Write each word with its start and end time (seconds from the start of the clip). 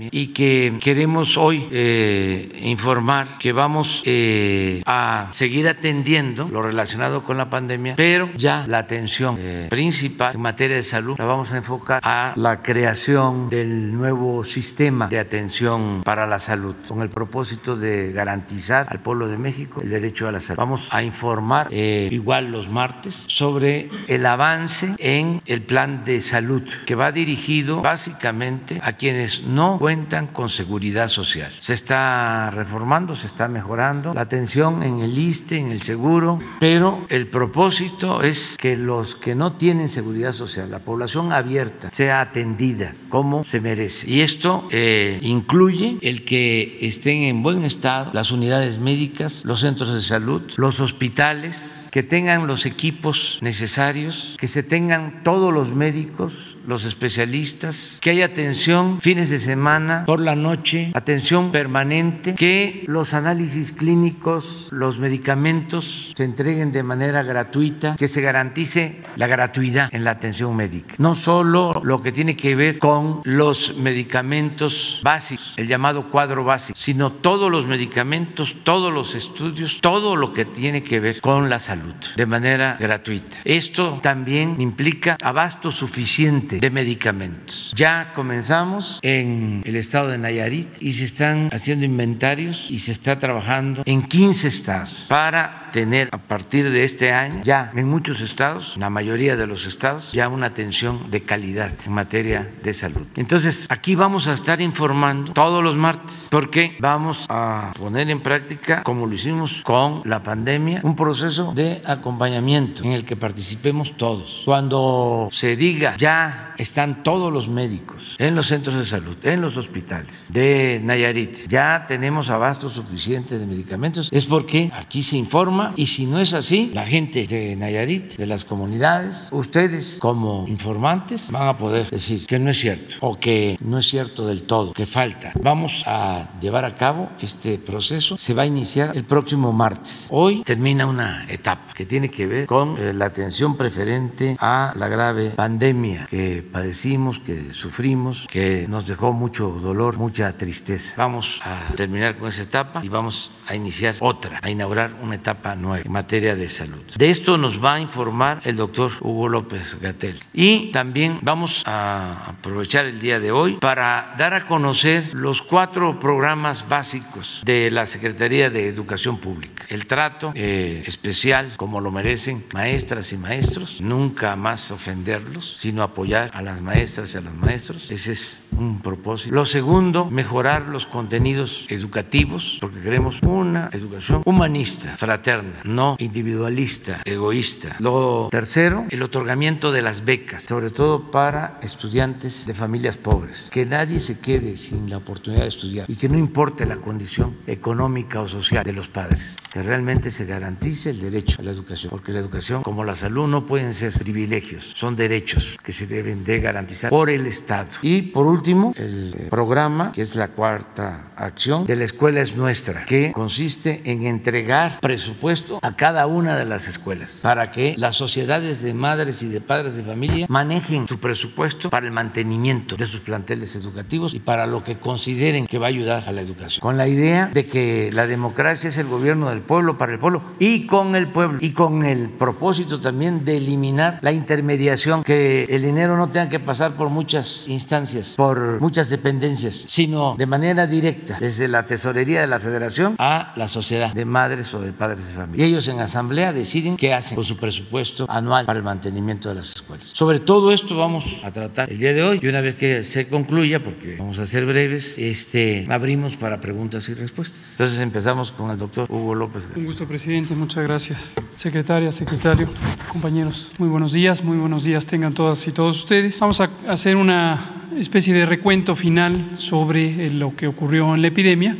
y 0.00 0.28
que 0.28 0.78
queremos 0.80 1.36
hoy 1.36 1.66
eh, 1.72 2.56
informar 2.62 3.36
que 3.38 3.52
vamos 3.52 4.04
eh, 4.06 4.80
a 4.86 5.26
seguir 5.32 5.66
atendiendo 5.66 6.48
lo 6.48 6.62
relacionado 6.62 7.24
con 7.24 7.36
la 7.36 7.50
pandemia, 7.50 7.96
pero 7.96 8.30
ya 8.36 8.64
la 8.68 8.78
atención 8.78 9.34
eh, 9.40 9.66
principal 9.68 10.36
en 10.36 10.40
materia 10.40 10.76
de 10.76 10.84
salud 10.84 11.18
la 11.18 11.24
vamos 11.24 11.50
a 11.50 11.56
enfocar 11.56 12.00
a 12.04 12.32
la 12.36 12.62
creación 12.62 13.48
del 13.48 13.92
nuevo 13.92 14.44
sistema 14.44 15.08
de 15.08 15.18
atención 15.18 16.02
para 16.04 16.28
la 16.28 16.38
salud 16.38 16.76
con 16.86 17.02
el 17.02 17.08
propósito 17.08 17.74
de 17.74 18.12
garantizar 18.12 18.86
al 18.88 19.00
pueblo 19.00 19.26
de 19.26 19.36
México 19.36 19.80
el 19.82 19.90
derecho 19.90 20.28
a 20.28 20.32
la 20.32 20.38
salud. 20.38 20.58
Vamos 20.58 20.88
a 20.92 21.02
informar 21.02 21.72
igual 21.72 22.52
los 22.52 22.68
martes 22.68 23.24
sobre 23.26 23.88
el 24.06 24.26
avance 24.26 24.94
en 24.98 25.40
el 25.46 25.62
plan 25.62 26.04
de 26.04 26.20
salud 26.20 26.62
que 26.86 26.94
va 26.94 27.10
dirigido 27.10 27.82
básicamente 27.82 28.78
a 28.80 28.92
quienes 28.92 29.42
no 29.42 29.87
cuentan 29.88 30.26
con 30.26 30.50
seguridad 30.50 31.08
social. 31.08 31.50
Se 31.60 31.72
está 31.72 32.50
reformando, 32.50 33.14
se 33.14 33.26
está 33.26 33.48
mejorando 33.48 34.12
la 34.12 34.20
atención 34.20 34.82
en 34.82 34.98
el 34.98 35.16
ISTE, 35.16 35.56
en 35.56 35.72
el 35.72 35.80
seguro, 35.80 36.40
pero 36.60 37.06
el 37.08 37.26
propósito 37.26 38.20
es 38.20 38.58
que 38.58 38.76
los 38.76 39.16
que 39.16 39.34
no 39.34 39.54
tienen 39.54 39.88
seguridad 39.88 40.34
social, 40.34 40.70
la 40.70 40.80
población 40.80 41.32
abierta, 41.32 41.88
sea 41.90 42.20
atendida 42.20 42.94
como 43.08 43.44
se 43.44 43.62
merece. 43.62 44.10
Y 44.10 44.20
esto 44.20 44.68
eh, 44.70 45.16
incluye 45.22 45.96
el 46.02 46.26
que 46.26 46.80
estén 46.82 47.22
en 47.22 47.42
buen 47.42 47.64
estado 47.64 48.10
las 48.12 48.30
unidades 48.30 48.78
médicas, 48.78 49.42
los 49.46 49.60
centros 49.60 49.94
de 49.94 50.02
salud, 50.02 50.42
los 50.58 50.80
hospitales, 50.80 51.88
que 51.90 52.02
tengan 52.02 52.46
los 52.46 52.66
equipos 52.66 53.38
necesarios, 53.40 54.36
que 54.38 54.48
se 54.48 54.62
tengan 54.62 55.22
todos 55.22 55.50
los 55.50 55.72
médicos, 55.74 56.57
los 56.68 56.84
especialistas, 56.84 57.98
que 58.02 58.10
haya 58.10 58.26
atención 58.26 59.00
fines 59.00 59.30
de 59.30 59.38
semana, 59.38 60.04
por 60.04 60.20
la 60.20 60.36
noche, 60.36 60.90
atención 60.94 61.50
permanente, 61.50 62.34
que 62.34 62.84
los 62.86 63.14
análisis 63.14 63.72
clínicos, 63.72 64.68
los 64.70 64.98
medicamentos 64.98 66.12
se 66.14 66.24
entreguen 66.24 66.70
de 66.70 66.82
manera 66.82 67.22
gratuita, 67.22 67.96
que 67.96 68.06
se 68.06 68.20
garantice 68.20 69.00
la 69.16 69.26
gratuidad 69.26 69.88
en 69.92 70.04
la 70.04 70.10
atención 70.10 70.54
médica. 70.54 70.94
No 70.98 71.14
solo 71.14 71.80
lo 71.82 72.02
que 72.02 72.12
tiene 72.12 72.36
que 72.36 72.54
ver 72.54 72.78
con 72.78 73.22
los 73.24 73.74
medicamentos 73.78 75.00
básicos, 75.02 75.54
el 75.56 75.68
llamado 75.68 76.10
cuadro 76.10 76.44
básico, 76.44 76.78
sino 76.78 77.12
todos 77.12 77.50
los 77.50 77.66
medicamentos, 77.66 78.56
todos 78.62 78.92
los 78.92 79.14
estudios, 79.14 79.80
todo 79.80 80.16
lo 80.16 80.34
que 80.34 80.44
tiene 80.44 80.82
que 80.82 81.00
ver 81.00 81.22
con 81.22 81.48
la 81.48 81.60
salud 81.60 81.94
de 82.14 82.26
manera 82.26 82.76
gratuita. 82.78 83.38
Esto 83.44 84.00
también 84.02 84.60
implica 84.60 85.16
abasto 85.22 85.72
suficiente 85.72 86.57
de 86.60 86.70
medicamentos. 86.70 87.72
Ya 87.74 88.12
comenzamos 88.14 88.98
en 89.02 89.62
el 89.64 89.76
estado 89.76 90.08
de 90.08 90.18
Nayarit 90.18 90.80
y 90.80 90.92
se 90.92 91.04
están 91.04 91.48
haciendo 91.52 91.84
inventarios 91.84 92.66
y 92.70 92.78
se 92.78 92.92
está 92.92 93.18
trabajando 93.18 93.82
en 93.86 94.02
15 94.02 94.48
estados 94.48 95.06
para 95.08 95.70
tener 95.70 96.08
a 96.12 96.18
partir 96.18 96.70
de 96.70 96.84
este 96.84 97.12
año 97.12 97.40
ya 97.42 97.70
en 97.74 97.88
muchos 97.88 98.20
estados, 98.20 98.76
la 98.78 98.90
mayoría 98.90 99.36
de 99.36 99.46
los 99.46 99.66
estados, 99.66 100.12
ya 100.12 100.28
una 100.28 100.46
atención 100.46 101.10
de 101.10 101.22
calidad 101.22 101.72
en 101.86 101.92
materia 101.92 102.50
de 102.62 102.74
salud. 102.74 103.06
Entonces, 103.16 103.66
aquí 103.68 103.94
vamos 103.94 104.26
a 104.28 104.32
estar 104.32 104.60
informando 104.60 105.32
todos 105.32 105.62
los 105.62 105.76
martes 105.76 106.28
porque 106.30 106.76
vamos 106.80 107.24
a 107.28 107.72
poner 107.76 108.10
en 108.10 108.20
práctica, 108.20 108.82
como 108.82 109.06
lo 109.06 109.14
hicimos 109.14 109.62
con 109.62 110.02
la 110.04 110.22
pandemia, 110.22 110.80
un 110.82 110.96
proceso 110.96 111.52
de 111.54 111.82
acompañamiento 111.84 112.82
en 112.82 112.92
el 112.92 113.04
que 113.04 113.16
participemos 113.16 113.96
todos. 113.96 114.42
Cuando 114.44 115.28
se 115.32 115.56
diga 115.56 115.96
ya 115.96 116.47
están 116.56 117.02
todos 117.02 117.32
los 117.32 117.48
médicos 117.48 118.16
en 118.18 118.34
los 118.34 118.46
centros 118.46 118.76
de 118.76 118.86
salud, 118.86 119.16
en 119.22 119.40
los 119.40 119.56
hospitales 119.56 120.30
de 120.32 120.80
Nayarit, 120.82 121.48
ya 121.48 121.84
tenemos 121.86 122.30
abasto 122.30 122.68
suficiente 122.68 123.38
de 123.38 123.46
medicamentos, 123.46 124.08
es 124.12 124.26
porque 124.26 124.70
aquí 124.74 125.02
se 125.02 125.16
informa 125.16 125.72
y 125.76 125.86
si 125.86 126.06
no 126.06 126.18
es 126.18 126.32
así, 126.32 126.70
la 126.74 126.86
gente 126.86 127.26
de 127.26 127.56
Nayarit, 127.56 128.16
de 128.16 128.26
las 128.26 128.44
comunidades, 128.44 129.28
ustedes 129.32 129.98
como 130.00 130.46
informantes 130.48 131.30
van 131.30 131.48
a 131.48 131.58
poder 131.58 131.88
decir 131.90 132.26
que 132.26 132.38
no 132.38 132.50
es 132.50 132.58
cierto 132.58 132.96
o 133.00 133.18
que 133.18 133.56
no 133.62 133.78
es 133.78 133.86
cierto 133.86 134.26
del 134.26 134.44
todo, 134.44 134.72
que 134.72 134.86
falta. 134.86 135.32
Vamos 135.40 135.82
a 135.86 136.30
llevar 136.40 136.64
a 136.64 136.74
cabo 136.74 137.10
este 137.20 137.58
proceso, 137.58 138.16
se 138.16 138.34
va 138.34 138.42
a 138.42 138.46
iniciar 138.46 138.96
el 138.96 139.04
próximo 139.04 139.52
martes. 139.52 140.08
Hoy 140.10 140.42
termina 140.44 140.86
una 140.86 141.26
etapa 141.28 141.72
que 141.74 141.86
tiene 141.86 142.10
que 142.10 142.26
ver 142.26 142.46
con 142.46 142.76
eh, 142.78 142.92
la 142.92 143.06
atención 143.06 143.56
preferente 143.56 144.36
a 144.38 144.72
la 144.76 144.88
grave 144.88 145.30
pandemia 145.30 146.06
que 146.06 146.37
padecimos, 146.42 147.18
que 147.18 147.52
sufrimos, 147.52 148.26
que 148.30 148.66
nos 148.68 148.86
dejó 148.86 149.12
mucho 149.12 149.48
dolor, 149.48 149.98
mucha 149.98 150.36
tristeza. 150.36 150.94
Vamos 150.96 151.40
a 151.42 151.72
terminar 151.74 152.16
con 152.18 152.28
esa 152.28 152.42
etapa 152.42 152.84
y 152.84 152.88
vamos 152.88 153.30
a 153.46 153.54
iniciar 153.54 153.94
otra, 154.00 154.40
a 154.42 154.50
inaugurar 154.50 154.94
una 155.02 155.14
etapa 155.14 155.54
nueva 155.54 155.84
en 155.84 155.90
materia 155.90 156.34
de 156.34 156.48
salud. 156.48 156.84
De 156.96 157.10
esto 157.10 157.38
nos 157.38 157.64
va 157.64 157.74
a 157.74 157.80
informar 157.80 158.40
el 158.44 158.56
doctor 158.56 158.92
Hugo 159.00 159.28
López 159.28 159.78
Gatel. 159.80 160.20
Y 160.34 160.70
también 160.70 161.18
vamos 161.22 161.62
a 161.66 162.26
aprovechar 162.26 162.84
el 162.84 163.00
día 163.00 163.20
de 163.20 163.32
hoy 163.32 163.54
para 163.54 164.14
dar 164.18 164.34
a 164.34 164.44
conocer 164.44 165.14
los 165.14 165.40
cuatro 165.40 165.98
programas 165.98 166.68
básicos 166.68 167.40
de 167.44 167.70
la 167.70 167.86
Secretaría 167.86 168.50
de 168.50 168.68
Educación 168.68 169.18
Pública. 169.18 169.64
El 169.68 169.86
trato 169.86 170.32
eh, 170.34 170.82
especial, 170.86 171.52
como 171.56 171.80
lo 171.80 171.90
merecen 171.90 172.44
maestras 172.52 173.12
y 173.12 173.16
maestros, 173.16 173.80
nunca 173.80 174.36
más 174.36 174.70
ofenderlos, 174.70 175.56
sino 175.60 175.82
apoyar 175.82 176.17
a 176.26 176.42
las 176.42 176.60
maestras 176.60 177.14
y 177.14 177.18
a 177.18 177.20
los 177.20 177.34
maestros. 177.34 177.90
Ese 177.90 178.12
es 178.12 178.40
un 178.56 178.80
propósito. 178.80 179.34
Lo 179.34 179.46
segundo, 179.46 180.06
mejorar 180.06 180.62
los 180.62 180.86
contenidos 180.86 181.66
educativos, 181.68 182.58
porque 182.60 182.80
queremos 182.80 183.22
una 183.22 183.70
educación 183.72 184.22
humanista, 184.24 184.96
fraterna, 184.96 185.60
no 185.64 185.96
individualista, 185.98 187.00
egoísta. 187.04 187.76
Lo 187.78 188.28
tercero, 188.30 188.86
el 188.90 189.02
otorgamiento 189.02 189.72
de 189.72 189.82
las 189.82 190.04
becas, 190.04 190.44
sobre 190.44 190.70
todo 190.70 191.10
para 191.10 191.58
estudiantes 191.62 192.46
de 192.46 192.54
familias 192.54 192.98
pobres. 192.98 193.50
Que 193.52 193.66
nadie 193.66 194.00
se 194.00 194.20
quede 194.20 194.56
sin 194.56 194.90
la 194.90 194.98
oportunidad 194.98 195.42
de 195.42 195.48
estudiar 195.48 195.86
y 195.88 195.96
que 195.96 196.08
no 196.08 196.18
importe 196.18 196.66
la 196.66 196.76
condición 196.76 197.36
económica 197.46 198.20
o 198.20 198.28
social 198.28 198.64
de 198.64 198.72
los 198.72 198.88
padres, 198.88 199.36
realmente 199.62 200.10
se 200.10 200.24
garantice 200.24 200.90
el 200.90 201.00
derecho 201.00 201.40
a 201.40 201.44
la 201.44 201.50
educación, 201.50 201.90
porque 201.90 202.12
la 202.12 202.20
educación 202.20 202.62
como 202.62 202.84
la 202.84 202.96
salud 202.96 203.26
no 203.26 203.46
pueden 203.46 203.74
ser 203.74 203.92
privilegios, 203.92 204.72
son 204.74 204.96
derechos 204.96 205.58
que 205.62 205.72
se 205.72 205.86
deben 205.86 206.24
de 206.24 206.40
garantizar 206.40 206.90
por 206.90 207.10
el 207.10 207.26
Estado. 207.26 207.68
Y 207.82 208.02
por 208.02 208.26
último, 208.26 208.72
el 208.76 209.28
programa, 209.30 209.92
que 209.92 210.02
es 210.02 210.14
la 210.14 210.28
cuarta 210.28 211.07
acción 211.18 211.66
de 211.66 211.76
la 211.76 211.84
escuela 211.84 212.20
es 212.20 212.36
nuestra, 212.36 212.84
que 212.84 213.12
consiste 213.12 213.82
en 213.84 214.04
entregar 214.04 214.80
presupuesto 214.80 215.58
a 215.62 215.76
cada 215.76 216.06
una 216.06 216.36
de 216.36 216.44
las 216.44 216.68
escuelas 216.68 217.20
para 217.22 217.50
que 217.50 217.74
las 217.76 217.96
sociedades 217.96 218.62
de 218.62 218.74
madres 218.74 219.22
y 219.22 219.28
de 219.28 219.40
padres 219.40 219.76
de 219.76 219.82
familia 219.82 220.26
manejen 220.28 220.86
su 220.86 220.98
presupuesto 220.98 221.70
para 221.70 221.86
el 221.86 221.92
mantenimiento 221.92 222.76
de 222.76 222.86
sus 222.86 223.00
planteles 223.00 223.54
educativos 223.56 224.14
y 224.14 224.20
para 224.20 224.46
lo 224.46 224.62
que 224.64 224.78
consideren 224.78 225.46
que 225.46 225.58
va 225.58 225.66
a 225.66 225.68
ayudar 225.68 226.04
a 226.06 226.12
la 226.12 226.20
educación. 226.20 226.60
Con 226.60 226.76
la 226.76 226.88
idea 226.88 227.26
de 227.26 227.46
que 227.46 227.90
la 227.92 228.06
democracia 228.06 228.68
es 228.68 228.78
el 228.78 228.86
gobierno 228.86 229.28
del 229.30 229.40
pueblo 229.40 229.76
para 229.76 229.92
el 229.92 229.98
pueblo 229.98 230.22
y 230.38 230.66
con 230.66 230.94
el 230.94 231.08
pueblo 231.08 231.38
y 231.40 231.52
con 231.52 231.84
el 231.84 232.08
propósito 232.10 232.80
también 232.80 233.24
de 233.24 233.38
eliminar 233.38 233.98
la 234.02 234.12
intermediación, 234.12 235.02
que 235.02 235.44
el 235.44 235.62
dinero 235.62 235.96
no 235.96 236.08
tenga 236.08 236.28
que 236.28 236.40
pasar 236.40 236.76
por 236.76 236.88
muchas 236.90 237.46
instancias, 237.48 238.14
por 238.16 238.60
muchas 238.60 238.88
dependencias, 238.88 239.64
sino 239.68 240.14
de 240.16 240.26
manera 240.26 240.66
directa 240.66 241.07
desde 241.20 241.48
la 241.48 241.66
tesorería 241.66 242.20
de 242.20 242.26
la 242.26 242.38
federación 242.38 242.94
a 242.98 243.32
la 243.36 243.48
sociedad 243.48 243.92
de 243.92 244.04
madres 244.04 244.52
o 244.54 244.60
de 244.60 244.72
padres 244.72 245.06
de 245.08 245.14
familia. 245.14 245.46
Y 245.46 245.50
ellos 245.50 245.68
en 245.68 245.80
asamblea 245.80 246.32
deciden 246.32 246.76
qué 246.76 246.94
hacen 246.94 247.14
con 247.14 247.24
su 247.24 247.36
presupuesto 247.36 248.06
anual 248.08 248.46
para 248.46 248.58
el 248.58 248.64
mantenimiento 248.64 249.28
de 249.28 249.36
las 249.36 249.50
escuelas. 249.50 249.90
Sobre 249.92 250.20
todo 250.20 250.52
esto 250.52 250.76
vamos 250.76 251.20
a 251.24 251.30
tratar 251.30 251.70
el 251.70 251.78
día 251.78 251.92
de 251.92 252.02
hoy 252.02 252.20
y 252.22 252.26
una 252.26 252.40
vez 252.40 252.54
que 252.54 252.84
se 252.84 253.08
concluya, 253.08 253.62
porque 253.62 253.96
vamos 253.96 254.18
a 254.18 254.26
ser 254.26 254.44
breves, 254.44 254.96
este, 254.98 255.66
abrimos 255.70 256.16
para 256.16 256.40
preguntas 256.40 256.88
y 256.88 256.94
respuestas. 256.94 257.52
Entonces 257.52 257.78
empezamos 257.78 258.32
con 258.32 258.50
el 258.50 258.58
doctor 258.58 258.90
Hugo 258.90 259.14
López. 259.14 259.48
Un 259.54 259.64
gusto, 259.64 259.86
presidente. 259.86 260.34
Muchas 260.34 260.64
gracias. 260.64 261.14
Secretaria, 261.36 261.92
secretario, 261.92 262.48
compañeros. 262.92 263.52
Muy 263.58 263.68
buenos 263.68 263.92
días, 263.92 264.22
muy 264.22 264.36
buenos 264.36 264.64
días 264.64 264.86
tengan 264.86 265.12
todas 265.12 265.46
y 265.46 265.52
todos 265.52 265.78
ustedes. 265.78 266.18
Vamos 266.18 266.40
a 266.40 266.50
hacer 266.68 266.96
una 266.96 267.57
especie 267.76 268.14
de 268.14 268.26
recuento 268.26 268.74
final 268.74 269.30
sobre 269.34 270.10
lo 270.10 270.34
que 270.34 270.46
ocurrió 270.46 270.94
en 270.94 271.02
la 271.02 271.08
epidemia 271.08 271.56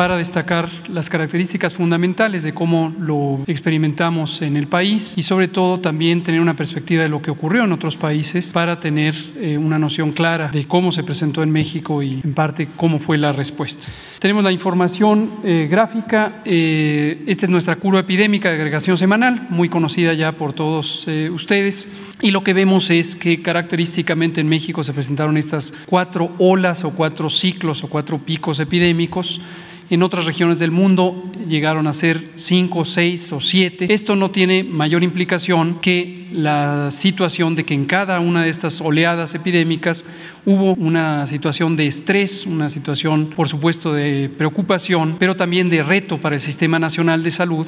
para 0.00 0.16
destacar 0.16 0.66
las 0.88 1.10
características 1.10 1.74
fundamentales 1.74 2.42
de 2.42 2.54
cómo 2.54 2.90
lo 2.98 3.40
experimentamos 3.46 4.40
en 4.40 4.56
el 4.56 4.66
país 4.66 5.12
y 5.18 5.20
sobre 5.20 5.46
todo 5.46 5.78
también 5.78 6.22
tener 6.22 6.40
una 6.40 6.56
perspectiva 6.56 7.02
de 7.02 7.10
lo 7.10 7.20
que 7.20 7.30
ocurrió 7.30 7.64
en 7.64 7.72
otros 7.72 7.98
países 7.98 8.50
para 8.54 8.80
tener 8.80 9.14
eh, 9.36 9.58
una 9.58 9.78
noción 9.78 10.12
clara 10.12 10.48
de 10.48 10.64
cómo 10.66 10.90
se 10.90 11.04
presentó 11.04 11.42
en 11.42 11.50
México 11.50 12.02
y 12.02 12.22
en 12.24 12.32
parte 12.32 12.66
cómo 12.78 12.98
fue 12.98 13.18
la 13.18 13.32
respuesta. 13.32 13.88
Tenemos 14.20 14.42
la 14.42 14.52
información 14.52 15.32
eh, 15.44 15.68
gráfica. 15.70 16.40
Eh, 16.46 17.22
esta 17.26 17.44
es 17.44 17.50
nuestra 17.50 17.76
curva 17.76 18.00
epidémica 18.00 18.48
de 18.48 18.54
agregación 18.54 18.96
semanal, 18.96 19.48
muy 19.50 19.68
conocida 19.68 20.14
ya 20.14 20.32
por 20.32 20.54
todos 20.54 21.04
eh, 21.08 21.28
ustedes. 21.28 21.90
Y 22.22 22.30
lo 22.30 22.42
que 22.42 22.54
vemos 22.54 22.88
es 22.88 23.16
que 23.16 23.42
característicamente 23.42 24.40
en 24.40 24.48
México 24.48 24.82
se 24.82 24.94
presentaron 24.94 25.36
estas 25.36 25.74
cuatro 25.84 26.32
olas 26.38 26.84
o 26.84 26.90
cuatro 26.92 27.28
ciclos 27.28 27.84
o 27.84 27.88
cuatro 27.88 28.18
picos 28.18 28.60
epidémicos. 28.60 29.42
En 29.90 30.04
otras 30.04 30.24
regiones 30.24 30.60
del 30.60 30.70
mundo 30.70 31.30
llegaron 31.48 31.88
a 31.88 31.92
ser 31.92 32.22
cinco, 32.36 32.84
seis 32.84 33.32
o 33.32 33.40
siete. 33.40 33.92
Esto 33.92 34.14
no 34.14 34.30
tiene 34.30 34.62
mayor 34.62 35.02
implicación 35.02 35.80
que 35.80 36.28
la 36.32 36.92
situación 36.92 37.56
de 37.56 37.64
que 37.64 37.74
en 37.74 37.86
cada 37.86 38.20
una 38.20 38.44
de 38.44 38.50
estas 38.50 38.80
oleadas 38.80 39.34
epidémicas 39.34 40.06
hubo 40.46 40.74
una 40.74 41.26
situación 41.26 41.76
de 41.76 41.86
estrés, 41.86 42.46
una 42.46 42.68
situación, 42.68 43.30
por 43.34 43.48
supuesto, 43.48 43.92
de 43.92 44.30
preocupación, 44.36 45.16
pero 45.18 45.36
también 45.36 45.68
de 45.68 45.82
reto 45.82 46.18
para 46.18 46.34
el 46.34 46.40
Sistema 46.40 46.78
Nacional 46.78 47.22
de 47.22 47.30
Salud 47.30 47.66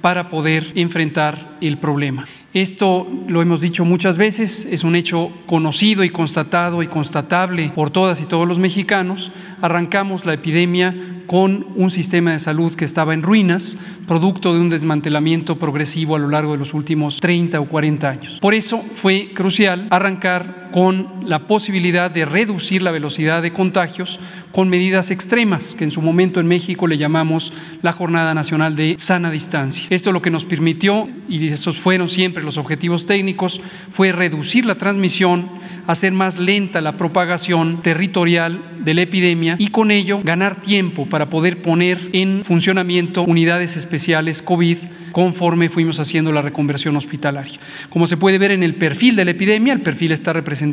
para 0.00 0.28
poder 0.28 0.72
enfrentar 0.74 1.56
el 1.60 1.78
problema. 1.78 2.24
Esto 2.52 3.08
lo 3.26 3.42
hemos 3.42 3.60
dicho 3.60 3.84
muchas 3.84 4.16
veces, 4.16 4.66
es 4.70 4.84
un 4.84 4.94
hecho 4.94 5.32
conocido 5.46 6.04
y 6.04 6.10
constatado 6.10 6.82
y 6.82 6.86
constatable 6.86 7.72
por 7.74 7.90
todas 7.90 8.20
y 8.20 8.26
todos 8.26 8.46
los 8.46 8.60
mexicanos. 8.60 9.32
Arrancamos 9.60 10.24
la 10.24 10.34
epidemia 10.34 10.94
con 11.26 11.66
un 11.74 11.90
sistema 11.90 12.32
de 12.32 12.38
salud 12.38 12.74
que 12.74 12.84
estaba 12.84 13.14
en 13.14 13.22
ruinas, 13.22 13.78
producto 14.06 14.52
de 14.52 14.60
un 14.60 14.68
desmantelamiento 14.68 15.58
progresivo 15.58 16.14
a 16.14 16.18
lo 16.18 16.28
largo 16.28 16.52
de 16.52 16.58
los 16.58 16.74
últimos 16.74 17.18
30 17.18 17.58
o 17.60 17.68
40 17.68 18.08
años. 18.08 18.38
Por 18.40 18.54
eso 18.54 18.78
fue 18.78 19.30
crucial 19.34 19.88
arrancar 19.90 20.63
con 20.74 21.08
la 21.24 21.46
posibilidad 21.46 22.10
de 22.10 22.24
reducir 22.24 22.82
la 22.82 22.90
velocidad 22.90 23.42
de 23.42 23.52
contagios 23.52 24.18
con 24.50 24.68
medidas 24.68 25.12
extremas, 25.12 25.76
que 25.76 25.84
en 25.84 25.92
su 25.92 26.02
momento 26.02 26.40
en 26.40 26.48
México 26.48 26.88
le 26.88 26.98
llamamos 26.98 27.52
la 27.80 27.92
Jornada 27.92 28.34
Nacional 28.34 28.74
de 28.74 28.96
Sana 28.98 29.30
Distancia. 29.30 29.86
Esto 29.90 30.10
lo 30.10 30.20
que 30.20 30.32
nos 30.32 30.44
permitió, 30.44 31.08
y 31.28 31.46
esos 31.46 31.78
fueron 31.78 32.08
siempre 32.08 32.42
los 32.42 32.58
objetivos 32.58 33.06
técnicos, 33.06 33.60
fue 33.88 34.10
reducir 34.10 34.66
la 34.66 34.74
transmisión, 34.74 35.48
hacer 35.86 36.12
más 36.12 36.38
lenta 36.38 36.80
la 36.80 36.96
propagación 36.96 37.80
territorial 37.80 38.60
de 38.80 38.94
la 38.94 39.02
epidemia 39.02 39.54
y 39.58 39.68
con 39.68 39.92
ello 39.92 40.20
ganar 40.24 40.60
tiempo 40.60 41.06
para 41.06 41.30
poder 41.30 41.62
poner 41.62 41.98
en 42.12 42.42
funcionamiento 42.42 43.22
unidades 43.22 43.76
especiales 43.76 44.42
COVID 44.42 44.78
conforme 45.12 45.68
fuimos 45.68 46.00
haciendo 46.00 46.32
la 46.32 46.42
reconversión 46.42 46.96
hospitalaria. 46.96 47.60
Como 47.88 48.06
se 48.06 48.16
puede 48.16 48.38
ver 48.38 48.50
en 48.50 48.64
el 48.64 48.74
perfil 48.74 49.14
de 49.14 49.24
la 49.24 49.30
epidemia, 49.30 49.72
el 49.72 49.80
perfil 49.80 50.10
está 50.10 50.32
representado 50.32 50.63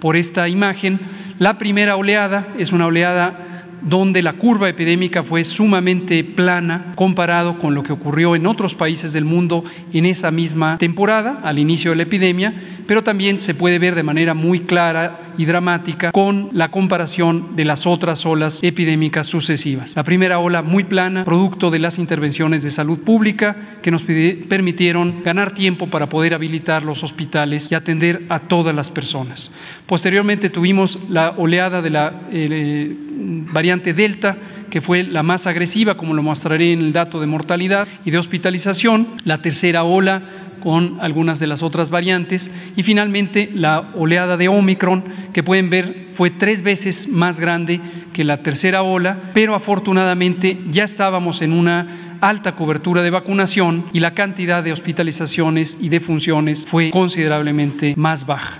por 0.00 0.16
esta 0.16 0.48
imagen. 0.48 1.00
La 1.38 1.58
primera 1.58 1.96
oleada 1.96 2.48
es 2.58 2.72
una 2.72 2.86
oleada 2.86 3.55
donde 3.82 4.22
la 4.22 4.34
curva 4.34 4.68
epidémica 4.68 5.22
fue 5.22 5.44
sumamente 5.44 6.24
plana 6.24 6.92
comparado 6.96 7.58
con 7.58 7.74
lo 7.74 7.82
que 7.82 7.92
ocurrió 7.92 8.34
en 8.34 8.46
otros 8.46 8.74
países 8.74 9.12
del 9.12 9.24
mundo 9.24 9.64
en 9.92 10.06
esa 10.06 10.30
misma 10.30 10.78
temporada, 10.78 11.40
al 11.42 11.58
inicio 11.58 11.90
de 11.90 11.96
la 11.96 12.02
epidemia, 12.04 12.54
pero 12.86 13.02
también 13.02 13.40
se 13.40 13.54
puede 13.54 13.78
ver 13.78 13.94
de 13.94 14.02
manera 14.02 14.34
muy 14.34 14.60
clara 14.60 15.20
y 15.38 15.44
dramática 15.44 16.12
con 16.12 16.48
la 16.52 16.70
comparación 16.70 17.56
de 17.56 17.64
las 17.64 17.86
otras 17.86 18.24
olas 18.24 18.62
epidémicas 18.62 19.26
sucesivas. 19.26 19.94
La 19.96 20.04
primera 20.04 20.38
ola 20.38 20.62
muy 20.62 20.84
plana, 20.84 21.24
producto 21.24 21.70
de 21.70 21.78
las 21.78 21.98
intervenciones 21.98 22.62
de 22.62 22.70
salud 22.70 22.98
pública 23.00 23.56
que 23.82 23.90
nos 23.90 24.02
permitieron 24.02 25.22
ganar 25.22 25.52
tiempo 25.52 25.88
para 25.88 26.08
poder 26.08 26.34
habilitar 26.34 26.84
los 26.84 27.02
hospitales 27.02 27.70
y 27.70 27.74
atender 27.74 28.24
a 28.28 28.40
todas 28.40 28.74
las 28.74 28.90
personas. 28.90 29.52
Posteriormente 29.86 30.50
tuvimos 30.50 30.98
la 31.08 31.30
oleada 31.36 31.82
de 31.82 31.90
la 31.90 32.22
eh, 32.32 32.96
variante 33.52 33.75
Delta, 33.80 34.36
que 34.70 34.80
fue 34.80 35.02
la 35.02 35.22
más 35.22 35.46
agresiva, 35.46 35.96
como 35.96 36.14
lo 36.14 36.22
mostraré 36.22 36.72
en 36.72 36.80
el 36.80 36.92
dato 36.92 37.20
de 37.20 37.26
mortalidad 37.26 37.86
y 38.04 38.10
de 38.10 38.18
hospitalización, 38.18 39.08
la 39.24 39.42
tercera 39.42 39.84
ola 39.84 40.22
con 40.60 40.96
algunas 41.00 41.38
de 41.38 41.46
las 41.46 41.62
otras 41.62 41.90
variantes 41.90 42.50
y 42.76 42.82
finalmente 42.82 43.50
la 43.54 43.90
oleada 43.94 44.36
de 44.36 44.48
Omicron, 44.48 45.04
que 45.32 45.42
pueden 45.42 45.70
ver 45.70 46.08
fue 46.14 46.30
tres 46.30 46.62
veces 46.62 47.08
más 47.08 47.38
grande 47.38 47.80
que 48.12 48.24
la 48.24 48.38
tercera 48.38 48.82
ola, 48.82 49.18
pero 49.34 49.54
afortunadamente 49.54 50.58
ya 50.68 50.84
estábamos 50.84 51.42
en 51.42 51.52
una 51.52 52.16
alta 52.20 52.56
cobertura 52.56 53.02
de 53.02 53.10
vacunación 53.10 53.84
y 53.92 54.00
la 54.00 54.14
cantidad 54.14 54.64
de 54.64 54.72
hospitalizaciones 54.72 55.76
y 55.80 55.88
de 55.88 56.00
funciones 56.00 56.66
fue 56.66 56.90
considerablemente 56.90 57.94
más 57.96 58.26
baja. 58.26 58.58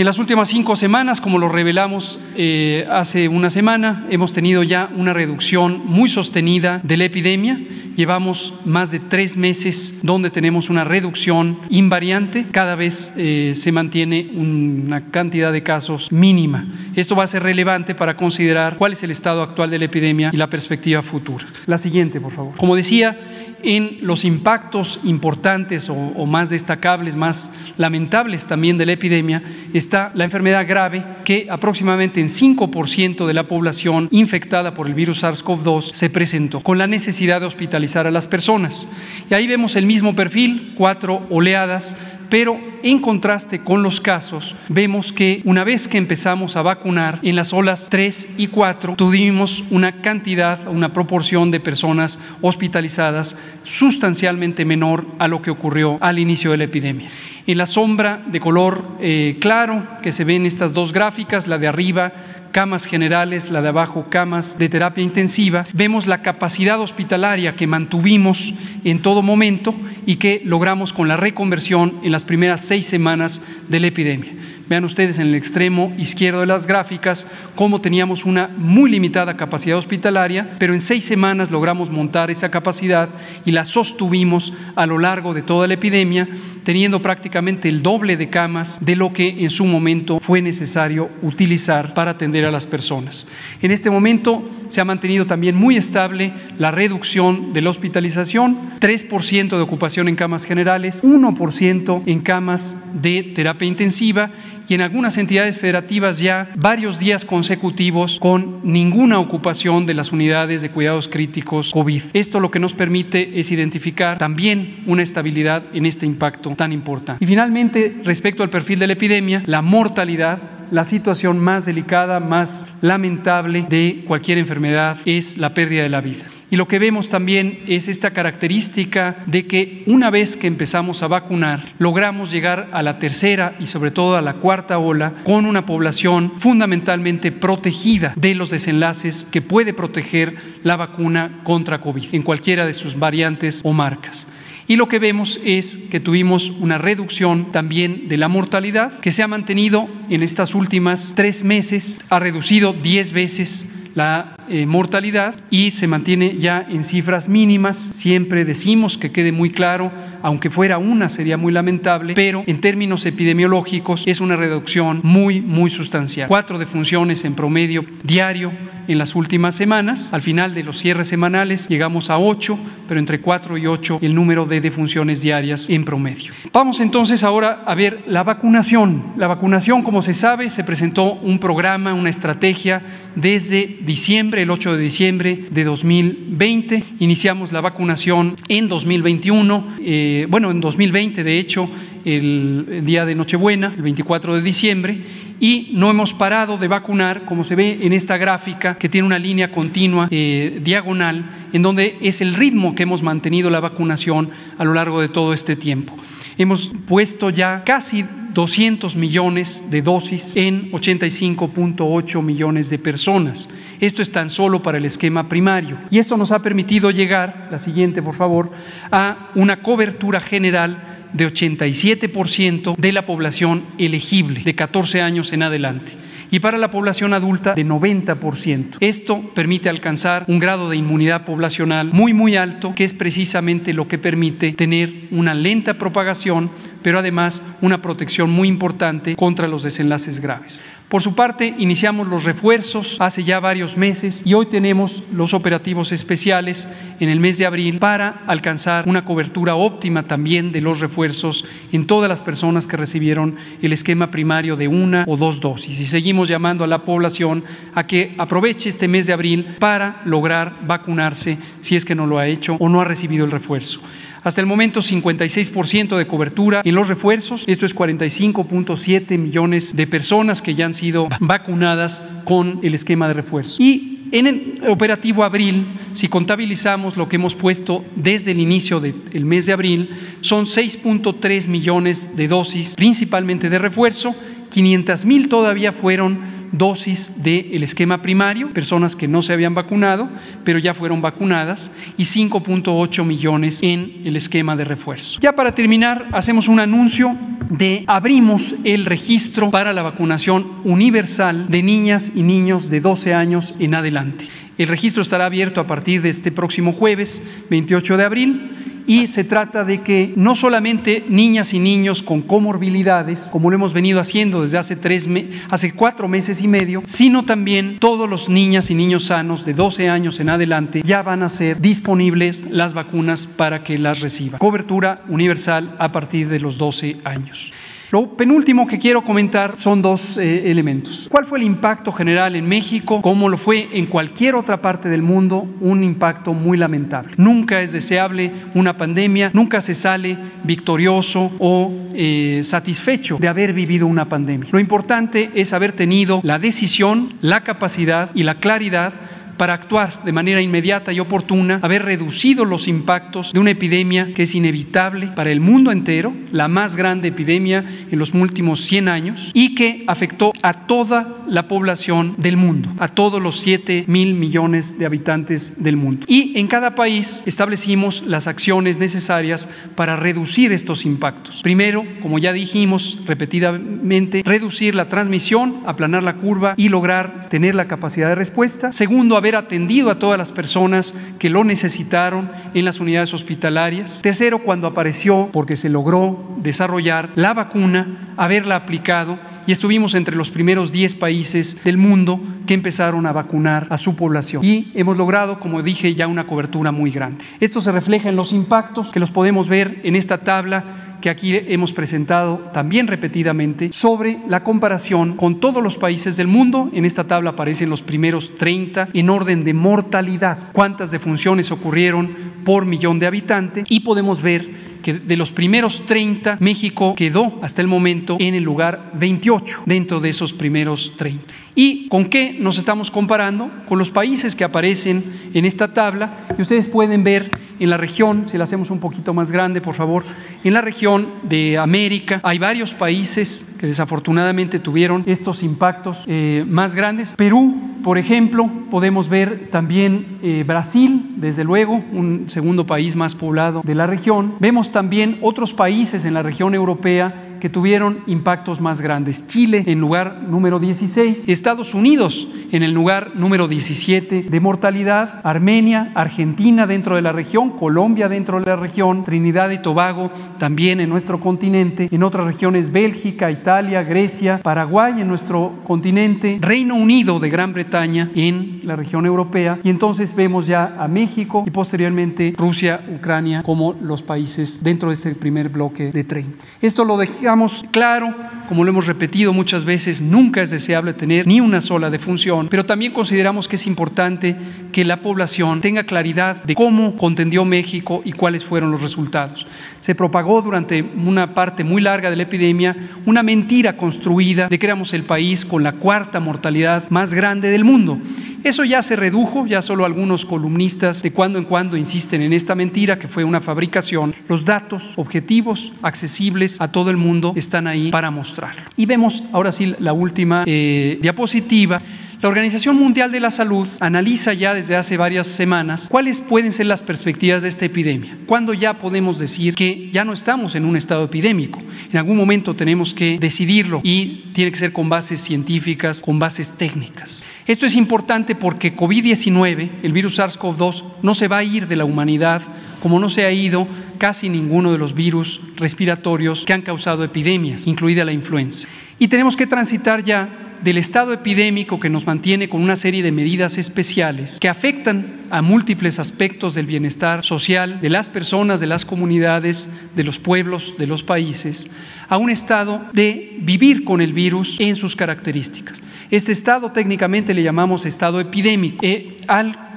En 0.00 0.06
las 0.06 0.18
últimas 0.18 0.48
cinco 0.48 0.76
semanas, 0.76 1.20
como 1.20 1.38
lo 1.38 1.50
revelamos 1.50 2.18
eh, 2.34 2.86
hace 2.88 3.28
una 3.28 3.50
semana, 3.50 4.06
hemos 4.08 4.32
tenido 4.32 4.62
ya 4.62 4.88
una 4.96 5.12
reducción 5.12 5.82
muy 5.84 6.08
sostenida 6.08 6.80
de 6.82 6.96
la 6.96 7.04
epidemia. 7.04 7.60
Llevamos 7.96 8.54
más 8.64 8.90
de 8.92 8.98
tres 8.98 9.36
meses 9.36 10.00
donde 10.02 10.30
tenemos 10.30 10.70
una 10.70 10.84
reducción 10.84 11.58
invariante. 11.68 12.46
Cada 12.50 12.76
vez 12.76 13.12
eh, 13.18 13.52
se 13.54 13.72
mantiene 13.72 14.30
una 14.32 15.10
cantidad 15.10 15.52
de 15.52 15.62
casos 15.62 16.10
mínima. 16.10 16.66
Esto 16.96 17.14
va 17.14 17.24
a 17.24 17.26
ser 17.26 17.42
relevante 17.42 17.94
para 17.94 18.16
considerar 18.16 18.78
cuál 18.78 18.94
es 18.94 19.02
el 19.02 19.10
estado 19.10 19.42
actual 19.42 19.68
de 19.68 19.80
la 19.80 19.84
epidemia 19.84 20.30
y 20.32 20.38
la 20.38 20.48
perspectiva 20.48 21.02
futura. 21.02 21.46
La 21.66 21.76
siguiente, 21.76 22.22
por 22.22 22.32
favor. 22.32 22.56
Como 22.56 22.74
decía, 22.74 23.18
en 23.62 23.98
los 24.02 24.24
impactos 24.24 25.00
importantes 25.04 25.88
o, 25.88 25.94
más 26.26 26.50
destacables, 26.50 27.16
más 27.16 27.50
lamentables 27.76 28.46
también 28.46 28.78
de 28.78 28.86
la 28.86 28.92
epidemia, 28.92 29.42
está 29.74 29.89
la 29.92 30.24
enfermedad 30.24 30.66
grave 30.66 31.04
que 31.24 31.46
aproximadamente 31.50 32.20
en 32.20 32.28
5% 32.28 33.26
de 33.26 33.34
la 33.34 33.48
población 33.48 34.08
infectada 34.10 34.74
por 34.74 34.86
el 34.86 34.94
virus 34.94 35.22
SARS-CoV-2 35.22 35.92
se 35.92 36.10
presentó, 36.10 36.60
con 36.60 36.78
la 36.78 36.86
necesidad 36.86 37.40
de 37.40 37.46
hospitalizar 37.46 38.06
a 38.06 38.10
las 38.10 38.26
personas. 38.26 38.88
Y 39.30 39.34
ahí 39.34 39.46
vemos 39.46 39.76
el 39.76 39.86
mismo 39.86 40.14
perfil, 40.14 40.74
cuatro 40.76 41.26
oleadas 41.30 41.96
pero 42.30 42.60
en 42.84 43.00
contraste 43.00 43.58
con 43.58 43.82
los 43.82 44.00
casos, 44.00 44.54
vemos 44.68 45.12
que 45.12 45.42
una 45.44 45.64
vez 45.64 45.88
que 45.88 45.98
empezamos 45.98 46.56
a 46.56 46.62
vacunar 46.62 47.18
en 47.22 47.34
las 47.34 47.52
olas 47.52 47.88
3 47.90 48.30
y 48.38 48.46
4, 48.46 48.94
tuvimos 48.96 49.64
una 49.70 50.00
cantidad, 50.00 50.68
una 50.68 50.92
proporción 50.92 51.50
de 51.50 51.58
personas 51.58 52.20
hospitalizadas 52.40 53.36
sustancialmente 53.64 54.64
menor 54.64 55.04
a 55.18 55.26
lo 55.26 55.42
que 55.42 55.50
ocurrió 55.50 55.98
al 56.00 56.20
inicio 56.20 56.52
de 56.52 56.58
la 56.58 56.64
epidemia. 56.64 57.08
En 57.46 57.58
la 57.58 57.66
sombra 57.66 58.22
de 58.26 58.40
color 58.40 58.84
eh, 59.00 59.36
claro 59.40 59.86
que 60.02 60.12
se 60.12 60.24
ven 60.24 60.46
estas 60.46 60.74
dos 60.74 60.92
gráficas, 60.92 61.46
la 61.46 61.58
de 61.58 61.68
arriba 61.68 62.12
camas 62.52 62.84
generales, 62.84 63.50
la 63.50 63.62
de 63.62 63.68
abajo 63.68 64.06
camas 64.10 64.58
de 64.58 64.68
terapia 64.68 65.04
intensiva, 65.04 65.64
vemos 65.72 66.06
la 66.06 66.22
capacidad 66.22 66.80
hospitalaria 66.80 67.54
que 67.54 67.66
mantuvimos 67.66 68.54
en 68.84 69.00
todo 69.02 69.22
momento 69.22 69.74
y 70.06 70.16
que 70.16 70.42
logramos 70.44 70.92
con 70.92 71.08
la 71.08 71.16
reconversión 71.16 72.00
en 72.02 72.12
las 72.12 72.24
primeras 72.24 72.60
seis 72.62 72.86
semanas 72.86 73.42
de 73.68 73.80
la 73.80 73.86
epidemia. 73.86 74.32
Vean 74.70 74.84
ustedes 74.84 75.18
en 75.18 75.26
el 75.26 75.34
extremo 75.34 75.92
izquierdo 75.98 76.38
de 76.38 76.46
las 76.46 76.64
gráficas 76.64 77.26
cómo 77.56 77.80
teníamos 77.80 78.24
una 78.24 78.46
muy 78.56 78.88
limitada 78.88 79.36
capacidad 79.36 79.76
hospitalaria, 79.76 80.48
pero 80.60 80.74
en 80.74 80.80
seis 80.80 81.04
semanas 81.04 81.50
logramos 81.50 81.90
montar 81.90 82.30
esa 82.30 82.52
capacidad 82.52 83.08
y 83.44 83.50
la 83.50 83.64
sostuvimos 83.64 84.52
a 84.76 84.86
lo 84.86 85.00
largo 85.00 85.34
de 85.34 85.42
toda 85.42 85.66
la 85.66 85.74
epidemia, 85.74 86.28
teniendo 86.62 87.02
prácticamente 87.02 87.68
el 87.68 87.82
doble 87.82 88.16
de 88.16 88.30
camas 88.30 88.78
de 88.80 88.94
lo 88.94 89.12
que 89.12 89.42
en 89.42 89.50
su 89.50 89.64
momento 89.64 90.20
fue 90.20 90.40
necesario 90.40 91.10
utilizar 91.20 91.92
para 91.92 92.12
atender 92.12 92.44
a 92.44 92.52
las 92.52 92.68
personas. 92.68 93.26
En 93.62 93.72
este 93.72 93.90
momento 93.90 94.48
se 94.68 94.80
ha 94.80 94.84
mantenido 94.84 95.26
también 95.26 95.56
muy 95.56 95.76
estable 95.78 96.32
la 96.58 96.70
reducción 96.70 97.52
de 97.52 97.62
la 97.62 97.70
hospitalización, 97.70 98.78
3% 98.78 99.48
de 99.48 99.62
ocupación 99.62 100.06
en 100.06 100.14
camas 100.14 100.44
generales, 100.44 101.02
1% 101.02 102.02
en 102.06 102.20
camas 102.20 102.76
de 102.94 103.24
terapia 103.34 103.66
intensiva 103.66 104.30
y 104.70 104.74
en 104.74 104.82
algunas 104.82 105.18
entidades 105.18 105.58
federativas 105.58 106.20
ya 106.20 106.48
varios 106.54 107.00
días 107.00 107.24
consecutivos 107.24 108.18
con 108.20 108.60
ninguna 108.62 109.18
ocupación 109.18 109.84
de 109.84 109.94
las 109.94 110.12
unidades 110.12 110.62
de 110.62 110.70
cuidados 110.70 111.08
críticos 111.08 111.72
COVID. 111.72 112.02
Esto 112.12 112.38
lo 112.38 112.52
que 112.52 112.60
nos 112.60 112.72
permite 112.72 113.40
es 113.40 113.50
identificar 113.50 114.16
también 114.16 114.84
una 114.86 115.02
estabilidad 115.02 115.64
en 115.74 115.86
este 115.86 116.06
impacto 116.06 116.54
tan 116.54 116.72
importante. 116.72 117.24
Y 117.24 117.26
finalmente, 117.26 118.00
respecto 118.04 118.44
al 118.44 118.50
perfil 118.50 118.78
de 118.78 118.86
la 118.86 118.92
epidemia, 118.92 119.42
la 119.46 119.60
mortalidad 119.60 120.38
la 120.70 120.84
situación 120.84 121.40
más 121.40 121.66
delicada, 121.66 122.20
más 122.20 122.68
lamentable 122.80 123.66
de 123.68 124.04
cualquier 124.06 124.38
enfermedad 124.38 124.96
es 125.04 125.36
la 125.36 125.52
pérdida 125.52 125.82
de 125.82 125.88
la 125.88 126.00
vida. 126.00 126.26
Y 126.50 126.56
lo 126.56 126.66
que 126.66 126.80
vemos 126.80 127.08
también 127.08 127.60
es 127.68 127.86
esta 127.86 128.10
característica 128.10 129.16
de 129.26 129.46
que 129.46 129.84
una 129.86 130.10
vez 130.10 130.36
que 130.36 130.48
empezamos 130.48 131.02
a 131.02 131.06
vacunar, 131.06 131.64
logramos 131.78 132.32
llegar 132.32 132.68
a 132.72 132.82
la 132.82 132.98
tercera 132.98 133.54
y 133.60 133.66
sobre 133.66 133.92
todo 133.92 134.16
a 134.16 134.22
la 134.22 134.34
cuarta 134.34 134.78
ola 134.78 135.14
con 135.22 135.46
una 135.46 135.64
población 135.64 136.32
fundamentalmente 136.38 137.30
protegida 137.30 138.14
de 138.16 138.34
los 138.34 138.50
desenlaces 138.50 139.26
que 139.30 139.42
puede 139.42 139.72
proteger 139.72 140.36
la 140.64 140.74
vacuna 140.74 141.40
contra 141.44 141.80
COVID 141.80 142.14
en 142.14 142.22
cualquiera 142.22 142.66
de 142.66 142.72
sus 142.72 142.98
variantes 142.98 143.60
o 143.62 143.72
marcas. 143.72 144.26
Y 144.66 144.76
lo 144.76 144.88
que 144.88 144.98
vemos 144.98 145.40
es 145.44 145.76
que 145.76 146.00
tuvimos 146.00 146.50
una 146.50 146.78
reducción 146.78 147.50
también 147.52 148.08
de 148.08 148.16
la 148.16 148.28
mortalidad 148.28 148.98
que 149.00 149.12
se 149.12 149.22
ha 149.22 149.28
mantenido 149.28 149.88
en 150.08 150.22
estas 150.22 150.54
últimas 150.54 151.12
tres 151.14 151.44
meses, 151.44 152.00
ha 152.08 152.18
reducido 152.18 152.72
diez 152.72 153.12
veces 153.12 153.68
la 153.94 154.36
eh, 154.50 154.66
mortalidad 154.66 155.34
y 155.48 155.70
se 155.70 155.86
mantiene 155.86 156.36
ya 156.38 156.66
en 156.68 156.84
cifras 156.84 157.28
mínimas. 157.28 157.78
Siempre 157.78 158.44
decimos 158.44 158.98
que 158.98 159.12
quede 159.12 159.32
muy 159.32 159.50
claro, 159.50 159.92
aunque 160.22 160.50
fuera 160.50 160.78
una 160.78 161.08
sería 161.08 161.36
muy 161.36 161.52
lamentable, 161.52 162.14
pero 162.14 162.42
en 162.46 162.60
términos 162.60 163.06
epidemiológicos 163.06 164.04
es 164.06 164.20
una 164.20 164.36
reducción 164.36 165.00
muy, 165.02 165.40
muy 165.40 165.70
sustancial. 165.70 166.28
Cuatro 166.28 166.58
defunciones 166.58 167.24
en 167.24 167.34
promedio 167.34 167.84
diario 168.02 168.52
en 168.88 168.98
las 168.98 169.14
últimas 169.14 169.54
semanas. 169.54 170.12
Al 170.12 170.20
final 170.20 170.52
de 170.52 170.64
los 170.64 170.78
cierres 170.78 171.08
semanales 171.08 171.68
llegamos 171.68 172.10
a 172.10 172.18
ocho, 172.18 172.58
pero 172.88 172.98
entre 172.98 173.20
cuatro 173.20 173.56
y 173.56 173.66
ocho 173.66 173.98
el 174.02 174.14
número 174.14 174.46
de 174.46 174.60
defunciones 174.60 175.22
diarias 175.22 175.70
en 175.70 175.84
promedio. 175.84 176.32
Vamos 176.52 176.80
entonces 176.80 177.22
ahora 177.22 177.62
a 177.64 177.74
ver 177.74 178.02
la 178.06 178.24
vacunación. 178.24 179.14
La 179.16 179.28
vacunación, 179.28 179.82
como 179.82 180.02
se 180.02 180.14
sabe, 180.14 180.50
se 180.50 180.64
presentó 180.64 181.14
un 181.14 181.38
programa, 181.38 181.94
una 181.94 182.10
estrategia 182.10 182.82
desde 183.14 183.78
diciembre, 183.82 184.39
el 184.42 184.50
8 184.50 184.76
de 184.76 184.82
diciembre 184.82 185.44
de 185.50 185.64
2020. 185.64 186.82
Iniciamos 187.00 187.52
la 187.52 187.60
vacunación 187.60 188.36
en 188.48 188.68
2021, 188.68 189.76
eh, 189.80 190.26
bueno, 190.28 190.50
en 190.50 190.60
2020 190.60 191.24
de 191.24 191.38
hecho, 191.38 191.68
el, 192.04 192.66
el 192.70 192.86
día 192.86 193.04
de 193.04 193.14
Nochebuena, 193.14 193.72
el 193.76 193.82
24 193.82 194.36
de 194.36 194.42
diciembre, 194.42 194.98
y 195.40 195.70
no 195.72 195.88
hemos 195.88 196.12
parado 196.12 196.58
de 196.58 196.68
vacunar, 196.68 197.24
como 197.24 197.44
se 197.44 197.54
ve 197.54 197.78
en 197.80 197.94
esta 197.94 198.18
gráfica, 198.18 198.76
que 198.76 198.90
tiene 198.90 199.06
una 199.06 199.18
línea 199.18 199.50
continua 199.50 200.06
eh, 200.10 200.60
diagonal, 200.62 201.48
en 201.52 201.62
donde 201.62 201.96
es 202.02 202.20
el 202.20 202.34
ritmo 202.34 202.74
que 202.74 202.82
hemos 202.82 203.02
mantenido 203.02 203.48
la 203.48 203.60
vacunación 203.60 204.30
a 204.58 204.64
lo 204.64 204.74
largo 204.74 205.00
de 205.00 205.08
todo 205.08 205.32
este 205.32 205.56
tiempo. 205.56 205.96
Hemos 206.38 206.70
puesto 206.86 207.30
ya 207.30 207.62
casi 207.64 208.04
200 208.32 208.96
millones 208.96 209.70
de 209.70 209.82
dosis 209.82 210.32
en 210.36 210.70
85.8 210.72 212.22
millones 212.22 212.70
de 212.70 212.78
personas. 212.78 213.50
Esto 213.80 214.02
es 214.02 214.12
tan 214.12 214.30
solo 214.30 214.62
para 214.62 214.78
el 214.78 214.84
esquema 214.84 215.28
primario. 215.28 215.78
Y 215.90 215.98
esto 215.98 216.16
nos 216.16 216.32
ha 216.32 216.42
permitido 216.42 216.90
llegar, 216.90 217.48
la 217.50 217.58
siguiente 217.58 218.02
por 218.02 218.14
favor, 218.14 218.50
a 218.92 219.30
una 219.34 219.62
cobertura 219.62 220.20
general 220.20 220.82
de 221.12 221.26
87% 221.26 222.76
de 222.76 222.92
la 222.92 223.04
población 223.04 223.62
elegible 223.78 224.42
de 224.42 224.54
14 224.54 225.02
años 225.02 225.32
en 225.32 225.42
adelante 225.42 226.09
y 226.30 226.40
para 226.40 226.58
la 226.58 226.70
población 226.70 227.12
adulta 227.12 227.54
de 227.54 227.66
90%. 227.66 228.76
Esto 228.80 229.20
permite 229.34 229.68
alcanzar 229.68 230.24
un 230.28 230.38
grado 230.38 230.70
de 230.70 230.76
inmunidad 230.76 231.24
poblacional 231.24 231.90
muy 231.92 232.12
muy 232.12 232.36
alto, 232.36 232.74
que 232.74 232.84
es 232.84 232.94
precisamente 232.94 233.72
lo 233.72 233.88
que 233.88 233.98
permite 233.98 234.52
tener 234.52 235.08
una 235.10 235.34
lenta 235.34 235.74
propagación, 235.74 236.50
pero 236.82 236.98
además 236.98 237.56
una 237.60 237.82
protección 237.82 238.30
muy 238.30 238.48
importante 238.48 239.16
contra 239.16 239.48
los 239.48 239.62
desenlaces 239.62 240.20
graves. 240.20 240.60
Por 240.90 241.02
su 241.02 241.14
parte, 241.14 241.54
iniciamos 241.56 242.08
los 242.08 242.24
refuerzos 242.24 242.96
hace 242.98 243.22
ya 243.22 243.38
varios 243.38 243.76
meses 243.76 244.24
y 244.26 244.34
hoy 244.34 244.46
tenemos 244.46 245.04
los 245.12 245.34
operativos 245.34 245.92
especiales 245.92 246.68
en 246.98 247.08
el 247.08 247.20
mes 247.20 247.38
de 247.38 247.46
abril 247.46 247.78
para 247.78 248.24
alcanzar 248.26 248.88
una 248.88 249.04
cobertura 249.04 249.54
óptima 249.54 250.02
también 250.02 250.50
de 250.50 250.60
los 250.60 250.80
refuerzos 250.80 251.44
en 251.70 251.86
todas 251.86 252.08
las 252.08 252.22
personas 252.22 252.66
que 252.66 252.76
recibieron 252.76 253.36
el 253.62 253.72
esquema 253.72 254.10
primario 254.10 254.56
de 254.56 254.66
una 254.66 255.04
o 255.06 255.16
dos 255.16 255.38
dosis. 255.38 255.78
Y 255.78 255.84
seguimos 255.84 256.28
llamando 256.28 256.64
a 256.64 256.66
la 256.66 256.82
población 256.82 257.44
a 257.76 257.86
que 257.86 258.16
aproveche 258.18 258.68
este 258.68 258.88
mes 258.88 259.06
de 259.06 259.12
abril 259.12 259.46
para 259.60 260.02
lograr 260.04 260.56
vacunarse 260.66 261.38
si 261.60 261.76
es 261.76 261.84
que 261.84 261.94
no 261.94 262.08
lo 262.08 262.18
ha 262.18 262.26
hecho 262.26 262.56
o 262.58 262.68
no 262.68 262.80
ha 262.80 262.84
recibido 262.84 263.24
el 263.24 263.30
refuerzo. 263.30 263.80
Hasta 264.22 264.40
el 264.40 264.46
momento 264.46 264.80
56% 264.80 265.96
de 265.96 266.06
cobertura 266.06 266.62
en 266.64 266.74
los 266.74 266.88
refuerzos, 266.88 267.44
esto 267.46 267.64
es 267.66 267.74
45.7 267.74 269.18
millones 269.18 269.74
de 269.74 269.86
personas 269.86 270.42
que 270.42 270.54
ya 270.54 270.66
han 270.66 270.74
sido 270.74 271.08
vacunadas 271.20 272.22
con 272.24 272.60
el 272.62 272.74
esquema 272.74 273.08
de 273.08 273.14
refuerzo. 273.14 273.56
Y 273.62 274.08
en 274.12 274.26
el 274.26 274.62
operativo 274.68 275.24
abril, 275.24 275.68
si 275.92 276.08
contabilizamos 276.08 276.96
lo 276.96 277.08
que 277.08 277.16
hemos 277.16 277.34
puesto 277.34 277.84
desde 277.94 278.32
el 278.32 278.40
inicio 278.40 278.80
del 278.80 279.24
mes 279.24 279.46
de 279.46 279.52
abril, 279.52 279.90
son 280.20 280.46
6.3 280.46 281.48
millones 281.48 282.16
de 282.16 282.28
dosis, 282.28 282.74
principalmente 282.74 283.48
de 283.48 283.58
refuerzo, 283.58 284.14
500 284.50 285.04
mil 285.04 285.28
todavía 285.28 285.72
fueron 285.72 286.18
dosis 286.52 287.22
del 287.22 287.62
esquema 287.62 288.02
primario, 288.02 288.50
personas 288.50 288.96
que 288.96 289.08
no 289.08 289.22
se 289.22 289.32
habían 289.32 289.54
vacunado, 289.54 290.08
pero 290.44 290.58
ya 290.58 290.74
fueron 290.74 291.00
vacunadas, 291.00 291.72
y 291.96 292.02
5.8 292.02 293.04
millones 293.04 293.60
en 293.62 294.02
el 294.04 294.16
esquema 294.16 294.56
de 294.56 294.64
refuerzo. 294.64 295.18
Ya 295.20 295.32
para 295.32 295.54
terminar, 295.54 296.08
hacemos 296.12 296.48
un 296.48 296.60
anuncio 296.60 297.16
de 297.48 297.84
abrimos 297.86 298.54
el 298.64 298.84
registro 298.84 299.50
para 299.50 299.72
la 299.72 299.82
vacunación 299.82 300.46
universal 300.64 301.48
de 301.48 301.62
niñas 301.62 302.12
y 302.14 302.22
niños 302.22 302.70
de 302.70 302.80
12 302.80 303.14
años 303.14 303.54
en 303.58 303.74
adelante. 303.74 304.26
El 304.58 304.68
registro 304.68 305.02
estará 305.02 305.26
abierto 305.26 305.60
a 305.60 305.66
partir 305.66 306.02
de 306.02 306.10
este 306.10 306.30
próximo 306.30 306.72
jueves, 306.72 307.46
28 307.48 307.96
de 307.96 308.04
abril 308.04 308.50
y 308.86 309.06
se 309.06 309.24
trata 309.24 309.64
de 309.64 309.82
que 309.82 310.12
no 310.16 310.34
solamente 310.34 311.04
niñas 311.08 311.54
y 311.54 311.58
niños 311.58 312.02
con 312.02 312.22
comorbilidades, 312.22 313.30
como 313.32 313.50
lo 313.50 313.56
hemos 313.56 313.72
venido 313.72 314.00
haciendo 314.00 314.42
desde 314.42 314.58
hace, 314.58 314.76
tres 314.76 315.08
hace 315.50 315.72
cuatro 315.72 316.08
meses 316.08 316.42
y 316.42 316.48
medio, 316.48 316.82
sino 316.86 317.24
también 317.24 317.78
todos 317.78 318.08
los 318.08 318.28
niñas 318.28 318.70
y 318.70 318.74
niños 318.74 319.06
sanos 319.06 319.44
de 319.44 319.54
12 319.54 319.88
años 319.88 320.20
en 320.20 320.30
adelante 320.30 320.82
ya 320.84 321.02
van 321.02 321.22
a 321.22 321.28
ser 321.28 321.60
disponibles 321.60 322.44
las 322.50 322.74
vacunas 322.74 323.26
para 323.26 323.62
que 323.62 323.78
las 323.78 324.00
reciban. 324.00 324.38
Cobertura 324.38 325.02
universal 325.08 325.74
a 325.78 325.92
partir 325.92 326.28
de 326.28 326.40
los 326.40 326.58
12 326.58 326.98
años. 327.04 327.52
Lo 327.90 328.06
penúltimo 328.16 328.68
que 328.68 328.78
quiero 328.78 329.02
comentar 329.02 329.58
son 329.58 329.82
dos 329.82 330.16
eh, 330.16 330.48
elementos. 330.48 331.08
¿Cuál 331.10 331.24
fue 331.24 331.38
el 331.38 331.44
impacto 331.44 331.90
general 331.90 332.36
en 332.36 332.46
México? 332.46 333.02
Como 333.02 333.28
lo 333.28 333.36
fue 333.36 333.68
en 333.72 333.86
cualquier 333.86 334.36
otra 334.36 334.62
parte 334.62 334.88
del 334.88 335.02
mundo, 335.02 335.48
un 335.60 335.82
impacto 335.82 336.32
muy 336.32 336.56
lamentable. 336.56 337.14
Nunca 337.16 337.60
es 337.60 337.72
deseable 337.72 338.30
una 338.54 338.76
pandemia, 338.76 339.32
nunca 339.34 339.60
se 339.60 339.74
sale 339.74 340.16
victorioso 340.44 341.32
o 341.40 341.72
eh, 341.92 342.42
satisfecho 342.44 343.16
de 343.18 343.26
haber 343.26 343.52
vivido 343.52 343.88
una 343.88 344.08
pandemia. 344.08 344.48
Lo 344.52 344.60
importante 344.60 345.32
es 345.34 345.52
haber 345.52 345.72
tenido 345.72 346.20
la 346.22 346.38
decisión, 346.38 347.14
la 347.20 347.42
capacidad 347.42 348.10
y 348.14 348.22
la 348.22 348.36
claridad 348.36 348.92
para 349.40 349.54
actuar 349.54 350.04
de 350.04 350.12
manera 350.12 350.42
inmediata 350.42 350.92
y 350.92 351.00
oportuna, 351.00 351.60
haber 351.62 351.82
reducido 351.82 352.44
los 352.44 352.68
impactos 352.68 353.32
de 353.32 353.40
una 353.40 353.52
epidemia 353.52 354.12
que 354.12 354.24
es 354.24 354.34
inevitable 354.34 355.06
para 355.16 355.30
el 355.30 355.40
mundo 355.40 355.72
entero, 355.72 356.12
la 356.30 356.46
más 356.46 356.76
grande 356.76 357.08
epidemia 357.08 357.64
en 357.90 357.98
los 357.98 358.12
últimos 358.12 358.60
100 358.66 358.88
años 358.88 359.30
y 359.32 359.54
que 359.54 359.82
afectó 359.86 360.34
a 360.42 360.66
toda 360.66 361.24
la 361.26 361.48
población 361.48 362.16
del 362.18 362.36
mundo, 362.36 362.68
a 362.80 362.88
todos 362.88 363.22
los 363.22 363.40
7 363.40 363.84
mil 363.86 364.12
millones 364.12 364.78
de 364.78 364.84
habitantes 364.84 365.62
del 365.62 365.78
mundo. 365.78 366.04
Y 366.06 366.38
en 366.38 366.46
cada 366.46 366.74
país 366.74 367.22
establecimos 367.24 368.02
las 368.06 368.26
acciones 368.26 368.76
necesarias 368.76 369.48
para 369.74 369.96
reducir 369.96 370.52
estos 370.52 370.84
impactos. 370.84 371.40
Primero, 371.40 371.86
como 372.02 372.18
ya 372.18 372.34
dijimos 372.34 372.98
repetidamente, 373.06 374.22
reducir 374.22 374.74
la 374.74 374.90
transmisión, 374.90 375.62
aplanar 375.64 376.02
la 376.02 376.16
curva 376.16 376.52
y 376.58 376.68
lograr 376.68 377.30
tener 377.30 377.54
la 377.54 377.68
capacidad 377.68 378.08
de 378.08 378.16
respuesta. 378.16 378.74
Segundo, 378.74 379.16
haber 379.16 379.29
atendido 379.36 379.90
a 379.90 379.98
todas 379.98 380.18
las 380.18 380.32
personas 380.32 380.94
que 381.18 381.30
lo 381.30 381.44
necesitaron 381.44 382.30
en 382.54 382.64
las 382.64 382.80
unidades 382.80 383.14
hospitalarias. 383.14 384.00
Tercero, 384.02 384.42
cuando 384.42 384.66
apareció, 384.66 385.30
porque 385.32 385.56
se 385.56 385.68
logró 385.68 386.36
desarrollar 386.38 387.10
la 387.14 387.34
vacuna, 387.34 388.14
haberla 388.16 388.56
aplicado 388.56 389.18
y 389.46 389.52
estuvimos 389.52 389.94
entre 389.94 390.16
los 390.16 390.30
primeros 390.30 390.72
10 390.72 390.94
países 390.96 391.64
del 391.64 391.76
mundo 391.76 392.20
que 392.46 392.54
empezaron 392.54 393.06
a 393.06 393.12
vacunar 393.12 393.66
a 393.70 393.78
su 393.78 393.96
población. 393.96 394.44
Y 394.44 394.70
hemos 394.74 394.96
logrado, 394.96 395.40
como 395.40 395.62
dije, 395.62 395.94
ya 395.94 396.06
una 396.06 396.26
cobertura 396.26 396.72
muy 396.72 396.90
grande. 396.90 397.24
Esto 397.40 397.60
se 397.60 397.72
refleja 397.72 398.08
en 398.08 398.16
los 398.16 398.32
impactos 398.32 398.90
que 398.90 399.00
los 399.00 399.10
podemos 399.10 399.48
ver 399.48 399.80
en 399.84 399.96
esta 399.96 400.18
tabla 400.18 400.89
que 401.00 401.10
aquí 401.10 401.34
hemos 401.34 401.72
presentado 401.72 402.38
también 402.52 402.86
repetidamente 402.86 403.70
sobre 403.72 404.18
la 404.28 404.42
comparación 404.42 405.16
con 405.16 405.40
todos 405.40 405.62
los 405.62 405.76
países 405.76 406.16
del 406.16 406.26
mundo. 406.26 406.70
En 406.72 406.84
esta 406.84 407.04
tabla 407.04 407.30
aparecen 407.30 407.70
los 407.70 407.82
primeros 407.82 408.34
30 408.36 408.88
en 408.92 409.10
orden 409.10 409.44
de 409.44 409.54
mortalidad, 409.54 410.38
cuántas 410.52 410.90
defunciones 410.90 411.50
ocurrieron 411.50 412.14
por 412.44 412.64
millón 412.64 412.98
de 412.98 413.06
habitantes 413.06 413.64
y 413.68 413.80
podemos 413.80 414.22
ver 414.22 414.70
que 414.82 414.94
de 414.94 415.16
los 415.16 415.30
primeros 415.30 415.84
30, 415.86 416.38
México 416.40 416.94
quedó 416.96 417.38
hasta 417.42 417.60
el 417.60 417.68
momento 417.68 418.16
en 418.18 418.34
el 418.34 418.42
lugar 418.42 418.92
28 418.94 419.64
dentro 419.66 420.00
de 420.00 420.08
esos 420.08 420.32
primeros 420.32 420.94
30. 420.96 421.39
¿Y 421.54 421.88
con 421.88 422.06
qué 422.06 422.36
nos 422.38 422.58
estamos 422.58 422.90
comparando? 422.90 423.50
Con 423.68 423.78
los 423.78 423.90
países 423.90 424.34
que 424.34 424.44
aparecen 424.44 425.02
en 425.34 425.44
esta 425.44 425.72
tabla 425.72 426.18
y 426.36 426.42
ustedes 426.42 426.68
pueden 426.68 427.04
ver 427.04 427.30
en 427.60 427.68
la 427.68 427.76
región, 427.76 428.26
si 428.26 428.38
la 428.38 428.44
hacemos 428.44 428.70
un 428.70 428.80
poquito 428.80 429.12
más 429.12 429.30
grande, 429.30 429.60
por 429.60 429.74
favor, 429.74 430.02
en 430.42 430.54
la 430.54 430.62
región 430.62 431.08
de 431.22 431.58
América 431.58 432.20
hay 432.22 432.38
varios 432.38 432.72
países 432.72 433.46
que 433.58 433.66
desafortunadamente 433.66 434.58
tuvieron 434.58 435.04
estos 435.06 435.42
impactos 435.42 436.04
eh, 436.06 436.44
más 436.48 436.74
grandes. 436.74 437.14
Perú, 437.16 437.54
por 437.84 437.98
ejemplo, 437.98 438.50
podemos 438.70 439.10
ver 439.10 439.48
también 439.50 440.18
eh, 440.22 440.42
Brasil, 440.46 441.02
desde 441.16 441.44
luego, 441.44 441.84
un 441.92 442.24
segundo 442.28 442.64
país 442.64 442.96
más 442.96 443.14
poblado 443.14 443.60
de 443.62 443.74
la 443.74 443.86
región. 443.86 444.36
Vemos 444.38 444.72
también 444.72 445.18
otros 445.20 445.52
países 445.52 446.06
en 446.06 446.14
la 446.14 446.22
región 446.22 446.54
europea 446.54 447.26
que 447.40 447.48
tuvieron 447.48 448.00
impactos 448.06 448.60
más 448.60 448.80
grandes. 448.80 449.26
Chile 449.26 449.64
en 449.66 449.80
lugar 449.80 450.22
número 450.22 450.58
16, 450.58 451.24
Estados 451.40 451.72
Unidos 451.72 452.28
en 452.52 452.62
el 452.62 452.72
lugar 452.72 453.12
número 453.14 453.48
17 453.48 454.24
de 454.24 454.40
mortalidad, 454.40 455.22
Armenia, 455.24 455.90
Argentina 455.94 456.66
dentro 456.66 456.96
de 456.96 457.02
la 457.02 457.12
región, 457.12 457.56
Colombia 457.56 458.10
dentro 458.10 458.38
de 458.38 458.44
la 458.44 458.56
región, 458.56 459.04
Trinidad 459.04 459.48
y 459.48 459.62
Tobago 459.62 460.10
también 460.36 460.80
en 460.80 460.90
nuestro 460.90 461.18
continente, 461.18 461.88
en 461.90 462.02
otras 462.02 462.26
regiones 462.26 462.70
Bélgica, 462.70 463.30
Italia, 463.30 463.82
Grecia, 463.82 464.38
Paraguay 464.42 465.00
en 465.00 465.08
nuestro 465.08 465.60
continente, 465.64 466.36
Reino 466.42 466.74
Unido 466.74 467.18
de 467.18 467.30
Gran 467.30 467.54
Bretaña 467.54 468.10
en 468.14 468.60
la 468.64 468.76
región 468.76 469.06
europea 469.06 469.58
y 469.62 469.70
entonces 469.70 470.14
vemos 470.14 470.46
ya 470.46 470.76
a 470.78 470.88
México 470.88 471.44
y 471.46 471.50
posteriormente 471.50 472.34
Rusia, 472.36 472.84
Ucrania 472.94 473.42
como 473.42 473.72
los 473.72 474.02
países 474.02 474.62
dentro 474.62 474.90
de 474.90 474.94
este 474.94 475.14
primer 475.14 475.48
bloque 475.48 475.90
de 475.90 476.04
30. 476.04 476.44
Esto 476.60 476.84
lo 476.84 476.98
dejamos 476.98 477.64
claro, 477.70 478.14
como 478.50 478.64
lo 478.64 478.70
hemos 478.70 478.88
repetido 478.88 479.32
muchas 479.32 479.64
veces, 479.64 480.02
nunca 480.02 480.42
es 480.42 480.50
deseable 480.50 480.92
tener 480.92 481.24
ni 481.24 481.40
una 481.40 481.60
sola 481.60 481.88
defunción, 481.88 482.48
pero 482.50 482.66
también 482.66 482.92
consideramos 482.92 483.46
que 483.46 483.54
es 483.54 483.64
importante 483.64 484.36
que 484.72 484.84
la 484.84 485.02
población 485.02 485.60
tenga 485.60 485.84
claridad 485.84 486.42
de 486.42 486.56
cómo 486.56 486.96
contendió 486.96 487.44
México 487.44 488.02
y 488.04 488.10
cuáles 488.10 488.44
fueron 488.44 488.72
los 488.72 488.82
resultados. 488.82 489.46
Se 489.80 489.94
propagó 489.94 490.42
durante 490.42 490.82
una 490.82 491.32
parte 491.32 491.62
muy 491.62 491.80
larga 491.80 492.10
de 492.10 492.16
la 492.16 492.24
epidemia 492.24 492.76
una 493.06 493.22
mentira 493.22 493.76
construida 493.76 494.48
de 494.48 494.58
que 494.58 494.66
éramos 494.66 494.94
el 494.94 495.04
país 495.04 495.44
con 495.44 495.62
la 495.62 495.74
cuarta 495.74 496.18
mortalidad 496.18 496.90
más 496.90 497.14
grande 497.14 497.50
del 497.50 497.62
mundo. 497.62 498.00
Eso 498.42 498.64
ya 498.64 498.82
se 498.82 498.96
redujo, 498.96 499.46
ya 499.46 499.60
solo 499.60 499.84
algunos 499.84 500.24
columnistas 500.24 501.02
de 501.02 501.12
cuando 501.12 501.38
en 501.38 501.44
cuando 501.44 501.76
insisten 501.76 502.22
en 502.22 502.32
esta 502.32 502.54
mentira 502.54 502.98
que 502.98 503.06
fue 503.06 503.22
una 503.22 503.40
fabricación. 503.40 504.14
Los 504.28 504.44
datos 504.44 504.94
objetivos, 504.96 505.72
accesibles 505.82 506.60
a 506.60 506.72
todo 506.72 506.90
el 506.90 506.96
mundo, 506.96 507.34
están 507.36 507.66
ahí 507.66 507.90
para 507.90 508.10
mostrarlo. 508.10 508.62
Y 508.76 508.86
vemos 508.86 509.22
ahora 509.32 509.52
sí 509.52 509.74
la 509.78 509.92
última 509.92 510.44
eh, 510.46 510.98
diapositiva. 511.02 511.82
La 512.22 512.28
Organización 512.28 512.76
Mundial 512.76 513.12
de 513.12 513.18
la 513.18 513.30
Salud 513.30 513.66
analiza 513.80 514.34
ya 514.34 514.52
desde 514.52 514.76
hace 514.76 514.98
varias 514.98 515.26
semanas 515.26 515.88
cuáles 515.90 516.20
pueden 516.20 516.52
ser 516.52 516.66
las 516.66 516.82
perspectivas 516.82 517.40
de 517.40 517.48
esta 517.48 517.64
epidemia. 517.64 518.18
¿Cuándo 518.26 518.52
ya 518.52 518.76
podemos 518.76 519.18
decir 519.18 519.54
que 519.54 519.88
ya 519.90 520.04
no 520.04 520.12
estamos 520.12 520.54
en 520.54 520.66
un 520.66 520.76
estado 520.76 521.04
epidémico? 521.04 521.62
En 521.90 521.96
algún 521.96 522.18
momento 522.18 522.54
tenemos 522.54 522.92
que 522.92 523.18
decidirlo 523.18 523.80
y 523.84 524.32
tiene 524.34 524.50
que 524.50 524.58
ser 524.58 524.74
con 524.74 524.90
bases 524.90 525.18
científicas, 525.22 526.02
con 526.02 526.18
bases 526.18 526.58
técnicas. 526.58 527.24
Esto 527.46 527.64
es 527.64 527.74
importante 527.74 528.34
porque 528.34 528.76
COVID-19, 528.76 529.70
el 529.82 529.92
virus 529.94 530.18
SARS-CoV-2, 530.18 530.84
no 531.00 531.14
se 531.14 531.26
va 531.26 531.38
a 531.38 531.42
ir 531.42 531.68
de 531.68 531.76
la 531.76 531.86
humanidad 531.86 532.42
como 532.82 533.00
no 533.00 533.08
se 533.08 533.24
ha 533.24 533.32
ido 533.32 533.66
casi 533.96 534.28
ninguno 534.28 534.72
de 534.72 534.78
los 534.78 534.94
virus 534.94 535.40
respiratorios 535.56 536.44
que 536.44 536.52
han 536.52 536.60
causado 536.60 537.02
epidemias, 537.02 537.66
incluida 537.66 538.04
la 538.04 538.12
influenza. 538.12 538.68
Y 538.98 539.08
tenemos 539.08 539.38
que 539.38 539.46
transitar 539.46 540.04
ya 540.04 540.49
del 540.62 540.78
estado 540.78 541.12
epidémico 541.12 541.80
que 541.80 541.90
nos 541.90 542.06
mantiene 542.06 542.48
con 542.48 542.62
una 542.62 542.76
serie 542.76 543.02
de 543.02 543.12
medidas 543.12 543.58
especiales 543.58 544.38
que 544.40 544.48
afectan 544.48 545.20
a 545.30 545.42
múltiples 545.42 545.98
aspectos 545.98 546.54
del 546.54 546.66
bienestar 546.66 547.24
social 547.24 547.80
de 547.80 547.88
las 547.88 548.08
personas, 548.08 548.60
de 548.60 548.66
las 548.66 548.84
comunidades, 548.84 549.70
de 549.94 550.04
los 550.04 550.18
pueblos, 550.18 550.74
de 550.78 550.86
los 550.86 551.02
países, 551.02 551.70
a 552.08 552.16
un 552.16 552.30
estado 552.30 552.84
de 552.92 553.36
vivir 553.40 553.84
con 553.84 554.00
el 554.00 554.12
virus 554.12 554.56
en 554.58 554.76
sus 554.76 554.96
características. 554.96 555.82
Este 556.10 556.32
estado 556.32 556.72
técnicamente 556.72 557.34
le 557.34 557.42
llamamos 557.42 557.86
estado 557.86 558.20
epidémico, 558.20 558.84
eh, 558.84 559.16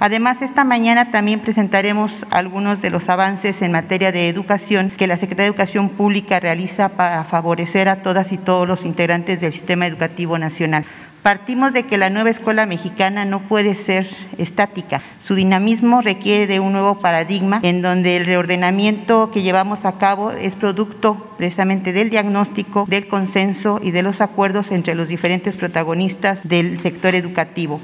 Además, 0.00 0.42
esta 0.42 0.62
mañana 0.62 1.10
también 1.10 1.40
presentaremos 1.40 2.24
algunos 2.30 2.80
de 2.80 2.90
los 2.90 3.08
avances 3.08 3.62
en 3.62 3.72
materia 3.72 4.12
de 4.12 4.28
educación 4.28 4.92
que 4.96 5.08
la 5.08 5.16
Secretaría 5.16 5.46
de 5.46 5.54
Educación 5.54 5.88
Pública 5.88 6.38
realiza 6.38 6.90
para 6.90 7.24
favorecer 7.24 7.88
a 7.88 8.00
todas 8.02 8.30
y 8.30 8.38
todos 8.38 8.68
los 8.68 8.84
integrantes 8.84 9.40
del 9.40 9.52
sistema 9.52 9.88
educativo 9.88 10.38
nacional. 10.38 10.84
Partimos 11.24 11.72
de 11.72 11.82
que 11.82 11.98
la 11.98 12.10
nueva 12.10 12.30
escuela 12.30 12.64
mexicana 12.64 13.24
no 13.24 13.48
puede 13.48 13.74
ser 13.74 14.06
estática. 14.38 15.02
Su 15.20 15.34
dinamismo 15.34 16.00
requiere 16.00 16.46
de 16.46 16.60
un 16.60 16.72
nuevo 16.72 17.00
paradigma 17.00 17.58
en 17.64 17.82
donde 17.82 18.16
el 18.16 18.24
reordenamiento 18.24 19.32
que 19.32 19.42
llevamos 19.42 19.84
a 19.84 19.98
cabo 19.98 20.30
es 20.30 20.54
producto 20.54 21.34
precisamente 21.36 21.92
del 21.92 22.08
diagnóstico, 22.08 22.86
del 22.88 23.08
consenso 23.08 23.80
y 23.82 23.90
de 23.90 24.02
los 24.02 24.20
acuerdos 24.20 24.70
entre 24.70 24.94
los 24.94 25.08
diferentes 25.08 25.56
protagonistas 25.56 26.48
del 26.48 26.78
sector 26.78 27.16
educativo. 27.16 27.80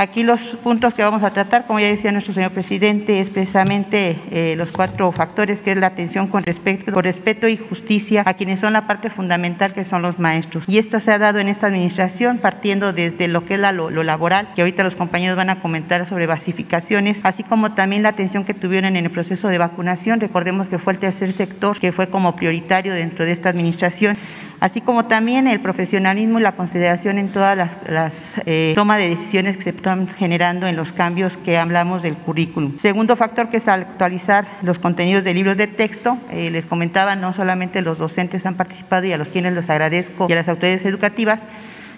Aquí 0.00 0.22
los 0.22 0.40
puntos 0.40 0.94
que 0.94 1.02
vamos 1.02 1.22
a 1.24 1.28
tratar, 1.28 1.66
como 1.66 1.78
ya 1.78 1.88
decía 1.88 2.10
nuestro 2.10 2.32
señor 2.32 2.52
presidente, 2.52 3.20
es 3.20 3.28
precisamente 3.28 4.18
eh, 4.30 4.54
los 4.56 4.70
cuatro 4.70 5.12
factores, 5.12 5.60
que 5.60 5.72
es 5.72 5.76
la 5.76 5.88
atención 5.88 6.26
con 6.26 6.42
respeto, 6.42 6.90
con 6.90 7.04
respeto 7.04 7.48
y 7.48 7.58
justicia 7.58 8.22
a 8.24 8.32
quienes 8.32 8.60
son 8.60 8.72
la 8.72 8.86
parte 8.86 9.10
fundamental, 9.10 9.74
que 9.74 9.84
son 9.84 10.00
los 10.00 10.18
maestros. 10.18 10.64
Y 10.66 10.78
esto 10.78 11.00
se 11.00 11.12
ha 11.12 11.18
dado 11.18 11.38
en 11.38 11.48
esta 11.48 11.66
administración, 11.66 12.38
partiendo 12.38 12.94
desde 12.94 13.28
lo 13.28 13.44
que 13.44 13.56
es 13.56 13.60
lo, 13.60 13.90
laboral, 13.90 14.54
que 14.54 14.62
ahorita 14.62 14.84
los 14.84 14.96
compañeros 14.96 15.36
van 15.36 15.50
a 15.50 15.60
comentar 15.60 16.06
sobre 16.06 16.26
basificaciones, 16.26 17.20
así 17.24 17.42
como 17.42 17.74
también 17.74 18.02
la 18.02 18.08
atención 18.08 18.46
que 18.46 18.54
tuvieron 18.54 18.96
en 18.96 19.04
el 19.04 19.12
proceso 19.12 19.48
de 19.48 19.58
vacunación. 19.58 20.18
Recordemos 20.18 20.70
que 20.70 20.78
fue 20.78 20.94
el 20.94 20.98
tercer 20.98 21.30
sector 21.32 21.78
que 21.78 21.92
fue 21.92 22.08
como 22.08 22.36
prioritario 22.36 22.94
dentro 22.94 23.26
de 23.26 23.32
esta 23.32 23.50
administración 23.50 24.16
así 24.60 24.80
como 24.80 25.06
también 25.06 25.46
el 25.46 25.60
profesionalismo 25.60 26.38
y 26.38 26.42
la 26.42 26.52
consideración 26.52 27.18
en 27.18 27.32
todas 27.32 27.56
las, 27.56 27.78
las 27.86 28.40
eh, 28.46 28.72
tomas 28.74 28.98
de 28.98 29.08
decisiones 29.08 29.56
que 29.56 29.62
se 29.62 29.70
están 29.70 30.06
generando 30.06 30.66
en 30.66 30.76
los 30.76 30.92
cambios 30.92 31.36
que 31.38 31.58
hablamos 31.58 32.02
del 32.02 32.14
currículum. 32.14 32.78
Segundo 32.78 33.16
factor 33.16 33.48
que 33.48 33.56
es 33.56 33.68
actualizar 33.68 34.46
los 34.62 34.78
contenidos 34.78 35.24
de 35.24 35.34
libros 35.34 35.56
de 35.56 35.66
texto. 35.66 36.18
Eh, 36.30 36.50
les 36.50 36.66
comentaba, 36.66 37.16
no 37.16 37.32
solamente 37.32 37.82
los 37.82 37.98
docentes 37.98 38.46
han 38.46 38.54
participado 38.54 39.06
y 39.06 39.12
a 39.12 39.18
los 39.18 39.30
quienes 39.30 39.54
los 39.54 39.68
agradezco 39.70 40.26
y 40.28 40.32
a 40.32 40.36
las 40.36 40.48
autoridades 40.48 40.84
educativas, 40.84 41.44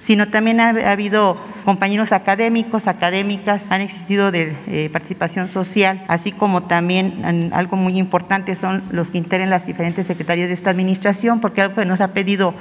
sino 0.03 0.29
también 0.29 0.61
ha, 0.61 0.71
habido 0.91 1.37
compañeros 1.65 2.13
académicos, 2.13 2.89
académicas, 2.89 3.71
han 3.71 3.81
existido 3.81 4.33
de 4.33 4.55
eh, 4.67 4.91
participación 4.93 5.49
social, 5.49 6.05
así 6.09 6.33
como 6.33 6.65
también 6.65 7.51
algo 7.55 7.77
muy 7.77 7.97
importante 7.99 8.57
son 8.57 8.83
los 8.91 9.13
que 9.13 9.19
integran 9.19 9.49
las 9.49 9.65
diferentes 9.65 10.07
secretarías 10.07 10.49
de 10.49 10.55
esta 10.55 10.71
administración, 10.71 11.41
porque 11.41 11.63
algo 11.63 11.77
que 11.77 11.85
nos 11.87 12.01
ha 12.01 12.09
pedido 12.09 12.53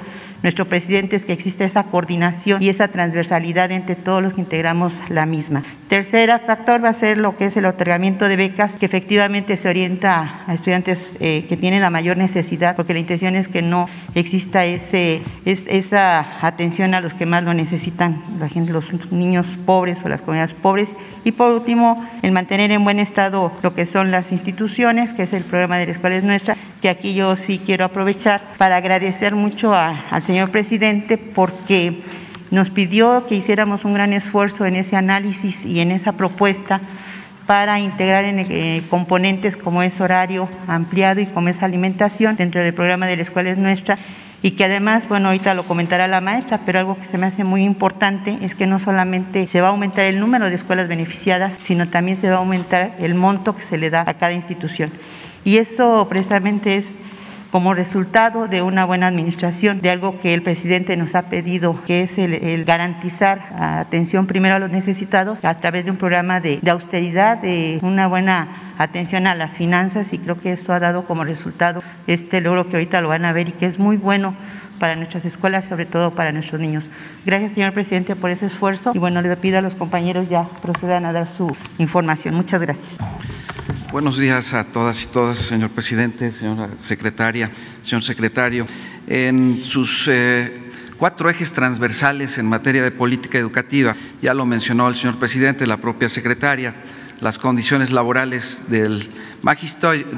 nuestro 0.42 0.66
presidente 0.66 1.16
es 1.16 1.24
que 1.24 1.32
exista 1.32 1.64
esa 1.64 1.84
coordinación 1.84 2.62
y 2.62 2.68
esa 2.68 2.88
transversalidad 2.88 3.70
entre 3.70 3.94
todos 3.94 4.22
los 4.22 4.32
que 4.34 4.40
integramos 4.40 5.00
la 5.08 5.24
misma. 5.24 5.62
Tercer 5.88 6.30
factor 6.46 6.82
va 6.82 6.88
a 6.88 6.94
ser 6.94 7.18
lo 7.18 7.36
que 7.36 7.44
es 7.44 7.56
el 7.56 7.66
otorgamiento 7.66 8.28
de 8.28 8.36
becas, 8.36 8.76
que 8.76 8.86
efectivamente 8.86 9.56
se 9.56 9.68
orienta 9.68 10.42
a 10.46 10.54
estudiantes 10.54 11.12
eh, 11.20 11.46
que 11.48 11.56
tienen 11.56 11.80
la 11.80 11.90
mayor 11.90 12.16
necesidad, 12.16 12.74
porque 12.74 12.94
la 12.94 13.00
intención 13.00 13.36
es 13.36 13.46
que 13.46 13.62
no 13.62 13.88
exista 14.14 14.64
ese, 14.64 15.22
esa 15.44 16.46
atención 16.46 16.94
a 16.94 17.00
los 17.00 17.14
que 17.14 17.26
más 17.26 17.44
lo 17.44 17.54
necesitan, 17.54 18.22
la 18.40 18.48
gente, 18.48 18.72
los 18.72 18.90
niños 19.12 19.58
pobres 19.64 20.04
o 20.04 20.08
las 20.08 20.22
comunidades 20.22 20.54
pobres. 20.54 20.96
Y 21.24 21.32
por 21.32 21.52
último, 21.52 22.04
el 22.22 22.32
mantener 22.32 22.72
en 22.72 22.82
buen 22.82 22.98
estado 22.98 23.52
lo 23.62 23.74
que 23.74 23.86
son 23.86 24.10
las 24.10 24.32
instituciones, 24.32 25.12
que 25.12 25.24
es 25.24 25.32
el 25.32 25.44
programa 25.44 25.78
de 25.78 25.86
la 25.86 25.92
escuela 25.92 26.16
es 26.16 26.24
nuestra, 26.24 26.56
que 26.80 26.88
aquí 26.88 27.14
yo 27.14 27.36
sí 27.36 27.60
quiero 27.64 27.84
aprovechar 27.84 28.40
para 28.58 28.76
agradecer 28.76 29.34
mucho 29.34 29.74
al 29.74 30.22
señor 30.22 30.31
presidente 30.50 31.18
porque 31.18 32.02
nos 32.50 32.70
pidió 32.70 33.26
que 33.26 33.34
hiciéramos 33.34 33.84
un 33.84 33.94
gran 33.94 34.12
esfuerzo 34.12 34.66
en 34.66 34.76
ese 34.76 34.96
análisis 34.96 35.64
y 35.64 35.80
en 35.80 35.90
esa 35.90 36.12
propuesta 36.12 36.80
para 37.46 37.80
integrar 37.80 38.24
en 38.24 38.38
eh, 38.38 38.82
componentes 38.88 39.56
como 39.56 39.82
es 39.82 40.00
horario 40.00 40.48
ampliado 40.66 41.20
y 41.20 41.26
como 41.26 41.48
es 41.48 41.62
alimentación 41.62 42.36
dentro 42.36 42.60
del 42.60 42.74
programa 42.74 43.06
de 43.06 43.16
la 43.16 43.22
escuela 43.22 43.50
es 43.50 43.58
nuestra 43.58 43.98
y 44.42 44.52
que 44.52 44.64
además, 44.64 45.08
bueno, 45.08 45.28
ahorita 45.28 45.54
lo 45.54 45.64
comentará 45.64 46.08
la 46.08 46.20
maestra, 46.20 46.60
pero 46.66 46.80
algo 46.80 46.98
que 46.98 47.04
se 47.04 47.16
me 47.16 47.26
hace 47.26 47.44
muy 47.44 47.62
importante 47.62 48.38
es 48.42 48.56
que 48.56 48.66
no 48.66 48.80
solamente 48.80 49.46
se 49.46 49.60
va 49.60 49.68
a 49.68 49.70
aumentar 49.70 50.04
el 50.04 50.18
número 50.18 50.48
de 50.48 50.56
escuelas 50.56 50.88
beneficiadas, 50.88 51.56
sino 51.60 51.88
también 51.88 52.16
se 52.16 52.28
va 52.28 52.36
a 52.36 52.38
aumentar 52.38 52.96
el 52.98 53.14
monto 53.14 53.56
que 53.56 53.62
se 53.62 53.78
le 53.78 53.88
da 53.88 54.04
a 54.04 54.14
cada 54.14 54.32
institución. 54.32 54.90
Y 55.44 55.58
eso 55.58 56.06
precisamente 56.08 56.76
es 56.76 56.96
como 57.52 57.74
resultado 57.74 58.48
de 58.48 58.62
una 58.62 58.86
buena 58.86 59.08
administración, 59.08 59.82
de 59.82 59.90
algo 59.90 60.18
que 60.18 60.32
el 60.32 60.42
presidente 60.42 60.96
nos 60.96 61.14
ha 61.14 61.28
pedido, 61.28 61.76
que 61.86 62.00
es 62.00 62.16
el, 62.16 62.64
garantizar 62.64 63.54
atención 63.58 64.26
primero 64.26 64.54
a 64.54 64.58
los 64.58 64.70
necesitados 64.70 65.44
a 65.44 65.54
través 65.58 65.84
de 65.84 65.90
un 65.90 65.98
programa 65.98 66.40
de, 66.40 66.60
de 66.62 66.70
austeridad, 66.70 67.36
de 67.36 67.78
una 67.82 68.06
buena 68.06 68.72
atención 68.78 69.26
a 69.26 69.34
las 69.34 69.54
finanzas 69.54 70.14
y 70.14 70.18
creo 70.18 70.40
que 70.40 70.52
eso 70.52 70.72
ha 70.72 70.80
dado 70.80 71.04
como 71.04 71.24
resultado 71.24 71.82
este 72.06 72.40
logro 72.40 72.70
que 72.70 72.76
ahorita 72.76 73.02
lo 73.02 73.08
van 73.08 73.26
a 73.26 73.34
ver 73.34 73.50
y 73.50 73.52
que 73.52 73.66
es 73.66 73.78
muy 73.78 73.98
bueno 73.98 74.34
para 74.78 74.96
nuestras 74.96 75.26
escuelas, 75.26 75.66
sobre 75.66 75.84
todo 75.84 76.12
para 76.12 76.32
nuestros 76.32 76.58
niños. 76.58 76.88
Gracias, 77.26 77.52
señor 77.52 77.74
presidente, 77.74 78.16
por 78.16 78.30
ese 78.30 78.46
esfuerzo 78.46 78.92
y 78.94 78.98
bueno, 78.98 79.20
le 79.20 79.36
pido 79.36 79.58
a 79.58 79.60
los 79.60 79.74
compañeros 79.74 80.30
ya 80.30 80.48
procedan 80.62 81.04
a 81.04 81.12
dar 81.12 81.28
su 81.28 81.54
información. 81.76 82.34
Muchas 82.34 82.62
gracias. 82.62 82.96
Buenos 83.92 84.16
días 84.16 84.54
a 84.54 84.64
todas 84.64 85.02
y 85.02 85.06
todas, 85.08 85.38
señor 85.38 85.68
presidente, 85.68 86.30
señora 86.30 86.70
secretaria, 86.78 87.50
señor 87.82 88.02
secretario. 88.02 88.64
En 89.06 89.62
sus 89.62 90.08
eh, 90.08 90.70
cuatro 90.96 91.28
ejes 91.28 91.52
transversales 91.52 92.38
en 92.38 92.48
materia 92.48 92.82
de 92.82 92.90
política 92.90 93.36
educativa, 93.36 93.94
ya 94.22 94.32
lo 94.32 94.46
mencionó 94.46 94.88
el 94.88 94.94
señor 94.94 95.18
presidente, 95.18 95.66
la 95.66 95.76
propia 95.76 96.08
secretaria, 96.08 96.74
las 97.20 97.38
condiciones 97.38 97.92
laborales 97.92 98.62
del 98.68 99.10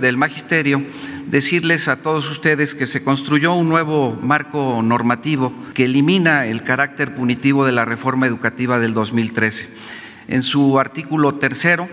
del 0.00 0.16
magisterio, 0.18 0.86
decirles 1.26 1.88
a 1.88 2.00
todos 2.00 2.30
ustedes 2.30 2.76
que 2.76 2.86
se 2.86 3.02
construyó 3.02 3.54
un 3.54 3.68
nuevo 3.68 4.16
marco 4.22 4.82
normativo 4.84 5.52
que 5.74 5.86
elimina 5.86 6.46
el 6.46 6.62
carácter 6.62 7.16
punitivo 7.16 7.66
de 7.66 7.72
la 7.72 7.84
reforma 7.84 8.28
educativa 8.28 8.78
del 8.78 8.94
2013. 8.94 9.66
En 10.28 10.44
su 10.44 10.78
artículo 10.78 11.34
tercero, 11.34 11.88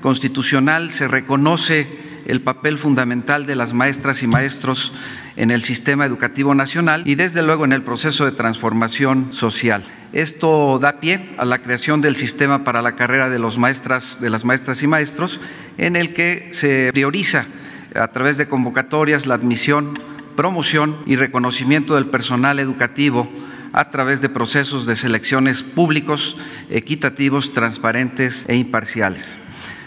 constitucional 0.00 0.90
se 0.90 1.08
reconoce 1.08 1.86
el 2.26 2.40
papel 2.40 2.76
fundamental 2.76 3.46
de 3.46 3.56
las 3.56 3.72
maestras 3.72 4.22
y 4.22 4.26
maestros 4.26 4.92
en 5.36 5.50
el 5.50 5.62
sistema 5.62 6.04
educativo 6.04 6.54
nacional 6.54 7.02
y 7.06 7.14
desde 7.14 7.42
luego 7.42 7.64
en 7.64 7.72
el 7.72 7.82
proceso 7.82 8.24
de 8.24 8.32
transformación 8.32 9.28
social. 9.32 9.84
Esto 10.12 10.78
da 10.78 11.00
pie 11.00 11.34
a 11.38 11.44
la 11.44 11.62
creación 11.62 12.00
del 12.00 12.16
sistema 12.16 12.64
para 12.64 12.82
la 12.82 12.96
carrera 12.96 13.28
de 13.28 13.38
los 13.38 13.58
maestras, 13.58 14.20
de 14.20 14.30
las 14.30 14.44
maestras 14.44 14.82
y 14.82 14.86
maestros, 14.86 15.40
en 15.78 15.94
el 15.96 16.14
que 16.14 16.48
se 16.52 16.90
prioriza 16.92 17.46
a 17.94 18.08
través 18.08 18.36
de 18.38 18.48
convocatorias 18.48 19.26
la 19.26 19.34
admisión, 19.34 19.94
promoción 20.36 20.98
y 21.06 21.16
reconocimiento 21.16 21.94
del 21.94 22.06
personal 22.06 22.58
educativo 22.58 23.30
a 23.72 23.90
través 23.90 24.20
de 24.20 24.28
procesos 24.28 24.86
de 24.86 24.96
selecciones 24.96 25.62
públicos, 25.62 26.36
equitativos, 26.70 27.52
transparentes 27.52 28.44
e 28.48 28.56
imparciales 28.56 29.38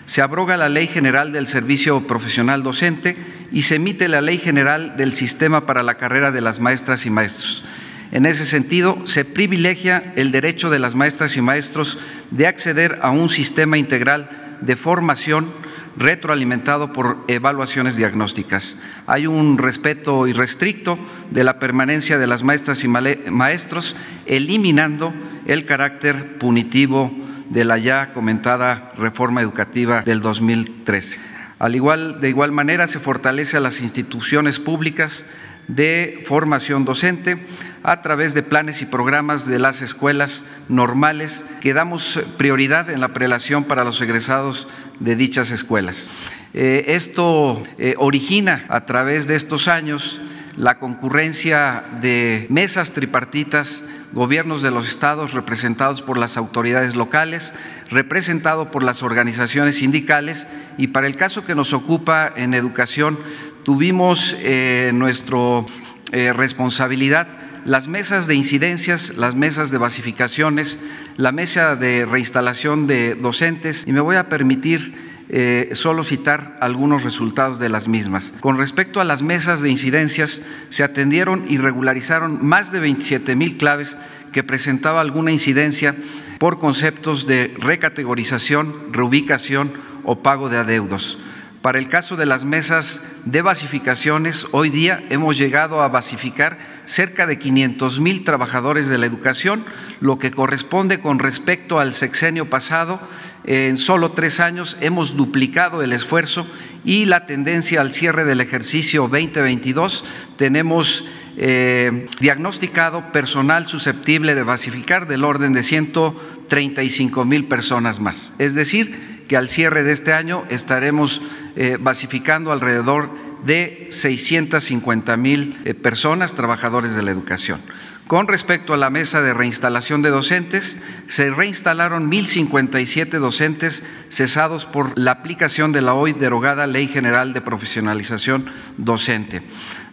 se 0.09 0.23
abroga 0.23 0.57
la 0.57 0.69
Ley 0.69 0.87
General 0.87 1.31
del 1.31 1.45
Servicio 1.45 2.07
Profesional 2.07 2.63
Docente 2.63 3.15
y 3.51 3.61
se 3.61 3.75
emite 3.75 4.07
la 4.07 4.21
Ley 4.21 4.39
General 4.39 4.97
del 4.97 5.13
Sistema 5.13 5.67
para 5.67 5.83
la 5.83 5.97
Carrera 5.97 6.31
de 6.31 6.41
las 6.41 6.59
Maestras 6.59 7.05
y 7.05 7.11
Maestros. 7.11 7.63
En 8.11 8.25
ese 8.25 8.47
sentido, 8.47 9.05
se 9.05 9.23
privilegia 9.23 10.11
el 10.15 10.31
derecho 10.31 10.71
de 10.71 10.79
las 10.79 10.95
maestras 10.95 11.37
y 11.37 11.43
maestros 11.43 11.99
de 12.31 12.47
acceder 12.47 12.97
a 13.03 13.11
un 13.11 13.29
sistema 13.29 13.77
integral 13.77 14.57
de 14.61 14.75
formación 14.75 15.53
retroalimentado 15.95 16.91
por 16.91 17.23
evaluaciones 17.27 17.95
diagnósticas. 17.95 18.77
Hay 19.05 19.27
un 19.27 19.59
respeto 19.59 20.25
irrestricto 20.25 20.97
de 21.29 21.43
la 21.43 21.59
permanencia 21.59 22.17
de 22.17 22.25
las 22.25 22.41
maestras 22.41 22.83
y 22.83 22.87
maestros, 22.87 23.95
eliminando 24.25 25.13
el 25.45 25.65
carácter 25.65 26.39
punitivo 26.39 27.13
de 27.49 27.65
la 27.65 27.77
ya 27.77 28.13
comentada 28.13 28.91
reforma 28.97 29.41
educativa 29.41 30.01
del 30.01 30.21
2013. 30.21 31.19
Al 31.59 31.75
igual, 31.75 32.21
de 32.21 32.29
igual 32.29 32.51
manera, 32.51 32.87
se 32.87 32.99
fortalece 32.99 33.57
a 33.57 33.59
las 33.59 33.81
instituciones 33.81 34.59
públicas 34.59 35.25
de 35.67 36.23
formación 36.25 36.83
docente 36.83 37.45
a 37.83 38.01
través 38.01 38.33
de 38.33 38.43
planes 38.43 38.81
y 38.81 38.85
programas 38.85 39.45
de 39.45 39.59
las 39.59 39.81
escuelas 39.81 40.43
normales 40.67 41.45
que 41.61 41.73
damos 41.73 42.19
prioridad 42.37 42.89
en 42.89 43.01
la 43.01 43.09
prelación 43.09 43.63
para 43.63 43.83
los 43.83 44.01
egresados 44.01 44.67
de 44.99 45.15
dichas 45.15 45.51
escuelas. 45.51 46.09
Eh, 46.53 46.85
esto 46.87 47.61
eh, 47.77 47.93
origina 47.97 48.65
a 48.69 48.85
través 48.85 49.27
de 49.27 49.35
estos 49.35 49.67
años 49.67 50.19
la 50.59 50.77
concurrencia 50.77 51.85
de 52.01 52.45
mesas 52.49 52.91
tripartitas, 52.91 53.81
gobiernos 54.11 54.61
de 54.61 54.71
los 54.71 54.89
estados 54.89 55.33
representados 55.33 56.01
por 56.01 56.17
las 56.17 56.35
autoridades 56.35 56.95
locales, 56.95 57.53
representado 57.89 58.69
por 58.69 58.83
las 58.83 59.01
organizaciones 59.01 59.77
sindicales 59.77 60.47
y 60.77 60.87
para 60.87 61.07
el 61.07 61.15
caso 61.15 61.45
que 61.45 61.55
nos 61.55 61.71
ocupa 61.71 62.29
en 62.35 62.53
educación, 62.53 63.17
tuvimos 63.63 64.35
eh, 64.39 64.91
nuestra 64.93 65.63
eh, 66.11 66.33
responsabilidad 66.33 67.27
las 67.63 67.87
mesas 67.87 68.27
de 68.27 68.35
incidencias, 68.35 69.15
las 69.17 69.35
mesas 69.35 69.69
de 69.69 69.77
basificaciones, 69.77 70.79
la 71.17 71.31
mesa 71.31 71.75
de 71.75 72.05
reinstalación 72.05 72.87
de 72.87 73.15
docentes 73.15 73.83
y 73.85 73.91
me 73.91 73.99
voy 74.01 74.17
a 74.17 74.27
permitir 74.27 75.18
eh, 75.29 75.69
solo 75.73 76.03
citar 76.03 76.57
algunos 76.59 77.03
resultados 77.03 77.59
de 77.59 77.69
las 77.69 77.87
mismas. 77.87 78.33
Con 78.39 78.57
respecto 78.57 78.99
a 78.99 79.05
las 79.05 79.21
mesas 79.21 79.61
de 79.61 79.69
incidencias, 79.69 80.41
se 80.69 80.83
atendieron 80.83 81.45
y 81.47 81.57
regularizaron 81.57 82.39
más 82.43 82.71
de 82.71 82.79
27 82.79 83.35
mil 83.35 83.57
claves 83.57 83.95
que 84.31 84.43
presentaba 84.43 85.01
alguna 85.01 85.31
incidencia 85.31 85.95
por 86.39 86.57
conceptos 86.57 87.27
de 87.27 87.53
recategorización, 87.59 88.91
reubicación 88.91 89.73
o 90.03 90.23
pago 90.23 90.49
de 90.49 90.57
adeudos. 90.57 91.19
Para 91.61 91.77
el 91.77 91.89
caso 91.89 92.15
de 92.15 92.25
las 92.25 92.45
mesas 92.45 93.01
de 93.25 93.41
basificaciones, 93.41 94.47
hoy 94.51 94.69
día 94.69 95.03
hemos 95.09 95.37
llegado 95.37 95.81
a 95.81 95.89
basificar 95.89 96.57
cerca 96.85 97.27
de 97.27 97.37
500 97.37 97.99
mil 97.99 98.23
trabajadores 98.23 98.87
de 98.87 98.97
la 98.97 99.05
educación, 99.05 99.65
lo 99.99 100.17
que 100.17 100.31
corresponde 100.31 101.01
con 101.01 101.19
respecto 101.19 101.77
al 101.77 101.93
sexenio 101.93 102.49
pasado. 102.49 103.01
En 103.49 103.77
solo 103.77 104.11
tres 104.11 104.39
años 104.39 104.77
hemos 104.79 105.17
duplicado 105.17 105.81
el 105.81 105.91
esfuerzo 105.91 106.45
y 106.85 107.05
la 107.05 107.25
tendencia 107.25 107.81
al 107.81 107.89
cierre 107.89 108.23
del 108.23 108.41
ejercicio 108.41 109.09
2022 109.11 110.05
tenemos 110.37 111.03
eh, 111.35 112.05
diagnosticado 112.19 113.11
personal 113.11 113.65
susceptible 113.65 114.35
de 114.35 114.43
basificar 114.43 115.07
del 115.07 115.23
orden 115.23 115.53
de 115.53 115.63
135 115.63 117.25
mil 117.25 117.45
personas 117.45 117.99
más. 117.99 118.35
Es 118.37 118.53
decir, 118.53 119.25
que 119.27 119.35
al 119.35 119.49
cierre 119.49 119.81
de 119.81 119.93
este 119.93 120.13
año 120.13 120.45
estaremos 120.49 121.19
eh, 121.55 121.77
basificando 121.79 122.51
alrededor 122.51 123.09
de 123.45 123.87
650 123.89 125.17
mil 125.17 125.61
eh, 125.65 125.73
personas, 125.73 126.33
trabajadores 126.33 126.95
de 126.95 127.03
la 127.03 127.11
educación. 127.11 127.61
Con 128.09 128.27
respecto 128.27 128.73
a 128.73 128.77
la 128.77 128.89
mesa 128.89 129.21
de 129.21 129.35
reinstalación 129.35 130.01
de 130.01 130.09
docentes, 130.09 130.77
se 131.05 131.29
reinstalaron 131.29 132.09
1.057 132.09 133.19
docentes 133.19 133.83
cesados 134.09 134.65
por 134.65 134.97
la 134.97 135.11
aplicación 135.11 135.71
de 135.73 135.81
la 135.81 135.93
hoy 135.93 136.13
derogada 136.13 136.65
Ley 136.65 136.87
General 136.87 137.33
de 137.33 137.41
Profesionalización 137.41 138.47
Docente. 138.77 139.43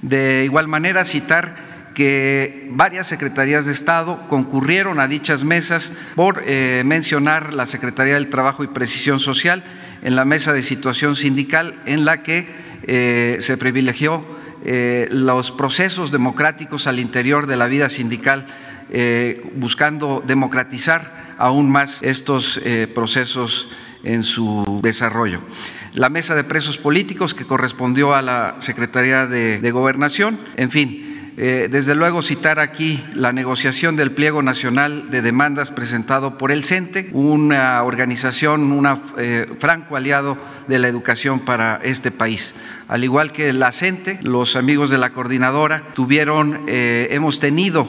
De 0.01 0.45
igual 0.47 0.67
manera, 0.67 1.05
citar 1.05 1.77
que 1.97 2.69
varias 2.73 3.07
secretarías 3.07 3.67
de 3.67 3.73
Estado 3.73 4.27
concurrieron 4.29 5.01
a 5.01 5.09
dichas 5.09 5.45
mesas 5.45 5.93
por 6.15 6.43
eh, 6.47 6.83
mencionar 6.85 7.53
la 7.53 7.67
Secretaría 7.67 8.15
del 8.15 8.29
Trabajo 8.29 8.65
y 8.65 8.69
Precisión 8.69 9.21
Social 9.21 9.63
en 10.03 10.17
la 10.17 10.25
mesa 10.25 10.53
de 10.53 10.63
situación 10.63 11.17
sindical 11.17 11.81
en 11.87 12.05
la 12.05 12.23
que 12.23 12.47
eh, 12.85 13.37
se 13.41 13.57
privilegió 13.57 14.25
eh, 14.65 15.09
los 15.11 15.51
procesos 15.51 16.11
democráticos 16.11 16.87
al 16.87 16.99
interior 16.99 17.47
de 17.47 17.57
la 17.57 17.67
vida 17.67 17.89
sindical, 17.89 18.47
buscando 19.57 20.23
democratizar 20.25 21.35
aún 21.39 21.69
más 21.69 22.05
estos 22.05 22.61
procesos 22.95 23.69
en 24.05 24.23
su 24.23 24.79
desarrollo. 24.81 25.41
La 25.93 26.09
mesa 26.09 26.37
de 26.37 26.45
presos 26.45 26.79
políticos 26.79 27.35
que 27.35 27.45
correspondió 27.45 28.15
a 28.15 28.23
la 28.23 28.55
Secretaría 28.61 29.27
de, 29.27 29.59
de 29.59 29.71
Gobernación, 29.73 30.39
en 30.57 30.71
fin, 30.71 31.16
eh, 31.39 31.69
desde 31.71 31.95
luego 31.95 32.23
citar 32.23 32.59
aquí 32.59 33.05
la 33.13 33.31
negociación 33.31 33.95
del 33.95 34.13
pliego 34.13 34.41
nacional 34.41 35.11
de 35.11 35.21
demandas 35.21 35.71
presentado 35.71 36.39
por 36.39 36.51
el 36.51 36.65
CENTE, 36.65 37.11
una 37.13 37.83
organización, 37.83 38.73
un 38.73 38.89
eh, 39.19 39.47
franco 39.59 39.97
aliado 39.97 40.39
de 40.67 40.79
la 40.79 40.89
educación 40.89 41.41
para 41.41 41.79
este 41.83 42.11
país. 42.11 42.55
Al 42.89 43.05
igual 43.05 43.33
que 43.33 43.53
la 43.53 43.71
CENTE, 43.71 44.19
los 44.23 44.57
amigos 44.57 44.89
de 44.89 44.97
la 44.97 45.11
coordinadora 45.11 45.83
tuvieron, 45.93 46.65
eh, 46.69 47.09
hemos 47.11 47.39
tenido 47.39 47.87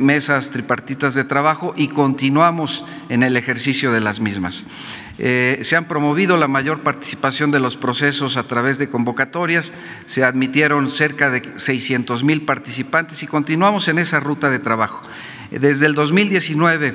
mesas 0.00 0.50
tripartitas 0.50 1.14
de 1.14 1.24
trabajo 1.24 1.72
y 1.76 1.88
continuamos 1.88 2.84
en 3.08 3.22
el 3.22 3.36
ejercicio 3.36 3.92
de 3.92 4.00
las 4.00 4.20
mismas. 4.20 4.66
Eh, 5.20 5.58
se 5.62 5.74
han 5.74 5.86
promovido 5.86 6.36
la 6.36 6.46
mayor 6.46 6.84
participación 6.84 7.50
de 7.50 7.58
los 7.58 7.76
procesos 7.76 8.36
a 8.36 8.44
través 8.44 8.78
de 8.78 8.88
convocatorias, 8.88 9.72
se 10.06 10.22
admitieron 10.22 10.90
cerca 10.90 11.28
de 11.30 11.42
600 11.56 12.22
mil 12.22 12.42
participantes 12.42 13.22
y 13.24 13.26
continuamos 13.26 13.88
en 13.88 13.98
esa 13.98 14.20
ruta 14.20 14.48
de 14.48 14.60
trabajo. 14.60 15.02
Desde 15.50 15.86
el 15.86 15.94
2019, 15.94 16.94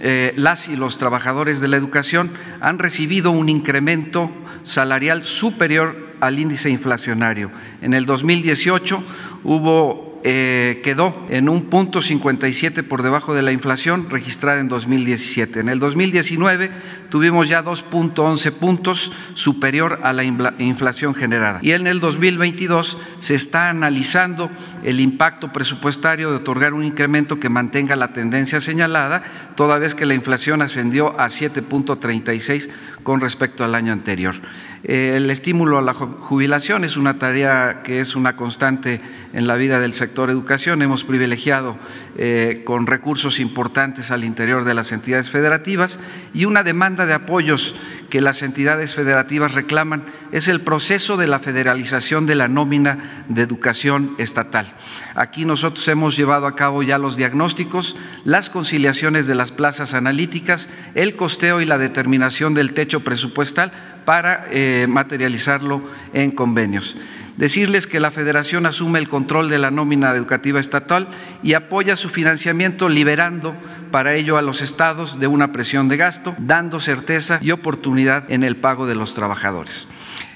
eh, 0.00 0.32
las 0.36 0.68
y 0.68 0.76
los 0.76 0.96
trabajadores 0.96 1.60
de 1.60 1.68
la 1.68 1.76
educación 1.76 2.32
han 2.62 2.78
recibido 2.78 3.30
un 3.30 3.50
incremento 3.50 4.30
salarial 4.62 5.22
superior 5.22 6.14
al 6.20 6.38
índice 6.38 6.70
inflacionario. 6.70 7.50
En 7.82 7.92
el 7.92 8.06
2018 8.06 9.04
hubo 9.44 10.09
eh, 10.22 10.80
quedó 10.84 11.26
en 11.30 11.48
un 11.48 11.64
punto 11.64 12.02
57 12.02 12.82
por 12.82 13.02
debajo 13.02 13.34
de 13.34 13.42
la 13.42 13.52
inflación 13.52 14.10
registrada 14.10 14.60
en 14.60 14.68
2017. 14.68 15.60
En 15.60 15.68
el 15.68 15.78
2019 15.78 16.70
tuvimos 17.10 17.48
ya 17.48 17.62
2.11 17.62 18.52
puntos 18.52 19.12
superior 19.34 20.00
a 20.02 20.12
la 20.12 20.24
inflación 20.24 21.14
generada. 21.14 21.58
Y 21.62 21.72
en 21.72 21.86
el 21.86 22.00
2022 22.00 22.96
se 23.18 23.34
está 23.34 23.68
analizando 23.68 24.50
el 24.82 25.00
impacto 25.00 25.52
presupuestario 25.52 26.30
de 26.30 26.36
otorgar 26.36 26.72
un 26.72 26.84
incremento 26.84 27.38
que 27.38 27.48
mantenga 27.48 27.96
la 27.96 28.12
tendencia 28.12 28.60
señalada, 28.60 29.22
toda 29.56 29.78
vez 29.78 29.94
que 29.94 30.06
la 30.06 30.14
inflación 30.14 30.62
ascendió 30.62 31.18
a 31.20 31.26
7.36 31.26 32.70
con 33.02 33.20
respecto 33.20 33.64
al 33.64 33.74
año 33.74 33.92
anterior. 33.92 34.36
Eh, 34.82 35.14
el 35.16 35.30
estímulo 35.30 35.78
a 35.78 35.82
la 35.82 35.92
jubilación 35.92 36.84
es 36.84 36.96
una 36.96 37.18
tarea 37.18 37.82
que 37.84 38.00
es 38.00 38.16
una 38.16 38.36
constante 38.36 39.00
en 39.34 39.46
la 39.46 39.56
vida 39.56 39.78
del 39.78 39.92
sector 39.92 40.30
educación. 40.30 40.80
Hemos 40.80 41.04
privilegiado 41.04 41.76
eh, 42.22 42.60
con 42.66 42.86
recursos 42.86 43.40
importantes 43.40 44.10
al 44.10 44.24
interior 44.24 44.64
de 44.64 44.74
las 44.74 44.92
entidades 44.92 45.30
federativas 45.30 45.98
y 46.34 46.44
una 46.44 46.62
demanda 46.62 47.06
de 47.06 47.14
apoyos 47.14 47.74
que 48.10 48.20
las 48.20 48.42
entidades 48.42 48.92
federativas 48.92 49.54
reclaman 49.54 50.04
es 50.30 50.46
el 50.46 50.60
proceso 50.60 51.16
de 51.16 51.26
la 51.26 51.38
federalización 51.38 52.26
de 52.26 52.34
la 52.34 52.46
nómina 52.46 53.24
de 53.30 53.40
educación 53.40 54.16
estatal. 54.18 54.66
Aquí 55.14 55.46
nosotros 55.46 55.88
hemos 55.88 56.14
llevado 56.14 56.46
a 56.46 56.56
cabo 56.56 56.82
ya 56.82 56.98
los 56.98 57.16
diagnósticos, 57.16 57.96
las 58.24 58.50
conciliaciones 58.50 59.26
de 59.26 59.36
las 59.36 59.50
plazas 59.50 59.94
analíticas, 59.94 60.68
el 60.94 61.16
costeo 61.16 61.62
y 61.62 61.64
la 61.64 61.78
determinación 61.78 62.52
del 62.52 62.74
techo 62.74 63.00
presupuestal 63.00 63.72
para 64.04 64.46
eh, 64.50 64.84
materializarlo 64.86 65.82
en 66.12 66.32
convenios. 66.32 66.96
Decirles 67.36 67.86
que 67.86 68.00
la 68.00 68.10
Federación 68.10 68.66
asume 68.66 68.98
el 68.98 69.08
control 69.08 69.48
de 69.48 69.58
la 69.58 69.70
nómina 69.70 70.14
educativa 70.14 70.60
estatal 70.60 71.08
y 71.42 71.54
apoya 71.54 71.96
su 71.96 72.08
financiamiento 72.08 72.88
liberando 72.88 73.54
para 73.90 74.14
ello 74.14 74.36
a 74.36 74.42
los 74.42 74.60
estados 74.60 75.18
de 75.18 75.26
una 75.26 75.52
presión 75.52 75.88
de 75.88 75.96
gasto, 75.96 76.34
dando 76.38 76.80
certeza 76.80 77.38
y 77.40 77.50
oportunidad 77.50 78.30
en 78.30 78.44
el 78.44 78.56
pago 78.56 78.86
de 78.86 78.94
los 78.94 79.14
trabajadores. 79.14 79.88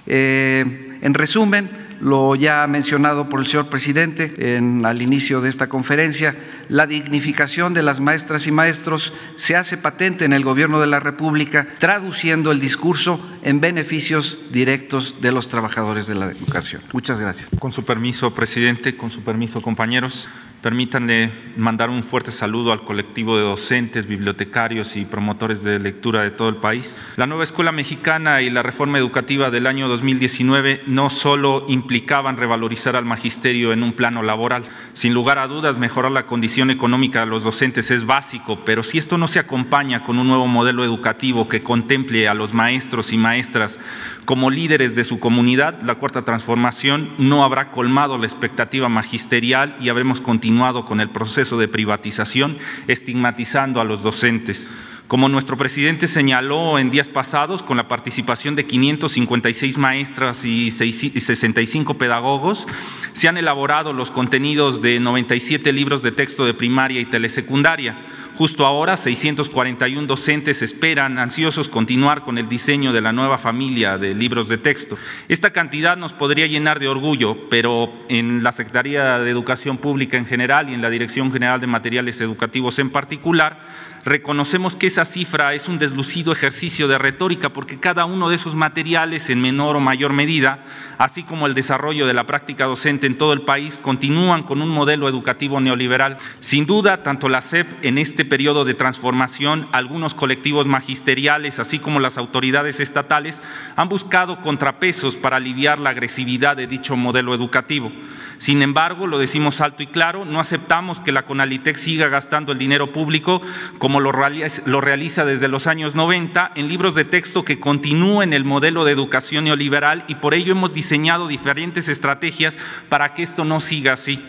Eh, 0.06 0.98
en 1.00 1.14
resumen, 1.14 1.83
lo 2.04 2.34
ya 2.34 2.66
mencionado 2.66 3.30
por 3.30 3.40
el 3.40 3.46
señor 3.46 3.68
presidente 3.68 4.56
en, 4.56 4.84
al 4.84 5.00
inicio 5.00 5.40
de 5.40 5.48
esta 5.48 5.70
conferencia, 5.70 6.36
la 6.68 6.86
dignificación 6.86 7.72
de 7.72 7.82
las 7.82 7.98
maestras 7.98 8.46
y 8.46 8.52
maestros 8.52 9.14
se 9.36 9.56
hace 9.56 9.78
patente 9.78 10.26
en 10.26 10.34
el 10.34 10.44
gobierno 10.44 10.80
de 10.80 10.86
la 10.86 11.00
República, 11.00 11.66
traduciendo 11.78 12.52
el 12.52 12.60
discurso 12.60 13.18
en 13.42 13.60
beneficios 13.60 14.38
directos 14.52 15.22
de 15.22 15.32
los 15.32 15.48
trabajadores 15.48 16.06
de 16.06 16.14
la 16.14 16.26
educación. 16.26 16.82
Muchas 16.92 17.18
gracias. 17.20 17.48
Con 17.58 17.72
su 17.72 17.86
permiso, 17.86 18.34
presidente, 18.34 18.96
con 18.96 19.10
su 19.10 19.22
permiso, 19.22 19.62
compañeros. 19.62 20.28
Permítanle 20.64 21.30
mandar 21.58 21.90
un 21.90 22.02
fuerte 22.02 22.30
saludo 22.30 22.72
al 22.72 22.84
colectivo 22.84 23.36
de 23.36 23.42
docentes, 23.42 24.06
bibliotecarios 24.06 24.96
y 24.96 25.04
promotores 25.04 25.62
de 25.62 25.78
lectura 25.78 26.22
de 26.22 26.30
todo 26.30 26.48
el 26.48 26.56
país. 26.56 26.98
La 27.16 27.26
nueva 27.26 27.44
escuela 27.44 27.70
mexicana 27.70 28.40
y 28.40 28.48
la 28.48 28.62
reforma 28.62 28.96
educativa 28.96 29.50
del 29.50 29.66
año 29.66 29.88
2019 29.88 30.84
no 30.86 31.10
solo 31.10 31.66
implicaban 31.68 32.38
revalorizar 32.38 32.96
al 32.96 33.04
magisterio 33.04 33.74
en 33.74 33.82
un 33.82 33.92
plano 33.92 34.22
laboral. 34.22 34.64
Sin 34.94 35.12
lugar 35.12 35.38
a 35.38 35.48
dudas, 35.48 35.76
mejorar 35.76 36.12
la 36.12 36.24
condición 36.24 36.70
económica 36.70 37.20
de 37.20 37.26
los 37.26 37.44
docentes 37.44 37.90
es 37.90 38.06
básico, 38.06 38.64
pero 38.64 38.82
si 38.82 38.96
esto 38.96 39.18
no 39.18 39.28
se 39.28 39.40
acompaña 39.40 40.02
con 40.02 40.18
un 40.18 40.28
nuevo 40.28 40.46
modelo 40.46 40.82
educativo 40.82 41.46
que 41.46 41.62
contemple 41.62 42.26
a 42.26 42.32
los 42.32 42.54
maestros 42.54 43.12
y 43.12 43.18
maestras 43.18 43.78
como 44.24 44.50
líderes 44.50 44.94
de 44.94 45.04
su 45.04 45.18
comunidad, 45.18 45.80
la 45.82 45.96
cuarta 45.96 46.24
transformación 46.24 47.14
no 47.18 47.44
habrá 47.44 47.70
colmado 47.70 48.18
la 48.18 48.26
expectativa 48.26 48.88
magisterial 48.88 49.76
y 49.80 49.88
habremos 49.88 50.20
continuado 50.20 50.84
con 50.84 51.00
el 51.00 51.10
proceso 51.10 51.58
de 51.58 51.68
privatización, 51.68 52.58
estigmatizando 52.86 53.80
a 53.80 53.84
los 53.84 54.02
docentes. 54.02 54.68
Como 55.06 55.28
nuestro 55.28 55.58
presidente 55.58 56.08
señaló 56.08 56.78
en 56.78 56.90
días 56.90 57.08
pasados, 57.08 57.62
con 57.62 57.76
la 57.76 57.88
participación 57.88 58.56
de 58.56 58.64
556 58.64 59.76
maestras 59.76 60.46
y 60.46 60.70
65 60.70 61.98
pedagogos, 61.98 62.66
se 63.12 63.28
han 63.28 63.36
elaborado 63.36 63.92
los 63.92 64.10
contenidos 64.10 64.80
de 64.80 65.00
97 65.00 65.74
libros 65.74 66.02
de 66.02 66.10
texto 66.10 66.46
de 66.46 66.54
primaria 66.54 67.00
y 67.00 67.04
telesecundaria. 67.04 67.98
Justo 68.34 68.64
ahora, 68.64 68.96
641 68.96 70.06
docentes 70.06 70.62
esperan 70.62 71.18
ansiosos 71.18 71.68
continuar 71.68 72.22
con 72.22 72.38
el 72.38 72.48
diseño 72.48 72.94
de 72.94 73.02
la 73.02 73.12
nueva 73.12 73.36
familia 73.36 73.98
de 73.98 74.14
libros 74.14 74.48
de 74.48 74.56
texto. 74.56 74.96
Esta 75.28 75.52
cantidad 75.52 75.98
nos 75.98 76.14
podría 76.14 76.46
llenar 76.46 76.80
de 76.80 76.88
orgullo, 76.88 77.48
pero 77.50 77.92
en 78.08 78.42
la 78.42 78.52
Secretaría 78.52 79.18
de 79.18 79.30
Educación 79.30 79.76
Pública 79.76 80.16
en 80.16 80.26
general 80.26 80.70
y 80.70 80.74
en 80.74 80.82
la 80.82 80.90
Dirección 80.90 81.30
General 81.30 81.60
de 81.60 81.66
Materiales 81.66 82.20
Educativos 82.22 82.78
en 82.78 82.88
particular, 82.90 83.60
reconocemos 84.04 84.76
que 84.76 84.86
esa 84.86 85.04
cifra 85.04 85.54
es 85.54 85.68
un 85.68 85.78
deslucido 85.78 86.32
ejercicio 86.32 86.88
de 86.88 86.98
retórica 86.98 87.48
porque 87.50 87.80
cada 87.80 88.04
uno 88.04 88.28
de 88.28 88.36
esos 88.36 88.54
materiales 88.54 89.30
en 89.30 89.40
menor 89.40 89.76
o 89.76 89.80
mayor 89.80 90.12
medida, 90.12 90.64
así 90.98 91.22
como 91.22 91.46
el 91.46 91.54
desarrollo 91.54 92.06
de 92.06 92.14
la 92.14 92.26
práctica 92.26 92.66
docente 92.66 93.06
en 93.06 93.16
todo 93.16 93.32
el 93.32 93.42
país, 93.42 93.78
continúan 93.80 94.42
con 94.42 94.60
un 94.60 94.68
modelo 94.68 95.08
educativo 95.08 95.60
neoliberal. 95.60 96.18
Sin 96.40 96.66
duda, 96.66 97.02
tanto 97.02 97.28
la 97.28 97.40
SEP 97.40 97.84
en 97.84 97.98
este 97.98 98.24
periodo 98.24 98.64
de 98.64 98.74
transformación, 98.74 99.68
algunos 99.72 100.14
colectivos 100.14 100.66
magisteriales, 100.66 101.58
así 101.58 101.78
como 101.78 102.00
las 102.00 102.18
autoridades 102.18 102.80
estatales, 102.80 103.42
han 103.76 103.88
buscado 103.88 104.40
contrapesos 104.40 105.16
para 105.16 105.36
aliviar 105.36 105.78
la 105.78 105.90
agresividad 105.90 106.56
de 106.56 106.66
dicho 106.66 106.96
modelo 106.96 107.34
educativo. 107.34 107.90
Sin 108.38 108.62
embargo, 108.62 109.06
lo 109.06 109.18
decimos 109.18 109.60
alto 109.60 109.82
y 109.82 109.86
claro, 109.86 110.24
no 110.24 110.40
aceptamos 110.40 111.00
que 111.00 111.12
la 111.12 111.24
Conalitec 111.24 111.76
siga 111.76 112.08
gastando 112.08 112.52
el 112.52 112.58
dinero 112.58 112.92
público 112.92 113.40
como 113.78 113.93
lo 114.00 114.80
realiza 114.80 115.24
desde 115.24 115.48
los 115.48 115.66
años 115.66 115.94
90 115.94 116.52
en 116.54 116.68
libros 116.68 116.94
de 116.94 117.04
texto 117.04 117.44
que 117.44 117.60
continúen 117.60 118.32
el 118.32 118.44
modelo 118.44 118.84
de 118.84 118.92
educación 118.92 119.44
neoliberal 119.44 120.04
y 120.08 120.16
por 120.16 120.34
ello 120.34 120.52
hemos 120.52 120.72
diseñado 120.72 121.28
diferentes 121.28 121.88
estrategias 121.88 122.56
para 122.88 123.14
que 123.14 123.22
esto 123.22 123.44
no 123.44 123.60
siga 123.60 123.94
así. 123.94 124.22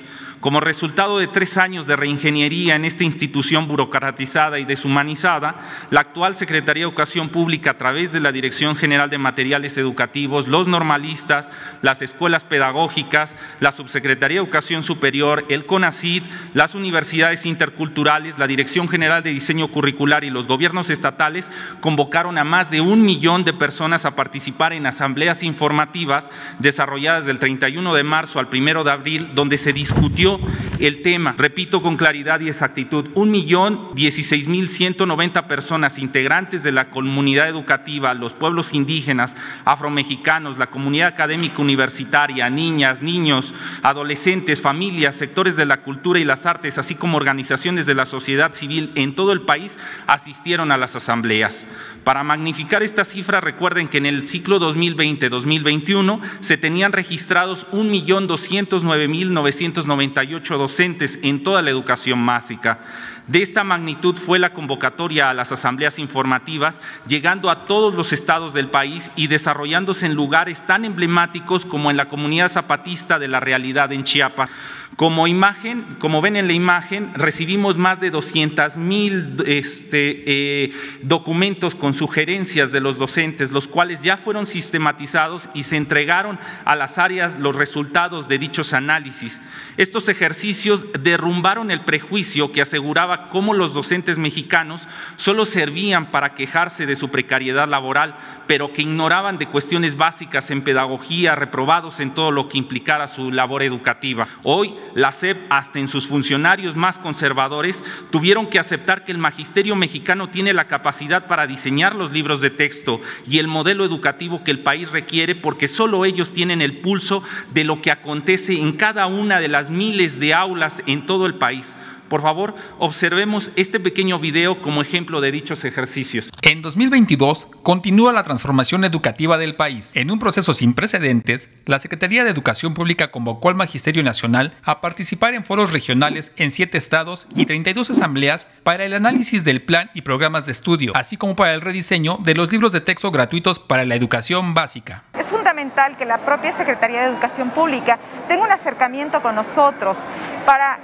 Como 0.46 0.60
resultado 0.60 1.18
de 1.18 1.26
tres 1.26 1.58
años 1.58 1.88
de 1.88 1.96
reingeniería 1.96 2.76
en 2.76 2.86
esta 2.86 3.04
institución 3.04 3.68
burocratizada 3.68 4.60
y 4.60 4.64
deshumanizada, 4.64 5.56
la 5.90 6.02
actual 6.02 6.36
Secretaría 6.36 6.84
de 6.84 6.90
Educación 6.90 7.30
Pública, 7.30 7.72
a 7.72 7.78
través 7.80 8.12
de 8.12 8.20
la 8.20 8.32
Dirección 8.32 8.76
General 8.76 9.10
de 9.10 9.18
Materiales 9.18 9.76
Educativos, 9.76 10.48
los 10.48 10.68
normalistas, 10.68 11.50
las 11.82 12.04
escuelas 12.04 12.44
pedagógicas, 12.44 13.36
la 13.60 13.72
Subsecretaría 13.72 14.38
de 14.38 14.44
Educación 14.46 14.84
Superior, 14.84 15.46
el 15.50 15.66
CONACID, 15.66 16.22
las 16.54 16.76
universidades 16.76 17.48
interculturales, 17.48 18.38
la 18.38 18.46
Dirección 18.46 18.88
General 18.88 19.24
de 19.24 19.32
Diseño 19.32 19.70
Curricular 19.70 20.24
y 20.24 20.30
los 20.30 20.46
gobiernos 20.46 20.92
estatales, 20.92 21.52
convocaron 21.82 22.38
a 22.38 22.44
más 22.44 22.70
de 22.70 22.82
un 22.82 23.02
millón 23.02 23.46
de 23.46 23.54
personas 23.54 24.06
a 24.06 24.16
participar 24.16 24.74
en 24.74 24.86
asambleas 24.86 25.42
informativas 25.42 26.30
desarrolladas 26.60 27.26
del 27.26 27.40
31 27.40 27.96
de 27.96 28.04
marzo 28.04 28.38
al 28.38 28.48
1 28.54 28.84
de 28.84 28.92
abril, 28.92 29.32
donde 29.34 29.58
se 29.58 29.74
discutió 29.74 30.35
el 30.80 31.02
tema. 31.02 31.36
Repito 31.38 31.82
con 31.82 31.98
claridad 31.98 32.40
y 32.40 32.48
exactitud, 32.48 33.10
un 33.16 33.32
millón 33.32 33.90
dieciséis 33.96 34.48
mil 34.48 34.70
ciento 34.70 35.06
noventa 35.06 35.48
personas 35.48 35.98
integrantes 35.98 36.64
de 36.64 36.72
la 36.72 36.90
comunidad 36.90 37.48
educativa, 37.48 38.14
los 38.14 38.34
pueblos 38.34 38.74
indígenas, 38.74 39.36
afromexicanos, 39.64 40.58
la 40.58 40.68
comunidad 40.68 41.08
académica 41.08 41.62
universitaria, 41.62 42.50
niñas, 42.50 43.02
niños, 43.02 43.54
adolescentes, 43.84 44.62
familias, 44.62 45.16
sectores 45.16 45.56
de 45.56 45.66
la 45.66 45.82
cultura 45.82 46.20
y 46.20 46.26
las 46.26 46.46
artes, 46.46 46.78
así 46.78 46.96
como 46.96 47.18
organizaciones 47.18 47.86
de 47.86 47.96
la 47.96 48.06
sociedad 48.06 48.54
civil 48.54 48.92
en 48.96 49.16
todo 49.16 49.32
el 49.32 49.42
país 49.42 49.78
asistieron 50.08 50.72
a 50.72 50.78
las 50.78 50.96
asambleas. 50.96 51.66
Para 52.06 52.24
magnificar 52.24 52.84
esta 52.84 53.04
cifra, 53.04 53.42
recuerden 53.42 53.88
que 53.88 53.98
en 53.98 54.06
el 54.06 54.28
ciclo 54.28 54.60
2020-2021 54.60 56.20
se 56.40 56.56
tenían 56.56 56.94
registrados 56.94 57.66
1.209.998 57.72 60.56
docentes 60.56 61.18
en 61.24 61.42
toda 61.42 61.64
la 61.64 61.72
educación 61.72 62.24
básica. 62.24 62.82
De 63.28 63.42
esta 63.42 63.64
magnitud 63.64 64.18
fue 64.18 64.38
la 64.38 64.54
convocatoria 64.54 65.32
a 65.32 65.34
las 65.34 65.52
asambleas 65.52 65.98
informativas, 65.98 66.80
llegando 67.08 67.50
a 67.50 67.66
todos 67.66 67.96
los 67.96 68.14
estados 68.14 68.54
del 68.54 68.70
país 68.70 69.10
y 69.16 69.26
desarrollándose 69.26 70.06
en 70.06 70.14
lugares 70.14 70.64
tan 70.68 70.86
emblemáticos 70.86 71.66
como 71.66 71.90
en 71.90 71.98
la 71.98 72.08
comunidad 72.08 72.50
zapatista 72.50 73.18
de 73.18 73.28
la 73.28 73.40
realidad 73.40 73.92
en 73.92 74.04
Chiapas. 74.04 74.52
Como 74.96 75.28
imagen, 75.28 75.84
como 76.00 76.22
ven 76.22 76.38
en 76.38 76.48
la 76.48 76.54
imagen, 76.54 77.12
recibimos 77.16 77.78
más 77.78 78.00
de 78.00 78.12
200 78.12 78.78
mil 78.78 79.44
este, 79.46 80.24
eh, 80.26 80.74
documentos 81.02 81.76
con 81.76 81.94
sugerencias 81.94 82.72
de 82.72 82.80
los 82.80 82.98
docentes, 82.98 83.52
los 83.52 83.68
cuales 83.68 84.00
ya 84.02 84.16
fueron 84.16 84.46
sistematizados 84.46 85.50
y 85.54 85.64
se 85.64 85.76
entregaron 85.76 86.40
a 86.64 86.78
las 86.78 86.98
áreas 86.98 87.38
los 87.40 87.56
resultados 87.56 88.30
de 88.30 88.38
dichos 88.38 88.72
análisis. 88.72 89.42
Estos 89.76 90.08
ejercicios 90.08 90.88
derrumbaron 91.02 91.72
el 91.72 91.82
prejuicio 91.82 92.54
que 92.54 92.62
aseguraba 92.62 93.15
cómo 93.28 93.54
los 93.54 93.74
docentes 93.74 94.18
mexicanos 94.18 94.88
solo 95.16 95.46
servían 95.46 96.12
para 96.12 96.36
quejarse 96.36 96.86
de 96.86 96.96
su 96.96 97.10
precariedad 97.10 97.68
laboral, 97.68 98.16
pero 98.48 98.72
que 98.72 98.84
ignoraban 98.84 99.38
de 99.38 99.48
cuestiones 99.48 99.98
básicas 99.98 100.52
en 100.52 100.64
pedagogía, 100.64 101.36
reprobados 101.36 102.00
en 102.00 102.14
todo 102.14 102.32
lo 102.32 102.48
que 102.50 102.58
implicara 102.58 103.08
su 103.08 103.32
labor 103.32 103.64
educativa. 103.64 104.28
Hoy 104.44 104.76
la 104.94 105.12
SEP, 105.12 105.38
hasta 105.50 105.80
en 105.80 105.88
sus 105.88 106.08
funcionarios 106.08 106.76
más 106.76 106.98
conservadores, 106.98 107.84
tuvieron 108.12 108.48
que 108.48 108.60
aceptar 108.60 109.04
que 109.04 109.12
el 109.12 109.18
magisterio 109.18 109.76
mexicano 109.76 110.30
tiene 110.30 110.54
la 110.54 110.68
capacidad 110.68 111.28
para 111.28 111.48
diseñar 111.48 111.96
los 111.96 112.12
libros 112.12 112.42
de 112.42 112.50
texto 112.50 113.02
y 113.28 113.40
el 113.40 113.48
modelo 113.48 113.84
educativo 113.86 114.44
que 114.44 114.52
el 114.52 114.60
país 114.60 114.90
requiere, 114.92 115.36
porque 115.36 115.68
solo 115.68 116.06
ellos 116.06 116.34
tienen 116.34 116.62
el 116.62 116.78
pulso 116.78 117.24
de 117.54 117.64
lo 117.64 117.82
que 117.82 117.92
acontece 117.92 118.54
en 118.54 118.74
cada 118.74 119.08
una 119.08 119.40
de 119.40 119.50
las 119.50 119.70
miles 119.70 120.20
de 120.20 120.34
aulas 120.34 120.82
en 120.86 121.06
todo 121.06 121.26
el 121.26 121.36
país. 121.36 121.76
Por 122.10 122.22
favor, 122.22 122.54
observemos 122.78 123.52
este 123.56 123.80
pequeño 123.80 124.20
video 124.20 124.62
como 124.62 124.82
ejemplo 124.82 125.22
de 125.22 125.32
dichos 125.32 125.64
ejercicios. 125.66 126.30
En 126.42 126.62
2022 126.62 127.48
continúa 127.64 128.14
la 128.14 128.24
transformación 128.24 128.86
educativa 128.86 129.38
del 129.38 129.56
país. 129.56 129.92
En 129.96 130.12
un 130.12 130.20
proceso 130.20 130.54
sin 130.54 130.74
precedentes, 130.74 131.50
la 131.66 131.80
Secretaría 131.80 132.24
de 132.24 132.30
Educación 132.30 132.74
Pública 132.74 133.10
convocó 133.10 133.50
al 133.50 133.56
Magisterio 133.56 134.04
Nacional 134.04 134.54
a 134.64 134.82
participar 134.82 135.34
en 135.34 135.44
foros 135.44 135.74
regionales 135.74 136.32
en 136.38 136.52
siete 136.52 136.78
estados 136.78 137.28
y 137.36 137.46
32 137.46 137.90
asambleas 137.90 138.48
para 138.64 138.86
el 138.86 138.94
análisis 138.94 139.44
del 139.44 139.62
plan 139.62 139.90
y 139.94 140.02
programas 140.02 140.46
de 140.46 140.52
estudio, 140.52 140.94
así 140.96 141.18
como 141.18 141.36
para 141.36 141.54
el 141.54 141.62
rediseño 141.62 142.20
de 142.24 142.36
los 142.36 142.52
libros 142.52 142.72
de 142.72 142.82
texto 142.82 143.12
gratuitos 143.12 143.58
para 143.58 143.86
la 143.86 143.96
educación 143.96 144.54
básica. 144.54 145.04
Es 145.18 145.30
fundamental 145.30 145.98
que 145.98 146.06
la 146.06 146.20
propia 146.20 146.52
Secretaría 146.52 147.02
de 147.02 147.10
Educación 147.10 147.50
Pública 147.50 147.98
tenga 148.28 148.44
un 148.44 148.52
acercamiento 148.52 149.22
con 149.22 149.36
nosotros 149.36 150.00
para 150.46 150.80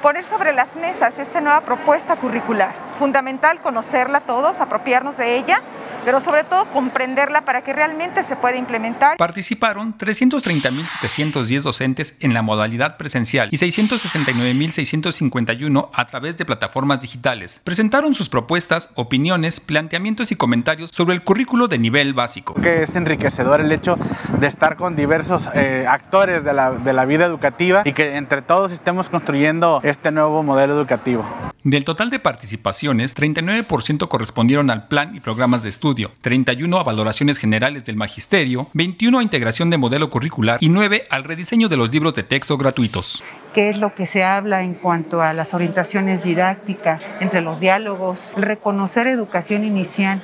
poner 0.00 0.24
sobre 0.24 0.52
las 0.62 0.76
mesas 0.76 1.18
esta 1.18 1.40
nueva 1.40 1.62
propuesta 1.62 2.14
curricular. 2.14 2.72
Fundamental 2.96 3.58
conocerla 3.58 4.20
todos, 4.20 4.60
apropiarnos 4.60 5.16
de 5.16 5.36
ella 5.36 5.60
pero 6.04 6.20
sobre 6.20 6.44
todo 6.44 6.70
comprenderla 6.70 7.44
para 7.44 7.62
que 7.62 7.72
realmente 7.72 8.22
se 8.22 8.36
pueda 8.36 8.56
implementar. 8.56 9.16
Participaron 9.16 9.96
330.710 9.96 11.62
docentes 11.62 12.14
en 12.20 12.34
la 12.34 12.42
modalidad 12.42 12.96
presencial 12.96 13.48
y 13.50 13.56
669.651 13.56 15.88
a 15.92 16.06
través 16.06 16.36
de 16.36 16.44
plataformas 16.44 17.00
digitales. 17.00 17.60
Presentaron 17.62 18.14
sus 18.14 18.28
propuestas, 18.28 18.90
opiniones, 18.94 19.60
planteamientos 19.60 20.32
y 20.32 20.36
comentarios 20.36 20.90
sobre 20.92 21.14
el 21.14 21.22
currículo 21.22 21.68
de 21.68 21.78
nivel 21.78 22.14
básico. 22.14 22.54
Que 22.54 22.82
es 22.82 22.96
enriquecedor 22.96 23.60
el 23.60 23.70
hecho 23.72 23.98
de 24.38 24.46
estar 24.46 24.76
con 24.76 24.96
diversos 24.96 25.50
eh, 25.54 25.84
actores 25.88 26.44
de 26.44 26.52
la, 26.52 26.72
de 26.72 26.92
la 26.92 27.04
vida 27.04 27.26
educativa 27.26 27.82
y 27.84 27.92
que 27.92 28.16
entre 28.16 28.42
todos 28.42 28.72
estemos 28.72 29.08
construyendo 29.08 29.80
este 29.84 30.10
nuevo 30.10 30.42
modelo 30.42 30.74
educativo. 30.74 31.24
Del 31.64 31.84
total 31.84 32.10
de 32.10 32.18
participaciones, 32.18 33.16
39% 33.16 34.08
correspondieron 34.08 34.68
al 34.68 34.88
plan 34.88 35.14
y 35.14 35.20
programas 35.20 35.62
de 35.62 35.68
estudio 35.68 35.91
estudio, 35.92 36.10
31 36.22 36.78
a 36.78 36.82
valoraciones 36.82 37.36
generales 37.36 37.84
del 37.84 37.96
magisterio, 37.96 38.66
21 38.72 39.18
a 39.18 39.22
integración 39.22 39.68
de 39.68 39.76
modelo 39.76 40.08
curricular 40.08 40.56
y 40.60 40.70
9 40.70 41.06
al 41.10 41.24
rediseño 41.24 41.68
de 41.68 41.76
los 41.76 41.92
libros 41.92 42.14
de 42.14 42.22
texto 42.22 42.56
gratuitos. 42.56 43.22
¿Qué 43.52 43.68
es 43.68 43.78
lo 43.78 43.94
que 43.94 44.06
se 44.06 44.24
habla 44.24 44.62
en 44.62 44.72
cuanto 44.72 45.20
a 45.20 45.34
las 45.34 45.52
orientaciones 45.52 46.22
didácticas, 46.24 47.04
entre 47.20 47.42
los 47.42 47.60
diálogos? 47.60 48.32
Reconocer 48.38 49.06
educación 49.06 49.64
inicial 49.64 50.22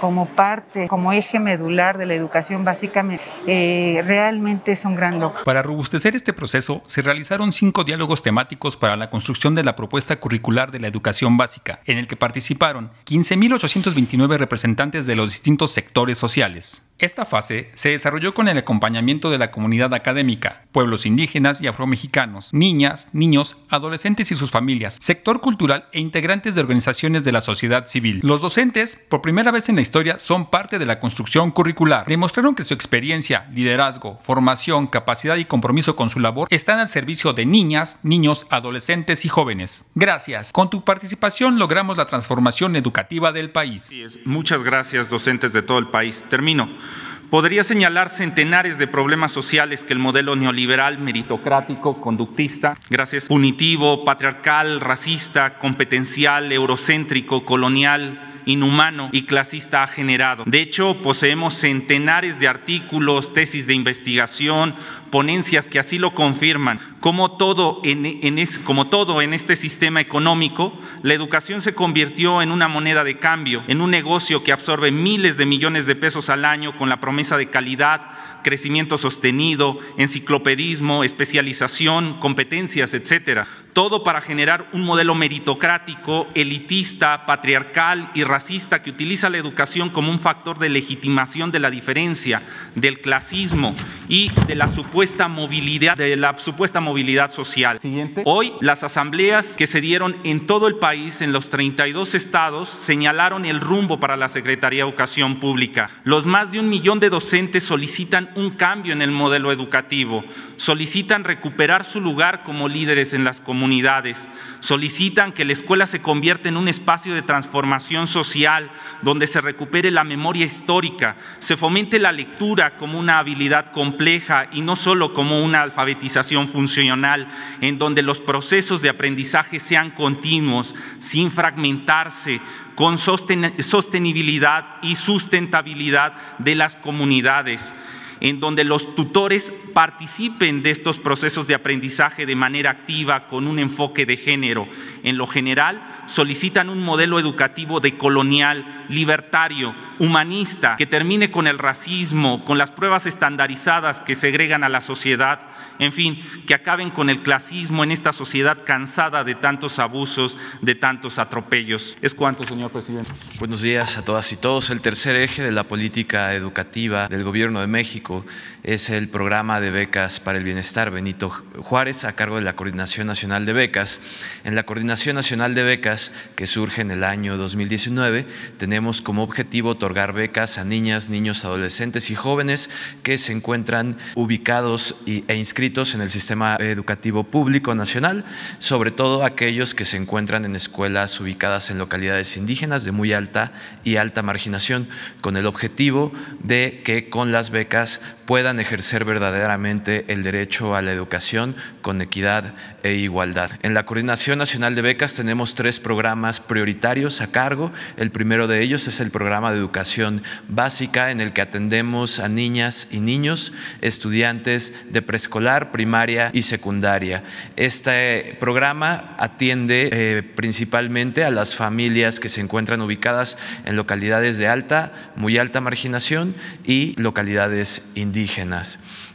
como 0.00 0.26
parte, 0.26 0.88
como 0.88 1.12
eje 1.12 1.38
medular 1.38 1.98
de 1.98 2.06
la 2.06 2.14
educación 2.14 2.64
básica, 2.64 3.04
eh, 3.46 4.02
realmente 4.04 4.72
es 4.72 4.84
un 4.84 4.94
gran 4.94 5.20
logro. 5.20 5.44
Para 5.44 5.62
robustecer 5.62 6.16
este 6.16 6.32
proceso, 6.32 6.82
se 6.86 7.02
realizaron 7.02 7.52
cinco 7.52 7.84
diálogos 7.84 8.22
temáticos 8.22 8.76
para 8.76 8.96
la 8.96 9.10
construcción 9.10 9.54
de 9.54 9.64
la 9.64 9.76
propuesta 9.76 10.16
curricular 10.16 10.70
de 10.70 10.80
la 10.80 10.88
educación 10.88 11.36
básica, 11.36 11.80
en 11.86 11.98
el 11.98 12.06
que 12.06 12.16
participaron 12.16 12.90
15.829 13.06 14.36
representantes 14.36 15.06
de 15.06 15.16
los 15.16 15.30
distintos 15.30 15.72
sectores 15.72 16.18
sociales. 16.18 16.82
Esta 16.98 17.26
fase 17.26 17.70
se 17.74 17.90
desarrolló 17.90 18.32
con 18.32 18.48
el 18.48 18.56
acompañamiento 18.56 19.28
de 19.28 19.36
la 19.36 19.50
comunidad 19.50 19.92
académica, 19.92 20.62
pueblos 20.72 21.04
indígenas 21.04 21.60
y 21.60 21.66
afromexicanos, 21.66 22.54
niñas, 22.54 23.10
niños, 23.12 23.58
adolescentes 23.68 24.32
y 24.32 24.34
sus 24.34 24.50
familias, 24.50 24.96
sector 24.98 25.42
cultural 25.42 25.88
e 25.92 26.00
integrantes 26.00 26.54
de 26.54 26.62
organizaciones 26.62 27.22
de 27.22 27.32
la 27.32 27.42
sociedad 27.42 27.86
civil. 27.86 28.20
Los 28.22 28.40
docentes, 28.40 28.96
por 28.96 29.20
primera 29.20 29.50
vez 29.50 29.68
en 29.68 29.74
la 29.74 29.82
historia, 29.82 30.18
son 30.18 30.48
parte 30.48 30.78
de 30.78 30.86
la 30.86 30.98
construcción 30.98 31.50
curricular. 31.50 32.06
Demostraron 32.06 32.54
que 32.54 32.64
su 32.64 32.72
experiencia, 32.72 33.46
liderazgo, 33.52 34.18
formación, 34.22 34.86
capacidad 34.86 35.36
y 35.36 35.44
compromiso 35.44 35.96
con 35.96 36.08
su 36.08 36.18
labor 36.18 36.48
están 36.50 36.78
al 36.78 36.88
servicio 36.88 37.34
de 37.34 37.44
niñas, 37.44 37.98
niños, 38.04 38.46
adolescentes 38.48 39.26
y 39.26 39.28
jóvenes. 39.28 39.84
Gracias. 39.94 40.50
Con 40.50 40.70
tu 40.70 40.82
participación 40.82 41.58
logramos 41.58 41.98
la 41.98 42.06
transformación 42.06 42.74
educativa 42.74 43.32
del 43.32 43.50
país. 43.50 43.90
Muchas 44.24 44.62
gracias, 44.62 45.10
docentes 45.10 45.52
de 45.52 45.60
todo 45.60 45.78
el 45.78 45.88
país. 45.88 46.24
Termino. 46.30 46.85
Podría 47.30 47.64
señalar 47.64 48.08
centenares 48.08 48.78
de 48.78 48.86
problemas 48.86 49.32
sociales 49.32 49.82
que 49.82 49.92
el 49.92 49.98
modelo 49.98 50.36
neoliberal, 50.36 50.98
meritocrático, 50.98 52.00
conductista, 52.00 52.76
gracias, 52.88 53.24
punitivo, 53.26 54.04
patriarcal, 54.04 54.80
racista, 54.80 55.58
competencial, 55.58 56.52
eurocéntrico, 56.52 57.44
colonial, 57.44 58.25
inhumano 58.46 59.10
y 59.12 59.22
clasista 59.22 59.82
ha 59.82 59.86
generado. 59.86 60.44
De 60.46 60.60
hecho, 60.60 61.02
poseemos 61.02 61.54
centenares 61.54 62.40
de 62.40 62.48
artículos, 62.48 63.32
tesis 63.32 63.66
de 63.66 63.74
investigación, 63.74 64.74
ponencias 65.10 65.68
que 65.68 65.78
así 65.78 65.98
lo 65.98 66.14
confirman. 66.14 66.80
Como 67.00 67.32
todo 67.32 67.80
en, 67.84 68.38
este 68.38 69.56
sistema 69.56 70.00
económico, 70.00 70.72
la 71.02 71.14
educación 71.14 71.60
se 71.60 71.74
convirtió 71.74 72.42
en 72.42 72.50
una 72.50 72.68
moneda 72.68 73.04
de 73.04 73.18
cambio, 73.18 73.62
en 73.68 73.80
un 73.80 73.90
negocio 73.90 74.42
que 74.42 74.52
absorbe 74.52 74.90
miles 74.90 75.36
de 75.36 75.46
millones 75.46 75.86
de 75.86 75.96
pesos 75.96 76.30
al 76.30 76.44
año 76.44 76.76
con 76.76 76.88
la 76.88 77.00
promesa 77.00 77.36
de 77.36 77.50
calidad, 77.50 78.00
crecimiento 78.46 78.96
sostenido, 78.96 79.80
enciclopedismo, 79.98 81.02
especialización, 81.02 82.20
competencias, 82.20 82.94
etcétera. 82.94 83.48
Todo 83.72 84.04
para 84.04 84.20
generar 84.20 84.70
un 84.72 84.84
modelo 84.84 85.16
meritocrático, 85.16 86.28
elitista, 86.34 87.26
patriarcal 87.26 88.08
y 88.14 88.22
racista 88.22 88.84
que 88.84 88.90
utiliza 88.90 89.28
la 89.30 89.38
educación 89.38 89.90
como 89.90 90.12
un 90.12 90.20
factor 90.20 90.60
de 90.60 90.68
legitimación 90.68 91.50
de 91.50 91.58
la 91.58 91.70
diferencia, 91.70 92.40
del 92.76 93.00
clasismo 93.00 93.74
y 94.08 94.30
de 94.46 94.54
la 94.54 94.72
supuesta 94.72 95.26
movilidad, 95.26 95.96
de 95.96 96.16
la 96.16 96.38
supuesta 96.38 96.80
movilidad 96.80 97.32
social. 97.32 97.80
Siguiente. 97.80 98.22
Hoy 98.24 98.52
las 98.60 98.84
asambleas 98.84 99.56
que 99.56 99.66
se 99.66 99.80
dieron 99.80 100.16
en 100.22 100.46
todo 100.46 100.68
el 100.68 100.76
país, 100.76 101.20
en 101.20 101.32
los 101.32 101.50
32 101.50 102.14
estados, 102.14 102.68
señalaron 102.68 103.44
el 103.44 103.60
rumbo 103.60 103.98
para 103.98 104.16
la 104.16 104.28
Secretaría 104.28 104.84
de 104.84 104.88
Educación 104.88 105.40
Pública. 105.40 105.90
Los 106.04 106.26
más 106.26 106.52
de 106.52 106.60
un 106.60 106.70
millón 106.70 107.00
de 107.00 107.10
docentes 107.10 107.64
solicitan 107.64 108.30
un 108.36 108.50
cambio 108.50 108.92
en 108.92 109.02
el 109.02 109.10
modelo 109.10 109.50
educativo, 109.50 110.24
solicitan 110.56 111.24
recuperar 111.24 111.84
su 111.84 112.00
lugar 112.00 112.44
como 112.44 112.68
líderes 112.68 113.14
en 113.14 113.24
las 113.24 113.40
comunidades, 113.40 114.28
solicitan 114.60 115.32
que 115.32 115.44
la 115.44 115.54
escuela 115.54 115.86
se 115.86 116.00
convierta 116.00 116.48
en 116.48 116.56
un 116.56 116.68
espacio 116.68 117.14
de 117.14 117.22
transformación 117.22 118.06
social 118.06 118.70
donde 119.02 119.26
se 119.26 119.40
recupere 119.40 119.90
la 119.90 120.04
memoria 120.04 120.44
histórica, 120.44 121.16
se 121.38 121.56
fomente 121.56 121.98
la 121.98 122.12
lectura 122.12 122.76
como 122.76 122.98
una 122.98 123.18
habilidad 123.18 123.72
compleja 123.72 124.48
y 124.52 124.60
no 124.60 124.76
solo 124.76 125.12
como 125.12 125.42
una 125.42 125.62
alfabetización 125.62 126.48
funcional, 126.48 127.28
en 127.60 127.78
donde 127.78 128.02
los 128.02 128.20
procesos 128.20 128.82
de 128.82 128.90
aprendizaje 128.90 129.60
sean 129.60 129.90
continuos, 129.90 130.74
sin 130.98 131.30
fragmentarse, 131.30 132.40
con 132.74 132.98
sostenibilidad 132.98 134.76
y 134.82 134.96
sustentabilidad 134.96 136.12
de 136.38 136.54
las 136.54 136.76
comunidades 136.76 137.72
en 138.20 138.40
donde 138.40 138.64
los 138.64 138.94
tutores 138.94 139.52
participen 139.74 140.62
de 140.62 140.70
estos 140.70 140.98
procesos 140.98 141.46
de 141.46 141.54
aprendizaje 141.54 142.26
de 142.26 142.34
manera 142.34 142.70
activa 142.70 143.28
con 143.28 143.46
un 143.46 143.58
enfoque 143.58 144.06
de 144.06 144.16
género. 144.16 144.66
En 145.02 145.16
lo 145.18 145.26
general, 145.26 145.82
solicitan 146.06 146.68
un 146.68 146.82
modelo 146.82 147.18
educativo 147.18 147.80
decolonial, 147.80 148.86
libertario, 148.88 149.74
humanista, 149.98 150.76
que 150.76 150.86
termine 150.86 151.30
con 151.30 151.46
el 151.46 151.58
racismo, 151.58 152.44
con 152.44 152.58
las 152.58 152.70
pruebas 152.70 153.06
estandarizadas 153.06 154.00
que 154.00 154.14
segregan 154.14 154.64
a 154.64 154.68
la 154.68 154.80
sociedad, 154.80 155.40
en 155.78 155.92
fin, 155.92 156.22
que 156.46 156.54
acaben 156.54 156.90
con 156.90 157.10
el 157.10 157.22
clasismo 157.22 157.84
en 157.84 157.90
esta 157.90 158.12
sociedad 158.12 158.64
cansada 158.64 159.24
de 159.24 159.34
tantos 159.34 159.78
abusos, 159.78 160.38
de 160.62 160.74
tantos 160.74 161.18
atropellos. 161.18 161.96
Es 162.02 162.14
cuanto, 162.14 162.44
señor 162.44 162.70
presidente. 162.70 163.10
Buenos 163.38 163.62
días 163.62 163.96
a 163.96 164.04
todas 164.04 164.30
y 164.32 164.36
todos. 164.36 164.70
El 164.70 164.80
tercer 164.80 165.16
eje 165.16 165.42
de 165.42 165.52
la 165.52 165.64
política 165.64 166.34
educativa 166.34 167.08
del 167.08 167.24
Gobierno 167.24 167.60
de 167.60 167.66
México 167.66 168.24
es 168.66 168.90
el 168.90 169.08
programa 169.08 169.60
de 169.60 169.70
becas 169.70 170.18
para 170.18 170.38
el 170.38 170.44
bienestar 170.44 170.90
Benito 170.90 171.30
Juárez 171.30 172.02
a 172.02 172.14
cargo 172.14 172.34
de 172.34 172.42
la 172.42 172.56
Coordinación 172.56 173.06
Nacional 173.06 173.46
de 173.46 173.52
Becas. 173.52 174.00
En 174.42 174.56
la 174.56 174.64
Coordinación 174.64 175.14
Nacional 175.14 175.54
de 175.54 175.62
Becas, 175.62 176.10
que 176.34 176.48
surge 176.48 176.80
en 176.80 176.90
el 176.90 177.04
año 177.04 177.36
2019, 177.36 178.26
tenemos 178.58 179.02
como 179.02 179.22
objetivo 179.22 179.70
otorgar 179.70 180.12
becas 180.12 180.58
a 180.58 180.64
niñas, 180.64 181.08
niños, 181.08 181.44
adolescentes 181.44 182.10
y 182.10 182.16
jóvenes 182.16 182.68
que 183.04 183.18
se 183.18 183.30
encuentran 183.30 183.98
ubicados 184.16 184.96
e 185.06 185.36
inscritos 185.36 185.94
en 185.94 186.00
el 186.00 186.10
sistema 186.10 186.56
educativo 186.58 187.22
público 187.22 187.72
nacional, 187.76 188.24
sobre 188.58 188.90
todo 188.90 189.24
aquellos 189.24 189.76
que 189.76 189.84
se 189.84 189.96
encuentran 189.96 190.44
en 190.44 190.56
escuelas 190.56 191.20
ubicadas 191.20 191.70
en 191.70 191.78
localidades 191.78 192.36
indígenas 192.36 192.82
de 192.82 192.90
muy 192.90 193.12
alta 193.12 193.52
y 193.84 193.94
alta 193.94 194.24
marginación, 194.24 194.88
con 195.20 195.36
el 195.36 195.46
objetivo 195.46 196.12
de 196.42 196.82
que 196.84 197.08
con 197.08 197.30
las 197.30 197.50
becas 197.50 198.00
puedan 198.26 198.58
ejercer 198.60 199.04
verdaderamente 199.04 200.04
el 200.08 200.22
derecho 200.22 200.74
a 200.74 200.82
la 200.82 200.92
educación 200.92 201.54
con 201.80 202.02
equidad 202.02 202.54
e 202.82 202.94
igualdad. 202.94 203.52
En 203.62 203.72
la 203.72 203.86
Coordinación 203.86 204.38
Nacional 204.38 204.74
de 204.74 204.82
Becas 204.82 205.14
tenemos 205.14 205.54
tres 205.54 205.78
programas 205.78 206.40
prioritarios 206.40 207.20
a 207.20 207.30
cargo. 207.30 207.72
El 207.96 208.10
primero 208.10 208.48
de 208.48 208.60
ellos 208.62 208.88
es 208.88 208.98
el 209.00 209.10
programa 209.10 209.52
de 209.52 209.58
educación 209.58 210.22
básica 210.48 211.12
en 211.12 211.20
el 211.20 211.32
que 211.32 211.40
atendemos 211.40 212.18
a 212.18 212.28
niñas 212.28 212.88
y 212.90 212.98
niños, 212.98 213.52
estudiantes 213.80 214.74
de 214.90 215.02
preescolar, 215.02 215.70
primaria 215.70 216.30
y 216.32 216.42
secundaria. 216.42 217.22
Este 217.54 218.36
programa 218.40 219.14
atiende 219.18 219.88
eh, 219.92 220.22
principalmente 220.34 221.24
a 221.24 221.30
las 221.30 221.54
familias 221.54 222.18
que 222.18 222.28
se 222.28 222.40
encuentran 222.40 222.80
ubicadas 222.80 223.38
en 223.64 223.76
localidades 223.76 224.38
de 224.38 224.48
alta, 224.48 224.92
muy 225.14 225.38
alta 225.38 225.60
marginación 225.60 226.34
y 226.64 227.00
localidades 227.00 227.82
indígenas. 227.94 228.15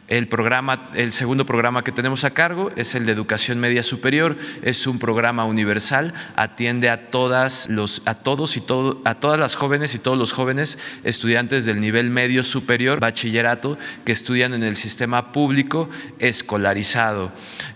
El, 0.07 0.27
programa, 0.27 0.91
el 0.93 1.11
segundo 1.11 1.45
programa 1.45 1.83
que 1.83 1.91
tenemos 1.91 2.23
a 2.23 2.31
cargo 2.31 2.69
es 2.75 2.93
el 2.93 3.07
de 3.07 3.13
educación 3.13 3.59
media 3.59 3.81
superior. 3.81 4.37
Es 4.61 4.85
un 4.85 4.99
programa 4.99 5.43
universal, 5.45 6.13
atiende 6.35 6.87
a, 6.89 7.09
todas 7.09 7.67
los, 7.67 8.03
a 8.05 8.13
todos 8.13 8.57
y 8.57 8.61
todo, 8.61 9.01
a 9.03 9.15
todas 9.15 9.39
las 9.39 9.55
jóvenes 9.55 9.95
y 9.95 9.99
todos 9.99 10.19
los 10.19 10.33
jóvenes 10.33 10.77
estudiantes 11.03 11.65
del 11.65 11.79
nivel 11.79 12.11
medio 12.11 12.43
superior, 12.43 12.99
bachillerato, 12.99 13.79
que 14.05 14.11
estudian 14.11 14.53
en 14.53 14.61
el 14.61 14.75
sistema 14.75 15.31
público 15.31 15.89
escolarizado. 16.19 17.31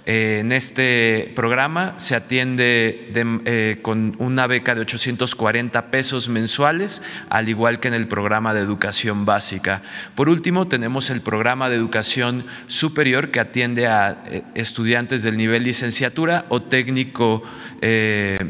Eh, 0.05 0.37
en 0.41 0.51
este 0.51 1.31
programa 1.35 1.95
se 1.97 2.15
atiende 2.15 3.11
eh, 3.15 3.79
con 3.81 4.15
una 4.19 4.45
beca 4.45 4.75
de 4.75 4.81
840 4.81 5.89
pesos 5.89 6.29
mensuales, 6.29 7.01
al 7.29 7.49
igual 7.49 7.79
que 7.79 7.87
en 7.87 7.95
el 7.95 8.07
programa 8.07 8.53
de 8.53 8.61
educación 8.61 9.25
básica. 9.25 9.81
Por 10.13 10.29
último, 10.29 10.67
tenemos 10.67 11.09
el 11.09 11.21
programa 11.21 11.69
de 11.69 11.77
educación 11.77 12.45
superior 12.67 13.31
que 13.31 13.39
atiende 13.39 13.87
a 13.87 14.21
eh, 14.27 14.43
estudiantes 14.53 15.23
del 15.23 15.37
nivel 15.37 15.63
licenciatura 15.63 16.45
o 16.49 16.61
técnico, 16.61 17.41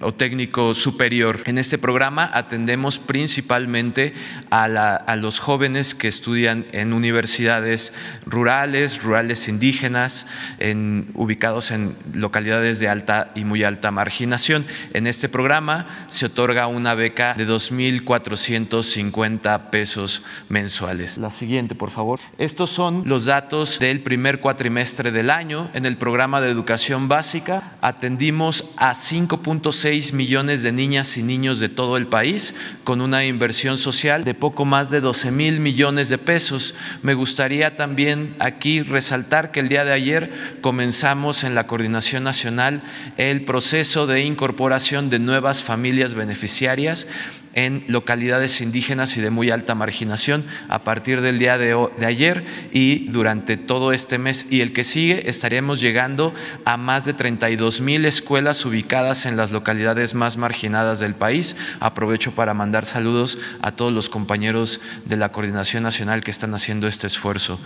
o 0.01 0.14
técnico 0.14 0.74
superior. 0.74 1.41
En 1.45 1.58
este 1.58 1.78
programa 1.78 2.30
atendemos 2.34 2.99
principalmente 2.99 4.14
a, 4.49 4.66
a 4.66 5.16
los 5.18 5.39
jóvenes 5.39 5.93
que 5.93 6.08
estudian 6.08 6.66
en 6.72 6.93
universidades 6.93 7.93
rurales, 8.26 9.03
rurales 9.03 9.49
indígenas, 9.49 10.28
en, 10.60 11.10
ubicados 11.45 11.69
en 11.69 11.95
localidades 12.13 12.79
de 12.79 12.89
alta 12.89 13.31
y 13.35 13.45
muy 13.45 13.63
alta 13.63 13.91
marginación. 13.91 14.65
En 14.93 15.05
este 15.05 15.29
programa 15.29 15.85
se 16.07 16.25
otorga 16.25 16.65
una 16.65 16.95
beca 16.95 17.35
de 17.35 17.47
2.450 17.47 19.69
pesos 19.69 20.23
mensuales. 20.49 21.19
La 21.19 21.29
siguiente, 21.29 21.75
por 21.75 21.91
favor. 21.91 22.19
Estos 22.39 22.71
son 22.71 23.03
los 23.05 23.25
datos 23.25 23.77
del 23.77 24.01
primer 24.01 24.39
cuatrimestre 24.39 25.11
del 25.11 25.29
año. 25.29 25.69
En 25.75 25.85
el 25.85 25.97
programa 25.97 26.41
de 26.41 26.49
educación 26.49 27.07
básica 27.07 27.73
atendimos 27.79 28.71
a 28.75 28.93
5.6 28.93 30.13
millones 30.13 30.63
de 30.63 30.71
niñas 30.71 31.15
y 31.17 31.21
niños 31.21 31.59
de 31.59 31.69
todo 31.69 31.97
el 31.97 32.07
país 32.07 32.55
con 32.83 33.01
una 33.01 33.23
inversión 33.23 33.77
social 33.77 34.23
de 34.23 34.33
poco 34.33 34.65
más 34.65 34.89
de 34.89 34.99
12 34.99 35.29
mil 35.29 35.59
millones 35.59 36.09
de 36.09 36.17
pesos. 36.17 36.73
Me 37.03 37.13
gustaría 37.13 37.75
también 37.75 38.35
aquí 38.39 38.81
resaltar 38.81 39.51
que 39.51 39.59
el 39.59 39.69
día 39.69 39.85
de 39.85 39.93
ayer 39.93 40.33
comenzamos 40.61 41.34
en 41.43 41.55
la 41.55 41.67
Coordinación 41.67 42.23
Nacional 42.23 42.81
el 43.17 43.43
proceso 43.43 44.07
de 44.07 44.21
incorporación 44.21 45.09
de 45.09 45.19
nuevas 45.19 45.63
familias 45.63 46.13
beneficiarias 46.13 47.07
en 47.55 47.86
localidades 47.88 48.59
indígenas 48.59 49.15
y 49.17 49.21
de 49.21 49.29
muy 49.29 49.49
alta 49.49 49.75
marginación 49.75 50.45
a 50.67 50.83
partir 50.83 51.21
del 51.21 51.39
día 51.39 51.57
de, 51.57 51.73
ayer 52.05 52.45
y 52.71 53.07
durante 53.07 53.55
todo 53.55 53.93
este 53.93 54.17
mes 54.17 54.47
y 54.49 54.59
el 54.59 54.73
que 54.73 54.83
sigue 54.83 55.29
estaremos 55.29 55.79
llegando 55.79 56.33
a 56.65 56.75
más 56.77 57.05
de 57.05 57.13
32 57.13 57.79
mil 57.79 58.05
escuelas 58.05 58.65
ubicadas 58.65 59.25
en 59.25 59.38
las 59.38 59.51
localidades 59.51 60.13
más 60.13 60.36
marginadas 60.36 60.99
del 60.99 61.15
país. 61.15 61.55
Aprovecho 61.79 62.33
para 62.33 62.53
mandar 62.53 62.86
saludos 62.86 63.38
a 63.61 63.71
todos 63.71 63.93
los 63.93 64.09
compañeros 64.09 64.81
de 65.05 65.15
la 65.15 65.31
Coordinación 65.31 65.83
Nacional 65.83 66.23
que 66.23 66.31
están 66.31 66.53
haciendo 66.53 66.88
este 66.88 67.07
esfuerzo. 67.07 67.57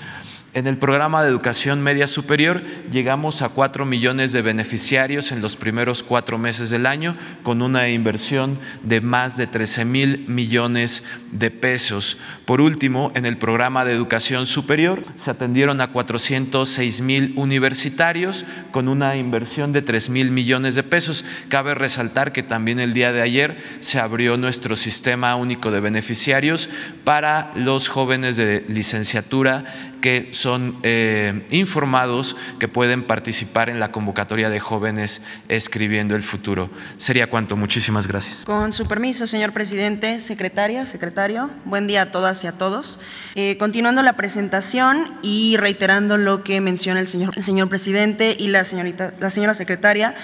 En 0.52 0.66
el 0.66 0.80
programa 0.80 1.22
de 1.22 1.30
educación 1.30 1.80
media 1.82 2.08
superior 2.08 2.64
llegamos 2.92 3.44
a 3.44 3.50
cuatro 3.50 3.86
millones 3.86 4.34
de 4.34 4.42
beneficiarios 4.42 5.32
en 5.32 5.42
los 5.42 5.56
primeros 5.56 6.02
cuatro 6.02 6.40
meses 6.40 6.72
del 6.72 6.88
año 6.88 7.16
con 7.44 7.62
una 7.62 7.88
inversión 7.90 8.58
de 8.82 9.00
más 9.00 9.38
de 9.38 9.46
13 9.46 9.86
mil 9.86 10.26
millones 10.28 11.04
de 11.32 11.52
pesos. 11.52 12.18
Por 12.46 12.62
último, 12.62 13.12
en 13.14 13.28
el 13.28 13.38
programa 13.38 13.86
de 13.86 13.94
educación 13.94 14.48
superior 14.48 15.04
se 15.18 15.30
atendieron 15.30 15.82
a 15.82 15.92
406 15.92 17.02
mil 17.02 17.34
universitarios 17.36 18.44
con 18.72 18.88
una 18.88 19.18
inversión 19.18 19.72
de 19.72 19.84
3 19.84 20.10
mil 20.10 20.32
millones 20.32 20.74
de 20.74 20.82
pesos. 20.82 21.26
Cabe 21.50 21.76
resaltar 21.76 22.32
que 22.32 22.42
también 22.42 22.80
el 22.80 22.96
día 22.96 23.12
de 23.12 23.22
ayer 23.22 23.58
se 23.82 24.00
abrió 24.00 24.36
nuestro 24.36 24.76
sistema 24.76 25.36
único 25.36 25.70
de 25.70 25.80
beneficiarios 25.80 26.70
para 27.04 27.52
los 27.54 27.88
jóvenes 27.88 28.36
de 28.36 28.66
licenciatura 28.68 29.64
que 30.02 30.30
son 30.32 30.78
eh, 30.84 31.46
informados 31.52 32.36
que 32.60 32.68
pueden 32.68 33.04
participar 33.04 33.70
en 33.70 33.80
la 33.80 33.92
convocatoria 33.92 34.50
de 34.50 34.60
jóvenes 34.60 35.22
escribiendo 35.48 36.16
el 36.16 36.24
futuro. 36.24 36.70
Sería 36.98 37.28
cuanto. 37.28 37.56
Muchísimas 37.56 38.08
gracias. 38.08 38.44
Con 38.46 38.74
su 38.74 38.88
permiso, 38.88 39.28
señor 39.28 39.54
presidente, 39.54 40.20
secretaria, 40.20 40.86
secretario, 40.86 41.50
buen 41.66 41.88
día 41.88 42.04
a 42.04 42.12
todas 42.12 42.44
y 42.44 42.48
a 42.48 42.54
todos. 42.54 43.00
Eh, 43.36 43.58
continuando 43.58 44.02
la 44.04 44.14
presentación 44.14 45.18
y 45.22 45.58
reiterando 45.58 46.18
lo 46.18 46.44
que 46.44 46.62
menciona 46.62 47.00
el 47.00 47.08
señor, 47.08 47.34
el 47.36 47.44
señor 47.44 47.70
presidente 47.70 48.36
y 48.38 48.48
la, 48.48 48.64
señorita, 48.64 49.14
la 49.20 49.30
señora 49.30 49.54
secretaria, 49.54 50.16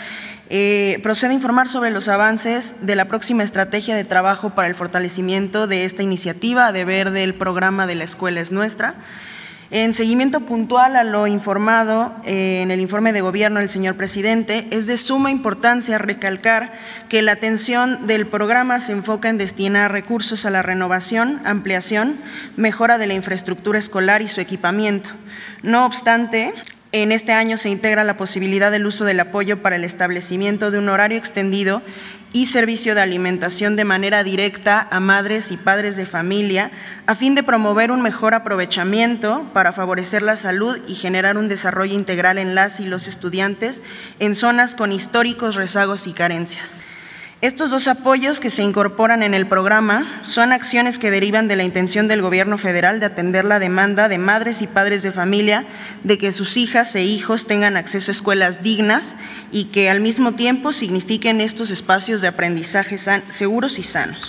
eh, 0.49 0.99
procede 1.01 1.31
a 1.31 1.35
informar 1.35 1.67
sobre 1.67 1.89
los 1.89 2.07
avances 2.07 2.75
de 2.81 2.95
la 2.95 3.07
próxima 3.07 3.43
estrategia 3.43 3.95
de 3.95 4.03
trabajo 4.03 4.51
para 4.51 4.67
el 4.67 4.75
fortalecimiento 4.75 5.65
de 5.65 5.85
esta 5.85 6.03
iniciativa, 6.03 6.71
de 6.71 6.85
ver 6.85 7.11
del 7.11 7.33
programa 7.33 7.87
de 7.87 7.95
la 7.95 8.03
escuela 8.03 8.41
es 8.41 8.51
nuestra. 8.51 8.95
En 9.77 9.93
seguimiento 9.93 10.39
puntual 10.39 10.95
a 10.95 11.03
lo 11.03 11.27
informado 11.27 12.13
eh, 12.23 12.61
en 12.61 12.71
el 12.71 12.79
informe 12.79 13.11
de 13.11 13.19
gobierno 13.19 13.59
del 13.59 13.67
señor 13.67 13.97
presidente, 13.97 14.69
es 14.71 14.87
de 14.87 14.95
suma 14.95 15.31
importancia 15.31 15.97
recalcar 15.97 16.71
que 17.09 17.21
la 17.21 17.33
atención 17.33 18.07
del 18.07 18.25
programa 18.25 18.79
se 18.79 18.93
enfoca 18.93 19.27
en 19.27 19.37
destinar 19.37 19.91
recursos 19.91 20.45
a 20.45 20.49
la 20.49 20.61
renovación, 20.61 21.41
ampliación, 21.43 22.15
mejora 22.55 22.97
de 22.97 23.07
la 23.07 23.15
infraestructura 23.15 23.77
escolar 23.77 24.21
y 24.21 24.29
su 24.29 24.39
equipamiento. 24.39 25.09
No 25.61 25.85
obstante, 25.85 26.53
en 27.03 27.11
este 27.11 27.33
año 27.33 27.57
se 27.57 27.69
integra 27.69 28.05
la 28.05 28.15
posibilidad 28.15 28.71
del 28.71 28.85
uso 28.85 29.03
del 29.03 29.19
apoyo 29.19 29.61
para 29.61 29.75
el 29.75 29.83
establecimiento 29.83 30.71
de 30.71 30.77
un 30.77 30.87
horario 30.87 31.17
extendido 31.17 31.81
y 32.31 32.45
servicio 32.45 32.95
de 32.95 33.01
alimentación 33.01 33.75
de 33.75 33.83
manera 33.83 34.23
directa 34.23 34.87
a 34.89 35.01
madres 35.01 35.51
y 35.51 35.57
padres 35.57 35.97
de 35.97 36.05
familia 36.05 36.71
a 37.05 37.13
fin 37.13 37.35
de 37.35 37.43
promover 37.43 37.91
un 37.91 38.01
mejor 38.01 38.33
aprovechamiento 38.33 39.45
para 39.51 39.73
favorecer 39.73 40.21
la 40.21 40.37
salud 40.37 40.79
y 40.87 40.95
generar 40.95 41.37
un 41.37 41.49
desarrollo 41.49 41.93
integral 41.93 42.37
en 42.37 42.55
las 42.55 42.79
y 42.79 42.85
los 42.85 43.09
estudiantes 43.09 43.81
en 44.19 44.33
zonas 44.33 44.73
con 44.73 44.93
históricos 44.93 45.55
rezagos 45.55 46.07
y 46.07 46.13
carencias. 46.13 46.81
Estos 47.45 47.69
dos 47.69 47.87
apoyos 47.87 48.39
que 48.39 48.49
se 48.49 48.63
incorporan 48.63 49.21
en 49.21 49.35
el 49.35 49.45
programa 49.45 50.19
son 50.23 50.51
acciones 50.51 50.97
que 50.97 51.11
derivan 51.11 51.47
de 51.47 51.55
la 51.55 51.63
intención 51.63 52.07
del 52.07 52.23
Gobierno 52.23 52.57
federal 52.57 52.99
de 52.99 53.05
atender 53.05 53.45
la 53.45 53.59
demanda 53.59 54.09
de 54.09 54.17
madres 54.17 54.63
y 54.63 54.67
padres 54.67 55.03
de 55.03 55.11
familia 55.11 55.67
de 56.03 56.17
que 56.17 56.31
sus 56.31 56.57
hijas 56.57 56.95
e 56.95 57.03
hijos 57.03 57.45
tengan 57.45 57.77
acceso 57.77 58.09
a 58.09 58.13
escuelas 58.13 58.63
dignas 58.63 59.15
y 59.51 59.65
que 59.65 59.91
al 59.91 60.01
mismo 60.01 60.31
tiempo 60.31 60.73
signifiquen 60.73 61.39
estos 61.39 61.69
espacios 61.69 62.21
de 62.21 62.29
aprendizaje 62.29 62.97
seguros 63.29 63.77
y 63.77 63.83
sanos. 63.83 64.25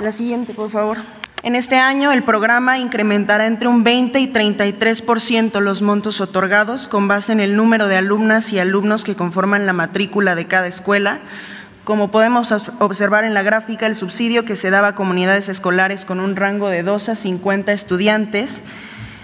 La 0.00 0.10
siguiente, 0.10 0.54
por 0.54 0.70
favor. 0.70 0.96
En 1.42 1.56
este 1.56 1.76
año, 1.76 2.10
el 2.10 2.24
programa 2.24 2.78
incrementará 2.78 3.46
entre 3.46 3.68
un 3.68 3.84
20 3.84 4.18
y 4.18 4.28
33 4.28 5.02
por 5.02 5.20
ciento 5.20 5.60
los 5.60 5.82
montos 5.82 6.22
otorgados 6.22 6.88
con 6.88 7.06
base 7.06 7.32
en 7.32 7.40
el 7.40 7.54
número 7.54 7.86
de 7.86 7.96
alumnas 7.96 8.50
y 8.54 8.58
alumnos 8.58 9.04
que 9.04 9.14
conforman 9.14 9.66
la 9.66 9.74
matrícula 9.74 10.34
de 10.34 10.46
cada 10.46 10.66
escuela, 10.66 11.20
como 11.86 12.10
podemos 12.10 12.50
observar 12.80 13.22
en 13.22 13.32
la 13.32 13.44
gráfica, 13.44 13.86
el 13.86 13.94
subsidio 13.94 14.44
que 14.44 14.56
se 14.56 14.70
daba 14.70 14.88
a 14.88 14.94
comunidades 14.96 15.48
escolares 15.48 16.04
con 16.04 16.18
un 16.18 16.34
rango 16.34 16.68
de 16.68 16.82
2 16.82 17.10
a 17.10 17.14
50 17.14 17.72
estudiantes 17.72 18.64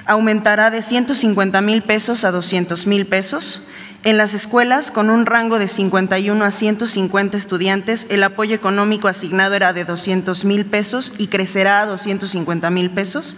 aumentará 0.07 0.71
de 0.71 0.81
150 0.81 1.61
mil 1.61 1.83
pesos 1.83 2.23
a 2.23 2.31
200 2.31 2.87
mil 2.87 3.07
pesos. 3.07 3.63
En 4.05 4.17
las 4.17 4.33
escuelas 4.33 4.93
con 4.93 5.11
un 5.11 5.27
rango 5.27 5.59
de 5.59 5.67
51 5.67 6.45
a 6.45 6.53
150 6.53 7.37
estudiantes, 7.37 8.07
el 8.11 8.23
apoyo 8.23 8.55
económico 8.55 9.09
asignado 9.09 9.57
era 9.57 9.73
de 9.73 9.85
200 9.85 10.45
mil 10.45 10.65
pesos 10.65 11.13
y 11.19 11.27
crecerá 11.27 11.81
a 11.81 11.87
250 11.87 12.71
mil 12.71 12.91
pesos. 12.91 13.37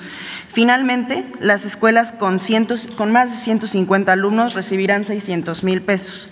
Finalmente, 0.48 1.24
las 1.40 1.64
escuelas 1.64 2.12
con, 2.12 2.38
con 2.96 3.10
más 3.10 3.30
de 3.30 3.38
150 3.38 4.12
alumnos 4.12 4.52
recibirán 4.52 5.06
600 5.06 5.64
mil 5.64 5.80
pesos. 5.80 6.28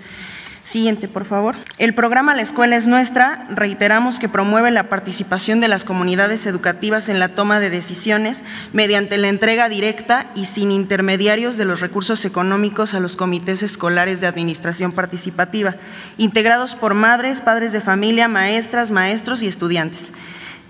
Siguiente, 0.65 1.09
por 1.09 1.25
favor. 1.25 1.57
El 1.79 1.93
programa 1.93 2.37
La 2.37 2.43
Escuela 2.43 2.77
es 2.77 2.87
Nuestra, 2.87 3.49
reiteramos 3.51 4.21
que 4.21 4.29
promueve 4.29 4.71
la 4.71 4.89
participación 4.89 5.59
de 5.59 5.67
las 5.67 5.85
comunidades 5.85 6.47
educativas 6.47 7.09
en 7.09 7.19
la 7.19 7.31
toma 7.31 7.59
de 7.59 7.69
decisiones 7.69 8.45
mediante 8.73 9.19
la 9.19 9.29
entrega 9.29 9.69
directa 9.69 10.31
y 10.37 10.45
sin 10.45 10.71
intermediarios 10.71 11.57
de 11.57 11.65
los 11.65 11.81
recursos 11.81 12.25
económicos 12.25 12.95
a 12.95 13.01
los 13.01 13.17
comités 13.17 13.65
escolares 13.65 14.21
de 14.21 14.29
administración 14.29 14.93
participativa, 14.93 15.75
integrados 16.17 16.77
por 16.77 16.95
madres, 16.95 17.41
padres 17.41 17.73
de 17.73 17.81
familia, 17.81 18.29
maestras, 18.29 18.93
maestros 18.93 19.43
y 19.43 19.49
estudiantes. 19.49 20.13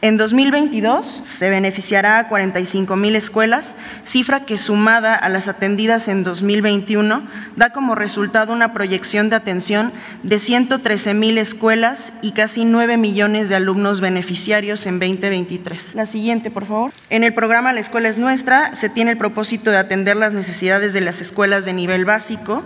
En 0.04 0.16
2022 0.16 1.20
se 1.22 1.48
beneficiará 1.48 2.18
a 2.18 2.26
45 2.26 2.96
mil 2.96 3.14
escuelas, 3.14 3.76
cifra 4.02 4.44
que 4.44 4.58
sumada 4.58 5.14
a 5.14 5.28
las 5.28 5.46
atendidas 5.46 6.08
en 6.08 6.24
2021 6.24 7.24
da 7.54 7.70
como 7.70 7.94
resultado 7.94 8.52
una 8.52 8.72
proyección 8.72 9.30
de 9.30 9.36
atención 9.36 9.92
de 10.24 10.40
113 10.40 11.14
mil 11.14 11.38
escuelas 11.38 12.14
y 12.20 12.32
casi 12.32 12.64
9 12.64 12.96
millones 12.96 13.48
de 13.48 13.54
alumnos 13.54 14.00
beneficiarios 14.00 14.84
en 14.88 14.98
2023. 14.98 15.94
La 15.94 16.06
siguiente, 16.06 16.50
por 16.50 16.64
favor. 16.64 16.90
En 17.08 17.22
el 17.22 17.32
programa 17.32 17.72
La 17.72 17.78
Escuela 17.78 18.08
es 18.08 18.18
Nuestra 18.18 18.74
se 18.74 18.88
tiene 18.88 19.12
el 19.12 19.18
propósito 19.18 19.70
de 19.70 19.76
atender 19.76 20.16
las 20.16 20.32
necesidades 20.32 20.92
de 20.94 21.00
las 21.00 21.20
escuelas 21.20 21.64
de 21.64 21.74
nivel 21.74 22.04
básico, 22.04 22.64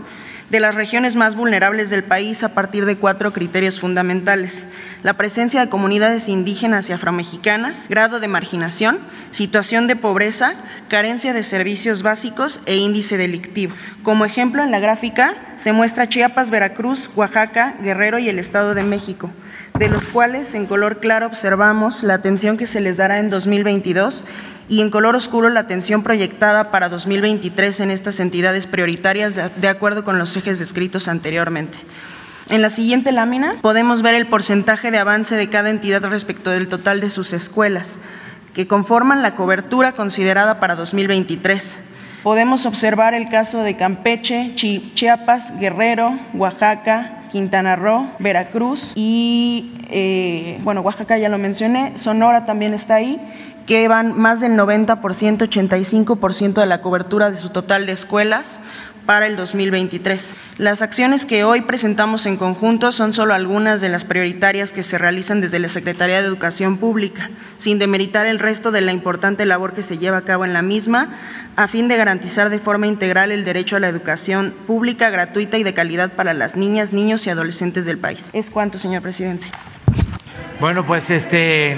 de 0.51 0.61
las 0.61 0.75
regiones 0.75 1.17
más 1.17 1.35
vulnerables 1.35 1.91
del 1.91 2.05
país 2.05 2.43
a 2.43 2.55
partir 2.55 2.87
de 2.87 2.97
cuatro 2.97 3.33
criterios 3.33 3.81
fundamentales. 3.81 4.67
La 5.03 5.15
presencia 5.15 5.61
de 5.61 5.69
comunidades 5.69 6.29
indígenas 6.29 6.89
y 6.89 6.93
afromexicanas, 6.93 7.89
grado 7.89 8.21
de 8.21 8.29
marginación, 8.29 8.99
situación 9.31 9.87
de 9.87 9.97
pobreza, 9.97 10.55
carencia 10.89 11.33
de 11.33 11.43
servicios 11.43 12.03
básicos 12.03 12.61
e 12.67 12.77
índice 12.77 13.17
delictivo. 13.17 13.75
Como 14.03 14.25
ejemplo, 14.25 14.63
en 14.63 14.71
la 14.71 14.79
gráfica 14.79 15.37
se 15.57 15.73
muestra 15.73 16.09
Chiapas, 16.09 16.51
Veracruz, 16.51 17.11
Oaxaca, 17.17 17.75
Guerrero 17.83 18.19
y 18.19 18.29
el 18.29 18.39
Estado 18.39 18.75
de 18.75 18.85
México, 18.85 19.31
de 19.79 19.89
los 19.89 20.09
cuales 20.09 20.55
en 20.55 20.67
color 20.67 21.01
claro 21.01 21.27
observamos 21.27 22.03
la 22.03 22.15
atención 22.15 22.57
que 22.57 22.67
se 22.67 22.81
les 22.81 22.97
dará 22.97 23.19
en 23.19 23.29
2022 23.29 24.25
y 24.69 24.81
en 24.81 24.91
color 24.91 25.15
oscuro 25.17 25.51
la 25.51 25.61
atención 25.61 26.03
proyectada 26.03 26.71
para 26.71 26.89
2023 26.89 27.81
en 27.81 27.91
estas 27.91 28.19
entidades 28.21 28.67
prioritarias 28.67 29.39
de 29.57 29.69
acuerdo 29.69 30.05
con 30.05 30.19
los 30.19 30.35
ejes 30.37 30.59
descritos 30.59 31.09
anteriormente. 31.09 31.79
En 32.49 32.63
la 32.63 32.71
siguiente 32.71 33.13
lámina 33.13 33.57
podemos 33.61 34.03
ver 34.03 34.15
el 34.15 34.29
porcentaje 34.29 34.91
de 34.91 34.99
avance 34.99 35.37
de 35.37 35.51
cada 35.51 35.69
entidad 35.69 36.03
respecto 36.05 36.51
del 36.51 36.69
total 36.69 37.01
de 37.01 37.11
sus 37.11 37.33
escuelas, 37.33 38.01
que 38.55 38.67
conforman 38.67 39.21
la 39.21 39.35
cobertura 39.35 39.93
considerada 39.93 40.59
para 40.59 40.77
2023. 40.77 41.81
Podemos 42.23 42.65
observar 42.65 43.15
el 43.15 43.29
caso 43.29 43.63
de 43.63 43.77
Campeche, 43.77 44.55
Chiapas, 44.55 45.59
Guerrero, 45.59 46.19
Oaxaca, 46.35 47.26
Quintana 47.37 47.77
Roo, 47.77 48.09
Veracruz 48.19 48.93
y, 48.95 49.71
eh, 49.91 50.59
bueno, 50.65 50.81
Oaxaca 50.81 51.19
ya 51.19 51.29
lo 51.29 51.37
mencioné, 51.37 51.99
Sonora 51.99 52.47
también 52.47 52.73
está 52.73 52.95
ahí, 52.95 53.21
que 53.67 53.87
van 53.89 54.19
más 54.19 54.41
del 54.41 54.57
90%, 54.57 55.45
85% 55.45 56.63
de 56.63 56.67
la 56.67 56.81
cobertura 56.81 57.31
de 57.31 57.37
su 57.37 57.51
total 57.51 57.85
de 57.85 57.93
escuelas, 57.93 58.59
para 59.07 59.27
el 59.27 59.37
2023. 59.37 60.37
Las 60.59 60.83
acciones 60.83 61.25
que 61.25 61.45
hoy 61.45 61.63
presentamos 61.63 62.27
en 62.27 62.37
conjunto 62.37 62.93
son 62.93 63.13
solo 63.13 63.33
algunas 63.33 63.81
de 63.81 63.89
las 63.89 64.05
prioritarias 64.05 64.73
que 64.73 64.83
se 64.83 64.99
realizan 64.99 65.41
desde 65.41 65.61
la 65.61 65.69
Secretaría 65.69 66.21
de 66.21 66.27
Educación 66.27 66.77
Pública, 66.77 67.31
sin 67.57 67.79
demeritar 67.79 68.27
el 68.27 68.39
resto 68.39 68.73
de 68.73 68.81
la 68.81 68.93
importante 68.93 69.47
labor 69.47 69.73
que 69.73 69.83
se 69.83 69.99
lleva 69.99 70.19
a 70.19 70.25
cabo 70.25 70.45
en 70.45 70.53
la 70.53 70.63
misma, 70.63 71.19
a 71.55 71.69
fin 71.69 71.89
de 71.89 71.97
garantizar 71.97 72.51
de 72.51 72.59
forma 72.59 72.87
integral 72.87 73.31
el 73.31 73.45
derecho 73.45 73.77
a 73.77 73.81
la 73.81 73.89
educación 73.89 74.53
pública, 74.67 75.09
gratuita 75.09 75.57
y 75.57 75.63
de 75.63 75.73
calidad 75.73 76.13
para 76.13 76.35
las 76.35 76.57
niñas, 76.57 76.93
niños 76.93 77.27
y 77.27 77.31
adolescentes 77.31 77.87
del 77.87 77.99
país. 77.99 78.31
Es 78.33 78.51
cuanto, 78.51 78.77
señor 78.77 79.03
presidente. 79.03 79.47
Bueno, 80.61 80.85
pues 80.85 81.11
este 81.11 81.77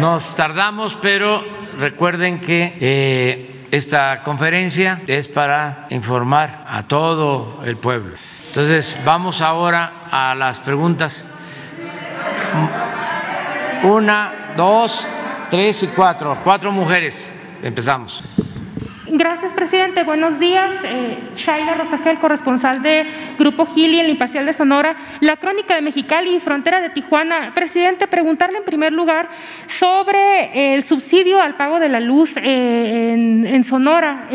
nos 0.00 0.36
tardamos, 0.36 0.98
pero 1.00 1.44
recuerden 1.78 2.40
que 2.40 2.76
eh, 2.80 3.47
esta 3.70 4.22
conferencia 4.22 5.00
es 5.06 5.28
para 5.28 5.86
informar 5.90 6.64
a 6.66 6.84
todo 6.84 7.62
el 7.64 7.76
pueblo. 7.76 8.14
Entonces, 8.48 8.96
vamos 9.04 9.40
ahora 9.40 9.92
a 10.10 10.34
las 10.34 10.58
preguntas. 10.58 11.26
Una, 13.82 14.52
dos, 14.56 15.06
tres 15.50 15.82
y 15.82 15.88
cuatro. 15.88 16.38
Cuatro 16.42 16.72
mujeres. 16.72 17.30
Empezamos. 17.62 18.20
Gracias, 19.10 19.54
presidente. 19.54 20.02
Buenos 20.02 20.38
días. 20.38 20.70
Eh, 20.84 21.16
Shaila 21.34 21.74
Rosagel, 21.74 22.18
corresponsal 22.18 22.82
de 22.82 23.06
Grupo 23.38 23.64
Gili 23.64 24.00
en 24.00 24.06
la 24.06 24.12
Imparcial 24.12 24.44
de 24.44 24.52
Sonora. 24.52 24.96
La 25.20 25.36
crónica 25.36 25.74
de 25.74 25.80
Mexicali 25.80 26.36
y 26.36 26.40
frontera 26.40 26.82
de 26.82 26.90
Tijuana. 26.90 27.52
Presidente, 27.54 28.06
preguntarle 28.06 28.58
en 28.58 28.64
primer 28.64 28.92
lugar 28.92 29.28
sobre 29.66 30.74
el 30.74 30.84
subsidio 30.84 31.40
al 31.40 31.56
pago 31.56 31.78
de 31.78 31.88
la 31.88 32.00
luz 32.00 32.34
eh, 32.36 33.14
en, 33.14 33.64
Sonora. 33.64 34.28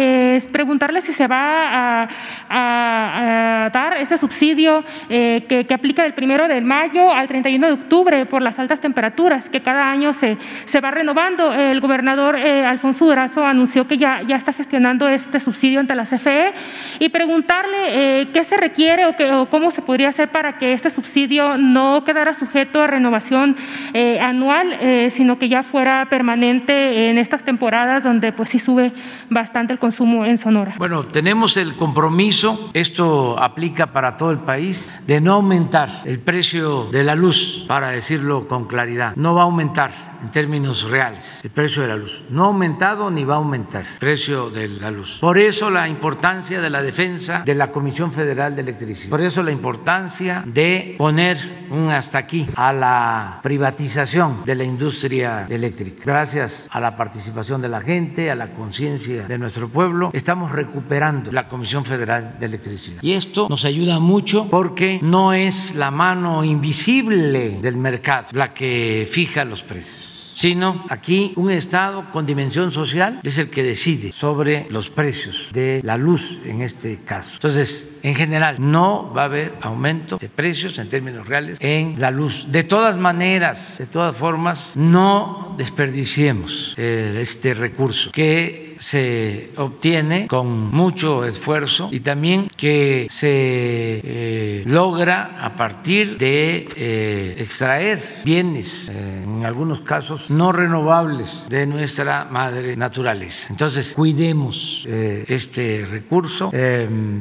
preguntarle 0.52 1.02
si 1.02 1.14
se 1.14 1.28
va 1.28 2.08
a, 2.50 3.70
dar 3.72 3.98
este 3.98 4.18
subsidio 4.18 4.84
eh, 5.10 5.46
que, 5.48 5.74
aplica 5.74 6.04
del 6.04 6.14
primero 6.14 6.48
de 6.48 6.62
mayo 6.62 7.12
al 7.12 7.28
31 7.28 7.68
de 7.68 7.74
octubre 7.74 8.26
por 8.26 8.42
las 8.42 8.60
altas 8.60 8.80
temperaturas, 8.80 9.50
que 9.50 9.62
cada 9.62 9.90
año 9.90 10.14
se, 10.14 10.38
se 10.66 10.82
va 10.82 10.92
renovando. 10.92 11.54
El 11.54 11.80
gobernador 11.80 12.36
Alfonso 12.36 13.06
Durazo 13.06 13.46
anunció 13.46 13.88
que 13.88 13.98
ya, 13.98 14.22
ya 14.28 14.36
está 14.36 14.52
gestionando 14.52 14.63
este 15.10 15.40
subsidio 15.40 15.80
ante 15.80 15.96
la 15.96 16.04
CFE 16.04 16.54
y 17.00 17.10
preguntarle 17.10 18.22
eh, 18.22 18.30
qué 18.34 18.44
se 18.44 18.58
requiere 18.58 19.06
o, 19.06 19.50
cómo 19.50 19.72
se 19.72 19.82
podría 19.82 20.10
hacer 20.10 20.30
para 20.32 20.58
que 20.58 20.74
este 20.74 20.90
subsidio 20.90 21.58
no 21.58 22.04
quedara 22.04 22.34
sujeto 22.34 22.82
a 22.82 22.88
renovación 22.88 23.56
eh, 23.94 24.20
anual, 24.20 24.78
eh, 24.80 25.10
sino 25.12 25.40
que 25.40 25.50
ya 25.50 25.64
fuera 25.64 26.08
permanente 26.10 27.10
en 27.10 27.18
estas 27.18 27.44
temporadas 27.44 28.04
donde 28.04 28.32
pues 28.32 28.50
sí 28.50 28.60
sube 28.60 28.92
bastante 29.30 29.74
el 29.74 29.80
consumo 29.80 30.26
en 30.26 30.38
Sonora. 30.38 30.76
Bueno, 30.78 31.04
tenemos 31.04 31.58
el 31.58 31.76
compromiso, 31.76 32.72
esto 32.74 33.38
aplica 33.40 33.88
para 33.88 34.18
todo 34.18 34.32
el 34.32 34.40
país, 34.40 34.90
de 35.06 35.22
no 35.22 35.34
aumentar 35.34 35.90
el 36.06 36.20
precio 36.20 36.86
de 36.86 37.04
la 37.04 37.16
luz, 37.16 37.66
para 37.68 37.90
decirlo 37.90 38.48
con 38.48 38.68
claridad, 38.68 39.16
no 39.16 39.36
va 39.36 39.42
a 39.42 39.46
aumentar 39.46 40.13
en 40.24 40.32
términos 40.32 40.90
reales 40.90 41.24
el 41.44 41.50
precio 41.50 41.84
de 41.84 41.90
la 41.90 41.96
luz. 41.96 42.24
No 42.30 42.44
ha 42.44 42.48
aumentado 42.48 43.12
ni 43.12 43.24
va 43.24 43.36
a 43.36 43.38
aumentar 43.38 43.82
el 43.82 44.00
precio 44.00 44.50
de 44.50 44.68
la 44.68 44.90
luz. 44.90 45.18
Por 45.20 45.38
eso 45.38 45.70
la 45.70 45.88
importancia 45.88 46.62
de 46.62 46.70
la 46.70 46.82
defensa 46.82 47.44
de 47.46 47.56
la 47.56 47.72
Comisión 47.72 48.12
Federal 48.12 48.56
de 48.56 48.62
Electricidad. 48.62 49.10
Por 49.10 49.22
eso 49.22 49.44
la 49.44 49.52
importancia 49.52 50.44
de 50.46 50.96
poner 50.98 51.66
un 51.70 51.90
hasta 51.90 52.18
aquí 52.18 52.48
a 52.56 52.72
la 52.72 53.40
privatización 53.42 54.44
de 54.46 54.56
la 54.56 54.64
industria 54.64 55.46
eléctrica. 55.50 56.04
Gracias 56.06 56.70
a 56.72 56.80
la 56.80 56.96
participación 56.96 57.62
de 57.62 57.70
la 57.70 57.82
gente, 57.82 58.32
a 58.32 58.36
la 58.36 58.52
conciencia 58.52 59.28
de 59.28 59.38
nuestro 59.38 59.70
pueblo, 59.70 60.12
estamos 60.14 60.52
recuperando 60.52 61.32
la 61.32 61.48
Comisión 61.48 61.84
Federal 61.84 62.36
de 62.40 62.46
Electricidad. 62.46 63.02
Y 63.02 63.14
esto 63.14 63.48
nos 63.50 63.66
ayuda 63.66 64.00
mucho 64.00 64.48
porque 64.50 65.00
no 65.02 65.34
es 65.34 65.76
la 65.76 65.92
mano 65.92 66.44
invisible 66.44 67.60
del 67.62 67.78
mercado 67.78 68.28
la 68.32 68.54
que 68.54 69.08
fija 69.10 69.44
los 69.44 69.64
precios 69.64 70.13
sino 70.34 70.86
aquí 70.90 71.34
un 71.36 71.52
Estado 71.52 72.12
con 72.12 72.26
dimensión 72.26 72.72
social 72.72 73.20
es 73.24 73.38
el 73.38 73.50
que 73.50 73.64
decide 73.64 74.12
sobre 74.12 74.68
los 74.70 74.90
precios 74.90 75.50
de 75.54 75.82
la 75.84 75.98
luz 75.98 76.40
en 76.46 76.62
este 76.62 77.00
caso. 77.06 77.36
Entonces, 77.36 77.98
en 78.04 78.16
general, 78.16 78.58
no 78.60 79.14
va 79.16 79.24
a 79.24 79.26
haber 79.26 79.54
aumento 79.62 80.18
de 80.18 80.30
precios 80.30 80.78
en 80.80 80.90
términos 80.90 81.28
reales 81.28 81.58
en 81.62 82.00
la 82.00 82.12
luz. 82.12 82.48
De 82.50 82.64
todas 82.64 82.98
maneras, 82.98 83.78
de 83.78 83.86
todas 83.86 84.16
formas, 84.16 84.74
no 84.76 85.56
desperdiciemos 85.58 86.74
eh, 86.78 87.18
este 87.22 87.54
recurso 87.54 88.12
que 88.12 88.73
se 88.84 89.50
obtiene 89.56 90.28
con 90.28 90.70
mucho 90.72 91.26
esfuerzo 91.26 91.88
y 91.92 92.02
también 92.02 92.50
que 92.58 93.08
se 93.10 93.30
eh, 93.32 94.64
logra 94.66 95.38
a 95.40 95.56
partir 95.56 96.18
de 96.18 96.68
eh, 96.76 97.36
extraer 97.40 98.22
bienes, 98.26 98.90
eh, 98.90 99.22
en 99.24 99.46
algunos 99.46 99.82
casos 99.82 100.30
no 100.30 100.52
renovables, 100.52 101.46
de 101.50 101.66
nuestra 101.66 102.26
madre 102.26 102.76
naturaleza. 102.76 103.48
Entonces, 103.50 103.94
cuidemos 103.94 104.86
este 104.86 105.86
recurso, 105.90 106.52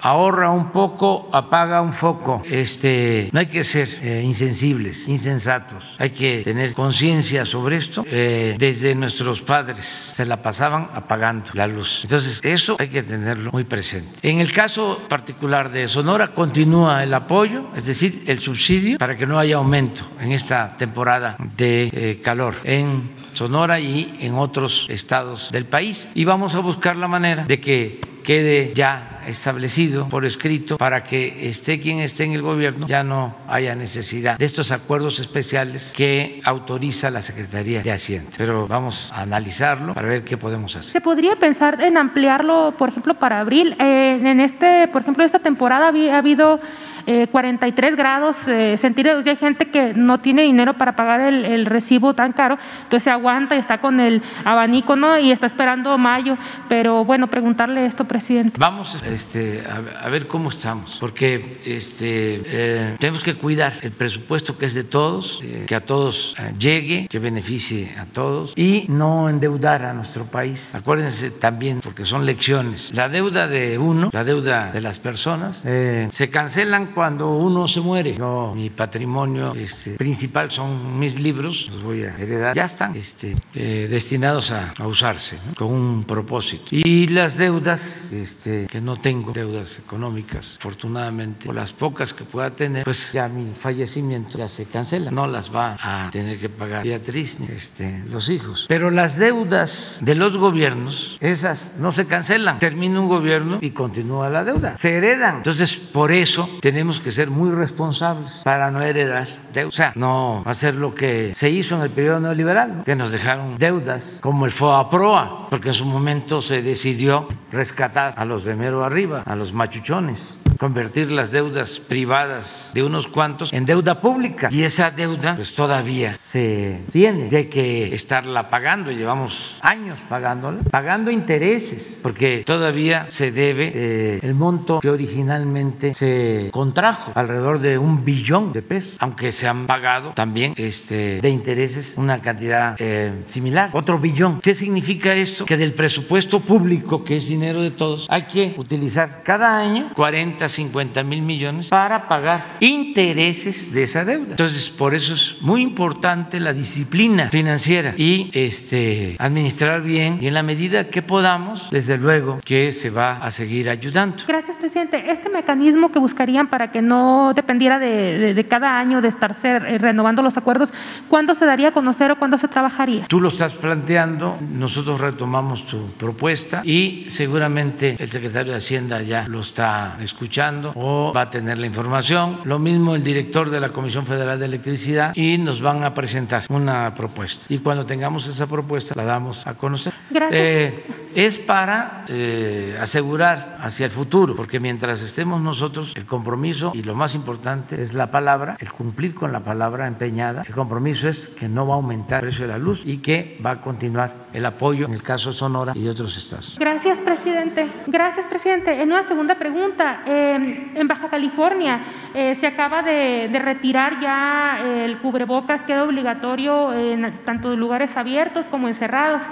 ahorra 0.01 0.51
un 0.51 0.73
poco, 0.73 1.29
apaga 1.33 1.81
un 1.81 1.93
foco. 1.93 2.43
Este, 2.45 3.31
no 3.33 3.39
hay 3.39 3.47
que 3.47 3.63
ser 3.63 3.89
insensibles, 4.25 5.07
insensatos, 5.07 5.97
hay 5.99 6.11
que 6.11 6.43
tener 6.43 6.75
conciencia 6.75 7.45
sobre 7.45 7.77
esto. 7.77 8.03
desde 8.03 8.95
nuestros 8.95 9.43
padres 9.43 10.13
se 10.15 10.27
la 10.27 10.43
pasaban 10.43 10.91
apagando 10.95 11.52
la 11.55 11.67
luz. 11.67 12.01
Entonces, 12.03 12.41
eso 12.43 12.77
hay 12.79 12.89
que 12.89 13.03
tenerlo 13.03 13.51
muy 13.53 13.65
presente. 13.65 14.11
En 14.23 14.41
el 14.41 14.53
caso 14.53 15.01
particular 15.09 15.71
de 15.71 15.87
Sonora, 15.89 16.35
continúa 16.35 17.03
el 17.03 17.15
apoyo, 17.15 17.67
es 17.77 17.87
decir, 17.87 18.25
el 18.27 18.41
subsidio, 18.41 18.99
para 18.99 19.17
que 19.17 19.27
no 19.27 19.39
haya 19.39 19.57
aumento 19.57 20.09
en 20.21 20.33
esta 20.33 20.69
temporada 20.77 21.37
de 21.57 21.91
eh, 21.93 22.21
calor 22.23 22.55
en 22.65 23.22
Sonora 23.33 23.81
y 23.81 24.17
en 24.21 24.35
otros 24.35 24.87
estados 24.89 25.51
del 25.53 25.67
país. 25.67 26.11
Y 26.15 26.25
vamos 26.25 26.55
a 26.55 26.61
buscar 26.61 26.97
la 26.97 27.09
manera 27.09 27.45
de 27.45 27.61
que 27.61 28.01
quede 28.23 28.73
ya 28.75 29.21
establecido 29.27 30.09
por 30.09 30.25
escrito 30.25 30.79
para 30.79 31.05
que 31.05 31.49
esté 31.49 31.81
quien 31.81 32.01
esté 32.01 32.25
en 32.25 32.33
el 32.33 32.43
gobierno, 32.43 32.87
ya 32.87 33.03
no 33.03 33.37
haya 33.49 33.75
necesidad 33.75 34.39
de 34.39 34.45
estos 34.45 34.73
acuerdos 34.73 35.19
especiales 35.19 35.93
que 35.97 36.41
autoriza 36.45 37.11
la 37.11 37.23
Secretaría 37.23 37.83
de 37.83 37.93
Hacienda. 37.93 38.31
Pero 38.37 38.67
vamos 38.67 39.11
a 39.13 39.23
analizarlo 39.23 39.95
para 39.95 40.09
ver 40.09 40.25
qué 40.25 40.37
podemos 40.37 40.75
hacer. 40.77 40.93
¿Se 40.93 41.01
podría 41.01 41.37
pensar 41.37 41.81
en 41.83 41.97
ampliarlo, 41.97 42.75
por 42.79 42.89
ejemplo, 42.89 43.15
para 43.15 43.41
abril? 43.41 43.77
Eh, 43.79 44.21
en 44.23 44.41
este, 44.41 44.89
por 44.89 45.03
ejemplo, 45.03 45.25
esta 45.25 45.39
temporada 45.39 45.87
ha 45.87 46.19
habido 46.19 46.61
43 47.05 47.93
eh, 47.93 47.97
grados 47.97 48.49
eh, 48.49 48.77
centígrados 48.79 49.27
y 49.27 49.31
hay 49.31 49.37
gente 49.37 49.71
que 49.71 49.95
no 49.95 50.21
tiene 50.21 50.43
dinero 50.43 50.75
para 50.75 50.95
pagar 50.95 51.21
el, 51.21 51.67
recibo 51.67 52.15
tan 52.15 52.33
caro, 52.33 52.59
entonces 52.85 53.05
se 53.05 53.11
aguanta 53.11 53.55
y 53.57 53.59
está 53.59 53.79
con 53.79 54.01
el 54.01 54.23
abanico 54.45 54.97
¿no? 54.97 55.19
y 55.19 55.33
está 55.33 55.47
esperando 55.47 55.97
mayo. 55.99 56.37
Pero 56.69 57.05
bueno, 57.05 57.29
preguntarle 57.29 57.87
esto, 57.87 58.05
presidente. 58.05 58.57
Vamos 58.59 59.01
este, 59.05 59.63
a, 59.67 60.09
ver 60.09 60.27
cómo 60.27 60.51
estamos, 60.51 60.99
porque 61.01 61.61
este, 61.65 62.43
eh, 62.45 62.97
tenemos 62.99 63.23
que 63.23 63.35
cuidar 63.35 63.75
el 63.83 63.93
presupuesto 63.93 64.59
que 64.59 64.67
es 64.67 64.75
de 64.75 64.85
todos, 64.85 65.43
que 65.67 65.75
a 65.75 65.81
todos 65.81 66.37
llegue, 66.59 67.09
que 67.09 67.19
beneficie 67.19 67.95
a 67.99 68.07
todos 68.07 68.53
y 68.57 68.87
no 68.89 69.29
endeudar 69.29 69.85
a 69.85 69.95
nuestro 69.95 70.25
país. 70.27 70.75
Acuérdense 70.75 71.31
también, 71.31 71.81
porque 71.81 72.05
son 72.05 72.27
lecciones, 72.27 72.95
la 72.95 73.09
deuda 73.09 73.47
de 73.49 73.79
uno, 73.79 74.11
la 74.13 74.25
deuda 74.25 74.71
de 74.73 74.81
las 74.81 74.99
personas, 74.99 75.57
se 75.59 76.31
cancelan 76.31 76.92
cuando 76.95 77.31
uno 77.31 77.67
se 77.69 77.81
muere. 77.81 78.17
No, 78.17 78.55
mi 78.55 78.71
patrimonio 78.71 79.55
este, 79.55 79.93
principal 79.93 80.51
son 80.51 80.99
mis 80.99 81.21
libros, 81.21 81.71
los 81.73 81.85
voy 81.85 82.03
a 82.03 82.17
heredar. 82.17 82.55
Ya 82.55 82.65
están 82.65 82.95
este, 82.97 83.37
eh, 83.55 83.87
destinados 83.91 84.51
a, 84.51 84.75
usarse 84.85 85.39
con 85.57 85.73
un 85.73 86.05
propósito. 86.05 86.65
Y 86.71 87.07
las 87.09 87.37
deudas, 87.37 88.13
este, 88.13 88.67
que 88.67 88.81
no 88.81 88.97
tengo 88.97 89.33
deudas 89.33 89.79
económicas, 89.79 90.57
afortunadamente, 90.59 91.47
por 91.47 91.55
las 91.55 91.73
pocas 91.73 92.13
que 92.13 92.25
pueda 92.25 92.51
tener, 92.51 92.85
pues 92.85 93.13
ya 93.13 93.29
mi 93.29 93.55
fallecimiento 93.55 94.39
ya 94.39 94.49
se 94.49 94.65
cancela. 94.67 95.11
No 95.11 95.27
las 95.27 95.55
va 95.55 95.77
a 95.81 96.11
tener 96.11 96.39
que 96.39 96.49
pagar 96.49 96.85
Beatriz 96.85 97.41
ni 97.41 97.47
este, 97.47 98.05
los 98.11 98.29
hijos. 98.29 98.67
Pero 98.69 98.91
las 98.91 99.19
deudas 99.19 100.01
de 100.03 100.15
los 100.15 100.37
gobiernos, 100.37 101.17
esas 101.21 101.75
no 101.79 101.93
se 101.93 102.07
cancelan. 102.07 102.59
Termina 102.59 103.01
un 103.01 103.09
gobierno 103.09 103.59
y 103.61 103.71
continúa 103.71 104.29
la 104.31 104.45
deuda. 104.45 104.77
Se 104.79 104.97
heredan. 104.97 105.37
Entonces, 105.37 105.75
por 105.75 106.13
eso 106.13 106.49
tenemos 106.61 106.82
que 107.01 107.13
ser 107.13 107.31
muy 107.31 107.51
responsables 107.51 108.43
para 108.45 108.71
no 108.71 108.83
heredar 108.83 109.29
deuda. 109.53 109.69
O 109.69 109.73
sea, 109.73 109.93
no 109.95 110.43
hacer 110.47 110.75
lo 110.75 110.95
que 110.95 111.33
se 111.35 111.49
hizo 111.51 111.77
en 111.77 111.83
el 111.83 111.91
periodo 111.91 112.21
neoliberal, 112.21 112.83
que 112.85 112.97
nos 112.97 113.13
dejaron 113.13 113.57
deudas 113.57 114.19
como 114.23 114.47
el 114.47 114.53
FOA-PROA, 114.53 115.49
porque 115.49 115.69
en 115.69 115.75
su 115.75 115.85
momento 115.85 116.43
se 116.43 116.63
decidió 116.63 117.29
rescatar 117.51 118.15
a 118.17 118.25
los 118.25 118.45
de 118.45 118.57
mero 118.57 118.85
arriba, 118.85 119.23
a 119.25 119.37
los 119.37 119.53
machuchones 119.53 120.42
convertir 120.63 121.11
las 121.11 121.33
deudas 121.33 121.81
privadas 121.81 122.71
de 122.73 122.85
unos 122.85 123.09
cuantos 123.09 123.53
en 123.53 123.65
deuda 123.65 124.01
pública. 124.01 124.49
Y 124.53 124.63
esa 124.63 124.93
deuda 124.93 125.35
pues 125.35 125.55
todavía 125.55 126.15
se 126.21 126.85
tiene. 126.93 127.29
Hay 127.37 127.47
que 127.47 127.93
estarla 127.93 128.49
pagando. 128.49 128.93
Llevamos 128.93 129.59
años 129.61 130.05
pagándola, 130.09 130.61
pagando 130.71 131.11
intereses, 131.11 131.99
porque 132.01 132.45
todavía 132.47 133.07
se 133.09 133.33
debe 133.33 133.73
eh, 133.75 134.21
el 134.23 134.37
monto 134.37 134.79
que 134.79 134.89
originalmente 134.91 135.97
se 135.97 136.49
contrajo, 136.53 137.11
alrededor 137.17 137.59
de 137.59 137.77
un 137.77 138.05
billón 138.05 138.53
de 138.53 138.63
pesos, 138.63 138.99
aunque 139.01 139.33
se 139.33 139.49
han 139.49 139.67
pagado 139.67 140.13
también 140.15 140.55
este, 140.57 141.21
de 141.21 141.29
intereses 141.29 141.97
una 141.99 142.23
cantidad 142.23 142.77
eh, 142.79 143.25
similar, 143.27 143.71
otro 143.73 143.99
billón. 143.99 144.41
¿Qué 144.41 144.55
significa 144.55 145.13
esto? 145.13 145.45
Que 145.45 145.57
del 145.57 145.73
presupuesto 145.73 146.39
público, 146.39 147.03
que 147.03 147.17
es 147.17 147.27
dinero 147.27 147.63
de 147.63 147.73
todos, 147.73 148.07
hay 148.09 148.27
que 148.27 148.55
utilizar 148.57 149.25
cada 149.25 149.59
año 149.59 149.91
40, 149.97 150.52
50 150.53 151.03
mil 151.05 151.23
millones 151.23 151.69
para 151.69 152.09
pagar 152.09 152.57
intereses 152.61 153.73
de 153.73 153.83
esa 153.85 154.05
deuda. 154.05 154.31
Entonces, 154.31 154.71
por 154.71 154.95
eso 154.95 155.15
es 155.15 155.37
muy 155.41 155.63
importante 155.63 156.41
la 156.41 156.53
disciplina 156.53 157.31
financiera 157.31 157.95
y 157.97 158.29
este, 158.33 159.17
administrar 159.19 159.83
bien 159.83 160.19
y 160.21 160.27
en 160.27 160.35
la 160.35 160.43
medida 160.43 160.89
que 160.89 161.03
podamos, 161.03 161.71
desde 161.71 161.97
luego 161.97 162.41
que 162.45 162.73
se 162.73 162.91
va 162.91 163.19
a 163.19 163.31
seguir 163.31 163.71
ayudando. 163.71 164.25
Gracias, 164.27 164.57
presidente. 164.57 165.11
Este 165.11 165.29
mecanismo 165.29 165.91
que 165.91 165.99
buscarían 165.99 166.49
para 166.49 166.71
que 166.71 166.83
no 166.83 167.33
dependiera 167.35 167.79
de, 167.79 168.35
de 168.35 168.49
cada 168.49 168.79
año 168.79 169.01
de 169.01 169.09
estarse 169.09 169.49
eh, 169.49 169.79
renovando 169.79 170.23
los 170.23 170.37
acuerdos, 170.37 170.73
¿cuándo 171.09 171.35
se 171.35 171.47
daría 171.47 171.69
a 171.69 171.73
conocer 171.73 172.11
o 172.11 172.19
cuándo 172.19 172.39
se 172.39 172.49
trabajaría? 172.49 173.07
Tú 173.07 173.21
lo 173.21 173.29
estás 173.29 173.53
planteando, 173.55 174.39
nosotros 174.41 175.01
retomamos 175.01 175.67
tu 175.67 175.87
propuesta 175.93 176.63
y 176.65 177.05
seguramente 177.09 177.97
el 177.99 178.09
secretario 178.09 178.53
de 178.53 178.59
Hacienda 178.59 179.03
ya 179.03 179.27
lo 179.29 179.41
está 179.41 179.99
escuchando 180.01 180.42
o 180.75 181.13
va 181.15 181.23
a 181.23 181.31
tener 181.31 181.59
la 181.59 181.67
información. 181.67 182.41
Lo 182.45 182.59
mismo 182.59 182.95
el 182.95 183.05
director 183.05 183.51
de 183.51 183.61
la 183.61 183.69
Comisión 183.69 184.07
Federal 184.07 184.39
de 184.39 184.47
Electricidad 184.47 185.13
y 185.15 185.39
nos 185.39 185.61
van 185.61 185.85
a 185.85 185.95
presentar 185.95 186.45
una 186.49 186.95
propuesta. 186.95 187.47
Y 187.49 187.59
cuando 187.59 187.87
tengamos 187.87 188.27
esa 188.27 188.47
propuesta 188.47 188.95
la 188.97 189.05
damos 189.05 189.47
a 189.47 189.55
conocer. 189.55 189.93
Gracias. 190.11 190.41
Eh, 190.41 190.85
es 191.15 191.39
para 191.39 192.05
eh, 192.09 192.79
asegurar 192.81 193.59
hacia 193.61 193.87
el 193.87 193.93
futuro, 193.93 194.35
porque 194.35 194.61
mientras 194.61 195.03
estemos 195.03 195.41
nosotros, 195.41 195.93
el 195.95 196.07
compromiso 196.07 196.73
y 196.75 196.83
lo 196.83 196.95
más 196.95 197.15
importante 197.15 197.81
es 197.81 197.95
la 197.95 198.11
palabra, 198.11 198.57
el 198.59 198.73
cumplir 198.73 199.15
con 199.15 199.31
la 199.31 199.41
palabra 199.41 199.87
empeñada. 199.87 200.43
El 200.47 200.55
compromiso 200.55 201.09
es 201.09 201.29
que 201.29 201.49
no 201.49 201.67
va 201.67 201.75
a 201.75 201.77
aumentar 201.77 202.21
el 202.21 202.29
precio 202.29 202.47
de 202.47 202.53
la 202.53 202.59
luz 202.59 202.85
y 202.87 202.99
que 202.99 203.39
va 203.45 203.53
a 203.53 203.61
continuar 203.61 204.15
el 204.33 204.47
apoyo 204.47 204.87
en 204.87 204.95
el 204.95 205.03
caso 205.03 205.31
de 205.31 205.35
Sonora 205.35 205.73
y 205.77 205.87
otros 205.87 206.17
estados. 206.17 206.57
Gracias, 206.59 206.99
presidente. 207.01 207.69
Gracias, 207.87 208.27
presidente. 208.27 208.81
En 208.81 208.91
una 208.91 209.03
segunda 209.05 209.35
pregunta, 209.35 210.03
eh, 210.07 210.32
en 210.37 210.89
Baja 210.89 211.09
California 211.09 211.81
eh, 212.15 212.35
se 212.35 212.47
acaba 212.47 212.83
de, 212.83 213.29
retirar 213.33 214.01
ya 214.01 214.61
el 214.65 214.99
cubrebocas, 214.99 215.65
queda 215.65 215.85
obligatorio 215.85 216.73
en 216.73 217.25
tanto 217.25 217.53
en 217.53 217.61
lugares 217.61 217.97
abiertos 217.97 218.47
como 218.49 218.69
encerrados. 218.69 219.23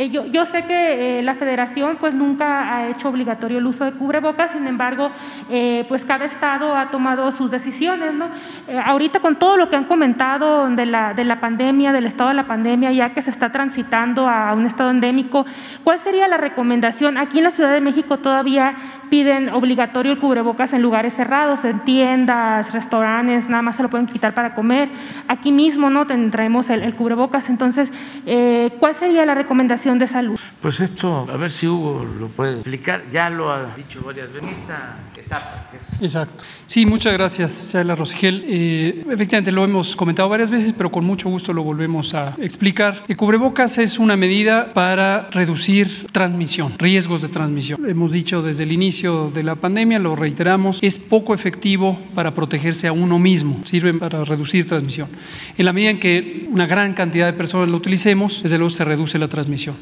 Eh, 0.00 0.10
yo, 0.10 0.46
sé 0.46 0.62
que 0.62 1.18
eh, 1.18 1.22
la 1.24 1.34
federación 1.34 1.96
pues 1.98 2.14
nunca 2.14 2.72
ha 2.72 2.86
hecho 2.86 3.08
obligatorio 3.08 3.58
el 3.58 3.66
uso 3.66 3.84
de 3.84 3.90
cubrebocas, 3.90 4.52
sin 4.52 4.64
embargo, 4.68 5.10
eh, 5.50 5.84
pues 5.88 6.04
cada 6.04 6.24
estado 6.24 6.76
ha 6.76 6.92
tomado 6.92 7.32
sus 7.32 7.50
decisiones, 7.50 8.14
¿no? 8.14 8.28
ahorita 8.84 9.18
con 9.18 9.40
todo 9.40 9.56
lo 9.56 9.68
que 9.68 9.74
han 9.74 9.86
comentado 9.86 10.68
de 10.70 10.86
la, 10.86 11.14
de 11.14 11.24
la 11.24 11.40
pandemia, 11.40 11.90
del 11.90 12.06
estado 12.06 12.28
de 12.28 12.36
la 12.36 12.46
pandemia, 12.46 12.92
ya 12.92 13.12
que 13.12 13.22
se 13.22 13.30
está 13.30 13.50
transitando 13.50 14.28
a 14.28 14.54
un 14.54 14.66
estado 14.66 14.90
endémico, 14.90 15.44
¿cuál 15.82 15.98
sería 15.98 16.28
la 16.28 16.36
recomendación? 16.36 17.18
Aquí 17.18 17.38
en 17.38 17.44
la 17.44 17.50
Ciudad 17.50 17.72
de 17.72 17.80
México 17.80 18.18
todavía 18.18 18.76
piden 19.10 19.48
obligatorio 19.48 20.12
el 20.12 20.20
cubrebocas 20.20 20.74
en 20.74 20.82
lugares 20.82 21.14
cerrados, 21.14 21.64
en 21.64 21.80
tiendas, 21.80 22.72
restaurantes, 22.72 23.48
nada 23.48 23.62
más 23.62 23.74
se 23.74 23.82
lo 23.82 23.90
pueden 23.90 24.06
quitar 24.06 24.32
para 24.32 24.54
comer. 24.54 24.90
Aquí 25.26 25.50
mismo 25.50 25.90
no 25.90 26.06
tendremos 26.06 26.70
el 26.70 26.94
cubrebocas, 26.94 27.48
entonces, 27.48 27.90
¿cuál 28.78 28.94
sería 28.94 29.26
la 29.26 29.34
recomendación? 29.34 29.87
De 29.96 30.06
salud. 30.06 30.38
Pues 30.60 30.80
esto, 30.80 31.26
a 31.32 31.36
ver 31.36 31.50
si 31.50 31.66
Hugo 31.66 32.04
lo 32.04 32.28
puede 32.28 32.54
explicar, 32.54 33.04
ya 33.10 33.30
lo 33.30 33.50
ha 33.50 33.74
dicho 33.74 34.02
varias 34.04 34.30
veces 34.32 34.60
etapa. 35.28 35.68
Exacto. 36.00 36.44
Sí, 36.66 36.84
muchas 36.84 37.12
gracias, 37.12 37.72
Shaila 37.72 37.94
Rosgel. 37.94 38.44
Eh, 38.46 39.04
efectivamente, 39.10 39.52
lo 39.52 39.64
hemos 39.64 39.94
comentado 39.94 40.28
varias 40.28 40.50
veces, 40.50 40.74
pero 40.76 40.90
con 40.90 41.04
mucho 41.04 41.28
gusto 41.28 41.52
lo 41.52 41.62
volvemos 41.62 42.14
a 42.14 42.34
explicar. 42.38 43.04
El 43.08 43.16
cubrebocas 43.16 43.78
es 43.78 43.98
una 43.98 44.16
medida 44.16 44.72
para 44.74 45.28
reducir 45.30 46.06
transmisión, 46.12 46.74
riesgos 46.78 47.22
de 47.22 47.28
transmisión. 47.28 47.88
Hemos 47.88 48.12
dicho 48.12 48.42
desde 48.42 48.64
el 48.64 48.72
inicio 48.72 49.30
de 49.30 49.42
la 49.42 49.54
pandemia, 49.54 49.98
lo 49.98 50.16
reiteramos, 50.16 50.78
es 50.82 50.98
poco 50.98 51.34
efectivo 51.34 51.98
para 52.14 52.34
protegerse 52.34 52.88
a 52.88 52.92
uno 52.92 53.18
mismo, 53.18 53.60
sirve 53.64 53.94
para 53.94 54.24
reducir 54.24 54.66
transmisión. 54.66 55.08
En 55.56 55.64
la 55.64 55.72
medida 55.72 55.90
en 55.90 56.00
que 56.00 56.48
una 56.50 56.66
gran 56.66 56.94
cantidad 56.94 57.26
de 57.26 57.32
personas 57.34 57.68
lo 57.68 57.76
utilicemos, 57.76 58.42
desde 58.42 58.58
luego 58.58 58.70
se 58.70 58.84
reduce 58.84 59.18
la 59.18 59.28
transmisión. 59.28 59.76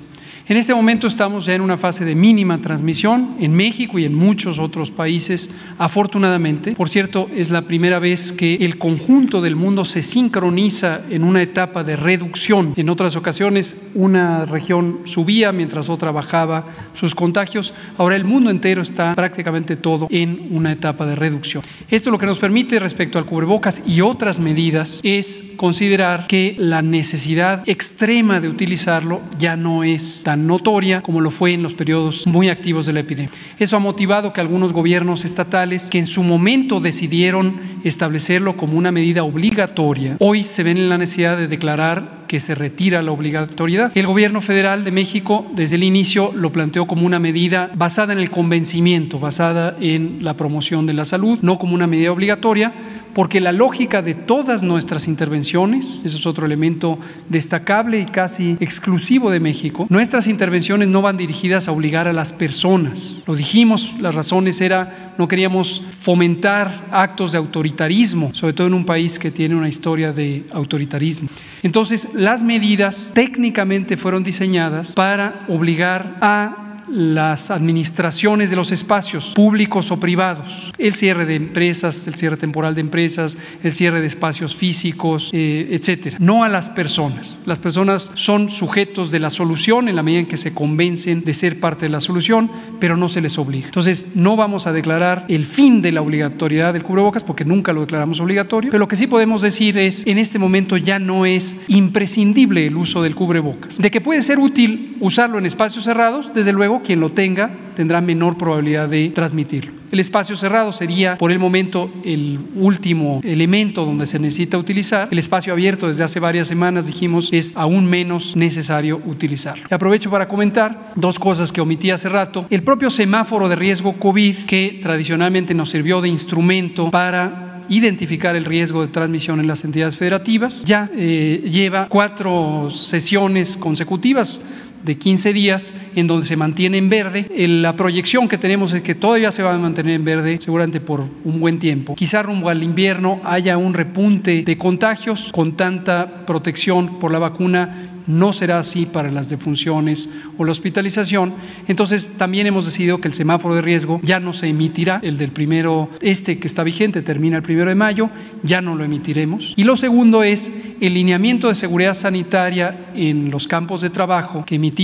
En 0.49 0.57
este 0.57 0.73
momento 0.73 1.09
estamos 1.09 1.45
ya 1.45 1.57
en 1.57 1.61
una 1.61 1.77
fase 1.77 2.05
de 2.05 2.15
mínima 2.15 2.59
transmisión 2.59 3.35
en 3.41 3.53
México 3.53 3.99
y 3.99 4.05
en 4.05 4.15
muchos 4.15 4.61
otros 4.61 4.93
países, 4.93 5.51
afortunadamente. 5.77 6.77
Por 6.77 6.89
cierto, 6.89 7.29
es 7.35 7.51
la 7.51 7.63
primera 7.63 7.99
vez 7.99 8.31
que 8.31 8.55
el 8.55 8.79
conjunto 8.79 9.41
del 9.41 9.57
mundo 9.57 9.85
se 9.85 10.03
sincroniza 10.03 11.01
en 11.11 11.25
una 11.25 11.43
etapa 11.43 11.83
de 11.83 11.97
reducción. 11.97 12.75
En 12.77 12.91
otras 12.91 13.17
ocasiones 13.17 13.75
una 13.97 14.45
región 14.45 15.01
subía 15.05 15.51
mientras 15.51 15.89
otra 15.89 16.13
bajaba 16.13 16.67
sus 16.95 17.17
contagios. 17.17 17.75
Ahora 17.99 18.15
el 18.15 18.25
mundo 18.25 18.49
entero 18.49 18.83
está 18.83 19.17
prácticamente 19.17 19.75
todo 19.75 20.07
en 20.11 20.47
una 20.53 20.71
etapa 20.71 21.07
de 21.07 21.17
reducción. 21.17 21.65
Esto 21.91 22.13
lo 22.13 22.19
que 22.21 22.27
nos 22.27 22.39
permite 22.39 22.79
respecto 22.79 23.19
al 23.19 23.27
cubrebocas 23.27 23.83
y 23.85 24.01
otras 24.01 24.39
medidas 24.39 25.01
es 25.03 25.55
considerar 25.57 26.29
que 26.29 26.55
la 26.57 26.83
necesidad 26.83 27.69
extrema 27.69 28.41
de 28.41 28.49
utilizarlo 28.49 29.23
ya 29.41 29.57
no 29.57 29.83
es 29.83 30.23
tan 30.23 30.36
notoria 30.37 31.01
como 31.03 31.21
lo 31.21 31.31
fue 31.31 31.53
en 31.53 31.63
los 31.63 31.75
periodos 31.75 32.27
muy 32.27 32.49
activos 32.49 32.87
de 32.87 32.93
la 32.93 33.01
epidemia. 33.01 33.31
Eso 33.59 33.77
ha 33.77 33.81
motivado 33.81 34.33
que 34.33 34.41
algunos 34.41 34.73
gobiernos 34.73 35.25
estatales 35.25 35.89
que 35.89 35.99
en 35.99 36.07
su 36.07 36.23
momento 36.23 36.81
decidieron 36.81 37.61
establecerlo 37.85 38.57
como 38.57 38.79
una 38.79 38.93
medida 38.93 39.23
obligatoria, 39.23 40.17
hoy 40.21 40.45
se 40.45 40.63
ven 40.63 40.77
en 40.77 40.89
la 40.89 40.99
necesidad 40.99 41.37
de 41.37 41.49
declarar 41.49 42.16
que 42.27 42.41
se 42.41 42.55
retira 42.55 43.03
la 43.03 43.13
obligatoriedad. 43.13 43.93
El 43.95 44.07
gobierno 44.07 44.41
federal 44.41 44.85
de 44.85 44.91
México 44.91 45.47
desde 45.55 45.77
el 45.77 45.85
inicio 45.85 46.33
lo 46.35 46.53
planteó 46.53 46.87
como 46.87 47.07
una 47.07 47.19
medida 47.19 47.71
basada 47.75 48.13
en 48.13 48.19
el 48.19 48.31
convencimiento, 48.31 49.19
basada 49.19 49.77
en 49.81 50.19
la 50.23 50.37
promoción 50.37 50.87
de 50.87 50.95
la 50.95 51.05
salud, 51.05 51.39
no 51.43 51.59
como 51.59 51.75
una 51.75 51.87
medida 51.87 52.13
obligatoria, 52.13 52.73
porque 53.17 53.41
la 53.41 53.53
lógica 53.53 54.03
de 54.03 54.13
todas 54.15 54.63
nuestras 54.63 55.09
intervenciones, 55.09 56.05
eso 56.05 56.19
es 56.19 56.27
otro 56.27 56.45
elemento 56.45 56.99
destacable 57.31 57.99
y 58.01 58.05
casi 58.05 58.59
exclusivo 58.61 59.31
de 59.31 59.41
México, 59.41 59.87
nuestras 59.89 60.27
intervenciones 60.27 60.89
no 60.89 61.01
van 61.01 61.17
dirigidas 61.17 61.67
a 61.67 61.73
obligar 61.73 62.09
a 62.09 62.13
las 62.13 62.35
personas. 62.35 63.25
Lo 63.27 63.35
dijimos, 63.35 63.95
las 64.01 64.15
razones 64.15 64.61
era, 64.61 65.15
no 65.17 65.29
queríamos 65.29 65.83
fomentar 65.99 66.89
actos 66.91 67.33
de 67.33 67.39
autoritarismo, 67.39 68.35
sobre 68.35 68.53
todo 68.53 68.67
en 68.67 68.75
un 68.75 68.85
país 68.85 69.19
que 69.19 69.31
tiene 69.31 69.55
una 69.55 69.69
historia 69.69 70.13
de 70.13 70.45
autoritarismo. 70.53 71.31
Entonces, 71.63 72.11
las 72.17 72.43
medidas 72.43 73.13
técnicamente 73.15 73.97
fueron 73.97 74.25
diseñadas 74.25 74.95
para 74.95 75.45
obligar 75.49 76.17
a 76.21 76.66
las 76.89 77.51
administraciones 77.51 78.51
de 78.51 78.57
los 78.57 78.73
espacios 78.73 79.33
públicos 79.35 79.91
o 79.91 80.01
privados, 80.01 80.73
el 80.79 80.95
cierre 80.95 81.27
de 81.27 81.35
empresas, 81.35 82.07
el 82.07 82.15
cierre 82.15 82.37
temporal 82.37 82.75
de 82.75 82.81
empresas, 82.81 83.39
el 83.63 83.73
cierre 83.73 84.01
de 84.01 84.07
espacios 84.07 84.55
físicos, 84.55 85.31
eh, 85.33 85.69
etcétera. 85.71 86.17
No 86.21 86.45
a 86.45 86.49
las 86.49 86.71
personas. 86.71 87.43
Las 87.47 87.61
personas 87.61 88.13
son 88.15 88.51
sujetos 88.51 89.11
de 89.11 89.21
la 89.21 89.31
solución 89.31 89.89
en 89.89 89.97
la 89.97 90.03
medida 90.03 90.21
en 90.21 90.27
que 90.27 90.37
se 90.37 90.55
convencen 90.55 91.25
de 91.25 91.35
ser 91.35 91.61
parte 91.61 91.87
de 91.87 91.91
la 91.91 92.01
solución, 92.01 92.51
pero 92.81 92.97
no 92.97 93.09
se 93.09 93.21
les 93.21 93.39
obliga. 93.39 93.67
Entonces, 93.67 94.13
no 94.15 94.37
vamos 94.37 94.67
a 94.67 94.73
declarar 94.73 95.25
el 95.29 95.47
fin 95.47 95.83
de 95.83 95.93
la 95.93 96.03
obligatoriedad 96.03 96.73
del 96.73 96.83
cubrebocas 96.83 97.23
porque 97.23 97.45
nunca 97.45 97.73
lo 97.73 97.81
declaramos 97.81 98.21
obligatorio, 98.21 98.71
pero 98.71 98.81
lo 98.81 98.89
que 98.89 98.97
sí 98.97 99.07
podemos 99.07 99.43
decir 99.43 99.79
es, 99.79 100.07
en 100.07 100.19
este 100.19 100.39
momento 100.39 100.77
ya 100.77 100.99
no 100.99 101.27
es 101.27 101.57
imprescindible 101.69 102.67
el 102.67 102.77
uso 102.77 103.03
del 103.03 103.15
cubrebocas. 103.15 103.79
De 103.79 103.91
que 103.91 104.01
puede 104.01 104.23
ser 104.23 104.39
útil 104.39 104.97
usarlo 105.01 105.39
en 105.39 105.47
espacios 105.47 105.85
cerrados, 105.85 106.31
desde 106.35 106.53
luego 106.53 106.76
quien 106.83 107.01
lo 107.01 107.11
tenga 107.11 107.51
tendrá 107.75 108.01
menor 108.01 108.39
probabilidad 108.39 108.89
de 108.89 109.11
transmitirlo. 109.11 109.73
El 109.93 110.01
espacio 110.01 110.37
cerrado 110.37 110.73
sería 110.73 111.17
por 111.17 111.31
el 111.31 111.39
momento 111.39 111.91
el 112.05 112.41
último 112.57 113.21
elemento 113.23 113.85
donde 113.85 114.07
se 114.07 114.19
necesita 114.19 114.59
utilizar. 114.59 115.09
El 115.11 115.19
espacio 115.19 115.53
abierto 115.53 115.87
desde 115.87 116.03
hace 116.03 116.19
varias 116.19 116.49
semanas 116.49 116.87
dijimos 116.87 117.33
es 117.33 117.57
aún 117.57 117.87
menos 117.87 118.35
necesario 118.37 119.01
utilizarlo. 119.07 119.65
Y 119.71 119.75
aprovecho 119.75 120.11
para 120.11 120.27
comentar 120.27 120.93
dos 120.97 121.19
cosas 121.19 121.53
que 121.53 121.61
omití 121.61 121.91
hace 121.91 122.09
rato. 122.09 122.47
El 122.51 122.63
propio 122.63 122.91
semáforo 122.91 123.49
de 123.49 123.57
riesgo 123.57 123.93
COVID 123.93 124.37
que 124.47 124.81
tradicionalmente 124.83 125.55
nos 125.55 125.71
sirvió 125.71 126.01
de 126.01 126.09
instrumento 126.09 126.91
para 126.91 127.47
identificar 127.69 128.37
el 128.37 128.45
riesgo 128.45 128.83
de 128.83 128.89
transmisión 128.89 129.41
en 129.41 129.47
las 129.47 129.65
entidades 129.65 129.97
federativas. 129.97 130.65
Ya 130.65 130.91
eh, 130.95 131.43
lleva 131.51 131.89
cuatro 131.89 132.69
sesiones 132.71 133.57
consecutivas 133.57 134.41
de 134.87 134.97
15 134.97 135.33
días 135.33 135.75
en 135.95 136.07
donde 136.07 136.25
se 136.25 136.37
mantiene 136.37 136.79
en 136.79 136.89
verde. 136.89 137.27
La 137.37 137.77
proyección 137.77 138.29
que 138.29 138.39
tenemos 138.39 138.73
es 138.73 138.81
que 138.81 138.95
todavía 138.95 139.31
se 139.31 139.43
va 139.43 139.53
a 139.53 139.59
mantener 139.59 139.95
en 139.95 140.05
verde 140.05 140.39
seguramente 140.41 140.81
por 140.81 141.05
un 141.25 141.41
buen 141.41 141.59
tiempo. 141.59 141.95
Quizá 141.97 142.23
rumbo 142.23 142.49
al 142.49 142.63
invierno 142.63 143.21
haya 143.25 143.59
un 143.59 143.75
repunte 143.75 144.43
de 144.43 144.57
contagios 144.57 145.31
con 145.33 145.57
tanta 145.57 146.25
protección 146.25 146.99
por 146.99 147.13
la 147.13 147.19
vacuna 147.19 147.93
no 148.07 148.33
será 148.33 148.59
así 148.59 148.87
para 148.87 149.11
las 149.11 149.31
defunciones 149.31 150.11
o 150.39 150.45
la 150.45 150.53
hospitalización. 150.53 151.35
Entonces, 151.69 152.13
también 152.17 152.47
hemos 152.47 152.65
decidido 152.65 153.01
que 153.01 153.09
el 153.09 153.15
semáforo 153.15 153.55
de 153.55 153.63
riesgo 153.63 154.01
ya 154.03 154.21
no 154.21 154.33
se 154.33 154.49
emitirá, 154.49 155.01
el 155.03 155.19
del 155.19 155.33
primero, 155.33 155.91
este 156.01 156.39
que 156.39 156.47
está 156.47 156.63
vigente, 156.63 157.03
termina 157.03 157.37
el 157.37 157.43
primero 157.43 157.69
de 157.69 157.75
mayo, 157.75 158.11
ya 158.43 158.61
no 158.61 158.75
lo 158.75 158.85
emitiremos. 158.85 159.55
Y 159.57 159.65
lo 159.65 159.77
segundo 159.77 160.23
es 160.23 160.53
el 160.81 160.95
lineamiento 160.95 161.49
de 161.49 161.55
seguridad 161.55 161.95
sanitaria 161.95 162.91
en 162.95 163.31
los 163.31 163.49
campos 163.49 163.81
de 163.81 163.91
trabajo 163.91 164.45
que 164.47 164.55
emitimos 164.55 164.76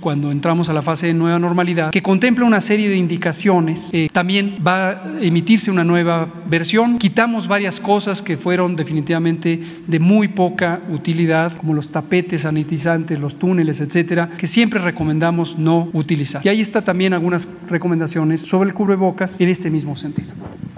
cuando 0.00 0.30
entramos 0.30 0.68
a 0.68 0.72
la 0.72 0.82
fase 0.82 1.08
de 1.08 1.14
nueva 1.14 1.38
normalidad, 1.38 1.90
que 1.90 2.02
contempla 2.02 2.44
una 2.44 2.60
serie 2.60 2.88
de 2.88 2.96
indicaciones. 2.96 3.90
Eh, 3.92 4.08
también 4.12 4.58
va 4.66 4.90
a 4.90 5.02
emitirse 5.20 5.70
una 5.70 5.84
nueva 5.84 6.28
versión. 6.48 6.98
Quitamos 6.98 7.48
varias 7.48 7.80
cosas 7.80 8.22
que 8.22 8.36
fueron 8.36 8.76
definitivamente 8.76 9.60
de 9.86 9.98
muy 9.98 10.28
poca 10.28 10.80
utilidad, 10.90 11.52
como 11.56 11.74
los 11.74 11.90
tapetes 11.90 12.42
sanitizantes, 12.42 13.18
los 13.18 13.36
túneles, 13.36 13.80
etcétera, 13.80 14.30
que 14.38 14.46
siempre 14.46 14.80
recomendamos 14.80 15.58
no 15.58 15.90
utilizar. 15.92 16.40
Y 16.44 16.48
ahí 16.48 16.60
está 16.60 16.82
también 16.82 17.12
algunas 17.12 17.48
recomendaciones 17.68 18.42
sobre 18.42 18.70
el 18.70 18.74
cubrebocas 18.74 19.40
en 19.40 19.48
este 19.48 19.70
mismo 19.70 19.96
sentido. 19.96 20.34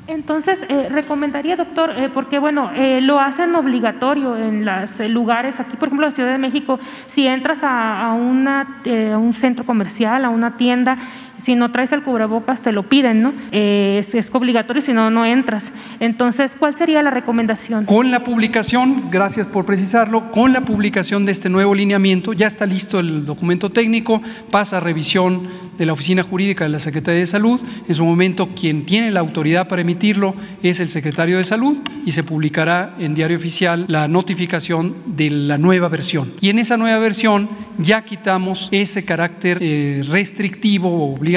Entonces, 0.09 0.59
eh, 0.70 0.88
recomendaría, 0.90 1.54
doctor, 1.54 1.90
eh, 1.90 2.09
porque 2.12 2.38
bueno, 2.38 2.70
eh, 2.74 3.02
lo 3.02 3.20
hacen 3.20 3.54
obligatorio 3.54 4.38
en 4.38 4.64
los 4.64 4.98
lugares, 5.00 5.61
aquí 5.61 5.76
por 5.76 5.88
ejemplo 5.88 6.06
en 6.06 6.11
la 6.12 6.16
Ciudad 6.16 6.32
de 6.32 6.38
México, 6.38 6.80
si 7.09 7.26
entras 7.26 7.59
a, 7.62 8.14
una, 8.49 9.14
a 9.14 9.18
un 9.18 9.34
centro 9.34 9.64
comercial, 9.64 10.24
a 10.24 10.30
una 10.30 10.57
tienda, 10.57 10.96
si 11.43 11.55
no 11.55 11.70
traes 11.70 11.93
el 11.93 12.03
cubrebocas 12.03 12.62
te 12.62 12.72
lo 12.72 12.89
piden, 12.89 13.22
¿no? 13.22 13.32
es, 13.53 14.14
es, 14.14 14.30
obligatorio, 14.32 14.82
si 14.82 14.93
no, 14.93 15.11
no 15.11 15.24
entras. 15.24 15.72
Entonces, 16.01 16.53
¿cuál 16.59 16.76
sería 16.76 17.03
la 17.03 17.11
recomendación? 17.11 17.84
Con 17.84 18.11
la 18.11 18.22
publicación, 18.24 19.11
gracias 19.11 19.47
por 19.47 19.64
precisarlo, 19.64 20.30
con 20.30 20.53
la 20.53 20.62
publicación 20.62 21.24
de 21.24 21.32
este 21.32 21.49
nuevo 21.49 21.74
lineamiento, 21.74 22.32
ya 22.32 22.47
está 22.47 22.66
listo 22.66 23.01
el 23.01 23.24
documento 23.24 23.70
técnico, 23.70 24.20
pasa 24.51 24.78
a 24.78 24.80
revisión 24.80 25.49
de 25.76 25.86
la 25.86 25.93
Oficina 25.93 26.22
Jurídica 26.22 26.64
de 26.64 26.70
la 26.70 26.78
Secretaría 26.78 27.20
de 27.20 27.26
Salud. 27.26 27.61
En 27.86 27.95
su 27.95 28.05
momento, 28.05 28.49
quien 28.55 28.84
tiene 28.84 29.11
la 29.11 29.20
autoridad 29.20 29.68
para 29.68 29.82
emitirlo 29.82 30.34
es 30.62 30.80
el 30.80 30.89
Secretario 30.89 31.39
de 31.39 31.45
Salud 31.45 31.78
y 32.05 32.12
se 32.12 32.24
publicará 32.24 32.95
en 32.99 33.14
Diario 33.14 33.36
Oficial 33.36 33.84
la 33.89 34.09
notificación 34.09 34.95
de 35.07 35.30
la 35.30 35.57
nueva 35.59 35.89
versión. 35.89 36.32
Y 36.41 36.51
en 36.51 36.59
esa 36.59 36.76
nueva 36.76 36.99
versión 36.99 37.49
ya 37.78 38.03
quitamos 38.03 38.68
ese 38.72 39.05
carácter 39.05 39.59
eh, 39.61 40.03
restrictivo 40.09 40.89
o 40.89 41.14
obligatorio 41.14 41.27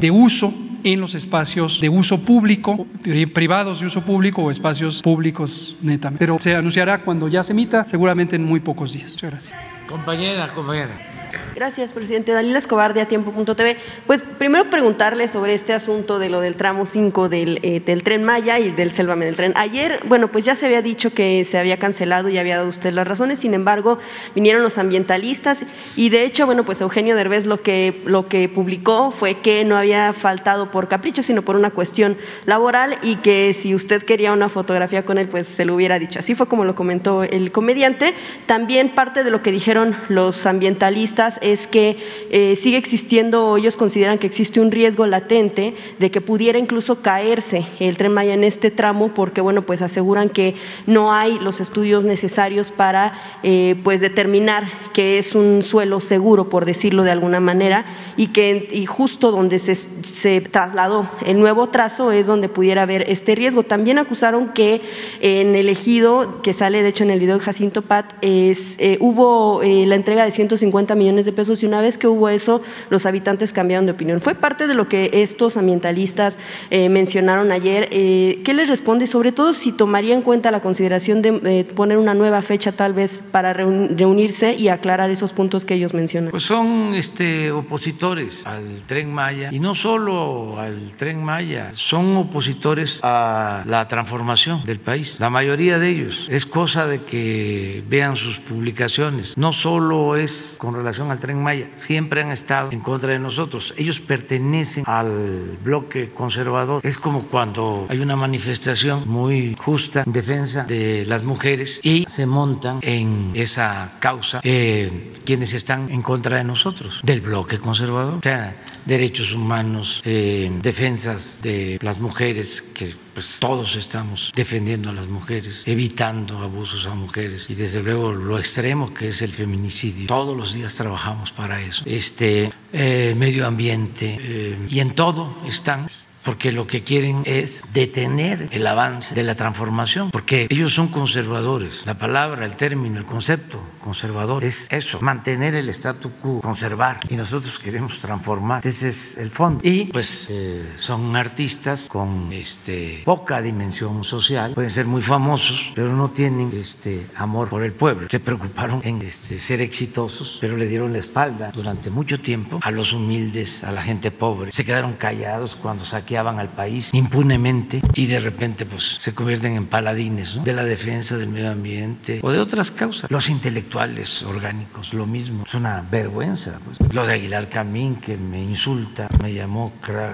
de 0.00 0.10
uso 0.10 0.52
en 0.84 1.00
los 1.00 1.14
espacios 1.14 1.80
de 1.80 1.88
uso 1.88 2.24
público, 2.24 2.86
privados 3.32 3.80
de 3.80 3.86
uso 3.86 4.02
público 4.02 4.42
o 4.42 4.50
espacios 4.50 5.02
públicos 5.02 5.76
netamente. 5.82 6.18
Pero 6.24 6.38
se 6.40 6.54
anunciará 6.54 7.02
cuando 7.02 7.28
ya 7.28 7.42
se 7.42 7.52
emita, 7.52 7.86
seguramente 7.88 8.36
en 8.36 8.44
muy 8.44 8.60
pocos 8.60 8.92
días. 8.92 9.12
Muchas 9.12 9.30
gracias. 9.30 9.60
Compañera, 9.88 10.52
compañera. 10.52 11.15
Gracias, 11.54 11.92
presidente. 11.92 12.32
Dalila 12.32 12.58
Escobar 12.58 12.94
de 12.94 13.00
Atiempo.tv. 13.00 13.76
Pues 14.06 14.22
primero 14.22 14.68
preguntarle 14.70 15.28
sobre 15.28 15.54
este 15.54 15.72
asunto 15.72 16.18
de 16.18 16.28
lo 16.28 16.40
del 16.40 16.54
tramo 16.54 16.86
5 16.86 17.28
del, 17.28 17.60
eh, 17.62 17.80
del 17.80 18.02
tren 18.02 18.24
Maya 18.24 18.58
y 18.58 18.70
del 18.70 18.92
Selvame 18.92 19.24
del 19.24 19.36
tren. 19.36 19.52
Ayer, 19.56 20.00
bueno, 20.06 20.28
pues 20.28 20.44
ya 20.44 20.54
se 20.54 20.66
había 20.66 20.82
dicho 20.82 21.12
que 21.14 21.44
se 21.44 21.58
había 21.58 21.78
cancelado 21.78 22.28
y 22.28 22.38
había 22.38 22.56
dado 22.56 22.68
usted 22.68 22.92
las 22.92 23.06
razones, 23.06 23.38
sin 23.38 23.54
embargo, 23.54 23.98
vinieron 24.34 24.62
los 24.62 24.78
ambientalistas 24.78 25.64
y 25.96 26.10
de 26.10 26.24
hecho, 26.24 26.46
bueno, 26.46 26.64
pues 26.64 26.80
Eugenio 26.80 27.16
Derbez 27.16 27.46
lo 27.46 27.62
que, 27.62 28.02
lo 28.04 28.28
que 28.28 28.48
publicó 28.48 29.10
fue 29.10 29.40
que 29.40 29.64
no 29.64 29.76
había 29.76 30.12
faltado 30.12 30.70
por 30.70 30.88
capricho, 30.88 31.22
sino 31.22 31.42
por 31.42 31.56
una 31.56 31.70
cuestión 31.70 32.16
laboral 32.44 32.98
y 33.02 33.16
que 33.16 33.52
si 33.54 33.74
usted 33.74 34.02
quería 34.02 34.32
una 34.32 34.48
fotografía 34.48 35.04
con 35.04 35.18
él, 35.18 35.28
pues 35.28 35.46
se 35.46 35.64
lo 35.64 35.74
hubiera 35.74 35.98
dicho. 35.98 36.18
Así 36.18 36.34
fue 36.34 36.48
como 36.48 36.64
lo 36.64 36.74
comentó 36.74 37.22
el 37.22 37.52
comediante. 37.52 38.14
También 38.46 38.90
parte 38.90 39.24
de 39.24 39.30
lo 39.30 39.42
que 39.42 39.50
dijeron 39.50 39.96
los 40.08 40.46
ambientalistas 40.46 41.25
es 41.42 41.66
que 41.66 41.96
eh, 42.30 42.56
sigue 42.56 42.76
existiendo, 42.76 43.56
ellos 43.56 43.76
consideran 43.76 44.18
que 44.18 44.26
existe 44.26 44.60
un 44.60 44.70
riesgo 44.70 45.06
latente 45.06 45.74
de 45.98 46.10
que 46.10 46.20
pudiera 46.20 46.58
incluso 46.58 47.02
caerse 47.02 47.66
el 47.80 47.96
tren 47.96 48.12
Maya 48.12 48.34
en 48.34 48.44
este 48.44 48.70
tramo, 48.70 49.12
porque 49.14 49.40
bueno, 49.40 49.62
pues 49.62 49.82
aseguran 49.82 50.28
que 50.28 50.54
no 50.86 51.12
hay 51.12 51.38
los 51.38 51.60
estudios 51.60 52.04
necesarios 52.04 52.70
para 52.70 53.38
eh, 53.42 53.76
pues 53.82 54.00
determinar 54.00 54.64
que 54.92 55.18
es 55.18 55.34
un 55.34 55.62
suelo 55.62 56.00
seguro, 56.00 56.48
por 56.48 56.64
decirlo 56.64 57.02
de 57.02 57.10
alguna 57.10 57.40
manera, 57.40 57.84
y 58.16 58.28
que 58.28 58.68
y 58.72 58.86
justo 58.86 59.30
donde 59.30 59.58
se, 59.58 59.74
se 59.74 60.40
trasladó 60.40 61.08
el 61.24 61.38
nuevo 61.38 61.68
trazo 61.68 62.12
es 62.12 62.26
donde 62.26 62.48
pudiera 62.48 62.82
haber 62.82 63.04
este 63.10 63.34
riesgo. 63.34 63.62
También 63.62 63.98
acusaron 63.98 64.52
que 64.52 64.80
en 65.20 65.54
el 65.54 65.68
ejido, 65.68 66.42
que 66.42 66.52
sale 66.52 66.82
de 66.82 66.88
hecho 66.88 67.04
en 67.04 67.10
el 67.10 67.20
video 67.20 67.38
de 67.38 67.44
Jacinto 67.44 67.82
Pat, 67.82 68.14
es, 68.20 68.76
eh, 68.78 68.98
hubo 69.00 69.60
la 69.62 69.94
entrega 69.94 70.24
de 70.24 70.30
150 70.30 70.94
millones 70.94 71.15
de 71.24 71.32
pesos 71.32 71.62
y 71.62 71.66
una 71.66 71.80
vez 71.80 71.98
que 71.98 72.06
hubo 72.08 72.28
eso, 72.28 72.60
los 72.90 73.06
habitantes 73.06 73.52
cambiaron 73.52 73.86
de 73.86 73.92
opinión. 73.92 74.20
Fue 74.20 74.34
parte 74.34 74.66
de 74.66 74.74
lo 74.74 74.88
que 74.88 75.10
estos 75.12 75.56
ambientalistas 75.56 76.38
eh, 76.70 76.88
mencionaron 76.88 77.52
ayer. 77.52 77.88
Eh, 77.90 78.42
¿Qué 78.44 78.54
les 78.54 78.68
responde? 78.68 79.06
Sobre 79.06 79.32
todo 79.32 79.52
si 79.52 79.72
tomaría 79.72 80.14
en 80.14 80.22
cuenta 80.22 80.50
la 80.50 80.60
consideración 80.60 81.22
de 81.22 81.40
eh, 81.44 81.64
poner 81.64 81.98
una 81.98 82.14
nueva 82.14 82.42
fecha 82.42 82.72
tal 82.72 82.92
vez 82.92 83.22
para 83.30 83.52
reunirse 83.52 84.54
y 84.54 84.68
aclarar 84.68 85.10
esos 85.10 85.32
puntos 85.32 85.64
que 85.64 85.74
ellos 85.74 85.94
mencionan. 85.94 86.30
Pues 86.30 86.42
son 86.42 86.94
este, 86.94 87.50
opositores 87.50 88.46
al 88.46 88.82
tren 88.86 89.12
Maya 89.12 89.50
y 89.52 89.60
no 89.60 89.74
solo 89.74 90.58
al 90.58 90.92
tren 90.96 91.22
Maya, 91.22 91.68
son 91.72 92.16
opositores 92.16 93.00
a 93.02 93.62
la 93.66 93.88
transformación 93.88 94.64
del 94.64 94.80
país. 94.80 95.18
La 95.20 95.30
mayoría 95.30 95.78
de 95.78 95.88
ellos 95.88 96.26
es 96.30 96.46
cosa 96.46 96.86
de 96.86 97.04
que 97.04 97.82
vean 97.88 98.16
sus 98.16 98.40
publicaciones. 98.40 99.36
No 99.36 99.52
solo 99.52 100.16
es 100.16 100.56
con 100.58 100.74
relación 100.74 101.05
al 101.10 101.20
tren 101.20 101.42
Maya, 101.42 101.70
siempre 101.80 102.22
han 102.22 102.30
estado 102.30 102.72
en 102.72 102.80
contra 102.80 103.12
de 103.12 103.18
nosotros. 103.18 103.74
Ellos 103.76 104.00
pertenecen 104.00 104.84
al 104.86 105.58
bloque 105.62 106.10
conservador. 106.10 106.80
Es 106.84 106.98
como 106.98 107.22
cuando 107.22 107.86
hay 107.88 108.00
una 108.00 108.16
manifestación 108.16 109.08
muy 109.08 109.54
justa 109.58 110.02
en 110.06 110.12
defensa 110.12 110.64
de 110.64 111.04
las 111.06 111.22
mujeres 111.22 111.80
y 111.82 112.04
se 112.08 112.26
montan 112.26 112.78
en 112.82 113.32
esa 113.34 113.96
causa 114.00 114.40
eh, 114.42 115.12
quienes 115.24 115.54
están 115.54 115.90
en 115.90 116.02
contra 116.02 116.36
de 116.38 116.44
nosotros, 116.44 117.00
del 117.02 117.20
bloque 117.20 117.58
conservador. 117.58 118.14
O 118.14 118.22
sea, 118.22 118.56
derechos 118.86 119.32
humanos, 119.32 120.00
eh, 120.04 120.50
defensas 120.62 121.42
de 121.42 121.78
las 121.82 121.98
mujeres 121.98 122.62
que 122.62 122.94
pues 123.12 123.38
todos 123.40 123.76
estamos 123.76 124.30
defendiendo 124.34 124.90
a 124.90 124.92
las 124.92 125.08
mujeres, 125.08 125.62
evitando 125.66 126.38
abusos 126.38 126.86
a 126.86 126.94
mujeres 126.94 127.48
y 127.48 127.54
desde 127.54 127.82
luego 127.82 128.12
lo 128.12 128.38
extremo 128.38 128.94
que 128.94 129.08
es 129.08 129.22
el 129.22 129.32
feminicidio. 129.32 130.06
Todos 130.06 130.36
los 130.36 130.54
días 130.54 130.74
trabajamos 130.74 131.32
para 131.32 131.60
eso. 131.62 131.82
Este 131.86 132.50
eh, 132.72 133.14
medio 133.16 133.46
ambiente 133.46 134.18
eh, 134.20 134.58
y 134.68 134.80
en 134.80 134.94
todo 134.94 135.34
están 135.46 135.88
porque 136.26 136.50
lo 136.50 136.66
que 136.66 136.82
quieren 136.82 137.22
es 137.24 137.62
detener 137.72 138.48
el 138.50 138.66
avance 138.66 139.14
de 139.14 139.22
la 139.22 139.36
transformación, 139.36 140.10
porque 140.10 140.48
ellos 140.50 140.74
son 140.74 140.88
conservadores. 140.88 141.82
La 141.86 141.96
palabra, 141.96 142.44
el 142.44 142.56
término, 142.56 142.98
el 142.98 143.06
concepto 143.06 143.64
conservador 143.86 144.42
es 144.42 144.66
eso, 144.70 145.00
mantener 145.00 145.54
el 145.54 145.68
statu 145.68 146.10
quo, 146.20 146.40
conservar, 146.40 146.98
y 147.08 147.14
nosotros 147.14 147.56
queremos 147.60 148.00
transformar. 148.00 148.66
Ese 148.66 148.88
es 148.88 149.16
el 149.16 149.30
fondo. 149.30 149.60
Y 149.62 149.84
pues 149.84 150.26
eh, 150.28 150.72
son 150.76 151.14
artistas 151.14 151.86
con 151.88 152.32
este, 152.32 153.02
poca 153.04 153.40
dimensión 153.40 154.02
social, 154.02 154.54
pueden 154.54 154.70
ser 154.70 154.86
muy 154.86 155.02
famosos, 155.02 155.70
pero 155.76 155.92
no 155.92 156.08
tienen 156.08 156.50
este, 156.52 157.06
amor 157.14 157.48
por 157.48 157.62
el 157.62 157.72
pueblo. 157.72 158.08
Se 158.10 158.18
preocuparon 158.18 158.80
en 158.82 159.00
este, 159.02 159.38
ser 159.38 159.60
exitosos, 159.60 160.38
pero 160.40 160.56
le 160.56 160.66
dieron 160.66 160.92
la 160.92 160.98
espalda 160.98 161.52
durante 161.54 161.88
mucho 161.88 162.18
tiempo 162.18 162.58
a 162.62 162.72
los 162.72 162.92
humildes, 162.92 163.62
a 163.62 163.70
la 163.70 163.84
gente 163.84 164.10
pobre. 164.10 164.50
Se 164.50 164.64
quedaron 164.64 164.94
callados 164.94 165.54
cuando 165.54 165.84
saqueaban 166.16 166.38
al 166.38 166.48
país 166.48 166.90
impunemente 166.94 167.82
y 167.94 168.06
de 168.06 168.20
repente 168.20 168.64
pues 168.64 168.96
se 168.98 169.14
convierten 169.14 169.54
en 169.54 169.66
paladines 169.66 170.42
de 170.42 170.52
la 170.54 170.64
defensa 170.64 171.18
del 171.18 171.28
medio 171.28 171.50
ambiente 171.50 172.20
o 172.22 172.30
de 172.30 172.38
otras 172.38 172.70
causas. 172.70 173.10
Los 173.10 173.28
intelectuales 173.28 174.22
orgánicos, 174.22 174.94
lo 174.94 175.06
mismo. 175.06 175.44
Es 175.44 175.54
una 175.54 175.84
vergüenza. 175.90 176.58
Pues. 176.64 176.94
Lo 176.94 177.06
de 177.06 177.14
Aguilar 177.14 177.48
Camín, 177.48 177.96
que 177.96 178.16
me 178.16 178.42
insulta, 178.42 179.08
me 179.20 179.32
llamó, 179.32 179.72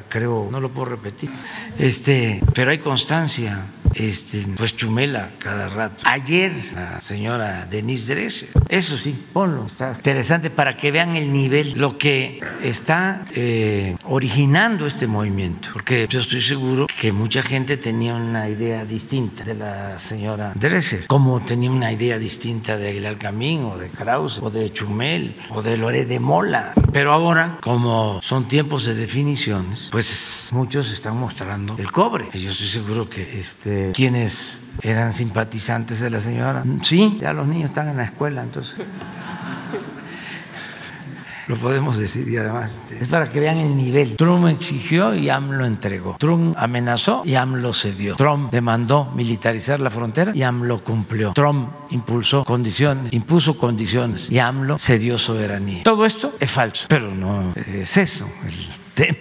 creo, 0.08 0.48
no 0.50 0.60
lo 0.60 0.72
puedo 0.72 0.90
repetir. 0.90 1.30
Este, 1.78 2.40
pero 2.54 2.72
hay 2.72 2.78
constancia 2.78 3.64
este, 3.94 4.46
pues 4.56 4.76
chumela 4.76 5.30
cada 5.38 5.68
rato. 5.68 6.02
Ayer 6.04 6.52
la 6.74 7.00
señora 7.02 7.66
Denise 7.70 8.14
Dresser, 8.14 8.48
eso 8.68 8.96
sí, 8.96 9.26
ponlo, 9.32 9.66
está 9.66 9.92
interesante 9.96 10.50
para 10.50 10.76
que 10.76 10.90
vean 10.90 11.14
el 11.14 11.32
nivel, 11.32 11.74
lo 11.78 11.98
que 11.98 12.40
está 12.62 13.24
eh, 13.34 13.96
originando 14.04 14.86
este 14.86 15.06
movimiento, 15.06 15.70
porque 15.72 16.06
yo 16.08 16.20
estoy 16.20 16.40
seguro 16.40 16.86
que 17.00 17.12
mucha 17.12 17.42
gente 17.42 17.76
tenía 17.76 18.14
una 18.14 18.48
idea 18.48 18.84
distinta 18.84 19.44
de 19.44 19.54
la 19.54 19.98
señora 19.98 20.52
Dresser, 20.54 21.06
como 21.06 21.40
tenía 21.42 21.70
una 21.70 21.92
idea 21.92 22.18
distinta 22.18 22.76
de 22.76 22.88
Aguilar 22.88 23.18
Camín 23.18 23.64
o 23.64 23.78
de 23.78 23.90
Krause 23.90 24.40
o 24.42 24.50
de 24.50 24.72
Chumel 24.72 25.36
o 25.50 25.62
de 25.62 25.76
Loré 25.76 26.04
de 26.04 26.20
Mola, 26.20 26.74
pero 26.92 27.12
ahora, 27.12 27.58
como 27.60 28.20
son 28.22 28.48
tiempos 28.48 28.84
de 28.84 28.94
definiciones, 28.94 29.88
pues 29.90 30.48
muchos 30.52 30.92
están 30.92 31.16
mostrando 31.16 31.76
el 31.78 31.90
cobre. 31.90 32.28
Yo 32.34 32.50
estoy 32.50 32.68
seguro 32.68 33.08
que 33.08 33.38
este 33.38 33.92
quienes 33.94 34.64
eran 34.82 35.12
simpatizantes 35.12 36.00
de 36.00 36.10
la 36.10 36.20
señora. 36.20 36.64
Sí, 36.82 37.18
ya 37.20 37.32
los 37.32 37.46
niños 37.46 37.70
están 37.70 37.88
en 37.88 37.96
la 37.96 38.04
escuela, 38.04 38.42
entonces 38.42 38.78
lo 41.46 41.56
podemos 41.56 41.96
decir 41.96 42.28
y 42.28 42.36
además 42.36 42.82
este, 42.82 43.02
es 43.04 43.08
para 43.08 43.30
que 43.30 43.40
vean 43.40 43.58
el 43.58 43.76
nivel. 43.76 44.16
Trump 44.16 44.46
exigió 44.48 45.14
y 45.14 45.28
AMLO 45.28 45.66
entregó. 45.66 46.16
Trump 46.18 46.54
amenazó 46.58 47.22
y 47.24 47.34
AMLO 47.34 47.72
cedió. 47.72 48.16
Trump 48.16 48.50
demandó 48.50 49.10
militarizar 49.14 49.80
la 49.80 49.90
frontera 49.90 50.32
y 50.34 50.42
AMLO 50.42 50.84
cumplió. 50.84 51.32
Trump 51.32 51.70
impulsó 51.90 52.44
condiciones, 52.44 53.12
impuso 53.12 53.58
condiciones 53.58 54.30
y 54.30 54.38
AMLO 54.38 54.78
cedió 54.78 55.18
soberanía. 55.18 55.82
Todo 55.82 56.06
esto 56.06 56.32
es 56.38 56.50
falso, 56.50 56.86
pero 56.88 57.14
no 57.14 57.52
es 57.56 57.96
eso 57.96 58.28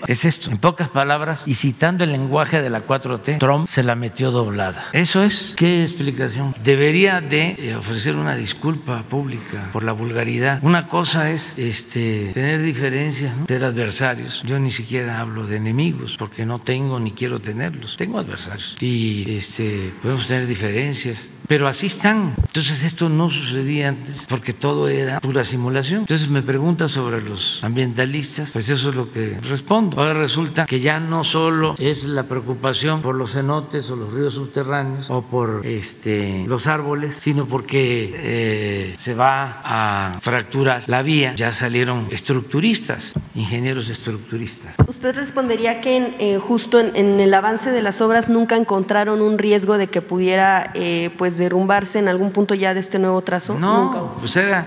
es 0.07 0.25
esto. 0.25 0.51
En 0.51 0.57
pocas 0.57 0.89
palabras, 0.89 1.47
y 1.47 1.55
citando 1.55 2.03
el 2.03 2.11
lenguaje 2.11 2.61
de 2.61 2.69
la 2.69 2.85
4T, 2.85 3.39
Trump 3.39 3.67
se 3.67 3.83
la 3.83 3.95
metió 3.95 4.31
doblada. 4.31 4.85
Eso 4.93 5.23
es. 5.23 5.53
¿Qué 5.55 5.81
explicación? 5.81 6.53
Debería 6.63 7.21
de 7.21 7.55
eh, 7.57 7.75
ofrecer 7.75 8.15
una 8.15 8.35
disculpa 8.35 9.03
pública 9.03 9.69
por 9.71 9.83
la 9.83 9.91
vulgaridad. 9.91 10.59
Una 10.61 10.87
cosa 10.87 11.31
es 11.31 11.57
este, 11.57 12.31
tener 12.33 12.61
diferencias, 12.61 13.35
¿no? 13.35 13.45
ser 13.47 13.63
adversarios. 13.63 14.43
Yo 14.43 14.59
ni 14.59 14.71
siquiera 14.71 15.19
hablo 15.19 15.45
de 15.47 15.57
enemigos 15.57 16.15
porque 16.17 16.45
no 16.45 16.59
tengo 16.59 16.99
ni 16.99 17.11
quiero 17.11 17.39
tenerlos. 17.39 17.97
Tengo 17.97 18.19
adversarios. 18.19 18.75
Y 18.79 19.35
este, 19.35 19.93
podemos 20.01 20.27
tener 20.27 20.47
diferencias 20.47 21.29
pero 21.51 21.67
así 21.67 21.87
están. 21.87 22.33
Entonces 22.37 22.81
esto 22.81 23.09
no 23.09 23.27
sucedía 23.27 23.89
antes 23.89 24.25
porque 24.29 24.53
todo 24.53 24.87
era 24.87 25.19
pura 25.19 25.43
simulación. 25.43 25.99
Entonces 25.99 26.29
me 26.29 26.41
pregunta 26.41 26.87
sobre 26.87 27.21
los 27.21 27.61
ambientalistas, 27.61 28.51
pues 28.51 28.69
eso 28.69 28.91
es 28.91 28.95
lo 28.95 29.11
que 29.11 29.37
respondo. 29.41 29.99
Ahora 29.99 30.13
resulta 30.13 30.65
que 30.65 30.79
ya 30.79 31.01
no 31.01 31.25
solo 31.25 31.75
es 31.77 32.05
la 32.05 32.23
preocupación 32.23 33.01
por 33.01 33.15
los 33.15 33.33
cenotes 33.33 33.91
o 33.91 33.97
los 33.97 34.13
ríos 34.13 34.35
subterráneos 34.35 35.11
o 35.11 35.23
por 35.23 35.65
este, 35.65 36.45
los 36.47 36.67
árboles, 36.67 37.19
sino 37.21 37.45
porque 37.45 38.13
eh, 38.15 38.93
se 38.95 39.13
va 39.13 39.61
a 39.65 40.19
fracturar 40.21 40.85
la 40.87 41.01
vía. 41.01 41.35
Ya 41.35 41.51
salieron 41.51 42.07
estructuristas, 42.11 43.11
ingenieros 43.35 43.89
estructuristas. 43.89 44.75
¿Usted 44.87 45.13
respondería 45.17 45.81
que 45.81 46.15
eh, 46.17 46.37
justo 46.37 46.79
en, 46.79 47.19
el 47.19 47.33
avance 47.33 47.71
de 47.71 47.81
las 47.81 47.99
obras 47.99 48.29
nunca 48.29 48.55
encontraron 48.55 49.21
un 49.21 49.37
riesgo 49.37 49.77
de 49.77 49.87
que 49.87 50.01
pudiera 50.01 50.71
eh, 50.75 51.09
pues 51.17 51.40
derrumbarse 51.41 51.99
en 51.99 52.07
algún 52.07 52.31
punto 52.31 52.55
ya 52.55 52.73
de 52.73 52.79
este 52.79 52.99
nuevo 52.99 53.21
trazo? 53.21 53.57
No, 53.57 54.15
pues 54.19 54.35
era 54.37 54.65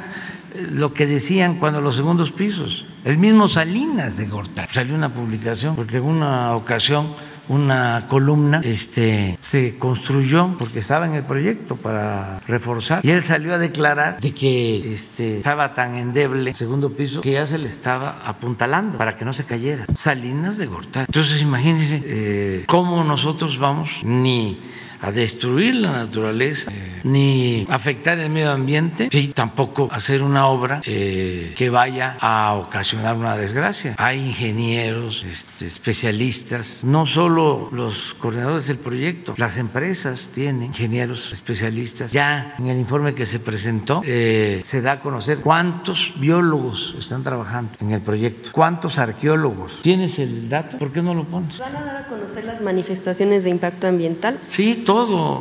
eh, 0.54 0.66
lo 0.70 0.92
que 0.92 1.06
decían 1.06 1.58
cuando 1.58 1.80
los 1.80 1.96
segundos 1.96 2.30
pisos. 2.32 2.86
El 3.04 3.18
mismo 3.18 3.48
Salinas 3.48 4.16
de 4.16 4.26
Gortari 4.26 4.72
salió 4.72 4.94
una 4.94 5.14
publicación 5.14 5.76
porque 5.76 5.98
en 5.98 6.04
una 6.04 6.54
ocasión 6.56 7.08
una 7.48 8.06
columna 8.08 8.60
este, 8.64 9.36
se 9.40 9.76
construyó 9.76 10.56
porque 10.58 10.78
estaba 10.78 11.06
en 11.06 11.14
el 11.14 11.24
proyecto 11.24 11.76
para 11.76 12.40
reforzar 12.46 13.04
y 13.04 13.10
él 13.10 13.22
salió 13.22 13.54
a 13.54 13.58
declarar 13.58 14.20
de 14.20 14.32
que 14.32 14.92
este, 14.92 15.38
estaba 15.38 15.74
tan 15.74 15.96
endeble 15.96 16.50
el 16.50 16.56
segundo 16.56 16.90
piso 16.90 17.20
que 17.20 17.32
ya 17.32 17.46
se 17.46 17.58
le 17.58 17.68
estaba 17.68 18.22
apuntalando 18.24 18.96
para 18.98 19.16
que 19.16 19.24
no 19.24 19.32
se 19.32 19.44
cayera. 19.44 19.86
Salinas 19.94 20.56
de 20.56 20.66
Gortari. 20.66 21.06
Entonces 21.06 21.42
imagínense 21.42 22.02
eh, 22.04 22.64
cómo 22.66 23.04
nosotros 23.04 23.58
vamos 23.58 24.00
ni 24.04 24.58
a 25.04 25.12
destruir 25.12 25.74
la 25.74 25.92
naturaleza, 25.92 26.70
eh, 26.72 27.00
ni 27.04 27.66
afectar 27.68 28.18
el 28.18 28.30
medio 28.30 28.50
ambiente, 28.50 29.08
y 29.12 29.28
tampoco 29.28 29.88
hacer 29.92 30.22
una 30.22 30.46
obra 30.46 30.80
eh, 30.84 31.52
que 31.56 31.68
vaya 31.68 32.16
a 32.20 32.54
ocasionar 32.54 33.16
una 33.16 33.36
desgracia. 33.36 33.94
Hay 33.98 34.18
ingenieros, 34.18 35.24
este, 35.24 35.66
especialistas, 35.66 36.82
no 36.84 37.04
solo 37.04 37.68
los 37.70 38.14
coordinadores 38.14 38.66
del 38.66 38.78
proyecto, 38.78 39.34
las 39.36 39.58
empresas 39.58 40.30
tienen 40.34 40.64
ingenieros 40.64 41.32
especialistas. 41.32 42.10
Ya 42.12 42.54
en 42.58 42.68
el 42.68 42.78
informe 42.78 43.14
que 43.14 43.26
se 43.26 43.40
presentó 43.40 44.00
eh, 44.04 44.60
se 44.64 44.80
da 44.80 44.92
a 44.92 44.98
conocer 44.98 45.40
cuántos 45.40 46.14
biólogos 46.16 46.94
están 46.98 47.22
trabajando 47.22 47.72
en 47.80 47.92
el 47.92 48.00
proyecto, 48.00 48.50
cuántos 48.52 48.98
arqueólogos. 48.98 49.82
¿Tienes 49.82 50.18
el 50.18 50.48
dato? 50.48 50.78
¿Por 50.78 50.92
qué 50.92 51.02
no 51.02 51.14
lo 51.14 51.24
pones? 51.24 51.58
¿Van 51.58 51.76
a 51.76 51.84
dar 51.84 51.96
a 51.96 52.06
conocer 52.06 52.44
las 52.44 52.60
manifestaciones 52.60 53.44
de 53.44 53.50
impacto 53.50 53.86
ambiental? 53.86 54.38
Sí, 54.50 54.82
todo, 54.86 54.93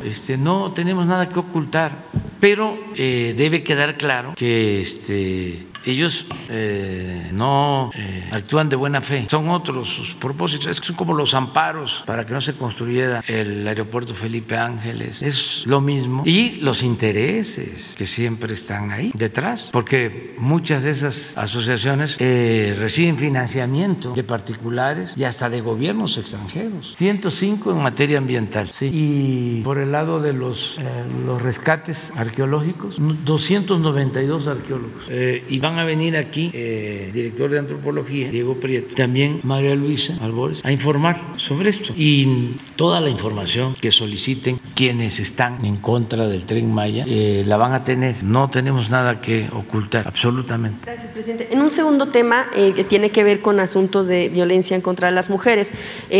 este, 0.03 0.37
no 0.37 0.71
tenemos 0.71 1.05
nada 1.05 1.29
que 1.29 1.39
ocultar, 1.39 1.91
pero 2.39 2.77
eh, 2.95 3.33
debe 3.37 3.63
quedar 3.63 3.97
claro 3.97 4.33
que 4.35 4.81
este, 4.81 5.67
ellos 5.85 6.25
eh, 6.49 7.29
no 7.31 7.91
eh, 7.95 8.29
actúan 8.31 8.69
de 8.69 8.75
buena 8.75 9.01
fe, 9.01 9.27
son 9.29 9.49
otros 9.49 9.89
sus 9.89 10.15
propósitos, 10.15 10.67
es 10.67 10.79
que 10.79 10.87
son 10.87 10.95
como 10.95 11.13
los 11.13 11.33
amparos 11.33 12.03
para 12.05 12.25
que 12.25 12.33
no 12.33 12.41
se 12.41 12.53
construyera 12.53 13.23
el 13.27 13.67
aeropuerto 13.67 14.13
Felipe 14.13 14.57
Ángeles, 14.57 15.21
es 15.21 15.63
lo 15.65 15.81
mismo, 15.81 16.23
y 16.25 16.55
los 16.57 16.83
intereses 16.83 17.95
que 17.97 18.05
siempre 18.05 18.53
están 18.53 18.91
ahí 18.91 19.11
detrás, 19.13 19.69
porque 19.71 20.35
muchas 20.37 20.83
de 20.83 20.91
esas 20.91 21.37
asociaciones 21.37 22.15
eh, 22.19 22.75
reciben 22.79 23.17
financiamiento 23.17 24.13
de 24.13 24.23
particulares 24.23 25.15
y 25.17 25.23
hasta 25.23 25.49
de 25.49 25.61
gobiernos 25.61 26.17
extranjeros, 26.17 26.93
105 26.95 27.71
en 27.71 27.77
materia 27.77 28.17
ambiental, 28.17 28.71
y 28.81 29.61
por 29.61 29.77
el 29.77 29.91
lado 29.91 30.19
de 30.19 30.33
los, 30.33 30.77
los 31.25 31.41
rescates 31.41 32.11
arqueológicos, 32.15 32.95
292 32.97 34.47
arqueólogos, 34.47 35.09
y 35.09 35.59
van 35.59 35.72
a 35.77 35.83
venir 35.83 36.17
aquí, 36.17 36.51
eh, 36.53 37.09
director 37.13 37.49
de 37.49 37.59
antropología, 37.59 38.29
Diego 38.29 38.55
Prieto, 38.59 38.95
también 38.95 39.39
María 39.43 39.75
Luisa 39.75 40.17
Albores, 40.21 40.63
a 40.63 40.71
informar 40.71 41.19
sobre 41.37 41.69
esto. 41.69 41.93
Y 41.95 42.55
toda 42.75 43.01
la 43.01 43.09
información 43.09 43.75
que 43.79 43.91
soliciten 43.91 44.57
quienes 44.75 45.19
están 45.19 45.65
en 45.65 45.77
contra 45.77 46.27
del 46.27 46.45
tren 46.45 46.73
Maya 46.73 47.05
eh, 47.07 47.43
la 47.45 47.57
van 47.57 47.73
a 47.73 47.83
tener. 47.83 48.23
No 48.23 48.49
tenemos 48.49 48.89
nada 48.89 49.21
que 49.21 49.49
ocultar, 49.53 50.07
absolutamente. 50.07 50.79
Gracias, 50.85 51.11
presidente. 51.11 51.49
En 51.51 51.61
un 51.61 51.69
segundo 51.69 52.07
tema 52.07 52.47
eh, 52.55 52.73
que 52.75 52.83
tiene 52.83 53.09
que 53.09 53.23
ver 53.23 53.41
con 53.41 53.59
asuntos 53.59 54.07
de 54.07 54.29
violencia 54.29 54.75
en 54.75 54.81
contra 54.81 55.07
de 55.07 55.13
las 55.13 55.29
mujeres. 55.29 55.73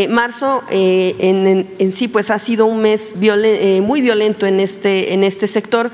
marzo 0.10 0.64
en, 0.70 1.68
en, 1.78 1.92
sí 1.92 2.08
pues 2.08 2.30
ha 2.30 2.40
sido 2.40 2.66
un 2.66 2.82
mes 2.82 3.16
muy 3.16 4.02
violento 4.02 4.46
en 4.46 4.60
este, 4.60 5.14
en 5.14 5.24
este 5.24 5.48
sector. 5.48 5.92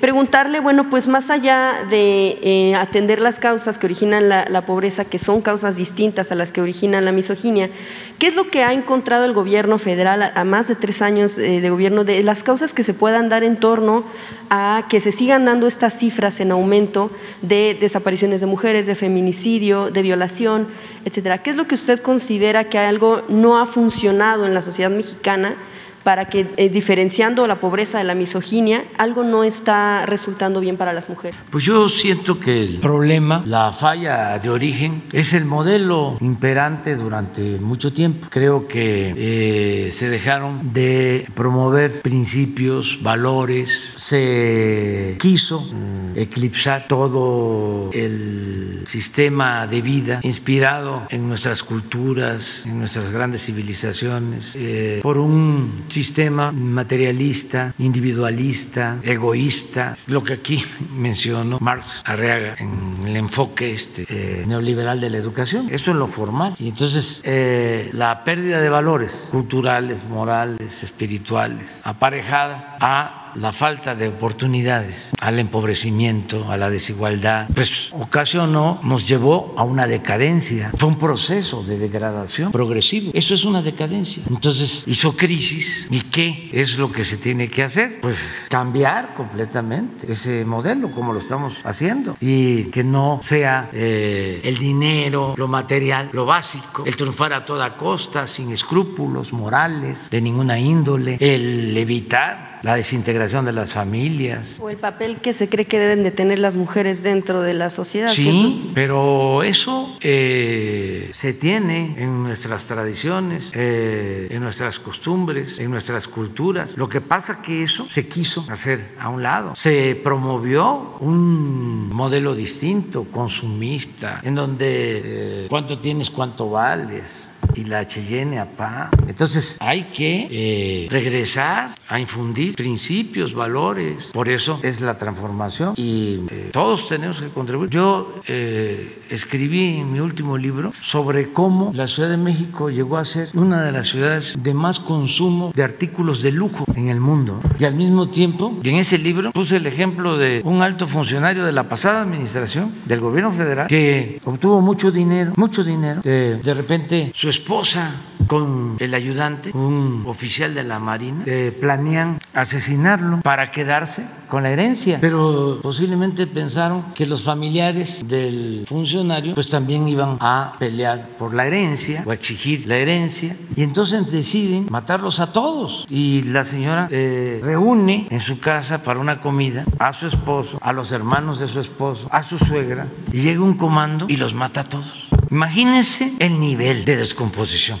preguntarle, 0.00 0.60
bueno, 0.60 0.88
pues 0.90 1.06
más 1.06 1.30
allá 1.30 1.86
de 1.88 2.38
eh, 2.42 2.74
las 3.06 3.38
causas 3.38 3.78
que 3.78 3.86
originan 3.86 4.28
la, 4.28 4.64
pobreza, 4.66 5.04
que 5.04 5.18
son 5.18 5.40
causas 5.40 5.76
distintas 5.76 6.32
a 6.32 6.34
las 6.34 6.52
que 6.52 6.60
originan 6.60 7.04
la 7.04 7.12
misoginia, 7.12 7.70
¿qué 8.18 8.26
es 8.26 8.36
lo 8.36 8.50
que 8.50 8.62
ha 8.62 8.72
encontrado 8.72 9.24
el 9.24 9.32
gobierno 9.32 9.78
federal 9.78 10.32
a, 10.34 10.44
más 10.44 10.68
de 10.68 10.74
tres 10.74 11.02
años 11.02 11.36
de 11.36 11.70
gobierno 11.70 12.04
de 12.04 12.22
las 12.22 12.42
causas 12.42 12.72
que 12.72 12.82
se 12.82 12.94
puedan 12.94 13.28
dar 13.28 13.44
en 13.44 13.56
torno 13.56 14.04
a 14.50 14.86
que 14.88 15.00
se 15.00 15.12
sigan 15.12 15.44
dando 15.44 15.66
estas 15.66 15.98
cifras 15.98 16.40
en 16.40 16.52
aumento 16.52 17.10
de 17.42 17.76
desapariciones 17.80 18.40
de 18.40 18.46
mujeres, 18.46 18.86
de 18.86 18.94
feminicidio, 18.94 19.90
de 19.90 20.02
violación, 20.02 20.68
etcétera? 21.04 21.42
¿Qué 21.42 21.50
es 21.50 21.56
lo 21.56 21.66
que 21.66 21.74
usted 21.74 22.00
considera 22.00 22.64
que 22.64 22.78
algo 22.78 23.22
no 23.28 23.58
ha 23.58 23.66
funcionado 23.66 24.46
en 24.46 24.54
la 24.54 24.62
sociedad 24.62 24.90
mexicana? 24.90 25.56
Para 26.02 26.28
que, 26.28 26.46
eh, 26.56 26.68
diferenciando 26.68 27.46
la 27.46 27.56
pobreza 27.56 27.98
de 27.98 28.04
la 28.04 28.14
misoginia, 28.14 28.84
algo 28.98 29.22
no 29.22 29.44
está 29.44 30.06
resultando 30.06 30.60
bien 30.60 30.76
para 30.76 30.92
las 30.92 31.08
mujeres? 31.08 31.38
Pues 31.50 31.64
yo 31.64 31.88
siento 31.88 32.38
que 32.40 32.64
el 32.64 32.78
problema, 32.78 33.42
la 33.46 33.72
falla 33.72 34.38
de 34.38 34.50
origen, 34.50 35.02
es 35.12 35.34
el 35.34 35.44
modelo 35.44 36.16
imperante 36.20 36.96
durante 36.96 37.58
mucho 37.58 37.92
tiempo. 37.92 38.28
Creo 38.30 38.66
que 38.66 39.12
eh, 39.16 39.90
se 39.90 40.08
dejaron 40.08 40.72
de 40.72 41.26
promover 41.34 42.02
principios, 42.02 42.98
valores, 43.02 43.92
se 43.96 45.16
quiso 45.18 45.60
mm, 45.60 46.18
eclipsar 46.18 46.86
todo 46.88 47.90
el 47.92 48.84
sistema 48.86 49.66
de 49.66 49.82
vida 49.82 50.20
inspirado 50.22 51.06
en 51.10 51.28
nuestras 51.28 51.62
culturas, 51.62 52.62
en 52.64 52.78
nuestras 52.78 53.10
grandes 53.10 53.44
civilizaciones, 53.44 54.52
eh, 54.54 55.00
por 55.02 55.18
un 55.18 55.84
sistema 55.90 56.52
materialista, 56.52 57.74
individualista, 57.78 58.98
egoísta, 59.02 59.94
lo 60.06 60.22
que 60.22 60.34
aquí 60.34 60.64
mencionó 60.92 61.58
Marx 61.60 62.02
Arriaga 62.04 62.56
en 62.58 63.06
el 63.06 63.16
enfoque 63.16 63.72
este, 63.72 64.06
eh, 64.08 64.44
neoliberal 64.46 65.00
de 65.00 65.10
la 65.10 65.18
educación. 65.18 65.68
Eso 65.70 65.90
en 65.90 65.98
lo 65.98 66.06
formal. 66.06 66.54
Y 66.58 66.68
entonces 66.68 67.20
eh, 67.24 67.90
la 67.92 68.24
pérdida 68.24 68.60
de 68.60 68.68
valores 68.68 69.28
culturales, 69.30 70.04
morales, 70.04 70.82
espirituales, 70.82 71.80
aparejada 71.84 72.76
a 72.80 73.19
la 73.34 73.52
falta 73.52 73.94
de 73.94 74.08
oportunidades, 74.08 75.12
al 75.20 75.38
empobrecimiento, 75.38 76.50
a 76.50 76.56
la 76.56 76.70
desigualdad, 76.70 77.48
pues 77.54 77.90
ocasionó, 77.92 78.80
nos 78.82 79.06
llevó 79.08 79.54
a 79.56 79.64
una 79.64 79.86
decadencia. 79.86 80.72
Fue 80.76 80.88
un 80.88 80.98
proceso 80.98 81.62
de 81.62 81.78
degradación 81.78 82.52
progresivo. 82.52 83.10
Eso 83.14 83.34
es 83.34 83.44
una 83.44 83.62
decadencia. 83.62 84.22
Entonces 84.28 84.84
hizo 84.86 85.16
crisis. 85.16 85.86
¿Y 85.90 86.00
qué 86.02 86.50
es 86.52 86.78
lo 86.78 86.92
que 86.92 87.04
se 87.04 87.16
tiene 87.16 87.50
que 87.50 87.62
hacer? 87.62 88.00
Pues 88.00 88.46
cambiar 88.50 89.14
completamente 89.14 90.10
ese 90.10 90.44
modelo 90.44 90.90
como 90.90 91.12
lo 91.12 91.18
estamos 91.18 91.60
haciendo 91.64 92.14
y 92.20 92.64
que 92.64 92.84
no 92.84 93.20
sea 93.22 93.70
eh, 93.72 94.40
el 94.44 94.58
dinero, 94.58 95.34
lo 95.36 95.48
material, 95.48 96.10
lo 96.12 96.26
básico, 96.26 96.84
el 96.84 96.96
triunfar 96.96 97.32
a 97.32 97.44
toda 97.44 97.76
costa, 97.76 98.26
sin 98.26 98.50
escrúpulos 98.50 99.32
morales 99.32 100.08
de 100.10 100.20
ninguna 100.20 100.58
índole, 100.58 101.16
el 101.20 101.76
evitar 101.76 102.49
la 102.62 102.74
desintegración 102.74 103.44
de 103.44 103.52
las 103.52 103.72
familias. 103.72 104.58
O 104.60 104.70
el 104.70 104.76
papel 104.76 105.20
que 105.20 105.32
se 105.32 105.48
cree 105.48 105.66
que 105.66 105.78
deben 105.78 106.02
de 106.02 106.10
tener 106.10 106.38
las 106.38 106.56
mujeres 106.56 107.02
dentro 107.02 107.42
de 107.42 107.54
la 107.54 107.70
sociedad. 107.70 108.08
Sí, 108.08 108.70
pero 108.74 109.42
eso 109.42 109.96
eh, 110.00 111.08
se 111.12 111.32
tiene 111.32 111.94
en 111.98 112.22
nuestras 112.22 112.66
tradiciones, 112.66 113.50
eh, 113.54 114.28
en 114.30 114.42
nuestras 114.42 114.78
costumbres, 114.78 115.58
en 115.58 115.70
nuestras 115.70 116.08
culturas. 116.08 116.76
Lo 116.76 116.88
que 116.88 117.00
pasa 117.00 117.42
que 117.42 117.62
eso 117.62 117.88
se 117.88 118.06
quiso 118.08 118.44
hacer 118.50 118.94
a 118.98 119.08
un 119.08 119.22
lado. 119.22 119.54
Se 119.54 119.94
promovió 120.02 120.96
un 121.00 121.88
modelo 121.88 122.34
distinto, 122.34 123.04
consumista, 123.10 124.20
en 124.22 124.34
donde 124.34 125.02
eh, 125.04 125.46
cuánto 125.48 125.78
tienes, 125.78 126.10
cuánto 126.10 126.50
vales 126.50 127.29
y 127.54 127.64
la 127.64 127.86
Cheyenne 127.86 128.38
APA. 128.38 128.90
Entonces 129.08 129.56
hay 129.60 129.84
que 129.84 130.28
eh, 130.30 130.88
regresar 130.90 131.74
a 131.88 131.98
infundir 131.98 132.54
principios, 132.54 133.34
valores. 133.34 134.10
Por 134.12 134.28
eso 134.28 134.60
es 134.62 134.80
la 134.80 134.96
transformación 134.96 135.74
y 135.76 136.20
eh, 136.30 136.50
todos 136.52 136.88
tenemos 136.88 137.20
que 137.20 137.28
contribuir. 137.28 137.70
Yo 137.70 138.20
eh, 138.26 139.00
escribí 139.10 139.80
en 139.80 139.92
mi 139.92 140.00
último 140.00 140.38
libro 140.38 140.72
sobre 140.80 141.32
cómo 141.32 141.72
la 141.74 141.86
Ciudad 141.86 142.08
de 142.08 142.16
México 142.16 142.70
llegó 142.70 142.96
a 142.96 143.04
ser 143.04 143.28
una 143.34 143.62
de 143.62 143.72
las 143.72 143.88
ciudades 143.88 144.36
de 144.40 144.54
más 144.54 144.78
consumo 144.78 145.52
de 145.54 145.62
artículos 145.62 146.22
de 146.22 146.32
lujo 146.32 146.64
en 146.74 146.88
el 146.88 147.00
mundo. 147.00 147.40
Y 147.58 147.64
al 147.64 147.74
mismo 147.74 148.08
tiempo, 148.08 148.58
y 148.62 148.68
en 148.68 148.76
ese 148.76 148.98
libro 148.98 149.32
puse 149.32 149.56
el 149.56 149.66
ejemplo 149.66 150.16
de 150.16 150.42
un 150.44 150.62
alto 150.62 150.86
funcionario 150.86 151.44
de 151.44 151.52
la 151.52 151.68
pasada 151.68 152.02
administración 152.02 152.72
del 152.86 153.00
gobierno 153.00 153.32
federal 153.32 153.66
que 153.66 154.18
obtuvo 154.24 154.60
mucho 154.60 154.90
dinero, 154.90 155.32
mucho 155.36 155.64
dinero. 155.64 156.00
De, 156.02 156.36
de 156.36 156.54
repente 156.54 157.12
su 157.14 157.28
esposa 157.40 157.94
con 158.26 158.76
el 158.78 158.94
ayudante, 158.94 159.50
un 159.54 160.04
oficial 160.06 160.54
de 160.54 160.62
la 160.62 160.78
Marina, 160.78 161.24
eh, 161.26 161.56
planean 161.58 162.20
asesinarlo 162.32 163.22
para 163.22 163.50
quedarse 163.50 164.06
con 164.28 164.44
la 164.44 164.50
herencia. 164.50 164.98
Pero 165.00 165.58
posiblemente 165.60 166.28
pensaron 166.28 166.94
que 166.94 167.06
los 167.06 167.24
familiares 167.24 168.06
del 168.06 168.64
funcionario 168.68 169.34
pues 169.34 169.50
también 169.50 169.88
iban 169.88 170.16
a 170.20 170.52
pelear 170.60 171.08
por 171.18 171.34
la 171.34 171.46
herencia 171.46 172.04
o 172.06 172.12
a 172.12 172.14
exigir 172.14 172.68
la 172.68 172.76
herencia. 172.76 173.36
Y 173.56 173.64
entonces 173.64 174.12
deciden 174.12 174.68
matarlos 174.70 175.18
a 175.18 175.32
todos. 175.32 175.86
Y 175.88 176.22
la 176.24 176.44
señora 176.44 176.86
eh, 176.92 177.40
reúne 177.42 178.06
en 178.10 178.20
su 178.20 178.38
casa 178.38 178.84
para 178.84 179.00
una 179.00 179.20
comida 179.20 179.64
a 179.80 179.92
su 179.92 180.06
esposo, 180.06 180.58
a 180.62 180.72
los 180.72 180.92
hermanos 180.92 181.40
de 181.40 181.48
su 181.48 181.58
esposo, 181.58 182.06
a 182.12 182.22
su 182.22 182.38
suegra, 182.38 182.86
y 183.12 183.22
llega 183.22 183.42
un 183.42 183.54
comando 183.54 184.06
y 184.08 184.18
los 184.18 184.34
mata 184.34 184.60
a 184.60 184.64
todos. 184.64 185.08
Imagínense 185.32 186.12
el 186.18 186.38
nivel 186.38 186.84
de 186.84 186.96
descomposición 186.96 187.29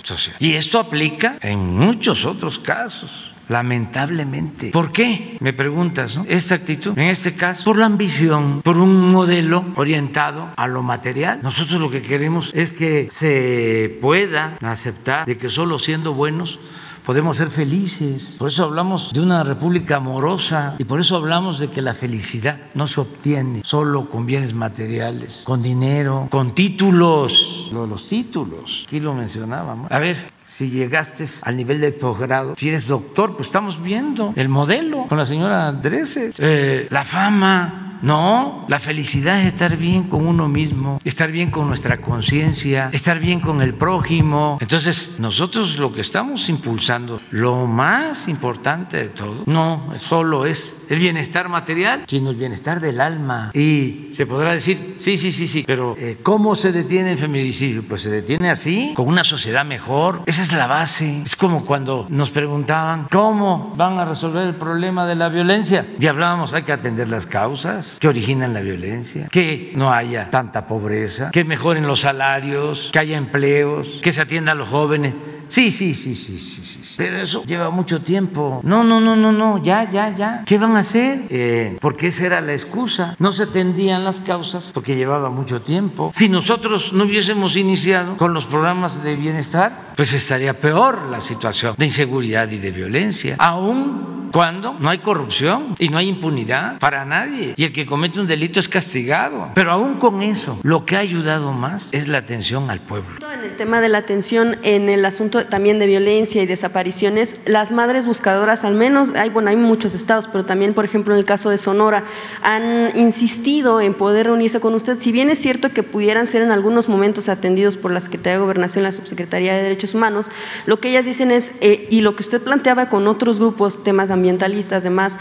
social. 0.02 0.36
Y 0.40 0.52
esto 0.52 0.78
aplica 0.78 1.38
en 1.42 1.58
muchos 1.58 2.24
otros 2.24 2.58
casos 2.58 3.30
lamentablemente. 3.50 4.70
¿Por 4.70 4.92
qué? 4.92 5.36
Me 5.40 5.52
preguntas, 5.52 6.16
¿no? 6.16 6.24
Esta 6.28 6.54
actitud, 6.54 6.96
en 6.96 7.08
este 7.08 7.34
caso, 7.34 7.64
por 7.64 7.76
la 7.78 7.86
ambición, 7.86 8.62
por 8.62 8.78
un 8.78 9.10
modelo 9.10 9.64
orientado 9.74 10.48
a 10.56 10.68
lo 10.68 10.82
material. 10.82 11.40
Nosotros 11.42 11.80
lo 11.80 11.90
que 11.90 12.00
queremos 12.00 12.52
es 12.54 12.72
que 12.72 13.10
se 13.10 13.98
pueda 14.00 14.56
aceptar 14.62 15.26
de 15.26 15.36
que 15.36 15.50
solo 15.50 15.80
siendo 15.80 16.14
buenos 16.14 16.60
podemos 17.04 17.36
ser 17.36 17.50
felices. 17.50 18.36
Por 18.38 18.48
eso 18.48 18.64
hablamos 18.64 19.12
de 19.12 19.20
una 19.20 19.44
república 19.44 19.96
amorosa 19.96 20.74
y 20.78 20.84
por 20.84 21.00
eso 21.00 21.16
hablamos 21.16 21.58
de 21.58 21.70
que 21.70 21.82
la 21.82 21.94
felicidad 21.94 22.58
no 22.74 22.86
se 22.86 23.00
obtiene 23.00 23.62
solo 23.64 24.08
con 24.10 24.26
bienes 24.26 24.54
materiales, 24.54 25.42
con 25.44 25.62
dinero, 25.62 26.28
con 26.30 26.54
títulos. 26.54 27.70
Los 27.72 28.06
títulos, 28.06 28.84
aquí 28.86 29.00
lo 29.00 29.14
mencionábamos. 29.14 29.90
A 29.90 29.98
ver, 29.98 30.16
si 30.44 30.70
llegaste 30.70 31.24
al 31.42 31.56
nivel 31.56 31.80
de 31.80 31.92
posgrado, 31.92 32.54
si 32.56 32.68
eres 32.68 32.88
doctor, 32.88 33.36
pues 33.36 33.48
estamos 33.48 33.82
viendo 33.82 34.32
el 34.36 34.48
modelo 34.48 35.06
con 35.08 35.18
la 35.18 35.26
señora 35.26 35.68
Andrés, 35.68 36.18
eh, 36.38 36.88
la 36.90 37.04
fama, 37.04 37.89
no, 38.02 38.64
la 38.68 38.78
felicidad 38.78 39.40
es 39.40 39.46
estar 39.46 39.76
bien 39.76 40.04
con 40.04 40.26
uno 40.26 40.48
mismo, 40.48 40.98
estar 41.04 41.30
bien 41.30 41.50
con 41.50 41.68
nuestra 41.68 42.00
conciencia, 42.00 42.88
estar 42.92 43.18
bien 43.18 43.40
con 43.40 43.60
el 43.60 43.74
prójimo. 43.74 44.58
Entonces, 44.60 45.16
nosotros 45.18 45.78
lo 45.78 45.92
que 45.92 46.00
estamos 46.00 46.48
impulsando, 46.48 47.20
lo 47.30 47.66
más 47.66 48.28
importante 48.28 48.96
de 48.96 49.08
todo, 49.10 49.42
no 49.46 49.92
solo 49.96 50.46
es 50.46 50.74
el 50.88 50.98
bienestar 50.98 51.48
material, 51.48 52.04
sino 52.08 52.30
el 52.30 52.36
bienestar 52.36 52.80
del 52.80 53.00
alma. 53.00 53.50
Y 53.54 54.10
se 54.12 54.26
podrá 54.26 54.52
decir, 54.52 54.96
sí, 54.98 55.16
sí, 55.16 55.30
sí, 55.30 55.46
sí, 55.46 55.64
pero 55.66 55.94
eh, 55.98 56.18
¿cómo 56.22 56.54
se 56.54 56.72
detiene 56.72 57.12
el 57.12 57.18
feminicidio? 57.18 57.84
Pues 57.86 58.02
se 58.02 58.10
detiene 58.10 58.50
así, 58.50 58.92
con 58.94 59.08
una 59.08 59.24
sociedad 59.24 59.64
mejor. 59.64 60.22
Esa 60.26 60.42
es 60.42 60.52
la 60.52 60.66
base. 60.66 61.22
Es 61.24 61.36
como 61.36 61.64
cuando 61.64 62.06
nos 62.08 62.30
preguntaban, 62.30 63.06
¿cómo 63.10 63.72
van 63.76 63.98
a 63.98 64.04
resolver 64.04 64.46
el 64.46 64.54
problema 64.54 65.06
de 65.06 65.14
la 65.16 65.28
violencia? 65.28 65.86
Y 65.98 66.06
hablábamos, 66.06 66.52
hay 66.52 66.62
que 66.62 66.72
atender 66.72 67.08
las 67.08 67.26
causas 67.26 67.89
que 67.98 68.08
originan 68.08 68.52
la 68.52 68.60
violencia, 68.60 69.28
que 69.30 69.72
no 69.74 69.92
haya 69.92 70.30
tanta 70.30 70.66
pobreza, 70.66 71.30
que 71.30 71.44
mejoren 71.44 71.86
los 71.86 72.00
salarios, 72.00 72.90
que 72.92 72.98
haya 72.98 73.16
empleos, 73.16 74.00
que 74.02 74.12
se 74.12 74.20
atienda 74.20 74.52
a 74.52 74.54
los 74.54 74.68
jóvenes. 74.68 75.14
Sí, 75.50 75.72
sí, 75.72 75.94
sí, 75.94 76.14
sí, 76.14 76.38
sí, 76.38 76.62
sí. 76.64 76.94
Pero 76.96 77.16
eso 77.16 77.42
lleva 77.44 77.70
mucho 77.70 78.00
tiempo. 78.00 78.60
No, 78.62 78.84
no, 78.84 79.00
no, 79.00 79.16
no, 79.16 79.32
no. 79.32 79.58
Ya, 79.58 79.88
ya, 79.90 80.14
ya. 80.14 80.44
¿Qué 80.46 80.58
van 80.58 80.76
a 80.76 80.78
hacer? 80.78 81.22
Eh, 81.28 81.76
porque 81.80 82.06
esa 82.06 82.26
era 82.26 82.40
la 82.40 82.52
excusa. 82.52 83.16
No 83.18 83.32
se 83.32 83.42
atendían 83.42 84.04
las 84.04 84.20
causas 84.20 84.70
porque 84.72 84.94
llevaba 84.94 85.28
mucho 85.28 85.60
tiempo. 85.60 86.12
Si 86.16 86.28
nosotros 86.28 86.92
no 86.92 87.04
hubiésemos 87.04 87.56
iniciado 87.56 88.16
con 88.16 88.32
los 88.32 88.46
programas 88.46 89.02
de 89.02 89.16
bienestar, 89.16 89.92
pues 89.96 90.12
estaría 90.12 90.58
peor 90.58 91.06
la 91.06 91.20
situación 91.20 91.74
de 91.76 91.84
inseguridad 91.84 92.48
y 92.50 92.58
de 92.58 92.70
violencia. 92.70 93.34
Aún 93.38 94.20
cuando 94.32 94.76
no 94.78 94.88
hay 94.88 94.98
corrupción 94.98 95.74
y 95.78 95.88
no 95.88 95.98
hay 95.98 96.08
impunidad 96.08 96.78
para 96.78 97.04
nadie. 97.04 97.54
Y 97.56 97.64
el 97.64 97.72
que 97.72 97.86
comete 97.86 98.20
un 98.20 98.26
delito 98.26 98.60
es 98.60 98.68
castigado. 98.68 99.50
Pero 99.54 99.72
aún 99.72 99.98
con 99.98 100.22
eso, 100.22 100.58
lo 100.62 100.86
que 100.86 100.96
ha 100.96 101.00
ayudado 101.00 101.52
más 101.52 101.88
es 101.92 102.08
la 102.08 102.18
atención 102.18 102.70
al 102.70 102.80
pueblo. 102.80 103.18
En 103.32 103.40
del 103.40 103.56
tema 103.56 103.80
de 103.80 103.88
la 103.88 103.98
atención 103.98 104.58
en 104.62 104.88
el 104.88 105.04
asunto 105.04 105.39
también 105.48 105.78
de 105.78 105.86
violencia 105.86 106.42
y 106.42 106.46
desapariciones, 106.46 107.36
las 107.46 107.72
madres 107.72 108.06
buscadoras, 108.06 108.64
al 108.64 108.74
menos, 108.74 109.14
hay, 109.14 109.30
bueno, 109.30 109.50
hay 109.50 109.56
muchos 109.56 109.94
estados, 109.94 110.26
pero 110.26 110.44
también, 110.44 110.74
por 110.74 110.84
ejemplo, 110.84 111.14
en 111.14 111.18
el 111.18 111.24
caso 111.24 111.50
de 111.50 111.58
Sonora, 111.58 112.04
han 112.42 112.96
insistido 112.96 113.80
en 113.80 113.94
poder 113.94 114.26
reunirse 114.26 114.60
con 114.60 114.74
usted. 114.74 114.98
Si 115.00 115.12
bien 115.12 115.30
es 115.30 115.38
cierto 115.38 115.70
que 115.70 115.82
pudieran 115.82 116.26
ser 116.26 116.42
en 116.42 116.52
algunos 116.52 116.88
momentos 116.88 117.28
atendidos 117.28 117.76
por 117.76 117.90
la 117.90 118.00
Secretaría 118.00 118.34
de 118.34 118.42
Gobernación, 118.42 118.84
la 118.84 118.92
Subsecretaría 118.92 119.54
de 119.54 119.62
Derechos 119.62 119.94
Humanos, 119.94 120.28
lo 120.66 120.80
que 120.80 120.90
ellas 120.90 121.04
dicen 121.04 121.30
es, 121.30 121.52
eh, 121.60 121.86
y 121.90 122.00
lo 122.00 122.16
que 122.16 122.22
usted 122.22 122.40
planteaba 122.40 122.88
con 122.88 123.06
otros 123.06 123.38
grupos, 123.38 123.82
temas 123.82 124.10
ambientalistas, 124.10 124.82
demás, 124.82 125.18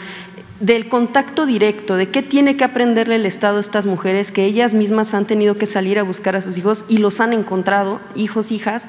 del 0.59 0.89
contacto 0.89 1.45
directo, 1.45 1.95
de 1.95 2.09
qué 2.09 2.21
tiene 2.21 2.57
que 2.57 2.65
aprenderle 2.65 3.15
el 3.15 3.25
Estado 3.25 3.57
a 3.57 3.61
estas 3.61 3.85
mujeres 3.85 4.31
que 4.31 4.45
ellas 4.45 4.73
mismas 4.73 5.13
han 5.13 5.25
tenido 5.25 5.55
que 5.55 5.65
salir 5.65 5.97
a 5.99 6.03
buscar 6.03 6.35
a 6.35 6.41
sus 6.41 6.57
hijos 6.57 6.83
y 6.89 6.97
los 6.97 7.21
han 7.21 7.31
encontrado, 7.31 8.01
hijos, 8.15 8.51
hijas, 8.51 8.87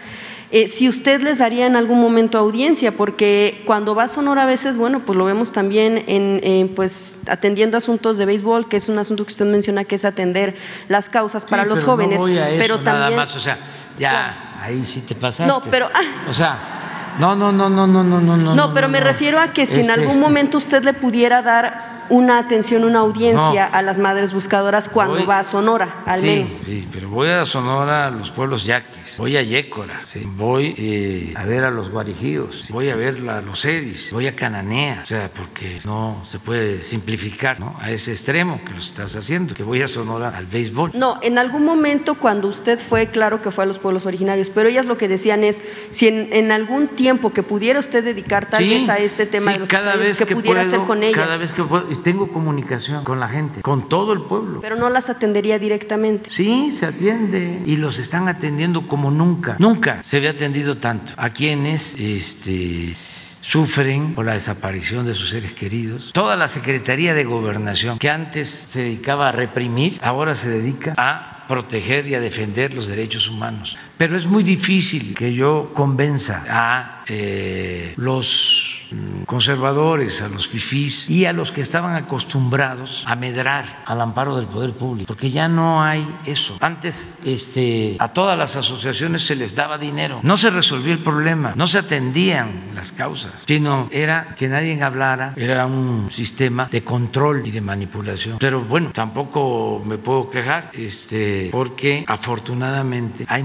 eh, 0.53 0.67
si 0.67 0.89
usted 0.89 1.23
les 1.23 1.39
daría 1.39 1.67
en 1.67 1.77
algún 1.77 2.01
momento 2.01 2.37
audiencia, 2.37 2.97
porque 2.97 3.63
cuando 3.67 3.95
va 3.95 4.05
a 4.05 4.09
Sonora 4.09 4.43
a 4.43 4.47
veces, 4.47 4.77
bueno, 4.77 5.01
pues 5.07 5.17
lo 5.17 5.25
vemos 5.25 5.53
también 5.53 6.03
en, 6.09 6.69
pues 6.75 7.21
atendiendo 7.29 7.77
asuntos 7.77 8.19
de 8.19 8.27
béisbol, 8.27 8.69
que 8.69 8.77
es 8.77 8.89
un 8.89 8.99
asunto 8.99 9.25
que 9.25 9.31
usted 9.31 9.47
menciona 9.47 9.85
que 9.85 9.95
es 9.95 10.05
atender 10.05 10.57
las 10.89 11.09
causas 11.09 11.45
para 11.45 11.65
los 11.65 11.85
jóvenes, 11.85 12.19
no 12.19 12.25
voy 12.25 12.39
a 12.39 12.51
eso, 12.51 12.81
nada 12.83 13.11
más, 13.11 13.37
o 13.37 13.41
sea, 13.41 13.59
ya 13.97 14.59
ahí 14.61 14.85
sí 14.85 15.03
te 15.03 15.15
pasaste. 15.15 15.53
No, 15.53 15.71
pero 15.71 15.89
ah. 15.95 16.29
o 16.29 16.35
sea, 16.35 17.15
no, 17.19 17.37
no, 17.37 17.53
no, 17.53 17.69
no, 17.69 17.87
no, 17.87 18.03
no, 18.03 18.21
no. 18.21 18.55
No, 18.55 18.75
pero 18.75 18.89
me 18.89 18.99
refiero 18.99 19.39
a 19.39 19.53
que 19.53 19.67
si 19.67 19.75
en 19.75 19.81
este, 19.81 19.93
algún 19.93 20.19
momento 20.19 20.59
usted 20.59 20.83
le 20.83 20.95
pudiera 20.95 21.43
dar 21.43 21.90
una 22.11 22.39
atención, 22.39 22.85
una 22.85 22.99
audiencia 23.01 23.65
a 23.65 23.83
las 23.83 23.99
madres 23.99 24.33
buscadoras 24.33 24.89
cuando 24.89 25.15
Voy- 25.15 25.27
va 25.27 25.39
a 25.39 25.45
Sonora, 25.45 26.03
al 26.07 26.21
sí, 26.21 26.27
menos. 26.27 26.53
Sí, 26.63 26.89
pero 26.93 27.09
voy 27.09 27.29
a 27.29 27.47
Sonora, 27.47 28.07
a 28.09 28.11
los 28.11 28.31
pueblos 28.31 28.65
yaquis, 28.65 29.17
voy 29.17 29.37
a 29.37 29.43
Yécora, 29.43 30.01
sí, 30.05 30.23
voy 30.25 30.75
eh, 30.77 31.33
a 31.37 31.45
ver 31.45 31.65
a 31.65 31.71
los 31.71 31.89
guarijíos, 31.91 32.65
sí, 32.67 32.73
voy 32.73 32.91
a 32.91 32.97
ver 32.97 33.27
a 33.29 33.41
los 33.41 33.65
edis, 33.65 34.11
voy 34.13 34.27
a 34.27 34.35
Cananea, 34.37 35.01
o 35.05 35.07
sea, 35.07 35.31
porque 35.35 35.79
no 35.85 36.21
se 36.25 36.39
puede 36.39 36.83
simplificar 36.83 37.59
¿no? 37.61 37.75
a 37.81 37.91
ese 37.91 38.11
extremo 38.13 38.61
que 38.65 38.73
lo 38.73 38.79
estás 38.79 39.15
haciendo, 39.17 39.55
que 39.55 39.63
voy 39.63 39.83
a 39.83 39.89
Sonora 39.89 40.33
al 40.37 40.47
béisbol. 40.47 40.91
No, 40.95 41.19
en 41.23 41.39
algún 41.39 41.65
momento 41.65 42.17
cuando 42.17 42.49
usted 42.49 42.79
fue, 42.79 43.07
claro 43.11 43.41
que 43.41 43.51
fue 43.51 43.65
a 43.65 43.67
los 43.67 43.79
pueblos 43.79 44.05
originarios, 44.07 44.51
pero 44.51 44.69
ellas 44.69 44.87
lo 44.87 44.99
que 44.99 45.09
decían 45.09 45.45
es, 45.45 45.63
si 45.91 46.09
en, 46.09 46.33
en 46.33 46.51
algún 46.53 46.89
tiempo 46.89 47.33
que 47.33 47.43
pudiera 47.45 47.79
usted 47.79 48.03
dedicar 48.05 48.47
tal 48.51 48.69
vez 48.69 48.89
a 48.89 48.99
este 48.99 49.27
tema 49.27 49.53
de 49.53 49.59
los 49.61 49.69
cada 49.69 49.97
vez 49.97 50.19
que, 50.19 50.27
que 50.27 50.35
pudiera 50.35 50.61
puedo, 50.63 50.75
hacer 50.75 50.87
con 50.87 51.03
ellas, 51.03 51.17
Cada 51.21 51.37
vez 51.37 51.53
que 51.53 51.63
puedo, 51.63 51.89
tengo 52.03 52.29
comunicación 52.29 53.05
con 53.05 53.21
la 53.21 53.29
gente, 53.29 53.63
con 53.63 53.89
todo 53.89 54.13
el 54.13 54.23
pueblo. 54.23 54.61
pero 54.61 54.77
no 54.77 54.91
las 54.91 55.09
atendería 55.11 55.59
directamente. 55.59 56.31
Sí, 56.31 56.73
se 56.73 56.87
atiende 56.87 57.63
y 57.65 57.77
los 57.77 57.99
están 57.99 58.29
atendiendo 58.29 58.87
como 58.89 59.11
nunca. 59.11 59.57
Nunca 59.59 60.03
se 60.03 60.17
había 60.19 60.31
atendido 60.31 60.79
tanto 60.79 61.13
a 61.17 61.31
quienes 61.31 61.97
este, 61.97 62.97
sufren 63.41 64.15
por 64.15 64.25
la 64.27 64.35
desaparición 64.35 65.07
de 65.07 65.15
sus 65.15 65.31
seres 65.31 65.53
queridos. 65.53 66.11
Toda 66.13 66.37
la 66.37 66.49
Secretaría 66.49 67.15
de 67.15 67.25
Gobernación, 67.25 67.99
que 67.99 68.11
antes 68.11 68.49
se 68.49 68.83
dedicaba 68.83 69.29
a 69.29 69.33
reprimir, 69.33 69.99
ahora 70.03 70.35
se 70.35 70.49
dedica 70.49 70.95
a 70.97 71.47
proteger 71.49 72.07
y 72.07 72.15
a 72.15 72.21
defender 72.21 72.75
los 72.75 72.87
derechos 72.87 73.29
humanos. 73.29 73.77
Pero 74.01 74.17
es 74.17 74.25
muy 74.25 74.43
difícil 74.43 75.15
que 75.15 75.35
yo 75.35 75.73
convenza 75.75 76.43
a 76.49 77.01
eh, 77.07 77.93
los 77.97 78.87
mm, 78.93 79.25
conservadores, 79.25 80.23
a 80.23 80.29
los 80.29 80.47
fifís 80.47 81.11
y 81.11 81.27
a 81.27 81.33
los 81.33 81.51
que 81.53 81.61
estaban 81.61 81.97
acostumbrados 81.97 83.05
a 83.07 83.17
medrar 83.17 83.83
al 83.85 84.01
amparo 84.01 84.37
del 84.37 84.47
poder 84.47 84.73
público, 84.73 85.09
porque 85.09 85.31
ya 85.31 85.49
no 85.49 85.83
hay 85.83 86.07
eso. 86.25 86.57
Antes 86.61 87.19
este, 87.25 87.97
a 87.99 88.09
todas 88.09 88.39
las 88.39 88.57
asociaciones 88.57 89.27
se 89.27 89.35
les 89.35 89.55
daba 89.55 89.77
dinero, 89.77 90.21
no 90.23 90.37
se 90.37 90.51
resolvió 90.51 90.93
el 90.93 91.03
problema, 91.03 91.53
no 91.57 91.67
se 91.67 91.81
atendían 91.81 92.71
las 92.75 92.93
causas, 92.93 93.43
sino 93.45 93.89
era 93.91 94.35
que 94.35 94.49
nadie 94.49 94.81
hablara, 94.83 95.35
era 95.37 95.67
un 95.67 96.09
sistema 96.11 96.69
de 96.71 96.85
control 96.85 97.47
y 97.47 97.51
de 97.51 97.61
manipulación. 97.61 98.39
Pero 98.39 98.63
bueno, 98.65 98.93
tampoco 98.93 99.83
me 99.85 99.99
puedo 99.99 100.31
quejar, 100.31 100.71
este, 100.73 101.49
porque 101.51 102.05
afortunadamente 102.07 103.27
hay 103.29 103.43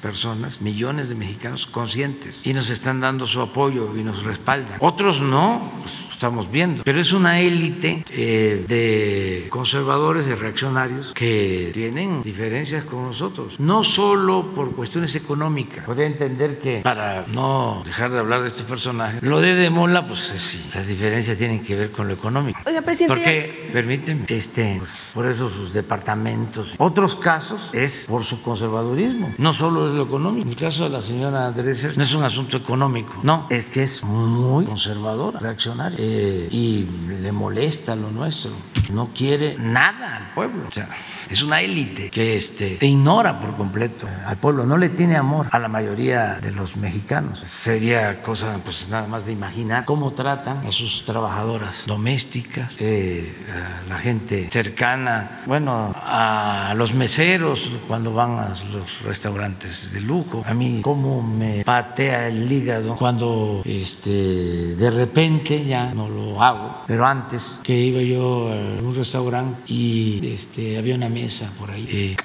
personas, 0.00 0.60
millones 0.60 1.08
de 1.08 1.14
mexicanos 1.14 1.66
conscientes 1.66 2.46
y 2.46 2.52
nos 2.52 2.70
están 2.70 3.00
dando 3.00 3.26
su 3.26 3.40
apoyo 3.40 3.96
y 3.96 4.02
nos 4.02 4.22
respaldan. 4.24 4.78
Otros 4.80 5.20
no, 5.20 5.70
pues, 5.82 6.07
estamos 6.18 6.50
viendo, 6.50 6.82
pero 6.82 7.00
es 7.00 7.12
una 7.12 7.40
élite 7.40 8.04
eh, 8.10 8.64
de 8.66 9.46
conservadores 9.50 10.26
y 10.26 10.34
reaccionarios 10.34 11.12
que 11.12 11.70
tienen 11.72 12.22
diferencias 12.24 12.84
con 12.84 13.04
nosotros, 13.04 13.54
no 13.60 13.84
solo 13.84 14.46
por 14.52 14.72
cuestiones 14.74 15.14
económicas. 15.14 15.84
Podría 15.84 16.06
entender 16.06 16.58
que 16.58 16.80
para 16.82 17.24
no 17.32 17.82
dejar 17.84 18.10
de 18.10 18.18
hablar 18.18 18.42
de 18.42 18.48
este 18.48 18.64
personaje, 18.64 19.20
lo 19.22 19.40
de 19.40 19.54
De 19.54 19.70
Mola, 19.70 20.06
pues 20.08 20.18
sí, 20.18 20.68
las 20.74 20.88
diferencias 20.88 21.38
tienen 21.38 21.62
que 21.62 21.76
ver 21.76 21.92
con 21.92 22.08
lo 22.08 22.14
económico. 22.14 22.58
Oiga, 22.66 22.82
presidente, 22.82 23.14
Porque, 23.14 23.70
permíteme, 23.72 24.24
este, 24.26 24.74
pues, 24.78 25.10
por 25.14 25.24
eso 25.24 25.48
sus 25.48 25.72
departamentos. 25.72 26.74
Otros 26.78 27.14
casos 27.14 27.70
es 27.74 28.06
por 28.08 28.24
su 28.24 28.42
conservadurismo, 28.42 29.32
no 29.38 29.52
solo 29.52 29.88
es 29.88 29.94
lo 29.94 30.02
económico. 30.02 30.46
En 30.46 30.50
el 30.50 30.56
caso 30.56 30.82
de 30.82 30.90
la 30.90 31.00
señora 31.00 31.52
Dresser 31.52 31.96
no 31.96 32.02
es 32.02 32.12
un 32.12 32.24
asunto 32.24 32.56
económico, 32.56 33.14
no, 33.22 33.46
es 33.50 33.68
que 33.68 33.84
es 33.84 34.02
muy 34.02 34.64
conservadora, 34.64 35.38
reaccionaria, 35.38 36.07
eh, 36.08 36.48
y 36.50 36.88
le 37.20 37.32
molesta 37.32 37.94
lo 37.94 38.10
nuestro. 38.10 38.52
No 38.90 39.10
quiere 39.14 39.56
nada 39.58 40.16
al 40.16 40.34
pueblo. 40.34 40.66
O 40.68 40.72
sea, 40.72 40.88
es 41.28 41.42
una 41.42 41.60
élite 41.60 42.10
que 42.10 42.36
este, 42.36 42.78
ignora 42.80 43.38
por 43.38 43.54
completo 43.54 44.08
al 44.24 44.38
pueblo, 44.38 44.64
no 44.64 44.78
le 44.78 44.88
tiene 44.88 45.16
amor 45.16 45.46
a 45.50 45.58
la 45.58 45.68
mayoría 45.68 46.38
de 46.40 46.52
los 46.52 46.76
mexicanos. 46.76 47.38
Sería 47.40 48.22
cosa 48.22 48.58
pues 48.64 48.88
nada 48.88 49.06
más 49.06 49.26
de 49.26 49.32
imaginar 49.32 49.84
cómo 49.84 50.12
tratan 50.12 50.66
a 50.66 50.70
sus 50.70 51.04
trabajadoras 51.04 51.84
domésticas, 51.86 52.76
eh, 52.78 53.34
a 53.52 53.88
la 53.88 53.98
gente 53.98 54.48
cercana, 54.50 55.42
bueno, 55.44 55.94
a 55.96 56.72
los 56.76 56.94
meseros 56.94 57.70
cuando 57.86 58.14
van 58.14 58.38
a 58.38 58.48
los 58.72 59.02
restaurantes 59.02 59.92
de 59.92 60.00
lujo. 60.00 60.42
A 60.46 60.54
mí 60.54 60.80
cómo 60.82 61.22
me 61.22 61.62
patea 61.64 62.28
el 62.28 62.50
hígado 62.50 62.96
cuando 62.96 63.62
este, 63.66 64.76
de 64.76 64.90
repente 64.90 65.64
ya 65.64 65.92
no 65.98 66.08
lo 66.08 66.40
hago, 66.40 66.84
pero 66.86 67.04
antes 67.04 67.60
que 67.64 67.76
iba 67.76 68.00
yo 68.00 68.52
a 68.52 68.80
un 68.80 68.94
restaurante 68.94 69.60
y 69.66 70.32
este, 70.32 70.78
había 70.78 70.94
una 70.94 71.08
mesa 71.08 71.52
por 71.58 71.72
ahí 71.72 71.88
eh, 71.90 72.16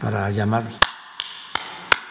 para 0.00 0.30
llamar 0.30 0.64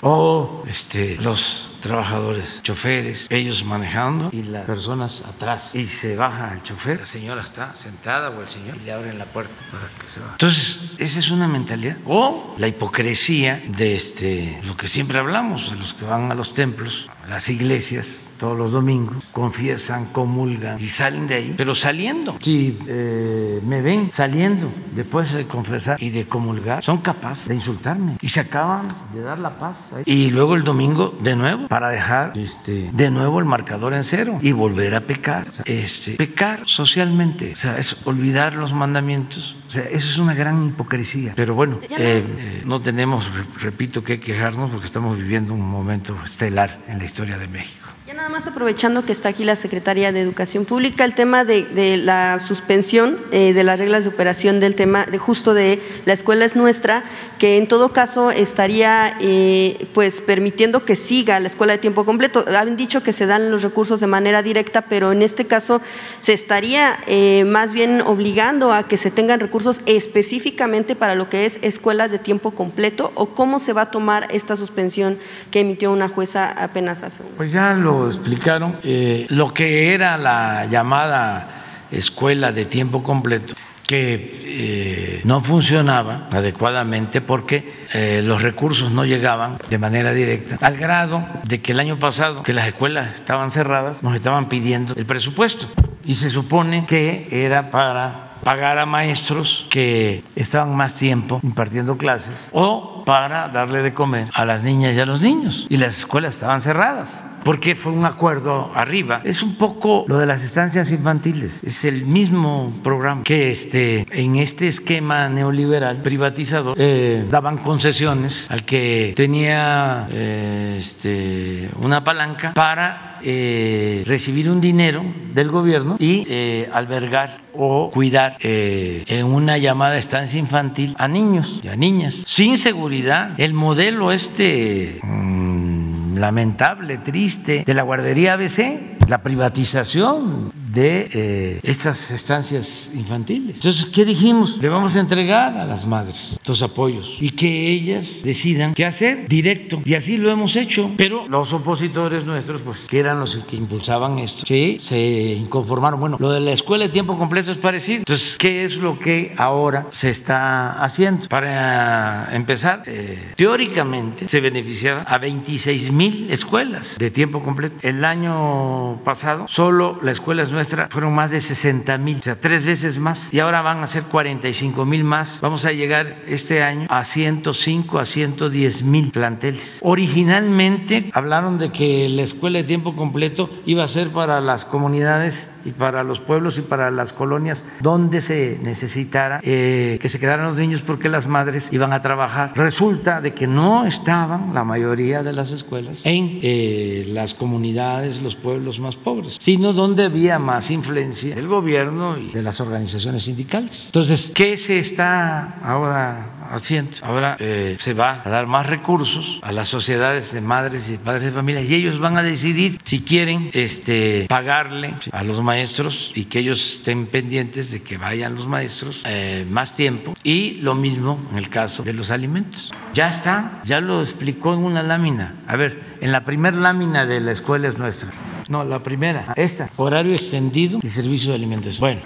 o 0.01 0.64
este, 0.65 1.18
los 1.18 1.68
trabajadores, 1.80 2.61
choferes, 2.64 3.27
ellos 3.30 3.64
manejando 3.64 4.30
y 4.31 4.43
las 4.43 4.65
personas 4.65 5.23
atrás. 5.27 5.76
Y 5.76 5.85
se 5.85 6.15
baja 6.15 6.53
el 6.53 6.64
chofer, 6.64 6.99
la 6.99 7.06
señora 7.06 7.41
está 7.41 7.76
sentada 7.76 8.30
o 8.30 8.41
el 8.41 8.49
señor 8.49 8.77
y 8.81 8.85
le 8.85 8.91
abren 8.91 9.18
la 9.18 9.26
puerta 9.26 9.64
para 9.72 9.88
que 9.99 10.07
se 10.07 10.19
baje. 10.19 10.34
Entonces, 10.34 10.93
esa 10.97 11.19
es 11.19 11.31
una 11.31 11.47
mentalidad. 11.47 11.97
O 12.06 12.56
la 12.57 12.68
hipocresía 12.68 13.61
de 13.77 13.95
este, 13.95 14.60
lo 14.64 14.76
que 14.76 14.88
siempre 14.88 15.19
hablamos, 15.19 15.72
de 15.72 15.77
los 15.77 15.93
que 15.93 16.06
van 16.06 16.31
a 16.31 16.35
los 16.35 16.53
templos, 16.53 17.10
a 17.23 17.27
las 17.27 17.49
iglesias, 17.49 18.31
todos 18.38 18.57
los 18.57 18.72
domingos, 18.72 19.30
confiesan, 19.31 20.06
comulgan 20.06 20.81
y 20.81 20.89
salen 20.89 21.27
de 21.27 21.35
ahí, 21.35 21.53
pero 21.56 21.76
saliendo. 21.76 22.38
Si 22.41 22.77
eh, 22.88 23.61
me 23.64 23.81
ven 23.81 24.11
saliendo 24.14 24.69
después 24.95 25.34
de 25.34 25.45
confesar 25.45 26.01
y 26.01 26.10
de 26.10 26.27
comulgar, 26.27 26.84
son 26.84 26.99
capaces 26.99 27.47
de 27.47 27.56
insultarme 27.56 28.18
y 28.22 28.30
se 28.30 28.39
acaban 28.39 28.88
de 29.14 29.22
dar 29.22 29.39
la 29.39 29.57
paz. 29.57 29.89
Y 30.06 30.30
luego 30.30 30.56
el 30.56 30.64
domingo 30.64 31.18
de 31.22 31.35
nuevo 31.35 31.68
para 31.69 31.87
dejar 31.89 32.33
este, 32.35 32.89
de 32.91 33.11
nuevo 33.11 33.39
el 33.39 33.45
marcador 33.45 33.93
en 33.93 34.03
cero 34.03 34.39
y 34.41 34.51
volver 34.51 34.95
a 34.95 35.01
pecar. 35.01 35.47
O 35.47 35.51
sea, 35.53 35.63
este, 35.67 36.15
pecar 36.15 36.63
socialmente, 36.65 37.53
o 37.53 37.55
sea, 37.55 37.77
es 37.77 37.95
olvidar 38.05 38.53
los 38.55 38.73
mandamientos. 38.73 39.55
O 39.67 39.71
sea, 39.71 39.83
eso 39.83 40.09
es 40.09 40.17
una 40.17 40.33
gran 40.33 40.65
hipocresía. 40.67 41.33
Pero 41.35 41.53
bueno, 41.55 41.79
eh, 41.83 41.87
eh, 41.99 42.61
no 42.65 42.81
tenemos, 42.81 43.31
re- 43.33 43.45
repito, 43.61 44.03
que 44.03 44.19
quejarnos 44.19 44.71
porque 44.71 44.87
estamos 44.87 45.15
viviendo 45.17 45.53
un 45.53 45.61
momento 45.61 46.17
estelar 46.25 46.79
en 46.87 46.97
la 46.97 47.05
historia 47.05 47.37
de 47.37 47.47
México. 47.47 47.87
Más 48.30 48.45
aprovechando 48.45 49.03
que 49.03 49.11
está 49.11 49.30
aquí 49.30 49.43
la 49.43 49.56
Secretaría 49.56 50.11
de 50.11 50.22
Educación 50.22 50.65
Pública, 50.65 51.03
el 51.03 51.15
tema 51.15 51.45
de, 51.45 51.97
la 51.97 52.39
suspensión 52.39 53.18
eh, 53.31 53.53
de 53.53 53.64
las 53.64 53.80
reglas 53.80 54.03
de 54.03 54.10
operación 54.10 54.60
del 54.60 54.76
tema 54.76 55.07
de 55.07 55.18
justo 55.18 55.56
de 55.56 55.81
la 56.06 56.14
escuela 56.14 56.45
es 56.45 56.56
nuestra, 56.56 57.03
que 57.39 57.57
en 57.57 57.68
todo 57.68 57.91
caso 57.91 58.30
estaría 58.30 59.18
eh, 59.19 59.88
pues 59.95 60.22
permitiendo 60.22 60.85
que 60.85 60.95
siga 60.95 61.39
la 61.39 61.47
escuela 61.47 61.73
de 61.73 61.80
tiempo 61.80 62.06
completo. 62.06 62.45
Han 62.47 62.77
dicho 62.77 63.01
que 63.01 63.14
se 63.14 63.26
dan 63.26 63.49
los 63.49 63.64
recursos 63.64 63.99
de 63.99 64.06
manera 64.06 64.43
directa, 64.43 64.84
pero 64.84 65.11
en 65.11 65.23
este 65.23 65.47
caso 65.47 65.81
se 66.19 66.34
estaría 66.34 66.99
eh, 67.07 67.45
más 67.45 67.73
bien 67.73 68.01
obligando 68.01 68.73
a 68.73 68.88
que 68.88 68.97
se 68.97 69.10
tengan 69.10 69.39
recursos 69.39 69.81
específicamente 69.88 70.95
para 70.95 71.15
lo 71.15 71.31
que 71.31 71.47
es 71.47 71.57
escuelas 71.64 72.11
de 72.11 72.19
tiempo 72.19 72.51
completo 72.51 73.11
o 73.15 73.30
cómo 73.30 73.57
se 73.57 73.73
va 73.73 73.81
a 73.81 73.91
tomar 73.91 74.27
esta 74.30 74.56
suspensión 74.56 75.18
que 75.49 75.61
emitió 75.61 75.91
una 75.91 76.10
jueza 76.10 76.51
apenas 76.51 77.01
hace 77.01 77.23
un 77.23 77.30
Pues 77.30 77.51
ya 77.51 77.73
lo 77.73 78.18
explicaron. 78.19 78.77
Eh, 78.83 79.25
lo 79.29 79.53
que 79.53 79.93
era 79.93 80.17
la 80.17 80.67
llamada 80.67 81.87
escuela 81.91 82.51
de 82.51 82.65
tiempo 82.65 83.01
completo 83.01 83.55
que 83.89 84.43
eh, 84.45 85.21
no 85.23 85.41
funcionaba 85.41 86.27
adecuadamente 86.31 87.21
porque 87.21 87.87
eh, 87.91 88.21
los 88.23 88.43
recursos 88.43 88.91
no 88.91 89.03
llegaban 89.03 89.57
de 89.67 89.79
manera 89.79 90.13
directa, 90.13 90.59
al 90.61 90.77
grado 90.77 91.27
de 91.47 91.59
que 91.59 91.71
el 91.71 91.79
año 91.79 91.97
pasado, 91.97 92.43
que 92.43 92.53
las 92.53 92.67
escuelas 92.67 93.15
estaban 93.15 93.49
cerradas, 93.49 94.03
nos 94.03 94.13
estaban 94.13 94.47
pidiendo 94.47 94.93
el 94.95 95.07
presupuesto. 95.07 95.65
Y 96.05 96.13
se 96.13 96.29
supone 96.29 96.85
que 96.85 97.27
era 97.31 97.71
para 97.71 98.29
pagar 98.43 98.77
a 98.77 98.85
maestros 98.85 99.65
que 99.71 100.23
estaban 100.35 100.75
más 100.75 100.95
tiempo 100.95 101.39
impartiendo 101.43 101.97
clases 101.97 102.49
o 102.53 102.98
para 103.10 103.48
darle 103.48 103.81
de 103.81 103.91
comer 103.91 104.30
a 104.36 104.45
las 104.45 104.61
niñas 104.61 104.95
y 104.95 104.99
a 104.99 105.06
los 105.07 105.19
niños. 105.19 105.65
Y 105.68 105.77
las 105.77 105.98
escuelas 105.98 106.36
estaban 106.36 106.61
cerradas 106.61 107.23
porque 107.44 107.76
fue 107.76 107.91
un 107.91 108.06
acuerdo 108.06 108.72
arriba. 108.76 109.22
Es 109.23 109.41
un 109.41 109.56
poco 109.56 110.06
lo 110.07 110.18
de 110.18 110.26
las 110.26 110.44
estancias 110.44 110.91
infantiles. 110.91 111.61
Es 111.64 111.86
el 111.86 112.06
mismo 112.06 112.73
programa 112.84 113.23
que 113.23 113.52
este, 113.52 114.06
en 114.11 114.36
este 114.36 114.68
esquema 114.68 115.30
neoliberal 115.30 116.02
privatizador 116.02 116.76
eh, 116.80 117.26
daban 117.30 117.57
concesiones 117.57 118.45
al 118.49 118.65
que 118.65 119.14
tenía 119.15 120.07
eh, 120.11 120.76
este, 120.77 121.69
una 121.81 122.03
palanca 122.03 122.53
para 122.53 123.19
eh, 123.22 124.03
recibir 124.06 124.49
un 124.49 124.61
dinero 124.61 125.03
del 125.34 125.49
gobierno 125.49 125.98
y 125.99 126.27
albergar 126.72 127.38
o 127.53 127.90
cuidar 127.91 128.38
en 128.40 129.26
una 129.26 129.57
llamada 129.57 129.98
estancia 129.98 130.40
infantil 130.40 130.95
a 130.98 131.07
niños 131.07 131.61
y 131.64 131.68
a 131.68 131.76
niñas 131.76 132.23
sin 132.26 132.57
seguridad. 132.57 132.98
El 133.38 133.53
modelo 133.53 134.11
este... 134.11 134.99
Mm, 135.03 136.17
lamentable, 136.17 136.97
triste, 136.97 137.63
de 137.65 137.73
la 137.73 137.84
guardería 137.84 138.34
ABC, 138.34 138.98
la 139.10 139.23
privatización 139.23 140.52
de 140.72 141.10
eh, 141.14 141.60
estas 141.64 142.11
estancias 142.11 142.91
infantiles. 142.94 143.56
Entonces, 143.56 143.88
¿qué 143.88 144.06
dijimos? 144.06 144.60
Le 144.61 144.69
vamos 144.69 144.95
a 144.95 144.99
entregar 144.99 145.57
a 145.57 145.65
las 145.65 145.88
madres 145.88 146.34
estos 146.34 146.61
apoyos 146.61 147.18
y 147.19 147.31
que 147.31 147.69
ellas 147.69 148.22
decidan 148.23 148.76
qué 148.76 148.86
hacer 148.86 149.27
directo. 149.27 149.81
Y 149.84 149.95
así 149.95 150.18
lo 150.18 150.30
hemos 150.30 150.56
hecho. 150.56 150.91
Pero 150.95 151.27
los 151.27 151.52
opositores 151.53 152.23
nuestros, 152.23 152.61
pues, 152.61 152.80
que 152.88 152.99
eran 152.99 153.19
los 153.19 153.36
que 153.38 153.56
impulsaban 153.56 154.19
esto, 154.19 154.44
sí, 154.45 154.77
se 154.80 155.34
inconformaron. 155.34 155.99
Bueno, 155.99 156.18
lo 156.19 156.31
de 156.31 156.40
la 156.40 156.52
escuela 156.52 156.86
de 156.86 156.91
tiempo 156.91 157.18
completo 157.18 157.52
es 157.52 157.57
parecido. 157.57 157.99
Entonces, 157.99 158.38
¿qué 158.38 158.64
es 158.64 158.77
lo 158.77 158.99
que 158.99 159.34
ahora 159.38 159.88
se 159.91 160.10
está 160.10 160.84
haciendo? 160.84 161.27
Para 161.30 162.30
empezar, 162.36 162.84
eh, 162.86 163.34
teóricamente 163.36 164.27
se 164.27 164.40
beneficiaba 164.40 165.02
a 165.02 165.18
26 165.18 165.91
mil 165.91 166.27
escuelas 166.30 166.98
de 166.99 167.10
tiempo 167.10 167.44
completo. 167.44 167.76
El 167.81 168.06
año 168.06 168.98
pasado, 168.99 169.45
solo 169.47 169.99
la 170.01 170.11
escuela 170.11 170.43
es 170.43 170.49
nuestra 170.49 170.88
fueron 170.89 171.13
más 171.13 171.31
de 171.31 171.41
60 171.41 171.97
mil, 171.97 172.17
o 172.19 172.23
sea, 172.23 172.35
tres 172.35 172.65
veces 172.65 172.99
más. 172.99 173.34
Y 173.34 173.39
ahora 173.39 173.61
van 173.61 173.84
a 173.84 173.88
ser 173.88 174.03
45 174.03 174.85
mil 174.85 175.03
más. 175.03 175.39
Vamos 175.41 175.65
a 175.65 175.71
llegar 175.71 176.17
este 176.27 176.63
año 176.63 176.88
a 176.89 177.03
105 177.03 177.99
a 177.99 178.05
110 178.05 178.84
mil 178.84 179.11
planteles. 179.11 179.80
Originalmente 179.81 181.09
hablaron 181.13 181.57
de 181.57 181.71
que 181.71 182.09
la 182.09 182.23
escuela 182.23 182.59
de 182.59 182.63
tiempo 182.63 182.95
completo 182.95 183.49
iba 183.65 183.84
a 183.84 183.88
ser 183.88 184.09
para 184.09 184.41
las 184.41 184.65
comunidades 184.65 185.49
y 185.65 185.71
para 185.71 186.03
los 186.03 186.19
pueblos 186.19 186.57
y 186.57 186.61
para 186.61 186.91
las 186.91 187.13
colonias 187.13 187.65
donde 187.81 188.21
se 188.21 188.59
necesitara 188.63 189.41
eh, 189.43 189.99
que 190.01 190.09
se 190.09 190.19
quedaran 190.19 190.47
los 190.47 190.55
niños 190.55 190.81
porque 190.81 191.09
las 191.09 191.27
madres 191.27 191.69
iban 191.71 191.93
a 191.93 192.01
trabajar. 192.01 192.51
Resulta 192.55 193.21
de 193.21 193.34
que 193.34 193.47
no 193.47 193.85
estaban 193.85 194.53
la 194.53 194.63
mayoría 194.63 195.23
de 195.23 195.34
las 195.34 195.51
escuelas 195.51 196.05
en 196.05 196.39
eh, 196.41 197.05
las 197.09 197.34
comunidades, 197.34 198.21
los 198.21 198.35
pueblos 198.35 198.80
más 198.80 198.88
pobres, 198.97 199.37
sino 199.39 199.73
donde 199.73 200.03
había 200.03 200.37
más 200.37 200.49
más 200.49 200.71
influencia 200.71 201.35
del 201.35 201.47
gobierno 201.47 202.17
y 202.17 202.31
de 202.31 202.41
las 202.41 202.59
organizaciones 202.59 203.23
sindicales. 203.25 203.85
Entonces, 203.85 204.31
¿qué 204.33 204.57
se 204.57 204.79
está 204.79 205.59
ahora 205.63 206.49
haciendo? 206.51 206.97
Ahora 207.03 207.37
eh, 207.39 207.75
se 207.77 207.93
va 207.93 208.23
a 208.25 208.29
dar 208.29 208.47
más 208.47 208.65
recursos 208.65 209.39
a 209.43 209.51
las 209.51 209.67
sociedades 209.67 210.33
de 210.33 210.41
madres 210.41 210.89
y 210.89 210.97
padres 210.97 211.25
de 211.25 211.31
familia 211.31 211.61
y 211.61 211.71
ellos 211.75 211.99
van 211.99 212.17
a 212.17 212.23
decidir 212.23 212.79
si 212.83 213.01
quieren 213.01 213.51
este, 213.53 214.25
pagarle 214.27 214.95
a 215.11 215.23
los 215.23 215.43
maestros 215.43 216.11
y 216.15 216.25
que 216.25 216.39
ellos 216.39 216.77
estén 216.77 217.05
pendientes 217.05 217.69
de 217.69 217.83
que 217.83 217.97
vayan 217.97 218.35
los 218.35 218.47
maestros 218.47 219.03
eh, 219.05 219.45
más 219.51 219.75
tiempo 219.75 220.15
y 220.23 220.55
lo 220.55 220.73
mismo 220.73 221.19
en 221.31 221.37
el 221.37 221.49
caso 221.49 221.83
de 221.83 221.93
los 221.93 222.09
alimentos. 222.09 222.71
Ya 222.95 223.07
está, 223.07 223.61
ya 223.65 223.81
lo 223.81 224.01
explicó 224.01 224.55
en 224.55 224.61
una 224.61 224.81
lámina. 224.81 225.35
A 225.47 225.55
ver, 225.55 225.79
en 226.01 226.11
la 226.11 226.23
primera 226.23 226.57
lámina 226.57 227.05
de 227.05 227.19
la 227.19 227.31
escuela 227.31 227.67
es 227.67 227.77
nuestra. 227.77 228.11
No, 228.49 228.63
la 228.63 228.81
primera, 228.81 229.34
esta, 229.35 229.69
horario 229.76 230.15
extendido 230.15 230.80
y 230.81 230.89
servicio 230.89 231.30
de 231.30 231.35
alimentación. 231.35 231.81
Bueno. 231.81 232.01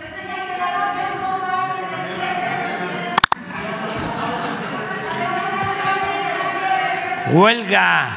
Huelga. 7.32 8.10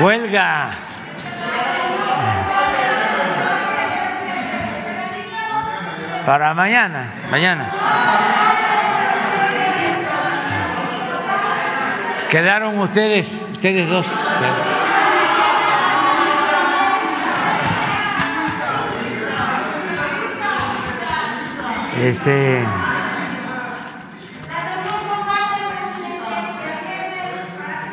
Huelga. 0.00 0.70
Para 6.24 6.54
mañana, 6.54 7.12
mañana. 7.28 7.72
Quedaron 12.30 12.78
ustedes, 12.78 13.48
ustedes 13.50 13.88
dos. 13.88 14.16
Este. 22.02 22.62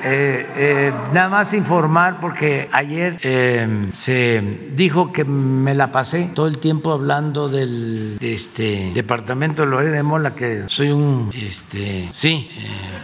Eh, 0.06 0.48
eh, 0.58 0.94
nada 1.14 1.30
más 1.30 1.54
informar 1.54 2.20
porque 2.20 2.68
ayer 2.74 3.18
eh, 3.24 3.88
se 3.94 4.42
dijo 4.76 5.14
que 5.14 5.24
me 5.24 5.74
la 5.74 5.92
pasé 5.92 6.30
todo 6.36 6.48
el 6.48 6.58
tiempo 6.58 6.92
hablando 6.92 7.48
del 7.48 8.18
de 8.20 8.34
este 8.34 8.92
departamento 8.94 9.62
de 9.62 9.70
Lorena 9.70 9.96
de 9.96 10.04
Mola 10.04 10.36
que 10.36 10.66
soy 10.68 10.92
un 10.92 11.32
este 11.34 12.10
sí 12.12 12.50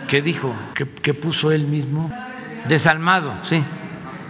¿qué 0.09 0.21
dijo? 0.21 0.53
¿Qué, 0.73 0.85
¿Qué 1.01 1.13
puso 1.13 1.53
él 1.53 1.67
mismo? 1.67 2.11
Desalmado, 2.67 3.33
sí 3.43 3.63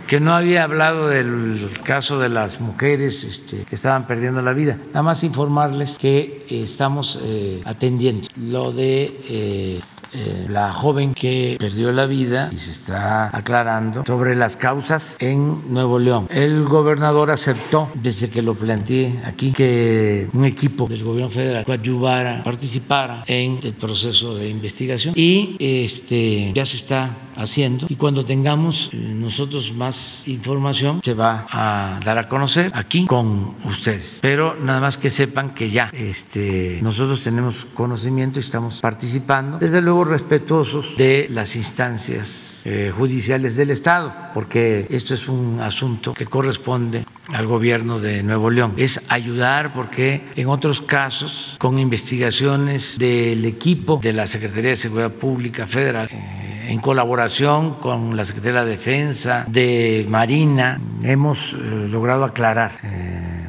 que 0.10 0.20
no 0.20 0.34
había 0.34 0.64
hablado 0.64 1.08
del 1.08 1.70
caso 1.84 2.18
de 2.18 2.30
las 2.30 2.60
mujeres 2.60 3.24
este, 3.24 3.64
que 3.64 3.76
estaban 3.76 4.08
perdiendo 4.08 4.42
la 4.42 4.54
vida. 4.54 4.76
Nada 4.88 5.04
más 5.04 5.24
informarles 5.24 5.94
que 5.94 6.48
estamos 6.50 7.20
eh, 7.22 7.62
atendiendo 7.64 8.28
lo 8.36 8.72
de 8.72 9.22
eh, 9.30 9.82
eh, 10.14 10.48
la 10.50 10.72
joven 10.72 11.14
que 11.14 11.58
perdió 11.60 11.92
la 11.92 12.06
vida 12.06 12.50
y 12.52 12.58
se 12.58 12.72
está 12.72 13.36
aclarando 13.36 14.04
sobre 14.06 14.36
las 14.36 14.56
causas 14.56 15.18
en 15.20 15.74
Nuevo 15.74 16.00
León. 16.00 16.28
El 16.30 16.64
gobernador 16.64 17.32
aceptó, 17.32 17.90
desde 17.94 18.30
que 18.30 18.42
lo 18.42 18.56
planteé 18.56 19.22
aquí, 19.26 19.52
que 19.52 20.28
un 20.34 20.46
equipo 20.46 20.88
del 20.88 21.04
gobierno 21.04 21.32
federal 21.32 21.66
coadyuvara, 21.66 22.44
participara 22.44 23.24
en 23.28 23.60
el 23.64 23.74
proceso 23.74 24.36
de 24.36 24.50
investigación 24.50 25.14
y 25.16 25.56
este, 25.60 26.52
ya 26.54 26.66
se 26.66 26.78
está 26.78 27.10
haciendo 27.36 27.88
y 27.90 27.96
cuando 27.96 28.24
tengamos 28.24 28.90
eh, 28.92 28.98
nosotros 28.98 29.74
más 29.74 30.28
información 30.28 31.02
se 31.04 31.14
va 31.14 31.46
a 31.50 32.00
dar 32.04 32.18
a 32.18 32.28
conocer 32.28 32.72
aquí 32.74 33.06
con 33.06 33.56
ustedes. 33.66 34.20
Pero 34.22 34.56
nada 34.56 34.80
más 34.80 34.98
que 34.98 35.10
sepan 35.10 35.54
que 35.54 35.70
ya 35.70 35.90
este, 35.94 36.80
nosotros 36.82 37.22
tenemos 37.22 37.66
conocimiento 37.74 38.40
y 38.40 38.44
estamos 38.44 38.82
participando. 38.82 39.58
Desde 39.58 39.82
luego 39.82 39.89
respetuosos 39.90 40.96
de 40.98 41.28
las 41.30 41.56
instancias 41.56 42.62
eh, 42.66 42.92
judiciales 42.96 43.56
del 43.56 43.72
Estado, 43.72 44.14
porque 44.34 44.86
esto 44.90 45.14
es 45.14 45.28
un 45.28 45.60
asunto 45.60 46.14
que 46.14 46.26
corresponde 46.26 47.06
al 47.30 47.48
gobierno 47.48 48.00
de 48.00 48.22
Nuevo 48.22 48.50
León. 48.50 48.74
Es 48.78 49.02
ayudar 49.10 49.74
porque 49.74 50.28
en 50.36 50.48
otros 50.48 50.82
casos, 50.82 51.56
con 51.58 51.80
investigaciones 51.80 52.98
del 53.00 53.44
equipo 53.46 54.00
de 54.02 54.14
la 54.14 54.28
Secretaría 54.28 54.72
de 54.72 54.76
Seguridad 54.76 55.12
Pública 55.12 55.66
Federal, 55.66 56.08
eh, 56.12 56.68
en 56.70 56.80
colaboración 56.80 57.76
con 57.76 58.16
la 58.16 58.26
Secretaría 58.26 58.64
de 58.64 58.72
Defensa, 58.72 59.46
de 59.48 60.06
Marina, 60.08 60.80
hemos 61.02 61.54
eh, 61.54 61.58
logrado 61.90 62.24
aclarar 62.26 62.72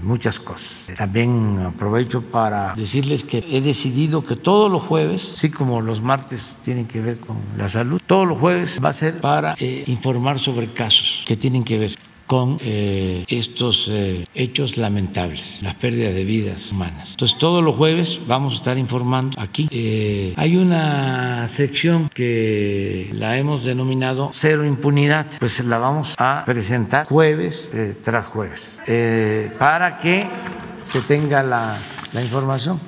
muchas 0.02 0.39
cosas. 0.39 0.97
También 0.97 1.59
aprovecho 1.59 2.22
para 2.22 2.74
decirles 2.74 3.24
que 3.24 3.44
he 3.51 3.60
decidido 3.60 4.24
que 4.24 4.36
todos 4.36 4.70
los 4.70 4.82
jueves, 4.82 5.32
así 5.35 5.51
como 5.51 5.81
los 5.81 6.01
martes 6.01 6.56
tienen 6.62 6.86
que 6.86 7.01
ver 7.01 7.20
con 7.20 7.39
la 7.56 7.68
salud, 7.68 8.01
todos 8.06 8.27
los 8.27 8.39
jueves 8.39 8.81
va 8.82 8.90
a 8.90 8.93
ser 8.93 9.20
para 9.20 9.55
eh, 9.59 9.85
informar 9.86 10.39
sobre 10.39 10.72
casos 10.72 11.24
que 11.27 11.36
tienen 11.36 11.64
que 11.64 11.78
ver 11.78 11.97
con 12.31 12.59
eh, 12.61 13.24
estos 13.27 13.89
eh, 13.90 14.24
hechos 14.36 14.77
lamentables, 14.77 15.59
las 15.62 15.74
pérdidas 15.74 16.15
de 16.15 16.23
vidas 16.23 16.70
humanas. 16.70 17.11
Entonces 17.11 17.36
todos 17.39 17.61
los 17.61 17.74
jueves 17.74 18.20
vamos 18.28 18.52
a 18.52 18.57
estar 18.59 18.78
informando 18.78 19.36
aquí. 19.40 19.69
hay 20.36 20.57
una 20.57 21.48
sección 21.48 22.09
que 22.09 23.11
la 23.15 23.36
hemos 23.36 23.65
denominado 23.65 24.31
cero 24.32 24.65
impunidad, 24.65 25.27
pues 25.40 25.65
la 25.65 25.78
vamos 25.78 26.15
a 26.19 26.44
presentar 26.47 27.09
jueves 27.09 27.73
tras 28.01 28.27
jueves 28.27 28.81
para 29.59 29.98
que 29.98 30.28
se 30.82 31.01
tenga 31.01 31.43
la, 31.43 31.77
la 32.12 32.23
información 32.23 32.81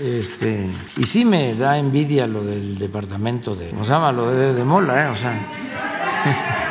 Este, 0.00 0.70
y 0.96 1.06
sí 1.06 1.24
me 1.24 1.56
da 1.56 1.76
envidia 1.76 2.28
lo 2.28 2.44
del 2.44 2.78
departamento 2.78 3.56
de, 3.56 3.70
¿cómo 3.70 3.84
se 3.84 3.90
llama? 3.90 4.12
Lo 4.12 4.30
de, 4.30 4.54
de 4.54 4.64
Mola, 4.64 5.06
¿eh? 5.06 5.08
O 5.08 5.16
sea, 5.16 6.66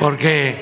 porque 0.00 0.56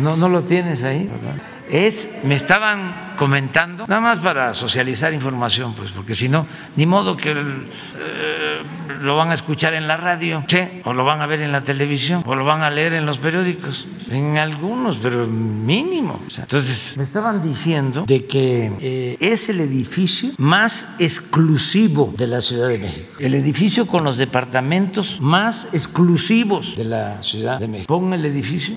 no, 0.00 0.16
no 0.16 0.28
lo 0.28 0.42
tienes 0.44 0.82
ahí, 0.84 1.08
¿verdad? 1.10 1.36
Es, 1.70 2.20
me 2.24 2.34
estaban 2.34 3.14
comentando, 3.16 3.86
nada 3.86 4.00
más 4.00 4.18
para 4.18 4.54
socializar 4.54 5.12
información, 5.12 5.74
pues, 5.74 5.92
porque 5.92 6.14
si 6.14 6.28
no, 6.28 6.46
ni 6.76 6.86
modo 6.86 7.16
que 7.16 7.30
eh, 7.30 8.62
lo 9.00 9.16
van 9.16 9.30
a 9.30 9.34
escuchar 9.34 9.74
en 9.74 9.86
la 9.86 9.96
radio, 9.96 10.44
o 10.84 10.92
lo 10.92 11.04
van 11.04 11.20
a 11.20 11.26
ver 11.26 11.40
en 11.40 11.52
la 11.52 11.60
televisión, 11.60 12.22
o 12.26 12.34
lo 12.34 12.44
van 12.44 12.62
a 12.62 12.70
leer 12.70 12.94
en 12.94 13.06
los 13.06 13.18
periódicos, 13.18 13.86
en 14.10 14.38
algunos, 14.38 14.96
pero 14.96 15.26
mínimo. 15.26 16.20
Entonces, 16.36 16.94
me 16.96 17.04
estaban 17.04 17.42
diciendo 17.42 18.04
de 18.06 18.26
que 18.26 18.72
eh, 18.80 19.16
es 19.20 19.48
el 19.48 19.60
edificio 19.60 20.30
más 20.38 20.86
exclusivo 20.98 22.14
de 22.16 22.26
la 22.26 22.40
Ciudad 22.40 22.68
de 22.68 22.78
México, 22.78 23.08
el 23.18 23.34
edificio 23.34 23.86
con 23.86 24.04
los 24.04 24.16
departamentos 24.16 25.18
más 25.20 25.68
exclusivos 25.72 26.76
de 26.76 26.84
la 26.84 27.22
Ciudad 27.22 27.58
de 27.58 27.68
México. 27.68 27.98
Pon 27.98 28.12
el 28.12 28.24
edificio. 28.24 28.74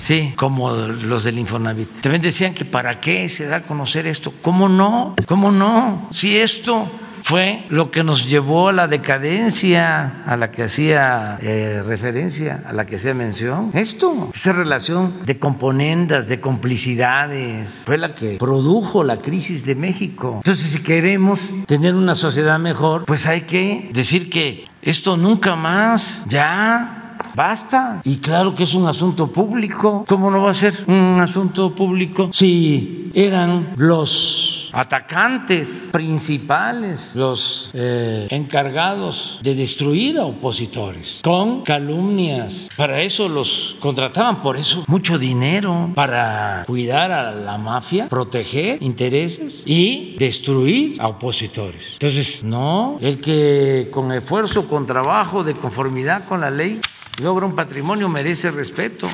Sí, 0.00 0.32
como 0.34 0.72
los 0.72 1.24
del 1.24 1.38
Infonavit. 1.38 2.00
También 2.00 2.22
decían 2.22 2.54
que 2.54 2.64
para 2.64 3.00
qué 3.00 3.28
se 3.28 3.46
da 3.46 3.56
a 3.56 3.62
conocer 3.62 4.06
esto. 4.06 4.32
¿Cómo 4.40 4.68
no? 4.68 5.14
¿Cómo 5.26 5.52
no? 5.52 6.08
Si 6.10 6.38
esto 6.38 6.90
fue 7.22 7.64
lo 7.68 7.90
que 7.90 8.02
nos 8.02 8.28
llevó 8.28 8.68
a 8.68 8.72
la 8.72 8.88
decadencia 8.88 10.22
a 10.24 10.36
la 10.36 10.50
que 10.50 10.64
hacía 10.64 11.38
eh, 11.42 11.82
referencia, 11.86 12.64
a 12.66 12.72
la 12.72 12.86
que 12.86 12.96
hacía 12.96 13.12
mención. 13.12 13.70
Esto, 13.74 14.30
esta 14.32 14.52
relación 14.52 15.14
de 15.26 15.38
componendas, 15.38 16.28
de 16.28 16.40
complicidades, 16.40 17.68
fue 17.84 17.98
la 17.98 18.14
que 18.14 18.38
produjo 18.38 19.04
la 19.04 19.18
crisis 19.18 19.66
de 19.66 19.74
México. 19.74 20.36
Entonces, 20.36 20.64
si 20.64 20.82
queremos 20.82 21.52
tener 21.66 21.94
una 21.94 22.14
sociedad 22.14 22.58
mejor, 22.58 23.04
pues 23.04 23.26
hay 23.26 23.42
que 23.42 23.90
decir 23.92 24.30
que 24.30 24.64
esto 24.82 25.18
nunca 25.18 25.56
más, 25.56 26.24
ya 26.26 26.99
Basta. 27.34 28.00
Y 28.04 28.18
claro 28.18 28.54
que 28.54 28.64
es 28.64 28.74
un 28.74 28.86
asunto 28.86 29.28
público. 29.28 30.04
¿Cómo 30.08 30.30
no 30.30 30.42
va 30.42 30.50
a 30.50 30.54
ser 30.54 30.84
un 30.86 31.18
asunto 31.20 31.74
público 31.74 32.30
si 32.32 33.10
eran 33.14 33.74
los 33.76 34.60
atacantes 34.72 35.90
principales, 35.92 37.16
los 37.16 37.70
eh, 37.74 38.28
encargados 38.30 39.38
de 39.42 39.54
destruir 39.54 40.18
a 40.18 40.24
opositores 40.24 41.20
con 41.22 41.62
calumnias. 41.62 42.68
Para 42.76 43.00
eso 43.02 43.28
los 43.28 43.76
contrataban, 43.80 44.42
por 44.42 44.56
eso 44.56 44.84
mucho 44.86 45.18
dinero, 45.18 45.90
para 45.94 46.64
cuidar 46.66 47.10
a 47.10 47.32
la 47.32 47.58
mafia, 47.58 48.08
proteger 48.08 48.82
intereses 48.82 49.62
y 49.66 50.16
destruir 50.18 51.00
a 51.00 51.08
opositores. 51.08 51.94
Entonces, 51.94 52.44
no, 52.44 52.98
el 53.00 53.20
que 53.20 53.88
con 53.90 54.12
esfuerzo, 54.12 54.68
con 54.68 54.86
trabajo, 54.86 55.42
de 55.44 55.54
conformidad 55.54 56.24
con 56.24 56.40
la 56.40 56.50
ley, 56.50 56.80
logra 57.20 57.46
un 57.46 57.54
patrimonio 57.54 58.08
merece 58.08 58.50
respeto. 58.50 59.08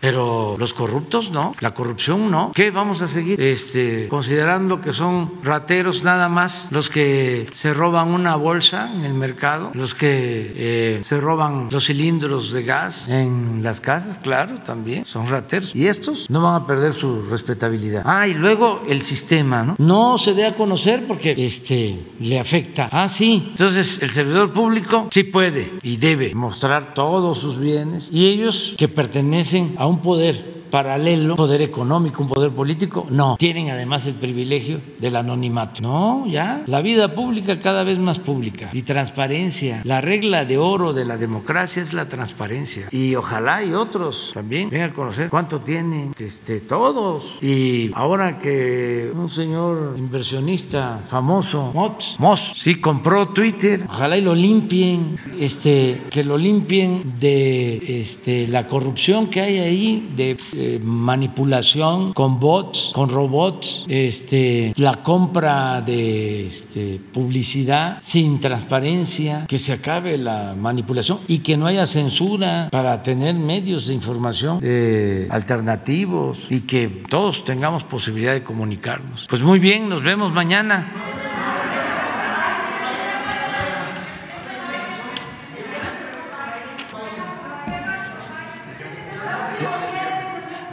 Pero 0.00 0.56
los 0.58 0.74
corruptos 0.74 1.30
no, 1.30 1.54
la 1.60 1.74
corrupción 1.74 2.30
no. 2.30 2.52
¿Qué 2.54 2.70
vamos 2.70 3.02
a 3.02 3.08
seguir? 3.08 3.40
Este, 3.40 4.08
considerando 4.08 4.80
que 4.80 4.92
son 4.92 5.32
rateros 5.42 6.04
nada 6.04 6.28
más 6.28 6.68
los 6.70 6.90
que 6.90 7.48
se 7.52 7.74
roban 7.74 8.08
una 8.08 8.36
bolsa 8.36 8.92
en 8.94 9.04
el 9.04 9.14
mercado, 9.14 9.70
los 9.74 9.94
que 9.94 10.52
eh, 10.56 11.00
se 11.02 11.20
roban 11.20 11.68
los 11.70 11.86
cilindros 11.86 12.52
de 12.52 12.62
gas 12.62 13.08
en 13.08 13.62
las 13.62 13.80
casas, 13.80 14.18
claro, 14.18 14.58
también 14.60 15.04
son 15.04 15.26
rateros. 15.26 15.74
Y 15.74 15.86
estos 15.86 16.28
no 16.30 16.42
van 16.42 16.62
a 16.62 16.66
perder 16.66 16.92
su 16.92 17.22
respetabilidad. 17.22 18.02
Ah, 18.04 18.26
y 18.28 18.34
luego 18.34 18.82
el 18.88 19.02
sistema, 19.02 19.64
¿no? 19.64 19.74
No 19.78 20.18
se 20.18 20.34
dé 20.34 20.46
a 20.46 20.54
conocer 20.54 21.06
porque 21.06 21.34
este, 21.36 21.98
le 22.20 22.38
afecta. 22.38 22.88
Ah, 22.92 23.08
sí. 23.08 23.48
Entonces 23.50 23.98
el 24.00 24.10
servidor 24.10 24.52
público 24.52 25.08
sí 25.10 25.24
puede 25.24 25.72
y 25.82 25.96
debe 25.96 26.34
mostrar 26.34 26.94
todos 26.94 27.38
sus 27.38 27.58
bienes 27.58 28.08
y 28.12 28.28
ellos 28.28 28.74
que 28.78 28.88
pertenecen 28.88 29.74
a 29.76 29.87
un 29.88 30.00
poder 30.00 30.57
paralelo, 30.70 31.34
un 31.34 31.36
poder 31.36 31.62
económico, 31.62 32.22
un 32.22 32.28
poder 32.28 32.50
político, 32.50 33.06
no. 33.10 33.36
Tienen 33.38 33.70
además 33.70 34.06
el 34.06 34.14
privilegio 34.14 34.80
del 34.98 35.16
anonimato. 35.16 35.82
No, 35.82 36.26
ya. 36.26 36.62
La 36.66 36.80
vida 36.80 37.14
pública 37.14 37.58
cada 37.58 37.84
vez 37.84 37.98
más 37.98 38.18
pública 38.18 38.70
y 38.72 38.82
transparencia. 38.82 39.82
La 39.84 40.00
regla 40.00 40.44
de 40.44 40.58
oro 40.58 40.92
de 40.92 41.04
la 41.04 41.16
democracia 41.16 41.82
es 41.82 41.92
la 41.92 42.08
transparencia. 42.08 42.88
Y 42.90 43.14
ojalá 43.14 43.62
y 43.64 43.72
otros 43.72 44.32
también 44.34 44.70
vengan 44.70 44.90
a 44.90 44.94
conocer 44.94 45.30
cuánto 45.30 45.60
tienen 45.60 46.12
este, 46.18 46.60
todos. 46.60 47.38
Y 47.42 47.90
ahora 47.94 48.36
que 48.36 49.10
un 49.14 49.28
señor 49.28 49.94
inversionista 49.98 51.00
famoso, 51.08 51.72
Moss, 51.74 52.16
Moss, 52.18 52.54
sí, 52.62 52.80
compró 52.80 53.28
Twitter, 53.28 53.84
ojalá 53.88 54.16
y 54.16 54.22
lo 54.22 54.34
limpien, 54.34 55.18
este, 55.38 56.02
que 56.10 56.24
lo 56.24 56.36
limpien 56.38 57.14
de 57.18 58.00
este, 58.00 58.46
la 58.46 58.66
corrupción 58.66 59.28
que 59.28 59.40
hay 59.40 59.58
ahí, 59.58 60.12
de 60.14 60.36
eh, 60.58 60.80
manipulación 60.82 62.12
con 62.12 62.40
bots, 62.40 62.90
con 62.92 63.08
robots, 63.08 63.84
este, 63.88 64.72
la 64.76 65.02
compra 65.02 65.80
de 65.80 66.48
este, 66.48 67.00
publicidad 67.12 67.98
sin 68.00 68.40
transparencia, 68.40 69.46
que 69.46 69.58
se 69.58 69.72
acabe 69.72 70.18
la 70.18 70.54
manipulación 70.58 71.20
y 71.28 71.38
que 71.38 71.56
no 71.56 71.66
haya 71.66 71.86
censura 71.86 72.68
para 72.72 73.02
tener 73.02 73.34
medios 73.34 73.86
de 73.86 73.94
información 73.94 74.58
alternativos 75.30 76.48
y 76.50 76.62
que 76.62 76.88
todos 77.08 77.44
tengamos 77.44 77.84
posibilidad 77.84 78.32
de 78.32 78.42
comunicarnos. 78.42 79.26
Pues 79.28 79.42
muy 79.42 79.58
bien, 79.58 79.88
nos 79.88 80.02
vemos 80.02 80.32
mañana. 80.32 81.27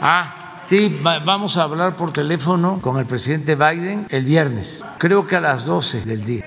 Ah, 0.08 0.62
sí, 0.66 1.00
vamos 1.02 1.56
a 1.56 1.64
hablar 1.64 1.96
por 1.96 2.12
teléfono 2.12 2.78
con 2.80 3.00
el 3.00 3.06
presidente 3.06 3.56
Biden 3.56 4.06
el 4.08 4.24
viernes, 4.24 4.84
creo 4.98 5.26
que 5.26 5.34
a 5.34 5.40
las 5.40 5.64
12 5.64 6.02
del 6.02 6.24
día. 6.24 6.44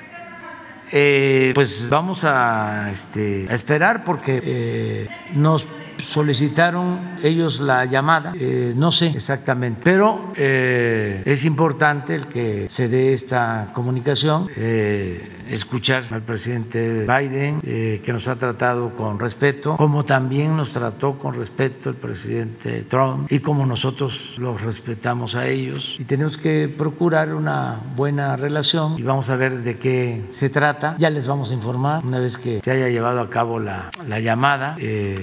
Eh, 0.93 1.51
pues 1.53 1.89
vamos 1.89 2.23
a, 2.23 2.89
este, 2.89 3.47
a 3.49 3.53
esperar 3.53 4.05
porque 4.05 4.41
eh, 4.41 5.09
nos 5.33 5.67
solicitaron 6.01 7.15
ellos 7.23 7.59
la 7.59 7.85
llamada, 7.85 8.33
eh, 8.35 8.73
no 8.75 8.91
sé 8.91 9.07
exactamente, 9.07 9.81
pero 9.83 10.33
eh, 10.35 11.21
es 11.25 11.45
importante 11.45 12.15
el 12.15 12.27
que 12.27 12.67
se 12.69 12.87
dé 12.87 13.13
esta 13.13 13.71
comunicación, 13.73 14.47
eh, 14.55 15.37
escuchar 15.49 16.05
al 16.11 16.21
presidente 16.21 17.05
Biden, 17.07 17.59
que 17.61 18.13
nos 18.13 18.27
ha 18.27 18.35
tratado 18.35 18.95
con 18.95 19.19
respeto, 19.19 19.77
como 19.77 20.05
también 20.05 20.55
nos 20.55 20.73
trató 20.73 21.17
con 21.17 21.33
respeto 21.33 21.89
el 21.89 21.95
presidente 21.95 22.83
Trump 22.83 23.31
y 23.31 23.39
como 23.39 23.65
nosotros 23.65 24.35
los 24.37 24.61
respetamos 24.61 25.33
a 25.33 25.47
ellos. 25.47 25.95
Y 25.97 26.03
tenemos 26.03 26.37
que 26.37 26.69
procurar 26.69 27.33
una 27.33 27.79
buena 27.95 28.37
relación 28.37 28.99
y 28.99 29.01
vamos 29.01 29.31
a 29.31 29.35
ver 29.37 29.57
de 29.63 29.79
qué 29.79 30.27
se 30.29 30.49
trata. 30.49 30.95
Ya 30.99 31.09
les 31.09 31.25
vamos 31.25 31.49
a 31.49 31.55
informar 31.55 32.05
una 32.05 32.19
vez 32.19 32.37
que 32.37 32.61
se 32.63 32.71
haya 32.71 32.89
llevado 32.89 33.19
a 33.19 33.29
cabo 33.31 33.59
la, 33.59 33.89
la 34.07 34.19
llamada. 34.19 34.75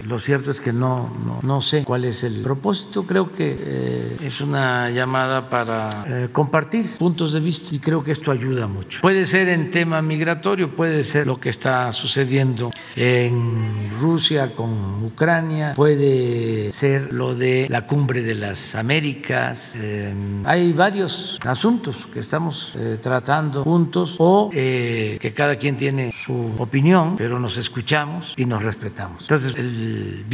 lo 0.09 0.19
cierto 0.19 0.51
es 0.51 0.61
que 0.61 0.66
no, 0.73 1.11
no, 1.43 1.61
sé 1.61 1.85
cuál 1.85 2.05
es 2.05 2.25
el 2.25 2.43
propósito. 2.43 3.05
Creo 3.05 3.33
que 3.33 3.57
eh, 3.59 4.17
es 4.23 4.41
una 4.41 4.91
llamada 4.91 5.49
para 5.49 6.05
eh, 6.07 6.29
compartir 6.33 6.87
puntos 6.99 7.33
de 7.33 7.41
vista 7.41 7.75
y 7.75 7.79
creo 7.79 8.03
que 8.03 8.13
esto 8.13 8.31
ayuda 8.31 8.67
mucho. 8.67 9.01
Puede 9.03 9.27
ser 9.27 9.49
en 9.49 9.71
tema 9.71 10.03
migratorio, 10.03 10.75
puede 10.75 11.05
ser 11.05 11.27
lo 11.27 11.41
que 11.41 11.51
está 11.51 11.93
sucediendo 11.93 12.71
en 12.95 13.91
Rusia 14.01 14.55
con 14.55 15.05
Ucrania, 15.05 15.75
puede 15.75 16.73
ser 16.73 17.13
lo 17.13 17.35
de 17.35 17.67
la 17.69 17.87
cumbre 17.87 18.23
de 18.23 18.35
las 18.35 18.75
Américas. 18.75 19.75
Eh, 19.77 20.15
hay 20.45 20.73
varios 20.73 21.39
asuntos 21.45 22.07
que 22.07 22.21
estamos 22.21 22.77
tratando 23.01 23.65
juntos 23.65 24.17
o 24.19 24.51
que 24.51 25.33
cada 25.35 25.57
quien 25.57 25.77
tiene 25.77 26.13
su 26.13 26.53
opinión, 26.59 27.17
pero 27.17 27.39
nos 27.39 27.57
escuchamos 27.57 28.35
y 28.37 28.45
nos 28.45 28.63
respetamos. 28.63 29.23
Entonces, 29.23 29.55
el 29.57 30.25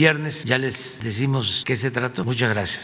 ya 0.44 0.59
les 0.59 1.01
decimos 1.03 1.62
qué 1.66 1.77
se 1.77 1.90
trató. 1.90 2.24
Muchas 2.24 2.51
gracias. 2.51 2.82